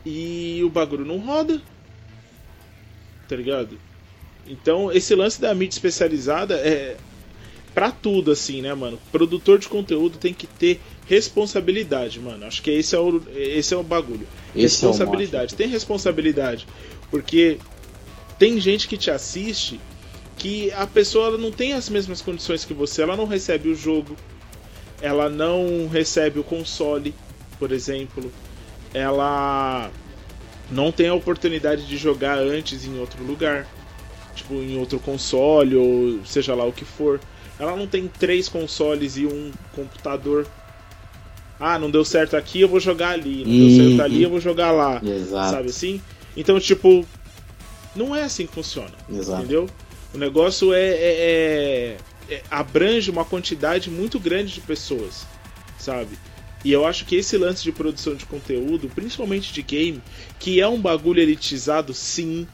e 0.06 0.62
o 0.64 0.70
bagulho 0.70 1.06
não 1.06 1.18
roda. 1.18 1.62
Tá 3.28 3.36
ligado? 3.36 3.78
Então, 4.48 4.92
esse 4.92 5.14
lance 5.14 5.42
da 5.42 5.54
mídia 5.54 5.76
especializada 5.76 6.56
é 6.56 6.96
para 7.76 7.92
tudo 7.92 8.32
assim, 8.32 8.62
né, 8.62 8.74
mano? 8.74 8.98
Produtor 9.12 9.60
de 9.60 9.68
conteúdo 9.68 10.18
tem 10.18 10.34
que 10.34 10.48
ter 10.48 10.80
responsabilidade, 11.06 12.20
mano. 12.20 12.46
Acho 12.46 12.62
que 12.62 12.72
esse 12.72 12.96
é 12.96 13.00
o 13.00 13.22
esse 13.36 13.74
é 13.74 13.78
o 13.78 13.84
bagulho. 13.84 14.28
Esse 14.56 14.82
responsabilidade. 14.82 15.54
É 15.54 15.58
tem 15.58 15.68
responsabilidade, 15.68 16.66
porque 17.12 17.60
tem 18.38 18.60
gente 18.60 18.88
que 18.88 18.98
te 18.98 19.10
assiste 19.10 19.80
que 20.38 20.72
a 20.74 20.86
pessoa 20.86 21.38
não 21.38 21.52
tem 21.52 21.74
as 21.74 21.90
mesmas 21.90 22.22
condições 22.22 22.64
que 22.64 22.74
você, 22.74 23.02
ela 23.02 23.16
não 23.16 23.26
recebe 23.26 23.70
o 23.70 23.76
jogo, 23.76 24.16
ela 25.02 25.30
não 25.30 25.88
recebe 25.88 26.40
o 26.40 26.44
console, 26.44 27.14
por 27.58 27.72
exemplo, 27.72 28.32
ela 28.94 29.92
não 30.70 30.92
tem 30.92 31.08
a 31.08 31.14
oportunidade 31.14 31.88
de 31.88 31.98
jogar 31.98 32.38
antes 32.38 32.86
em 32.86 33.00
outro 33.00 33.24
lugar, 33.24 33.68
tipo 34.36 34.54
em 34.56 34.78
outro 34.78 35.00
console 35.00 35.76
ou 35.76 36.24
seja 36.26 36.54
lá 36.54 36.66
o 36.66 36.74
que 36.74 36.86
for. 36.86 37.20
Ela 37.60 37.76
não 37.76 37.88
tem 37.88 38.08
três 38.08 38.48
consoles 38.48 39.18
e 39.18 39.26
um 39.26 39.52
computador. 39.74 40.48
Ah, 41.60 41.80
não 41.80 41.90
deu 41.90 42.06
certo 42.06 42.38
aqui, 42.38 42.62
eu 42.62 42.68
vou 42.68 42.80
jogar 42.80 43.10
ali. 43.10 43.44
Não 43.44 43.52
uhum. 43.52 43.68
deu 43.68 43.88
certo 43.88 44.02
ali, 44.04 44.22
eu 44.24 44.30
vou 44.30 44.40
jogar 44.40 44.72
lá. 44.72 45.02
Exato. 45.04 45.52
Sabe 45.52 45.70
assim? 45.70 46.02
Então, 46.36 46.60
tipo, 46.60 47.04
não 47.98 48.16
é 48.16 48.24
assim 48.24 48.46
que 48.46 48.54
funciona. 48.54 48.94
Exato. 49.10 49.42
Entendeu? 49.42 49.70
O 50.14 50.18
negócio 50.18 50.74
é, 50.74 50.88
é, 50.88 51.98
é, 52.30 52.34
é, 52.36 52.44
abrange 52.50 53.12
uma 53.12 53.26
quantidade 53.26 53.90
muito 53.90 54.20
grande 54.20 54.54
de 54.54 54.62
pessoas, 54.62 55.26
sabe? 55.78 56.18
E 56.64 56.72
eu 56.72 56.86
acho 56.86 57.06
que 57.06 57.16
esse 57.16 57.38
lance 57.38 57.64
de 57.64 57.72
produção 57.72 58.16
de 58.16 58.26
conteúdo, 58.26 58.90
principalmente 58.90 59.54
de 59.54 59.62
game, 59.62 60.02
que 60.40 60.60
é 60.60 60.68
um 60.68 60.80
bagulho 60.80 61.22
elitizado, 61.22 61.94
sim. 61.94 62.48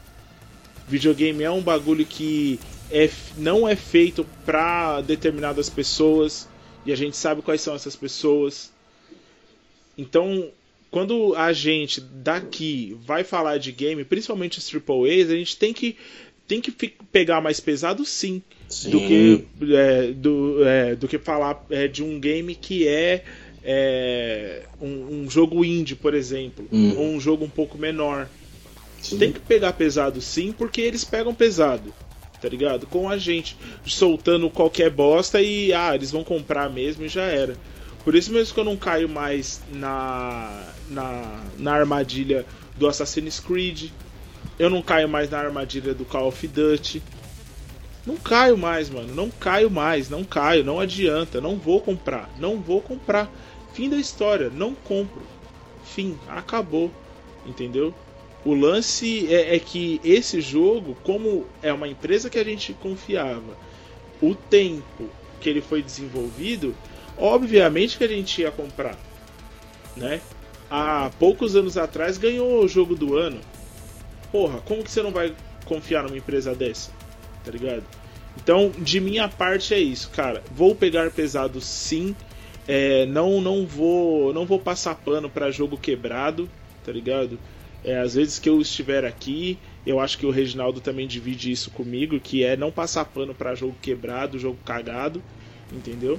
Videogame 0.86 1.42
é 1.42 1.50
um 1.50 1.62
bagulho 1.62 2.04
que 2.04 2.60
é, 2.90 3.08
não 3.36 3.66
é 3.66 3.74
feito 3.74 4.26
para 4.44 5.00
determinadas 5.00 5.70
pessoas 5.70 6.48
e 6.84 6.92
a 6.92 6.96
gente 6.96 7.16
sabe 7.16 7.40
quais 7.40 7.60
são 7.60 7.74
essas 7.74 7.96
pessoas. 7.96 8.70
Então, 9.96 10.50
quando 10.94 11.34
a 11.34 11.52
gente 11.52 12.00
daqui 12.00 12.96
vai 13.04 13.24
falar 13.24 13.58
de 13.58 13.72
game, 13.72 14.04
principalmente 14.04 14.60
os 14.60 14.72
AAAs, 14.72 15.28
a 15.28 15.34
gente 15.34 15.56
tem 15.56 15.72
que 15.72 15.96
tem 16.46 16.60
que 16.60 16.70
pegar 17.10 17.40
mais 17.40 17.58
pesado 17.58 18.04
sim, 18.04 18.40
sim. 18.68 18.90
do 18.90 19.00
que 19.00 19.44
é, 19.72 20.12
do, 20.12 20.64
é, 20.64 20.94
do 20.94 21.08
que 21.08 21.18
falar 21.18 21.66
é, 21.68 21.88
de 21.88 22.00
um 22.00 22.20
game 22.20 22.54
que 22.54 22.86
é, 22.86 23.24
é 23.64 24.62
um, 24.80 25.22
um, 25.24 25.28
jogo 25.28 25.64
indie, 25.64 25.96
por 25.96 26.14
exemplo, 26.14 26.64
hum. 26.72 26.94
ou 26.96 27.06
um 27.06 27.18
jogo 27.18 27.44
um 27.44 27.50
pouco 27.50 27.76
menor. 27.76 28.28
Sim. 29.02 29.18
Tem 29.18 29.32
que 29.32 29.40
pegar 29.40 29.72
pesado 29.72 30.20
sim, 30.20 30.52
porque 30.52 30.80
eles 30.80 31.02
pegam 31.02 31.34
pesado, 31.34 31.92
tá 32.40 32.48
ligado? 32.48 32.86
Com 32.86 33.08
a 33.08 33.18
gente 33.18 33.56
soltando 33.84 34.48
qualquer 34.48 34.90
bosta 34.90 35.42
e 35.42 35.72
ah, 35.72 35.92
eles 35.92 36.12
vão 36.12 36.22
comprar 36.22 36.70
mesmo 36.70 37.04
e 37.04 37.08
já 37.08 37.24
era. 37.24 37.56
Por 38.04 38.14
isso 38.14 38.30
mesmo 38.30 38.52
que 38.52 38.60
eu 38.60 38.64
não 38.64 38.76
caio 38.76 39.08
mais 39.08 39.62
na, 39.72 40.62
na, 40.90 41.44
na 41.58 41.72
armadilha 41.72 42.44
do 42.76 42.86
Assassin's 42.86 43.40
Creed, 43.40 43.90
eu 44.58 44.68
não 44.68 44.82
caio 44.82 45.08
mais 45.08 45.30
na 45.30 45.38
armadilha 45.38 45.94
do 45.94 46.04
Call 46.04 46.28
of 46.28 46.46
Duty. 46.46 47.02
Não 48.06 48.16
caio 48.16 48.58
mais, 48.58 48.90
mano. 48.90 49.14
Não 49.14 49.30
caio 49.30 49.70
mais. 49.70 50.10
Não 50.10 50.22
caio. 50.22 50.62
Não 50.62 50.78
adianta. 50.78 51.40
Não 51.40 51.56
vou 51.56 51.80
comprar. 51.80 52.30
Não 52.38 52.60
vou 52.60 52.82
comprar. 52.82 53.30
Fim 53.72 53.88
da 53.88 53.96
história. 53.96 54.50
Não 54.50 54.74
compro. 54.74 55.22
Fim. 55.84 56.18
Acabou. 56.28 56.90
Entendeu? 57.46 57.94
O 58.44 58.54
lance 58.54 59.32
é, 59.32 59.56
é 59.56 59.58
que 59.58 60.00
esse 60.04 60.42
jogo, 60.42 60.94
como 61.02 61.46
é 61.62 61.72
uma 61.72 61.88
empresa 61.88 62.28
que 62.28 62.38
a 62.38 62.44
gente 62.44 62.74
confiava, 62.74 63.56
o 64.20 64.34
tempo 64.34 65.08
que 65.40 65.48
ele 65.48 65.62
foi 65.62 65.82
desenvolvido, 65.82 66.74
obviamente 67.18 67.98
que 67.98 68.04
a 68.04 68.08
gente 68.08 68.40
ia 68.40 68.50
comprar. 68.50 68.96
Né? 69.96 70.20
Há 70.70 71.10
poucos 71.18 71.54
anos 71.54 71.76
atrás 71.76 72.18
ganhou 72.18 72.64
o 72.64 72.68
jogo 72.68 72.94
do 72.94 73.16
ano 73.16 73.40
porra, 74.34 74.58
como 74.62 74.82
que 74.82 74.90
você 74.90 75.00
não 75.00 75.12
vai 75.12 75.32
confiar 75.64 76.02
numa 76.02 76.16
empresa 76.16 76.56
dessa? 76.56 76.90
Tá 77.44 77.52
ligado? 77.52 77.84
Então, 78.36 78.72
de 78.76 78.98
minha 78.98 79.28
parte 79.28 79.72
é 79.72 79.78
isso, 79.78 80.10
cara. 80.10 80.42
Vou 80.50 80.74
pegar 80.74 81.08
pesado 81.12 81.60
sim. 81.60 82.16
É, 82.66 83.06
não 83.06 83.40
não 83.40 83.64
vou 83.64 84.32
não 84.32 84.44
vou 84.44 84.58
passar 84.58 84.96
pano 84.96 85.30
para 85.30 85.52
jogo 85.52 85.78
quebrado, 85.78 86.50
tá 86.84 86.90
ligado? 86.90 87.38
É, 87.84 88.00
às 88.00 88.14
vezes 88.14 88.40
que 88.40 88.48
eu 88.48 88.60
estiver 88.60 89.04
aqui, 89.04 89.56
eu 89.86 90.00
acho 90.00 90.18
que 90.18 90.26
o 90.26 90.30
Reginaldo 90.30 90.80
também 90.80 91.06
divide 91.06 91.52
isso 91.52 91.70
comigo, 91.70 92.18
que 92.18 92.42
é 92.42 92.56
não 92.56 92.72
passar 92.72 93.04
pano 93.04 93.34
para 93.34 93.54
jogo 93.54 93.76
quebrado, 93.80 94.36
jogo 94.36 94.58
cagado, 94.64 95.22
entendeu? 95.72 96.18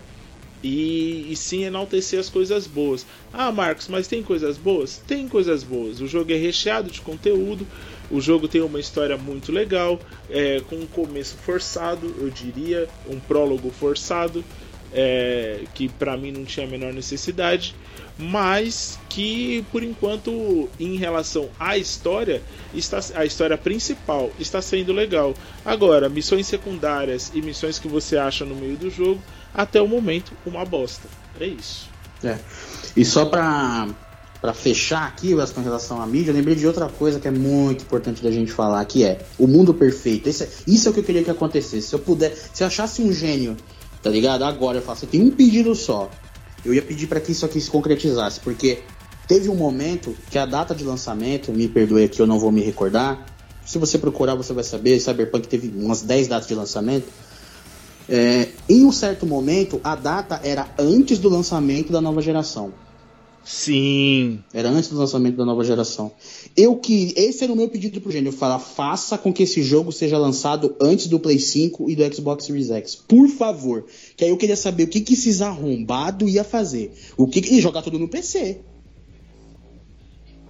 E, 0.68 1.32
e, 1.32 1.36
sim 1.36 1.64
enaltecer 1.64 2.20
as 2.20 2.28
coisas 2.28 2.66
boas. 2.66 3.06
Ah, 3.32 3.52
Marcos, 3.52 3.88
mas 3.88 4.08
tem 4.08 4.24
coisas 4.24 4.58
boas? 4.58 5.00
Tem 5.06 5.28
coisas 5.28 5.64
boas. 5.64 6.02
O 6.02 6.08
jogo 6.08 6.32
é 6.32 6.36
recheado 6.36 6.90
de 6.90 7.02
conteúdo, 7.02 7.68
o 8.10 8.20
jogo 8.20 8.48
tem 8.48 8.62
uma 8.62 8.80
história 8.80 9.16
muito 9.16 9.52
legal, 9.52 10.00
é, 10.28 10.60
com 10.62 10.78
um 10.78 10.88
começo 10.88 11.36
forçado, 11.38 12.12
eu 12.20 12.32
diria, 12.32 12.90
um 13.08 13.20
prólogo 13.20 13.70
forçado, 13.70 14.44
é, 14.92 15.66
que 15.76 15.88
para 15.88 16.18
mim 16.18 16.32
não 16.32 16.44
tinha 16.46 16.66
a 16.66 16.70
menor 16.70 16.92
necessidade, 16.92 17.76
mas 18.18 18.98
que 19.08 19.64
por 19.72 19.84
enquanto, 19.84 20.68
em 20.80 20.96
relação 20.96 21.48
à 21.60 21.78
história, 21.78 22.42
está, 22.74 23.00
a 23.14 23.24
história 23.24 23.56
principal 23.56 24.32
está 24.40 24.64
sendo 24.64 24.92
legal. 24.92 25.36
Agora, 25.64 26.10
missões 26.10 26.48
secundárias 26.48 27.32
e 27.36 27.42
missões 27.42 27.78
que 27.78 27.88
você 27.88 28.18
acha 28.18 28.44
no 28.46 28.56
meio 28.56 28.78
do 28.78 28.90
jogo, 28.90 29.22
até 29.56 29.82
o 29.82 29.88
momento, 29.88 30.34
uma 30.46 30.66
bosta. 30.66 31.08
É 31.40 31.46
isso. 31.46 31.90
É. 32.24 32.38
E 32.96 33.04
só 33.04 33.26
pra 33.26 33.88
para 34.46 34.54
fechar 34.54 35.08
aqui 35.08 35.34
com 35.56 35.62
relação 35.62 36.00
à 36.00 36.06
mídia, 36.06 36.30
eu 36.30 36.36
lembrei 36.36 36.56
de 36.56 36.68
outra 36.68 36.88
coisa 36.88 37.20
que 37.20 37.28
é 37.28 37.32
muito 37.32 37.84
importante 37.84 38.22
da 38.22 38.30
gente 38.30 38.52
falar, 38.52 38.86
que 38.86 39.04
é 39.04 39.26
o 39.40 39.48
mundo 39.48 39.74
perfeito. 39.74 40.30
Isso 40.30 40.44
é, 40.44 40.48
isso 40.68 40.88
é 40.88 40.92
o 40.92 40.94
que 40.94 41.00
eu 41.00 41.04
queria 41.04 41.24
que 41.24 41.32
acontecesse. 41.32 41.88
Se 41.88 41.96
eu 41.96 42.00
puder, 42.00 42.32
se 42.54 42.62
eu 42.62 42.68
achasse 42.68 43.02
um 43.02 43.12
gênio, 43.12 43.58
tá 44.04 44.10
ligado? 44.12 44.44
Agora 44.44 44.78
eu 44.78 44.84
faço, 44.84 45.06
eu 45.06 45.10
tenho 45.10 45.26
um 45.26 45.32
pedido 45.32 45.74
só. 45.74 46.12
Eu 46.64 46.76
ia 46.76 46.82
pedir 46.84 47.08
para 47.08 47.20
que 47.20 47.32
isso 47.32 47.44
aqui 47.44 47.60
se 47.60 47.72
concretizasse, 47.72 48.40
porque 48.40 48.84
teve 49.28 49.50
um 49.50 49.56
momento 49.56 50.16
que 50.30 50.38
a 50.38 50.46
data 50.46 50.76
de 50.76 50.84
lançamento, 50.84 51.52
me 51.52 51.68
perdoe 51.68 52.04
aqui, 52.04 52.20
eu 52.20 52.28
não 52.28 52.38
vou 52.38 52.52
me 52.52 52.62
recordar. 52.62 53.26
Se 53.66 53.80
você 53.80 53.98
procurar, 53.98 54.36
você 54.36 54.54
vai 54.54 54.64
saber. 54.64 55.00
Cyberpunk 55.00 55.48
teve 55.48 55.74
umas 55.76 56.04
10 56.04 56.28
datas 56.28 56.48
de 56.48 56.54
lançamento. 56.54 57.08
É, 58.08 58.50
em 58.70 58.86
um 58.86 58.92
certo 58.92 59.26
momento, 59.26 59.82
a 59.84 59.96
data 59.96 60.40
era 60.44 60.74
antes 60.78 61.20
do 61.20 61.30
lançamento 61.30 61.92
da 61.92 62.00
nova 62.00 62.22
geração. 62.22 62.74
Sim. 63.46 64.40
Era 64.52 64.70
antes 64.70 64.90
do 64.90 64.98
lançamento 64.98 65.38
da 65.38 65.46
nova 65.46 65.64
geração. 65.64 66.12
Eu 66.58 66.78
que 66.78 67.14
esse 67.16 67.44
era 67.44 67.54
o 67.54 67.56
meu 67.56 67.70
pedido 67.70 68.02
pro 68.02 68.12
Gênio, 68.12 68.32
falar, 68.32 68.58
faça 68.58 69.20
com 69.20 69.32
que 69.32 69.44
esse 69.44 69.62
jogo 69.62 69.92
seja 69.92 70.18
lançado 70.18 70.76
antes 70.82 71.06
do 71.06 71.20
Play 71.20 71.38
5 71.38 71.90
e 71.90 71.96
do 71.96 72.14
Xbox 72.14 72.46
Series 72.46 72.72
X, 72.72 72.96
por 72.96 73.28
favor. 73.28 73.86
Que 74.18 74.26
aí 74.26 74.32
eu 74.32 74.38
queria 74.38 74.56
saber 74.56 74.86
o 74.86 74.88
que 74.88 75.00
que 75.00 75.14
esses 75.14 75.44
arrombados 75.44 76.28
ia 76.28 76.44
fazer. 76.44 76.92
O 77.16 77.28
que, 77.28 77.40
que 77.40 77.54
ia 77.54 77.62
jogar 77.62 77.84
tudo 77.84 78.00
no 78.00 78.08
PC. 78.08 78.58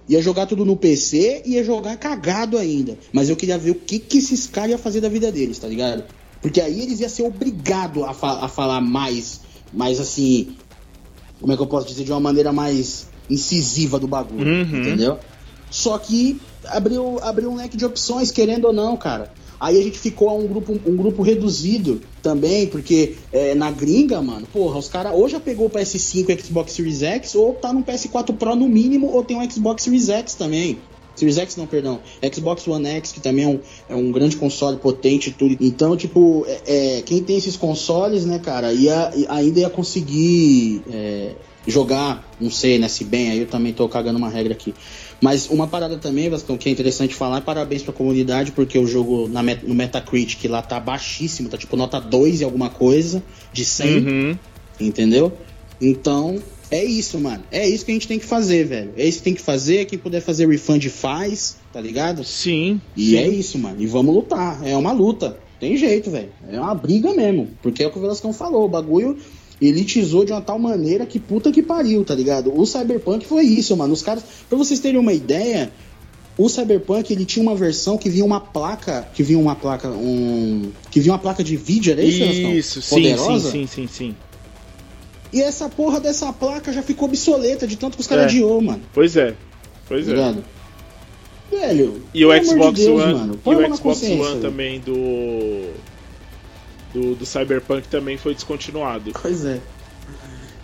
Ia 0.08 0.22
jogar 0.22 0.46
tudo 0.46 0.64
no 0.64 0.76
PC 0.76 1.42
e 1.44 1.54
ia 1.54 1.64
jogar 1.64 1.98
cagado 1.98 2.56
ainda. 2.56 2.96
Mas 3.12 3.28
eu 3.28 3.36
queria 3.36 3.58
ver 3.58 3.72
o 3.72 3.74
que 3.74 3.98
que 3.98 4.18
esses 4.18 4.46
caras 4.46 4.70
iam 4.70 4.78
fazer 4.78 5.02
da 5.02 5.08
vida 5.08 5.30
deles, 5.30 5.58
tá 5.58 5.68
ligado? 5.68 6.04
Porque 6.46 6.60
aí 6.60 6.80
eles 6.80 7.00
iam 7.00 7.08
ser 7.08 7.24
obrigados 7.24 8.04
a, 8.04 8.14
fa 8.14 8.44
a 8.44 8.46
falar 8.46 8.80
mais, 8.80 9.40
mais 9.72 9.98
assim, 9.98 10.54
como 11.40 11.52
é 11.52 11.56
que 11.56 11.62
eu 11.62 11.66
posso 11.66 11.88
dizer, 11.88 12.04
de 12.04 12.12
uma 12.12 12.20
maneira 12.20 12.52
mais 12.52 13.08
incisiva 13.28 13.98
do 13.98 14.06
bagulho, 14.06 14.46
uhum. 14.46 14.80
entendeu? 14.80 15.18
Só 15.68 15.98
que 15.98 16.40
abriu, 16.66 17.18
abriu 17.20 17.50
um 17.50 17.56
leque 17.56 17.76
de 17.76 17.84
opções, 17.84 18.30
querendo 18.30 18.66
ou 18.66 18.72
não, 18.72 18.96
cara. 18.96 19.32
Aí 19.58 19.76
a 19.76 19.82
gente 19.82 19.98
ficou 19.98 20.38
um 20.38 20.46
grupo, 20.46 20.78
um 20.86 20.96
grupo 20.96 21.20
reduzido 21.20 22.00
também, 22.22 22.68
porque 22.68 23.16
é, 23.32 23.52
na 23.56 23.72
gringa, 23.72 24.22
mano, 24.22 24.46
porra, 24.52 24.78
os 24.78 24.86
caras 24.86 25.14
ou 25.16 25.28
já 25.28 25.40
pegou 25.40 25.66
o 25.66 25.70
PS5 25.70 26.28
e 26.28 26.40
Xbox 26.40 26.74
Series 26.74 27.02
X, 27.02 27.34
ou 27.34 27.54
tá 27.54 27.72
no 27.72 27.82
PS4 27.82 28.32
Pro 28.36 28.54
no 28.54 28.68
mínimo, 28.68 29.08
ou 29.08 29.24
tem 29.24 29.36
um 29.36 29.50
Xbox 29.50 29.82
Series 29.82 30.08
X 30.08 30.36
também. 30.36 30.78
Series 31.16 31.38
X 31.38 31.56
não, 31.56 31.66
perdão. 31.66 31.98
Xbox 32.32 32.68
One 32.68 32.86
X, 32.86 33.12
que 33.12 33.20
também 33.20 33.44
é 33.44 33.48
um, 33.48 33.60
é 33.88 33.94
um 33.96 34.12
grande 34.12 34.36
console 34.36 34.76
potente 34.76 35.30
e 35.30 35.32
tudo. 35.32 35.56
Então, 35.60 35.96
tipo, 35.96 36.44
é, 36.46 36.98
é, 36.98 37.02
quem 37.02 37.22
tem 37.22 37.36
esses 37.36 37.56
consoles, 37.56 38.24
né, 38.24 38.38
cara, 38.38 38.72
ia, 38.72 39.10
ainda 39.28 39.60
ia 39.60 39.70
conseguir 39.70 40.82
é, 40.90 41.32
jogar, 41.66 42.30
não 42.40 42.50
sei, 42.50 42.78
né, 42.78 42.86
se 42.88 43.04
bem, 43.04 43.30
aí 43.30 43.38
eu 43.40 43.46
também 43.46 43.72
tô 43.72 43.88
cagando 43.88 44.18
uma 44.18 44.28
regra 44.28 44.52
aqui. 44.52 44.74
Mas 45.20 45.48
uma 45.48 45.66
parada 45.66 45.96
também, 45.96 46.28
Vascão, 46.28 46.58
que 46.58 46.68
é 46.68 46.72
interessante 46.72 47.14
falar, 47.14 47.40
parabéns 47.40 47.82
pra 47.82 47.92
comunidade, 47.92 48.52
porque 48.52 48.78
o 48.78 48.86
jogo 48.86 49.28
na, 49.28 49.42
no 49.42 49.74
Metacritic 49.74 50.44
lá 50.48 50.60
tá 50.60 50.78
baixíssimo, 50.78 51.48
tá 51.48 51.56
tipo 51.56 51.76
nota 51.76 51.98
2 51.98 52.42
e 52.42 52.44
alguma 52.44 52.68
coisa, 52.68 53.22
de 53.52 53.64
100, 53.64 53.96
uhum. 53.96 54.38
entendeu? 54.78 55.32
Então, 55.80 56.38
é 56.70 56.84
isso, 56.84 57.18
mano. 57.18 57.44
É 57.50 57.68
isso 57.68 57.84
que 57.84 57.92
a 57.92 57.94
gente 57.94 58.08
tem 58.08 58.18
que 58.18 58.24
fazer, 58.24 58.64
velho. 58.64 58.92
É 58.96 59.06
isso 59.06 59.18
que 59.18 59.24
tem 59.24 59.34
que 59.34 59.42
fazer. 59.42 59.84
Quem 59.84 59.98
puder 59.98 60.20
fazer 60.20 60.48
refund 60.48 60.84
faz, 60.88 61.56
tá 61.72 61.80
ligado? 61.80 62.24
Sim. 62.24 62.80
E 62.96 63.10
sim. 63.10 63.16
é 63.16 63.28
isso, 63.28 63.58
mano. 63.58 63.80
E 63.80 63.86
vamos 63.86 64.14
lutar. 64.14 64.66
É 64.66 64.76
uma 64.76 64.92
luta. 64.92 65.38
Tem 65.60 65.76
jeito, 65.76 66.10
velho. 66.10 66.30
É 66.50 66.60
uma 66.60 66.74
briga 66.74 67.14
mesmo. 67.14 67.48
Porque 67.62 67.82
é 67.82 67.86
o 67.86 67.90
que 67.90 67.98
o 67.98 68.00
Velascão 68.00 68.32
falou. 68.32 68.64
O 68.64 68.68
bagulho 68.68 69.16
elitizou 69.60 70.24
de 70.24 70.32
uma 70.32 70.40
tal 70.40 70.58
maneira 70.58 71.06
que 71.06 71.18
puta 71.18 71.50
que 71.50 71.62
pariu, 71.62 72.04
tá 72.04 72.14
ligado? 72.14 72.52
O 72.58 72.66
Cyberpunk 72.66 73.26
foi 73.26 73.44
isso, 73.44 73.76
mano. 73.76 73.92
Os 73.92 74.02
caras. 74.02 74.24
Pra 74.48 74.58
vocês 74.58 74.80
terem 74.80 74.98
uma 74.98 75.12
ideia. 75.12 75.70
O 76.38 76.50
Cyberpunk 76.50 77.10
ele 77.10 77.24
tinha 77.24 77.42
uma 77.42 77.54
versão 77.54 77.96
que 77.96 78.10
vinha 78.10 78.24
uma 78.24 78.38
placa, 78.38 79.08
que 79.14 79.22
vinha 79.22 79.38
uma 79.38 79.56
placa, 79.56 79.88
um, 79.88 80.70
que 80.90 81.00
vinha 81.00 81.14
uma 81.14 81.18
placa 81.18 81.42
de 81.42 81.56
vídeo, 81.56 81.92
era 81.92 82.02
isso? 82.02 82.22
Isso, 82.22 82.82
sim, 82.82 82.96
Poderosa? 82.96 83.50
sim, 83.50 83.66
sim, 83.66 83.86
sim, 83.86 83.88
sim. 83.88 84.16
E 85.32 85.42
essa 85.42 85.68
porra 85.68 86.00
dessa 86.00 86.32
placa 86.32 86.72
já 86.72 86.82
ficou 86.82 87.08
obsoleta 87.08 87.66
de 87.66 87.76
tanto 87.76 87.96
que 87.96 88.00
os 88.00 88.06
caras 88.06 88.24
é. 88.24 88.26
adiou, 88.28 88.60
mano. 88.60 88.82
Pois 88.92 89.16
é. 89.16 89.34
Pois 89.88 90.08
é. 90.08 90.34
Velho. 91.50 92.02
E 92.12 92.24
o 92.24 92.44
Xbox 92.44 92.78
de 92.78 92.86
Deus, 92.86 93.02
One. 93.02 93.14
Mano, 93.14 93.40
e 93.44 93.50
o 93.50 93.76
Xbox 93.76 94.02
One 94.02 94.40
também 94.40 94.80
do, 94.80 95.72
do. 96.92 97.14
Do 97.14 97.26
Cyberpunk 97.26 97.86
também 97.88 98.16
foi 98.16 98.34
descontinuado. 98.34 99.12
Pois 99.20 99.44
é. 99.44 99.60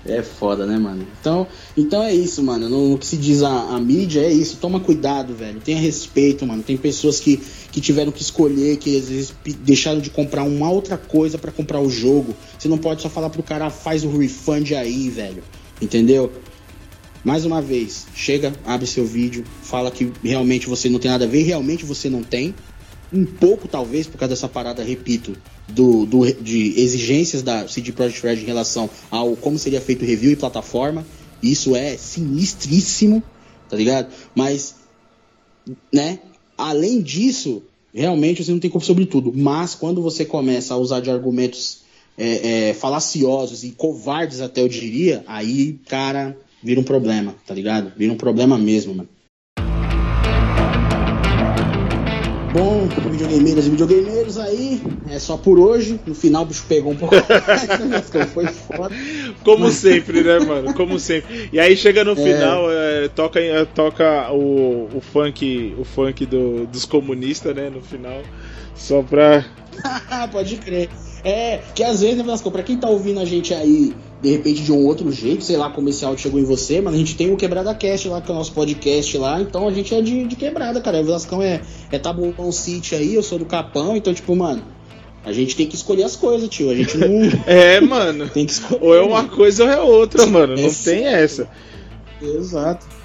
É 0.05 0.21
foda, 0.21 0.67
né, 0.67 0.77
mano? 0.77 1.07
Então, 1.21 1.47
então 1.77 2.03
é 2.03 2.13
isso, 2.13 2.43
mano. 2.43 2.69
No, 2.69 2.91
no 2.91 2.99
que 2.99 3.07
se 3.07 3.17
diz 3.17 3.43
a, 3.43 3.75
a, 3.75 3.81
mídia, 3.81 4.21
é 4.21 4.33
isso. 4.33 4.57
Toma 4.57 4.81
cuidado, 4.81 5.33
velho. 5.33 5.61
Tenha 5.61 5.79
respeito, 5.79 6.45
mano. 6.45 6.63
Tem 6.63 6.77
pessoas 6.77 7.21
que, 7.21 7.37
que 7.71 7.81
tiveram 7.81 8.11
que 8.11 8.21
escolher, 8.21 8.79
que 8.79 8.97
às 8.97 9.09
vezes 9.09 9.35
deixaram 9.61 10.01
de 10.01 10.11
comprar 10.11 10.43
uma 10.43 10.71
outra 10.71 10.99
coisa 10.99 11.39
para 11.39 11.53
comprar 11.53 11.81
o 11.81 11.89
jogo. 11.89 12.35
Você 12.59 12.67
não 12.69 12.79
pode 12.79 13.01
só 13.01 13.09
falar 13.09 13.31
pro 13.31 13.43
cara, 13.43 13.71
faz 13.71 14.03
o 14.05 14.17
refund 14.17 14.73
aí, 14.75 15.09
velho. 15.09 15.43
Entendeu? 15.81 16.33
Mais 17.25 17.45
uma 17.45 17.63
vez, 17.63 18.07
chega, 18.17 18.53
abre 18.65 18.85
seu 18.85 19.07
vídeo, 19.07 19.45
fala 19.63 19.93
que 19.93 20.13
realmente 20.25 20.67
você 20.67 20.89
não 20.89 20.99
tem 20.99 21.09
nada 21.09 21.25
a 21.25 21.29
ver, 21.29 21.43
realmente 21.43 21.85
você 21.85 22.11
não 22.11 22.25
tem. 22.25 22.53
Um 23.13 23.25
pouco, 23.25 23.69
talvez, 23.69 24.09
por 24.09 24.19
causa 24.19 24.31
dessa 24.31 24.49
parada, 24.49 24.83
repito, 24.83 25.37
do, 25.69 26.05
do, 26.07 26.33
de 26.35 26.81
exigências 26.81 27.43
da 27.43 27.67
CD 27.69 27.93
Projekt 27.93 28.23
Red 28.23 28.37
em 28.37 28.47
relação 28.47 28.89
ao 29.11 29.37
como 29.37 29.59
seria 29.59 29.81
feito 29.81 30.05
review 30.05 30.33
e 30.33 30.37
plataforma. 30.37 31.07
Isso 31.43 31.75
é 31.75 31.97
sinistríssimo, 31.97 33.23
tá 33.69 33.77
ligado? 33.77 34.13
Mas, 34.35 34.77
né? 35.93 36.21
Além 36.57 37.01
disso, 37.01 37.63
realmente 37.93 38.45
você 38.45 38.53
não 38.53 38.61
tem 38.61 38.71
como 38.71 38.85
sobre 38.85 39.07
tudo. 39.07 39.33
Mas 39.35 39.75
quando 39.75 40.01
você 40.03 40.25
começa 40.25 40.75
a 40.75 40.77
usar 40.77 41.01
de 41.01 41.11
argumentos 41.11 41.83
é, 42.17 42.69
é, 42.69 42.75
falaciosos 42.75 43.65
e 43.65 43.71
covardes, 43.71 44.41
até 44.41 44.61
eu 44.61 44.69
diria, 44.69 45.25
aí, 45.27 45.81
cara, 45.89 46.37
vira 46.63 46.81
um 46.81 46.85
problema, 46.85 47.35
tá 47.47 47.55
ligado? 47.55 47.93
Vira 47.97 48.13
um 48.13 48.17
problema 48.17 48.57
mesmo, 48.57 48.95
mano. 48.95 49.09
Bom, 52.53 52.87
videogameiras 53.11 53.67
e 53.67 53.71
videogameiros 53.71 54.37
aí, 54.37 54.83
é 55.09 55.19
só 55.19 55.39
por 55.39 55.59
hoje. 55.59 55.99
No 56.07 56.15
final 56.15 56.43
o 56.43 56.47
bicho 56.47 56.65
pegou 56.69 56.93
um 56.93 56.97
pouco 56.97 57.15
mais, 57.15 58.11
foi 58.29 58.47
foda. 58.47 58.95
Como 59.43 59.65
Mas... 59.65 59.75
sempre, 59.77 60.23
né, 60.23 60.39
mano? 60.39 60.75
Como 60.75 60.99
sempre. 60.99 61.49
E 61.51 61.59
aí 61.59 61.75
chega 61.75 62.05
no 62.05 62.13
é... 62.13 62.17
final, 62.17 62.71
é, 62.71 63.09
toca, 63.09 63.41
toca 63.75 64.31
o, 64.33 64.87
o 64.95 65.01
funk, 65.01 65.75
o 65.79 65.85
funk 65.85 66.27
do, 66.27 66.67
dos 66.67 66.85
comunistas, 66.85 67.57
né, 67.57 67.71
no 67.71 67.81
final. 67.81 68.21
Só 68.75 69.03
pra. 69.03 69.47
Pode 70.31 70.57
crer. 70.57 70.91
É, 71.25 71.61
que 71.75 71.83
às 71.83 72.03
vezes, 72.03 72.19
né, 72.23 72.37
pra 72.53 72.63
quem 72.63 72.77
tá 72.77 72.89
ouvindo 72.89 73.21
a 73.21 73.25
gente 73.25 73.55
aí 73.55 73.95
de 74.23 74.31
repente 74.31 74.63
de 74.63 74.71
um 74.71 74.87
outro 74.87 75.11
jeito, 75.11 75.43
sei 75.43 75.57
lá 75.57 75.69
como 75.69 75.89
esse 75.89 76.05
áudio 76.05 76.23
chegou 76.23 76.39
em 76.39 76.45
você, 76.45 76.81
mas 76.81 76.95
a 76.95 76.97
gente 76.97 77.17
tem 77.17 77.33
o 77.33 77.37
Quebrada 77.37 77.75
Cast 77.75 78.09
lá, 78.09 78.21
que 78.21 78.31
é 78.31 78.35
o 78.35 78.39
nosso 78.39 78.53
podcast 78.53 79.19
lá, 79.19 79.41
então 79.41 79.67
a 79.67 79.73
gente 79.73 79.93
é 79.93 80.01
de, 80.01 80.25
de 80.25 80.37
quebrada, 80.37 80.81
cara. 80.81 81.01
O 81.01 81.05
Velascão 81.05 81.43
é, 81.43 81.61
é 81.91 81.99
Tabuão 81.99 82.53
City 82.53 82.95
aí, 82.95 83.17
eu 83.17 83.23
sou 83.23 83.37
do 83.37 83.45
Capão, 83.45 83.97
então, 83.97 84.15
tipo, 84.15 84.37
mano, 84.37 84.63
a 85.25 85.33
gente 85.33 85.57
tem 85.57 85.67
que 85.67 85.75
escolher 85.75 86.05
as 86.05 86.15
coisas, 86.15 86.49
tio. 86.49 86.71
A 86.71 86.75
gente 86.75 86.97
não. 86.97 87.09
é, 87.47 87.81
mano. 87.81 88.29
tem 88.31 88.47
que 88.47 88.53
escolher. 88.53 88.81
Ou 88.81 88.95
é 88.95 89.03
uma 89.03 89.25
coisa 89.25 89.65
ou 89.65 89.71
é 89.71 89.81
outra, 89.81 90.25
mano. 90.27 90.57
Não 90.57 90.73
tem 90.73 91.05
essa. 91.05 91.49
Exato 92.21 93.02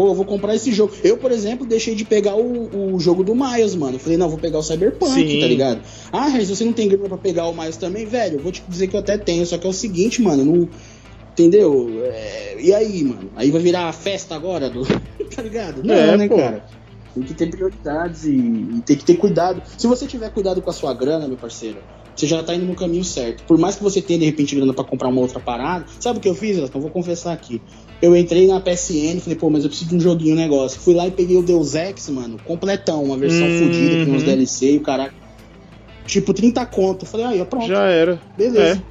pô, 0.00 0.08
eu 0.08 0.14
vou 0.14 0.24
comprar 0.24 0.54
esse 0.54 0.72
jogo. 0.72 0.94
Eu, 1.04 1.18
por 1.18 1.30
exemplo, 1.30 1.66
deixei 1.66 1.94
de 1.94 2.06
pegar 2.06 2.34
o, 2.34 2.94
o 2.94 2.98
jogo 2.98 3.22
do 3.22 3.34
Miles, 3.34 3.74
mano. 3.74 3.98
falei, 3.98 4.16
não, 4.16 4.30
vou 4.30 4.38
pegar 4.38 4.58
o 4.58 4.62
Cyberpunk, 4.62 5.12
Sim. 5.12 5.40
tá 5.40 5.46
ligado? 5.46 5.82
Ah, 6.10 6.30
mas 6.30 6.48
você 6.48 6.64
não 6.64 6.72
tem 6.72 6.88
grana 6.88 7.06
pra 7.06 7.18
pegar 7.18 7.46
o 7.48 7.52
Miles 7.54 7.76
também, 7.76 8.06
velho? 8.06 8.38
Eu 8.38 8.42
vou 8.42 8.50
te 8.50 8.62
dizer 8.66 8.86
que 8.86 8.96
eu 8.96 9.00
até 9.00 9.18
tenho, 9.18 9.44
só 9.44 9.58
que 9.58 9.66
é 9.66 9.70
o 9.70 9.74
seguinte, 9.74 10.22
mano, 10.22 10.42
não. 10.42 10.68
Entendeu? 11.32 12.00
É... 12.02 12.56
E 12.58 12.72
aí, 12.72 13.04
mano? 13.04 13.30
Aí 13.36 13.50
vai 13.50 13.60
virar 13.60 13.88
a 13.88 13.92
festa 13.92 14.34
agora 14.34 14.70
do. 14.70 14.86
tá 15.36 15.42
ligado? 15.42 15.84
Não, 15.84 15.94
é, 15.94 16.16
né, 16.16 16.28
pô. 16.28 16.36
cara? 16.36 16.64
Tem 17.14 17.22
que 17.22 17.34
ter 17.34 17.50
prioridades 17.50 18.24
e, 18.24 18.30
e 18.30 18.82
tem 18.86 18.96
que 18.96 19.04
ter 19.04 19.16
cuidado. 19.16 19.60
Se 19.76 19.86
você 19.86 20.06
tiver 20.06 20.30
cuidado 20.30 20.62
com 20.62 20.70
a 20.70 20.72
sua 20.72 20.94
grana, 20.94 21.28
meu 21.28 21.36
parceiro, 21.36 21.76
você 22.20 22.26
já 22.26 22.42
tá 22.42 22.54
indo 22.54 22.66
no 22.66 22.74
caminho 22.74 23.02
certo. 23.02 23.42
Por 23.44 23.58
mais 23.58 23.76
que 23.76 23.82
você 23.82 24.02
tenha 24.02 24.18
de 24.18 24.26
repente 24.26 24.54
grana 24.54 24.74
para 24.74 24.84
comprar 24.84 25.08
uma 25.08 25.20
outra 25.20 25.40
parada, 25.40 25.86
sabe 25.98 26.18
o 26.18 26.22
que 26.22 26.28
eu 26.28 26.34
fiz? 26.34 26.58
Então 26.58 26.80
vou 26.80 26.90
confessar 26.90 27.32
aqui. 27.32 27.60
Eu 28.02 28.16
entrei 28.16 28.46
na 28.46 28.60
PSN, 28.60 29.20
falei, 29.20 29.38
pô, 29.38 29.50
mas 29.50 29.64
eu 29.64 29.70
preciso 29.70 29.90
de 29.90 29.96
um 29.96 30.00
joguinho, 30.00 30.34
um 30.34 30.38
negócio. 30.38 30.80
Fui 30.80 30.94
lá 30.94 31.06
e 31.06 31.10
peguei 31.10 31.36
o 31.36 31.42
Deus 31.42 31.74
Ex, 31.74 32.08
mano, 32.10 32.38
completão, 32.44 33.02
uma 33.02 33.16
versão 33.16 33.46
uhum. 33.46 33.58
fodida 33.58 34.06
com 34.06 34.12
uns 34.12 34.22
DLC 34.22 34.72
e 34.72 34.76
o 34.76 34.80
caralho. 34.82 35.12
Tipo, 36.06 36.34
30 36.34 36.64
conto. 36.66 37.06
Falei, 37.06 37.26
aí, 37.26 37.40
ó, 37.40 37.44
pronto. 37.44 37.66
Já 37.66 37.84
era. 37.84 38.20
Beleza. 38.36 38.82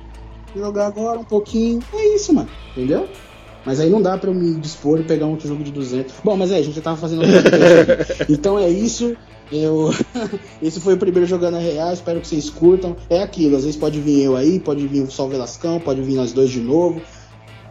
É. 0.55 0.59
Jogar 0.59 0.87
agora 0.87 1.19
um 1.19 1.23
pouquinho. 1.23 1.79
É 1.93 2.15
isso, 2.15 2.33
mano. 2.33 2.49
Entendeu? 2.71 3.07
Mas 3.65 3.79
aí 3.79 3.89
não 3.89 4.01
dá 4.01 4.17
para 4.17 4.29
eu 4.29 4.33
me 4.33 4.55
dispor 4.55 4.99
e 4.99 5.03
pegar 5.03 5.25
um 5.25 5.31
outro 5.31 5.47
jogo 5.47 5.63
de 5.63 5.71
200. 5.71 6.15
Bom, 6.23 6.37
mas 6.37 6.51
é, 6.51 6.57
a 6.57 6.61
gente 6.61 6.75
já 6.75 6.81
tava 6.81 6.97
fazendo 6.97 7.23
Então 8.29 8.57
é 8.57 8.69
isso. 8.69 9.15
Eu... 9.51 9.91
Esse 10.61 10.79
foi 10.79 10.93
o 10.93 10.97
primeiro 10.97 11.27
Jogando 11.27 11.57
a 11.57 11.59
Real, 11.59 11.93
espero 11.93 12.19
que 12.19 12.27
vocês 12.27 12.49
curtam. 12.49 12.95
É 13.09 13.21
aquilo, 13.21 13.55
às 13.55 13.63
vezes 13.63 13.79
pode 13.79 13.99
vir 13.99 14.23
eu 14.23 14.35
aí, 14.35 14.59
pode 14.59 14.85
vir 14.87 15.01
o 15.01 15.11
Sol 15.11 15.29
Velascão, 15.29 15.79
pode 15.79 16.01
vir 16.01 16.15
nós 16.15 16.31
dois 16.31 16.49
de 16.49 16.59
novo. 16.59 17.01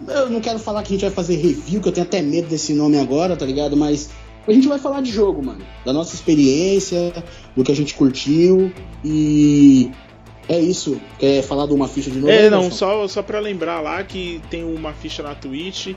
Eu 0.07 0.31
não 0.31 0.41
quero 0.41 0.59
falar 0.59 0.83
que 0.83 0.89
a 0.89 0.93
gente 0.93 1.03
vai 1.03 1.11
fazer 1.11 1.37
review, 1.37 1.81
que 1.81 1.89
eu 1.89 1.93
tenho 1.93 2.07
até 2.07 2.23
medo 2.23 2.49
desse 2.49 2.73
nome 2.73 2.99
agora, 2.99 3.37
tá 3.37 3.45
ligado? 3.45 3.77
Mas 3.77 4.11
a 4.47 4.53
gente 4.53 4.69
vai 4.69 4.79
falar 4.79 5.03
de 5.03 5.11
jogo, 5.11 5.45
mano. 5.45 5.65
Da 5.85 5.93
nossa 5.93 6.15
experiência, 6.15 7.13
do 7.57 7.65
que 7.65 7.73
a 7.73 7.77
gente 7.77 7.95
curtiu 7.95 8.73
e 9.05 9.91
é 10.49 10.59
isso. 10.59 11.01
Quer 11.19 11.43
falar 11.43 11.67
de 11.67 11.75
uma 11.75 11.87
ficha 11.87 12.11
de 12.11 12.19
novo? 12.19 12.33
É, 12.33 12.49
não, 12.49 12.71
só, 12.71 13.07
só 13.07 13.23
pra 13.23 13.39
lembrar 13.39 13.81
lá 13.81 14.03
que 14.03 14.41
tem 14.49 14.65
uma 14.65 14.93
ficha 14.93 15.23
na 15.23 15.35
Twitch. 15.35 15.95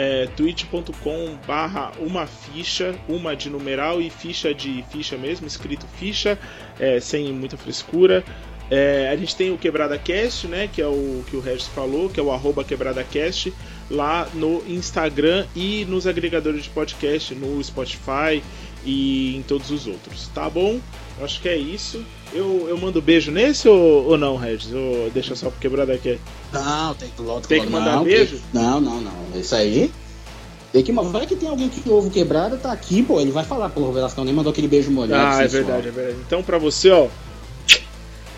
É, 0.00 0.28
twitch.com 0.36 1.36
barra 1.44 1.90
uma 1.98 2.24
ficha, 2.24 2.94
uma 3.08 3.34
de 3.34 3.50
numeral 3.50 4.00
e 4.00 4.08
ficha 4.08 4.54
de 4.54 4.84
ficha 4.92 5.18
mesmo, 5.18 5.44
escrito 5.44 5.88
ficha, 5.98 6.38
é, 6.78 7.00
sem 7.00 7.32
muita 7.32 7.56
frescura. 7.56 8.24
É, 8.70 9.08
a 9.10 9.16
gente 9.16 9.34
tem 9.34 9.50
o 9.50 9.58
Quebrada 9.58 9.98
Cast, 9.98 10.46
né, 10.46 10.68
que 10.72 10.80
é 10.80 10.86
o 10.86 11.24
que 11.28 11.34
o 11.34 11.40
Regis 11.40 11.66
falou, 11.66 12.08
que 12.08 12.20
é 12.20 12.22
o 12.22 12.30
arroba 12.30 12.62
Quebrada 12.62 13.02
Cast, 13.02 13.52
lá 13.90 14.28
no 14.34 14.62
Instagram 14.68 15.44
e 15.56 15.84
nos 15.86 16.06
agregadores 16.06 16.62
de 16.62 16.70
podcast, 16.70 17.34
no 17.34 17.62
Spotify 17.64 18.40
e 18.84 19.36
em 19.36 19.42
todos 19.42 19.72
os 19.72 19.88
outros, 19.88 20.28
tá 20.28 20.48
bom? 20.48 20.78
Acho 21.20 21.40
que 21.40 21.48
é 21.48 21.56
isso. 21.56 22.04
Eu, 22.32 22.66
eu 22.68 22.76
mando 22.78 23.00
beijo 23.00 23.30
nesse 23.30 23.68
ou, 23.68 24.06
ou 24.06 24.18
não, 24.18 24.36
Regis? 24.36 24.72
Ou 24.72 25.10
deixa 25.10 25.34
só 25.34 25.48
pro 25.48 25.58
quebrada 25.58 25.94
aqui? 25.94 26.18
Não, 26.52 26.94
tem 26.94 27.08
que 27.08 27.22
logo 27.22 27.40
Tem 27.40 27.62
que 27.62 27.70
mandar 27.70 27.96
não, 27.96 28.04
beijo? 28.04 28.36
Que... 28.36 28.42
Não, 28.52 28.80
não, 28.80 29.00
não. 29.00 29.12
Isso 29.34 29.54
aí. 29.54 29.90
Tem 30.72 30.82
que 30.82 30.92
Vai 30.92 31.26
que 31.26 31.34
tem 31.34 31.48
alguém 31.48 31.68
que 31.68 31.88
ouve 31.88 32.10
quebrada, 32.10 32.56
tá 32.58 32.70
aqui, 32.70 33.02
pô. 33.02 33.20
Ele 33.20 33.30
vai 33.30 33.44
falar, 33.44 33.70
pô, 33.70 33.80
o 33.80 33.92
Velascão 33.92 34.24
nem 34.24 34.34
mandou 34.34 34.50
aquele 34.50 34.68
beijo 34.68 34.90
molhado. 34.90 35.38
Ah, 35.38 35.42
é 35.42 35.48
verdade, 35.48 35.88
é 35.88 35.90
verdade. 35.90 36.18
Então, 36.26 36.42
pra 36.42 36.58
você, 36.58 36.90
ó. 36.90 37.08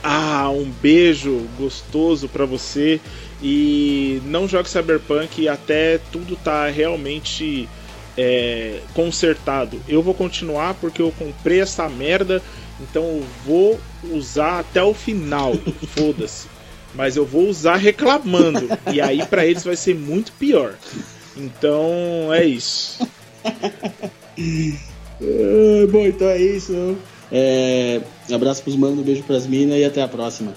Ah, 0.02 0.48
um 0.48 0.70
beijo 0.80 1.46
gostoso 1.58 2.28
para 2.28 2.46
você. 2.46 3.00
E 3.42 4.22
não 4.26 4.46
jogue 4.46 4.68
Cyberpunk 4.68 5.48
até 5.48 5.98
tudo 6.12 6.36
tá 6.36 6.68
realmente 6.68 7.68
é, 8.16 8.80
consertado. 8.94 9.80
Eu 9.88 10.02
vou 10.02 10.14
continuar 10.14 10.74
porque 10.74 11.02
eu 11.02 11.12
comprei 11.18 11.60
essa 11.60 11.88
merda 11.88 12.40
então 12.81 13.02
eu 13.02 13.24
vou 13.44 13.81
usar 14.12 14.61
até 14.61 14.82
o 14.82 14.94
final. 14.94 15.55
Foda-se. 15.97 16.48
Mas 16.94 17.16
eu 17.16 17.24
vou 17.24 17.48
usar 17.48 17.77
reclamando. 17.77 18.69
E 18.93 19.01
aí 19.01 19.24
para 19.27 19.47
eles 19.47 19.65
vai 19.65 19.77
ser 19.77 19.94
muito 19.94 20.32
pior. 20.32 20.74
Então 21.36 22.32
é 22.32 22.44
isso. 22.44 23.07
é, 23.44 25.86
bom, 25.86 26.07
então 26.07 26.28
é 26.28 26.39
isso. 26.39 26.97
É, 27.31 28.01
abraço 28.32 28.62
pros 28.62 28.77
manos, 28.77 28.98
um 28.98 29.02
beijo 29.02 29.23
pras 29.23 29.47
minas 29.47 29.78
e 29.78 29.85
até 29.85 30.02
a 30.02 30.09
próxima. 30.09 30.55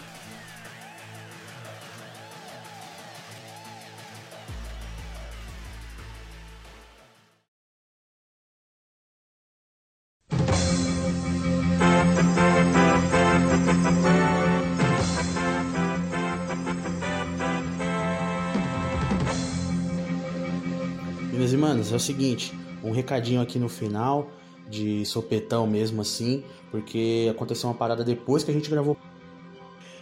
É 21.82 21.95
o 21.95 22.00
seguinte, 22.00 22.54
um 22.84 22.91
recadinho 22.91 23.41
aqui 23.41 23.58
no 23.60 23.70
final, 23.70 24.30
de 24.70 25.06
sopetão 25.06 25.68
mesmo 25.68 26.02
assim, 26.02 26.44
porque 26.72 27.28
aconteceu 27.30 27.70
uma 27.70 27.76
parada 27.76 28.04
depois 28.04 28.44
que 28.44 28.52
a 28.52 28.54
gente 28.54 28.70
gravou. 28.70 28.98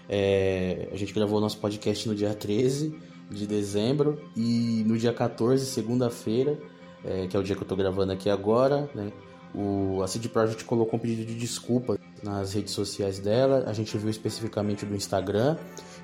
É, 0.07 0.89
a 0.91 0.95
gente 0.95 1.14
gravou 1.14 1.39
nosso 1.39 1.57
podcast 1.57 2.07
no 2.07 2.15
dia 2.15 2.34
13 2.34 2.95
de 3.30 3.48
dezembro 3.48 4.22
e 4.35 4.84
no 4.85 4.98
dia 4.98 5.14
14, 5.14 5.65
segunda-feira, 5.65 6.60
é, 7.03 7.27
que 7.27 7.35
é 7.35 7.39
o 7.39 7.43
dia 7.43 7.56
que 7.56 7.64
eu 7.64 7.68
tô 7.68 7.76
gravando 7.76 8.11
aqui 8.11 8.30
agora, 8.30 8.89
né? 8.93 9.11
O, 9.53 10.02
a 10.02 10.07
CD 10.07 10.30
Projekt 10.30 10.64
colocou 10.64 10.98
um 10.98 11.02
pedido 11.02 11.26
de 11.26 11.35
desculpa 11.35 11.99
nas 12.23 12.53
redes 12.53 12.73
sociais 12.73 13.19
dela, 13.19 13.65
a 13.68 13.73
gente 13.73 13.98
viu 13.98 14.10
especificamente 14.10 14.85
do 14.85 14.95
Instagram, 14.95 15.57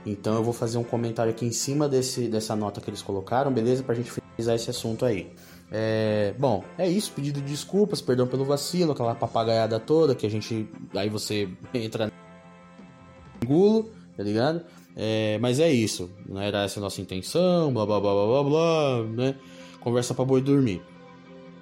então 0.05 0.35
eu 0.35 0.43
vou 0.43 0.53
fazer 0.53 0.77
um 0.77 0.83
comentário 0.83 1.31
aqui 1.31 1.45
em 1.45 1.51
cima 1.51 1.87
desse, 1.87 2.27
dessa 2.27 2.55
nota 2.55 2.81
que 2.81 2.89
eles 2.89 3.01
colocaram, 3.01 3.51
beleza? 3.51 3.83
Pra 3.83 3.95
gente 3.95 4.11
finalizar 4.11 4.55
esse 4.55 4.69
assunto 4.69 5.05
aí. 5.05 5.31
É, 5.71 6.33
bom, 6.39 6.63
é 6.77 6.87
isso, 6.87 7.11
pedido 7.11 7.41
de 7.41 7.51
desculpas, 7.51 8.01
perdão 8.01 8.25
pelo 8.25 8.45
vacilo, 8.45 8.93
aquela 8.93 9.13
papagaiada 9.13 9.79
toda 9.79 10.15
que 10.15 10.25
a 10.25 10.29
gente. 10.29 10.67
Aí 10.95 11.09
você 11.09 11.49
entra 11.73 12.05
no 12.07 13.47
gulo, 13.47 13.91
tá 14.15 14.23
ligado? 14.23 14.63
É, 14.95 15.37
mas 15.39 15.59
é 15.59 15.69
isso, 15.69 16.09
não 16.27 16.41
era 16.41 16.63
essa 16.63 16.79
a 16.79 16.81
nossa 16.81 17.01
intenção, 17.01 17.71
blá 17.71 17.85
blá 17.85 17.99
blá 17.99 18.13
blá 18.13 18.25
blá, 18.25 18.43
blá 18.43 19.03
né? 19.03 19.35
Conversa 19.79 20.13
pra 20.13 20.25
boi 20.25 20.41
dormir. 20.41 20.81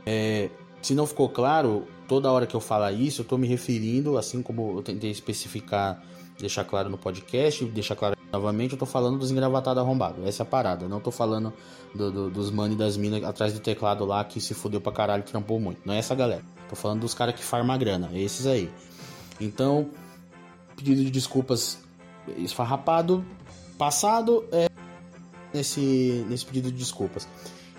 É, 0.05 0.49
se 0.81 0.93
não 0.93 1.05
ficou 1.07 1.27
claro, 1.27 1.85
toda 2.07 2.31
hora 2.31 2.45
que 2.45 2.55
eu 2.55 2.61
falar 2.61 2.91
isso, 2.91 3.21
eu 3.21 3.25
tô 3.25 3.37
me 3.37 3.47
referindo, 3.47 4.17
assim 4.17 4.41
como 4.41 4.77
eu 4.77 4.83
tentei 4.83 5.09
especificar, 5.09 6.01
deixar 6.39 6.63
claro 6.65 6.89
no 6.89 6.97
podcast, 6.97 7.63
deixar 7.65 7.95
claro 7.95 8.15
novamente, 8.31 8.73
eu 8.73 8.77
tô 8.77 8.85
falando 8.85 9.17
dos 9.17 9.31
engravatados 9.31 9.81
arrombados. 9.81 10.25
Essa 10.25 10.43
é 10.43 10.45
a 10.45 10.47
parada. 10.47 10.87
Não 10.87 10.99
tô 10.99 11.11
falando 11.11 11.53
do, 11.93 12.11
do, 12.11 12.29
dos 12.29 12.51
mano 12.51 12.73
e 12.73 12.77
das 12.77 12.97
minas 12.97 13.23
atrás 13.23 13.53
do 13.53 13.59
teclado 13.59 14.05
lá 14.05 14.23
que 14.23 14.41
se 14.41 14.53
fudeu 14.53 14.81
pra 14.81 14.91
caralho 14.91 15.23
trampou 15.23 15.59
muito. 15.59 15.81
Não 15.85 15.93
é 15.93 15.99
essa 15.99 16.13
galera. 16.13 16.43
Tô 16.69 16.75
falando 16.75 17.01
dos 17.01 17.13
caras 17.13 17.35
que 17.35 17.43
farma 17.43 17.77
grana. 17.77 18.09
É 18.13 18.19
esses 18.19 18.45
aí. 18.45 18.69
Então, 19.39 19.89
pedido 20.75 21.03
de 21.03 21.11
desculpas 21.11 21.79
esfarrapado, 22.37 23.23
passado, 23.77 24.45
é 24.51 24.69
nesse, 25.53 26.25
nesse 26.27 26.45
pedido 26.45 26.71
de 26.71 26.77
desculpas. 26.77 27.27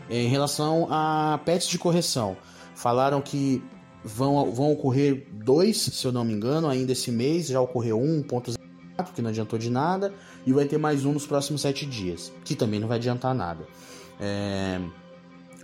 Em 0.08 0.28
relação 0.28 0.86
a 0.90 1.40
pets 1.44 1.68
de 1.68 1.78
correção, 1.78 2.36
falaram 2.74 3.20
que 3.20 3.62
vão, 4.06 4.52
vão 4.52 4.72
ocorrer 4.72 5.26
dois, 5.32 5.76
se 5.76 6.06
eu 6.06 6.12
não 6.12 6.24
me 6.24 6.32
engano, 6.32 6.68
ainda 6.68 6.92
esse 6.92 7.10
mês. 7.10 7.48
Já 7.48 7.60
ocorreu 7.60 8.00
um, 8.00 8.22
1.0 8.22 8.56
que 9.14 9.20
não 9.20 9.30
adiantou 9.30 9.58
de 9.58 9.68
nada, 9.68 10.14
e 10.46 10.52
vai 10.52 10.64
ter 10.64 10.78
mais 10.78 11.04
um 11.04 11.12
nos 11.12 11.26
próximos 11.26 11.60
sete 11.60 11.84
dias, 11.84 12.32
que 12.44 12.54
também 12.54 12.80
não 12.80 12.88
vai 12.88 12.96
adiantar 12.96 13.34
nada. 13.34 13.66
É... 14.18 14.80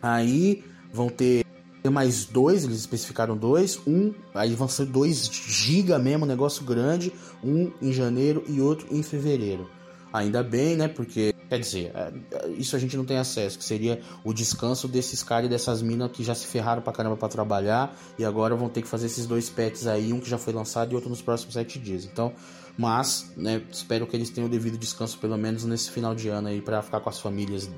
Aí 0.03 0.63
vão 0.93 1.09
ter 1.09 1.43
mais 1.91 2.27
dois, 2.27 2.65
eles 2.65 2.79
especificaram 2.79 3.37
dois, 3.37 3.81
um, 3.87 4.13
aí 4.35 4.55
vão 4.55 4.69
ser 4.69 4.87
dois 4.87 5.29
giga 5.33 5.99
mesmo, 5.99 6.27
negócio 6.27 6.65
grande, 6.65 7.13
um 7.43 7.73
em 7.81 7.93
janeiro 7.93 8.45
e 8.47 8.61
outro 8.61 8.87
em 8.91 9.03
fevereiro. 9.03 9.69
Ainda 10.13 10.43
bem, 10.43 10.77
né? 10.77 10.89
Porque, 10.89 11.35
quer 11.49 11.59
dizer, 11.59 11.93
é, 11.95 12.13
isso 12.51 12.77
a 12.77 12.79
gente 12.79 12.97
não 12.97 13.05
tem 13.05 13.17
acesso, 13.17 13.59
que 13.59 13.65
seria 13.65 14.01
o 14.23 14.33
descanso 14.33 14.87
desses 14.87 15.23
caras 15.23 15.47
e 15.47 15.49
dessas 15.49 15.81
minas 15.81 16.11
que 16.13 16.23
já 16.23 16.35
se 16.35 16.47
ferraram 16.47 16.83
pra 16.83 16.93
caramba 16.93 17.17
pra 17.17 17.29
trabalhar 17.29 17.97
e 18.19 18.25
agora 18.25 18.55
vão 18.55 18.69
ter 18.69 18.83
que 18.83 18.89
fazer 18.89 19.07
esses 19.07 19.27
dois 19.27 19.49
pets 19.49 19.87
aí, 19.87 20.13
um 20.13 20.21
que 20.21 20.29
já 20.29 20.37
foi 20.37 20.53
lançado 20.53 20.93
e 20.93 20.95
outro 20.95 21.09
nos 21.09 21.23
próximos 21.23 21.55
sete 21.55 21.79
dias. 21.79 22.05
Então, 22.05 22.33
mas, 22.77 23.33
né, 23.37 23.63
espero 23.71 24.07
que 24.07 24.17
eles 24.17 24.29
tenham 24.31 24.49
o 24.49 24.51
devido 24.51 24.77
descanso, 24.77 25.19
pelo 25.19 25.37
menos 25.37 25.65
nesse 25.65 25.91
final 25.91 26.15
de 26.15 26.29
ano 26.29 26.49
aí, 26.49 26.61
para 26.61 26.83
ficar 26.83 27.01
com 27.01 27.09
as 27.09 27.19
famílias, 27.19 27.71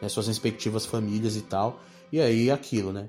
né, 0.00 0.08
suas 0.08 0.26
respectivas 0.26 0.84
famílias 0.84 1.36
e 1.36 1.42
tal. 1.42 1.80
E 2.12 2.20
aí, 2.20 2.50
aquilo, 2.50 2.92
né? 2.92 3.06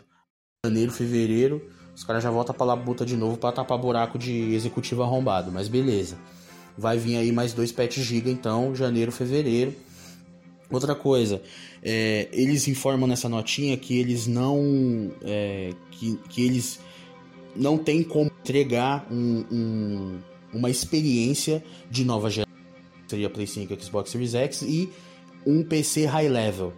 Janeiro, 0.65 0.91
fevereiro, 0.91 1.69
os 1.95 2.03
caras 2.03 2.23
já 2.23 2.31
voltam 2.31 2.55
pra 2.55 2.65
labuta 2.65 3.05
de 3.05 3.15
novo 3.15 3.37
para 3.37 3.51
tapar 3.51 3.77
buraco 3.77 4.17
de 4.17 4.53
executivo 4.53 5.03
arrombado, 5.03 5.51
mas 5.51 5.67
beleza. 5.67 6.17
Vai 6.77 6.97
vir 6.97 7.17
aí 7.17 7.31
mais 7.31 7.53
dois 7.53 7.71
pets 7.71 8.03
giga, 8.03 8.29
então, 8.29 8.75
janeiro, 8.75 9.11
fevereiro. 9.11 9.73
Outra 10.69 10.93
coisa, 10.93 11.41
é, 11.81 12.27
eles 12.31 12.67
informam 12.67 13.07
nessa 13.07 13.29
notinha 13.29 13.75
que 13.77 13.97
eles 13.97 14.27
não. 14.27 15.11
É, 15.23 15.71
que, 15.91 16.19
que 16.29 16.45
eles 16.45 16.79
não 17.55 17.77
tem 17.77 18.03
como 18.03 18.29
entregar 18.43 19.07
um, 19.09 19.45
um 19.51 20.19
uma 20.53 20.69
experiência 20.69 21.63
de 21.89 22.03
nova 22.03 22.29
geração, 22.29 22.53
seria 23.07 23.29
Play 23.29 23.47
5 23.47 23.83
Xbox 23.83 24.09
Series 24.09 24.33
X, 24.33 24.61
e 24.61 24.89
um 25.45 25.63
PC 25.63 26.05
high 26.05 26.29
level. 26.29 26.73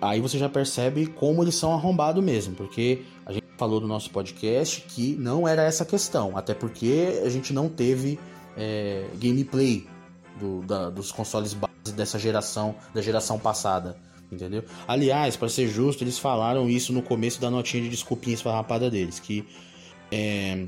Aí 0.00 0.20
você 0.20 0.38
já 0.38 0.48
percebe 0.48 1.06
como 1.06 1.42
eles 1.42 1.54
são 1.54 1.72
arrombados 1.72 2.24
mesmo, 2.24 2.54
porque 2.54 3.02
a 3.26 3.32
gente 3.32 3.44
falou 3.58 3.80
no 3.80 3.86
nosso 3.86 4.10
podcast 4.10 4.80
que 4.88 5.14
não 5.16 5.46
era 5.46 5.62
essa 5.62 5.84
questão, 5.84 6.36
até 6.36 6.54
porque 6.54 7.20
a 7.24 7.28
gente 7.28 7.52
não 7.52 7.68
teve 7.68 8.18
é, 8.56 9.06
gameplay 9.14 9.86
do, 10.38 10.62
da, 10.62 10.90
dos 10.90 11.12
consoles 11.12 11.54
base 11.54 11.94
dessa 11.94 12.18
geração, 12.18 12.74
da 12.94 13.02
geração 13.02 13.38
passada, 13.38 13.96
entendeu? 14.30 14.64
Aliás, 14.86 15.36
para 15.36 15.48
ser 15.48 15.68
justo, 15.68 16.04
eles 16.04 16.18
falaram 16.18 16.68
isso 16.68 16.92
no 16.92 17.02
começo 17.02 17.40
da 17.40 17.50
notinha 17.50 17.82
de 17.82 17.88
desculpinha 17.88 18.34
esfarrapada 18.34 18.90
deles, 18.90 19.18
que 19.18 19.44
é, 20.10 20.66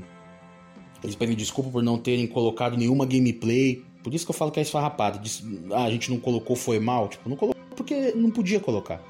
eles 1.03 1.15
pedem 1.15 1.35
desculpa 1.35 1.69
por 1.69 1.83
não 1.83 1.97
terem 1.97 2.25
colocado 2.25 2.77
nenhuma 2.77 3.05
gameplay. 3.05 3.83
Por 4.01 4.13
isso 4.13 4.25
que 4.25 4.31
eu 4.31 4.35
falo 4.35 4.51
que 4.51 4.59
é 4.59 4.63
esfarrapado. 4.63 5.19
Ah, 5.71 5.83
a 5.83 5.91
gente 5.91 6.09
não 6.09 6.19
colocou, 6.19 6.55
foi 6.55 6.79
mal. 6.79 7.09
Tipo, 7.09 7.29
não 7.29 7.35
colocou 7.35 7.61
porque 7.75 8.13
não 8.15 8.31
podia 8.31 8.59
colocar. 8.59 9.01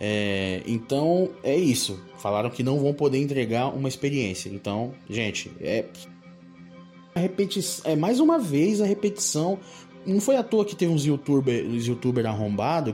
É, 0.00 0.62
então 0.66 1.30
é 1.42 1.56
isso. 1.56 2.00
Falaram 2.16 2.50
que 2.50 2.62
não 2.62 2.80
vão 2.80 2.92
poder 2.92 3.18
entregar 3.18 3.68
uma 3.68 3.88
experiência. 3.88 4.48
Então, 4.48 4.92
gente, 5.08 5.50
é 5.60 5.84
repetição, 7.20 7.90
é 7.90 7.96
mais 7.96 8.20
uma 8.20 8.38
vez 8.38 8.80
a 8.80 8.86
repetição. 8.86 9.58
Não 10.04 10.20
foi 10.20 10.36
à 10.36 10.42
toa 10.42 10.64
que 10.64 10.74
teve 10.74 10.92
uns 10.92 11.04
youtuber, 11.04 11.64
uns 11.66 11.86
youtuber 11.86 12.24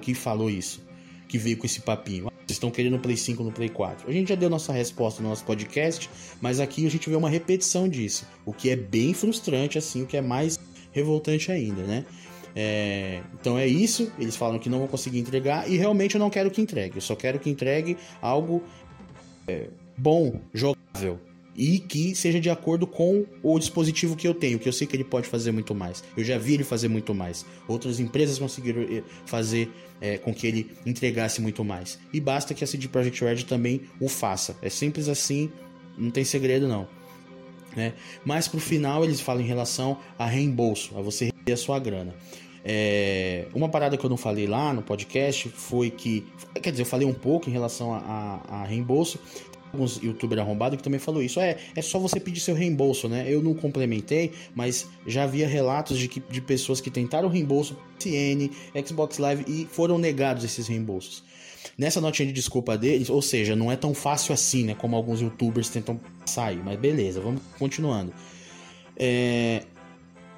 que 0.01 0.13
falou 0.13 0.51
isso, 0.51 0.83
que 1.29 1.39
veio 1.39 1.57
com 1.57 1.67
esse 1.67 1.81
papinho. 1.81 2.25
Vocês 2.25 2.57
estão 2.57 2.71
querendo 2.71 2.99
Play 2.99 3.17
5 3.17 3.43
no 3.43 3.53
Play 3.53 3.69
4. 3.69 4.09
A 4.09 4.13
gente 4.13 4.29
já 4.29 4.35
deu 4.35 4.51
nossa 4.51 4.73
resposta 4.73 5.23
no 5.23 5.29
nosso 5.29 5.45
podcast, 5.45 6.11
mas 6.41 6.61
aqui 6.61 6.87
a 6.87 6.91
gente 6.91 7.09
vê 7.09 7.17
uma 7.17 7.31
repetição 7.31 7.89
disso, 7.89 8.27
o 8.45 8.53
que 8.53 8.71
é 8.71 8.77
bem 8.77 9.15
frustrante, 9.15 9.79
assim, 9.79 10.03
o 10.03 10.07
que 10.07 10.17
é 10.17 10.21
mais 10.21 10.59
revoltante 10.93 11.51
ainda, 11.51 11.83
né? 11.83 12.05
É, 12.55 13.21
então 13.39 13.59
é 13.59 13.67
isso. 13.67 14.11
Eles 14.19 14.35
falam 14.35 14.59
que 14.59 14.69
não 14.69 14.79
vão 14.79 14.89
conseguir 14.89 15.19
entregar 15.19 15.71
e 15.71 15.77
realmente 15.77 16.15
eu 16.15 16.19
não 16.19 16.31
quero 16.31 16.51
que 16.51 16.61
entregue. 16.61 16.97
Eu 16.97 17.03
só 17.03 17.15
quero 17.15 17.39
que 17.39 17.51
entregue 17.51 17.97
algo 18.23 18.63
é, 19.47 19.69
bom, 19.97 20.41
jogável 20.55 21.21
e 21.57 21.79
que 21.79 22.15
seja 22.15 22.39
de 22.39 22.51
acordo 22.51 22.87
com 22.87 23.25
o 23.43 23.59
dispositivo 23.59 24.15
que 24.15 24.29
eu 24.29 24.35
tenho, 24.35 24.59
que 24.59 24.69
eu 24.69 24.73
sei 24.73 24.87
que 24.87 24.95
ele 24.95 25.05
pode 25.05 25.27
fazer 25.27 25.53
muito 25.53 25.75
mais. 25.75 26.05
Eu 26.17 26.23
já 26.23 26.37
vi 26.37 26.55
ele 26.55 26.65
fazer 26.65 26.89
muito 26.89 27.15
mais. 27.15 27.47
Outras 27.67 27.99
empresas 27.99 28.39
conseguiram 28.39 28.83
eh, 28.83 29.03
fazer 29.25 29.71
é, 30.01 30.19
com 30.19 30.35
que 30.35 30.47
ele 30.47 30.71
entregasse 30.85 31.41
muito 31.41 31.65
mais. 31.65 31.99
E 32.13 32.21
basta 32.21 32.53
que 32.53 32.63
a 32.63 32.67
CD 32.67 32.89
Projekt 32.89 33.25
Red 33.25 33.45
também 33.45 33.83
o 34.01 34.09
faça. 34.09 34.57
É 34.61 34.69
simples 34.69 35.09
assim, 35.09 35.51
não 35.97 36.11
tem 36.11 36.25
segredo 36.25 36.69
não. 36.69 36.87
Né? 37.75 37.95
Mas 38.25 38.49
pro 38.49 38.61
final 38.61 39.05
eles 39.05 39.21
falam 39.21 39.43
em 39.43 39.47
relação 39.47 39.99
a 40.19 40.27
reembolso, 40.27 40.97
a 40.97 41.03
você 41.03 41.27
receber 41.27 41.53
a 41.53 41.57
sua 41.57 41.79
grana. 41.79 42.15
É, 42.69 43.47
uma 43.55 43.69
parada 43.69 43.97
que 43.97 44.05
eu 44.05 44.11
não 44.11 44.17
falei 44.17 44.45
lá 44.47 44.75
no 44.75 44.83
podcast 44.83 45.49
foi 45.51 45.89
que, 45.89 46.27
quer 46.61 46.73
dizer, 46.73 46.83
eu 46.83 46.87
falei 46.87 47.07
um 47.07 47.15
pouco 47.15 47.49
em 47.49 47.53
relação 47.53 47.95
a, 47.95 48.41
a, 48.49 48.63
a 48.63 48.65
reembolso, 48.65 49.21
alguns 49.73 50.03
youtubers 50.03 50.41
arrombados 50.41 50.77
que 50.77 50.83
também 50.83 51.01
falou 51.01 51.23
isso. 51.23 51.41
É, 51.41 51.57
é 51.75 51.83
só 51.83 51.99
você 51.99 52.19
pedir 52.19 52.41
seu 52.41 52.55
reembolso, 52.55 53.09
né? 53.09 53.25
Eu 53.29 53.43
não 53.43 53.55
complementei, 53.55 54.33
mas 54.55 54.89
já 55.07 55.25
havia 55.25 55.47
relatos 55.47 55.99
de, 55.99 56.09
que, 56.09 56.21
de 56.21 56.41
pessoas 56.41 56.81
que 56.81 56.91
tentaram 56.91 57.29
reembolso 57.29 57.77
CN, 57.99 58.51
Xbox 58.87 59.19
Live 59.19 59.45
e 59.47 59.67
foram 59.67 59.99
negados 59.99 60.45
esses 60.45 60.67
reembolsos. 60.67 61.23
Nessa 61.77 62.01
notinha 62.01 62.27
de 62.27 62.33
desculpa 62.33 62.79
deles, 62.79 63.11
ou 63.11 63.21
seja, 63.21 63.55
não 63.55 63.71
é 63.71 63.77
tão 63.77 63.93
fácil 63.93 64.33
assim, 64.33 64.65
né? 64.65 64.75
Como 64.75 64.97
alguns 64.97 65.21
youtubers 65.21 65.69
tentam 65.69 66.01
sair, 66.25 66.63
mas 66.65 66.79
beleza, 66.79 67.21
vamos 67.21 67.43
continuando. 67.59 68.13
É, 68.97 69.63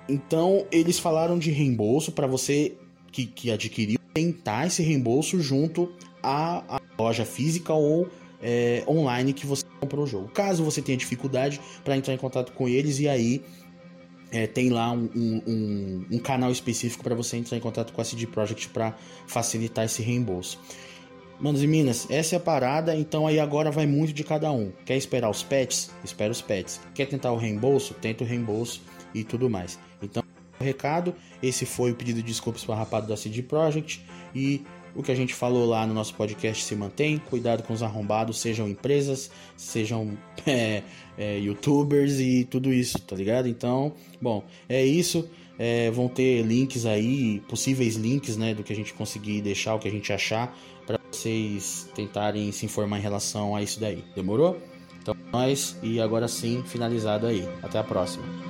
então, 0.08 0.66
eles 0.72 0.98
falaram 0.98 1.38
de 1.38 1.50
reembolso 1.50 2.10
para 2.12 2.26
você 2.26 2.74
que, 3.12 3.26
que 3.26 3.50
adquiriu 3.50 3.98
tentar 4.12 4.66
esse 4.66 4.82
reembolso 4.82 5.40
junto 5.40 5.92
à, 6.22 6.76
à 6.76 6.80
loja 6.98 7.24
física 7.24 7.72
ou 7.72 8.08
é, 8.42 8.84
online 8.88 9.32
que 9.32 9.46
você 9.46 9.64
comprou 9.80 10.04
o 10.04 10.06
jogo. 10.06 10.28
Caso 10.28 10.64
você 10.64 10.82
tenha 10.82 10.96
dificuldade 10.96 11.60
para 11.84 11.96
entrar 11.96 12.14
em 12.14 12.18
contato 12.18 12.52
com 12.52 12.68
eles, 12.68 12.98
e 13.00 13.08
aí 13.08 13.42
é, 14.30 14.46
tem 14.46 14.70
lá 14.70 14.92
um, 14.92 15.08
um, 15.14 16.06
um 16.10 16.18
canal 16.18 16.50
específico 16.50 17.02
para 17.02 17.14
você 17.14 17.36
entrar 17.36 17.56
em 17.56 17.60
contato 17.60 17.92
com 17.92 18.00
a 18.00 18.04
CD 18.04 18.26
Projekt 18.26 18.68
para 18.68 18.94
facilitar 19.26 19.84
esse 19.84 20.02
reembolso. 20.02 20.58
Manos 21.40 21.62
e 21.62 21.68
Minas, 21.68 22.06
essa 22.10 22.34
é 22.34 22.38
a 22.38 22.40
parada, 22.40 22.96
então 22.96 23.24
aí 23.24 23.38
agora 23.38 23.70
vai 23.70 23.86
muito 23.86 24.12
de 24.12 24.24
cada 24.24 24.50
um. 24.50 24.72
Quer 24.84 24.96
esperar 24.96 25.30
os 25.30 25.42
pets? 25.42 25.88
Espera 26.02 26.32
os 26.32 26.42
pets. 26.42 26.80
Quer 26.94 27.06
tentar 27.06 27.30
o 27.30 27.36
reembolso? 27.36 27.94
Tenta 27.94 28.24
o 28.24 28.26
reembolso 28.26 28.82
e 29.14 29.22
tudo 29.22 29.48
mais. 29.48 29.78
Então, 30.02 30.22
o 30.58 30.64
recado, 30.64 31.14
esse 31.40 31.64
foi 31.64 31.92
o 31.92 31.94
pedido 31.94 32.16
de 32.16 32.24
desculpas 32.24 32.64
para 32.64 32.74
rapado 32.74 33.06
da 33.06 33.16
CD 33.16 33.42
Projekt 33.42 34.04
e 34.34 34.64
o 34.98 35.02
que 35.02 35.12
a 35.12 35.14
gente 35.14 35.32
falou 35.32 35.64
lá 35.64 35.86
no 35.86 35.94
nosso 35.94 36.12
podcast 36.14 36.64
se 36.64 36.74
mantém. 36.74 37.18
Cuidado 37.18 37.62
com 37.62 37.72
os 37.72 37.84
arrombados, 37.84 38.40
sejam 38.40 38.68
empresas, 38.68 39.30
sejam 39.56 40.18
é, 40.44 40.82
é, 41.16 41.38
youtubers 41.38 42.18
e 42.18 42.44
tudo 42.44 42.72
isso, 42.72 42.98
tá 43.02 43.14
ligado? 43.14 43.46
Então, 43.46 43.92
bom, 44.20 44.44
é 44.68 44.84
isso. 44.84 45.30
É, 45.56 45.88
vão 45.92 46.08
ter 46.08 46.42
links 46.42 46.84
aí, 46.84 47.40
possíveis 47.48 47.94
links, 47.94 48.36
né, 48.36 48.54
do 48.54 48.64
que 48.64 48.72
a 48.72 48.76
gente 48.76 48.92
conseguir 48.92 49.40
deixar, 49.40 49.76
o 49.76 49.78
que 49.78 49.88
a 49.88 49.90
gente 49.90 50.12
achar, 50.12 50.56
para 50.84 50.98
vocês 51.10 51.88
tentarem 51.94 52.50
se 52.50 52.66
informar 52.66 52.98
em 52.98 53.02
relação 53.02 53.54
a 53.54 53.62
isso 53.62 53.78
daí. 53.78 54.04
Demorou? 54.16 54.60
Então, 55.00 55.14
nós 55.32 55.76
e 55.80 56.00
agora 56.00 56.26
sim, 56.26 56.62
finalizado 56.66 57.26
aí. 57.26 57.48
Até 57.62 57.78
a 57.78 57.84
próxima. 57.84 58.47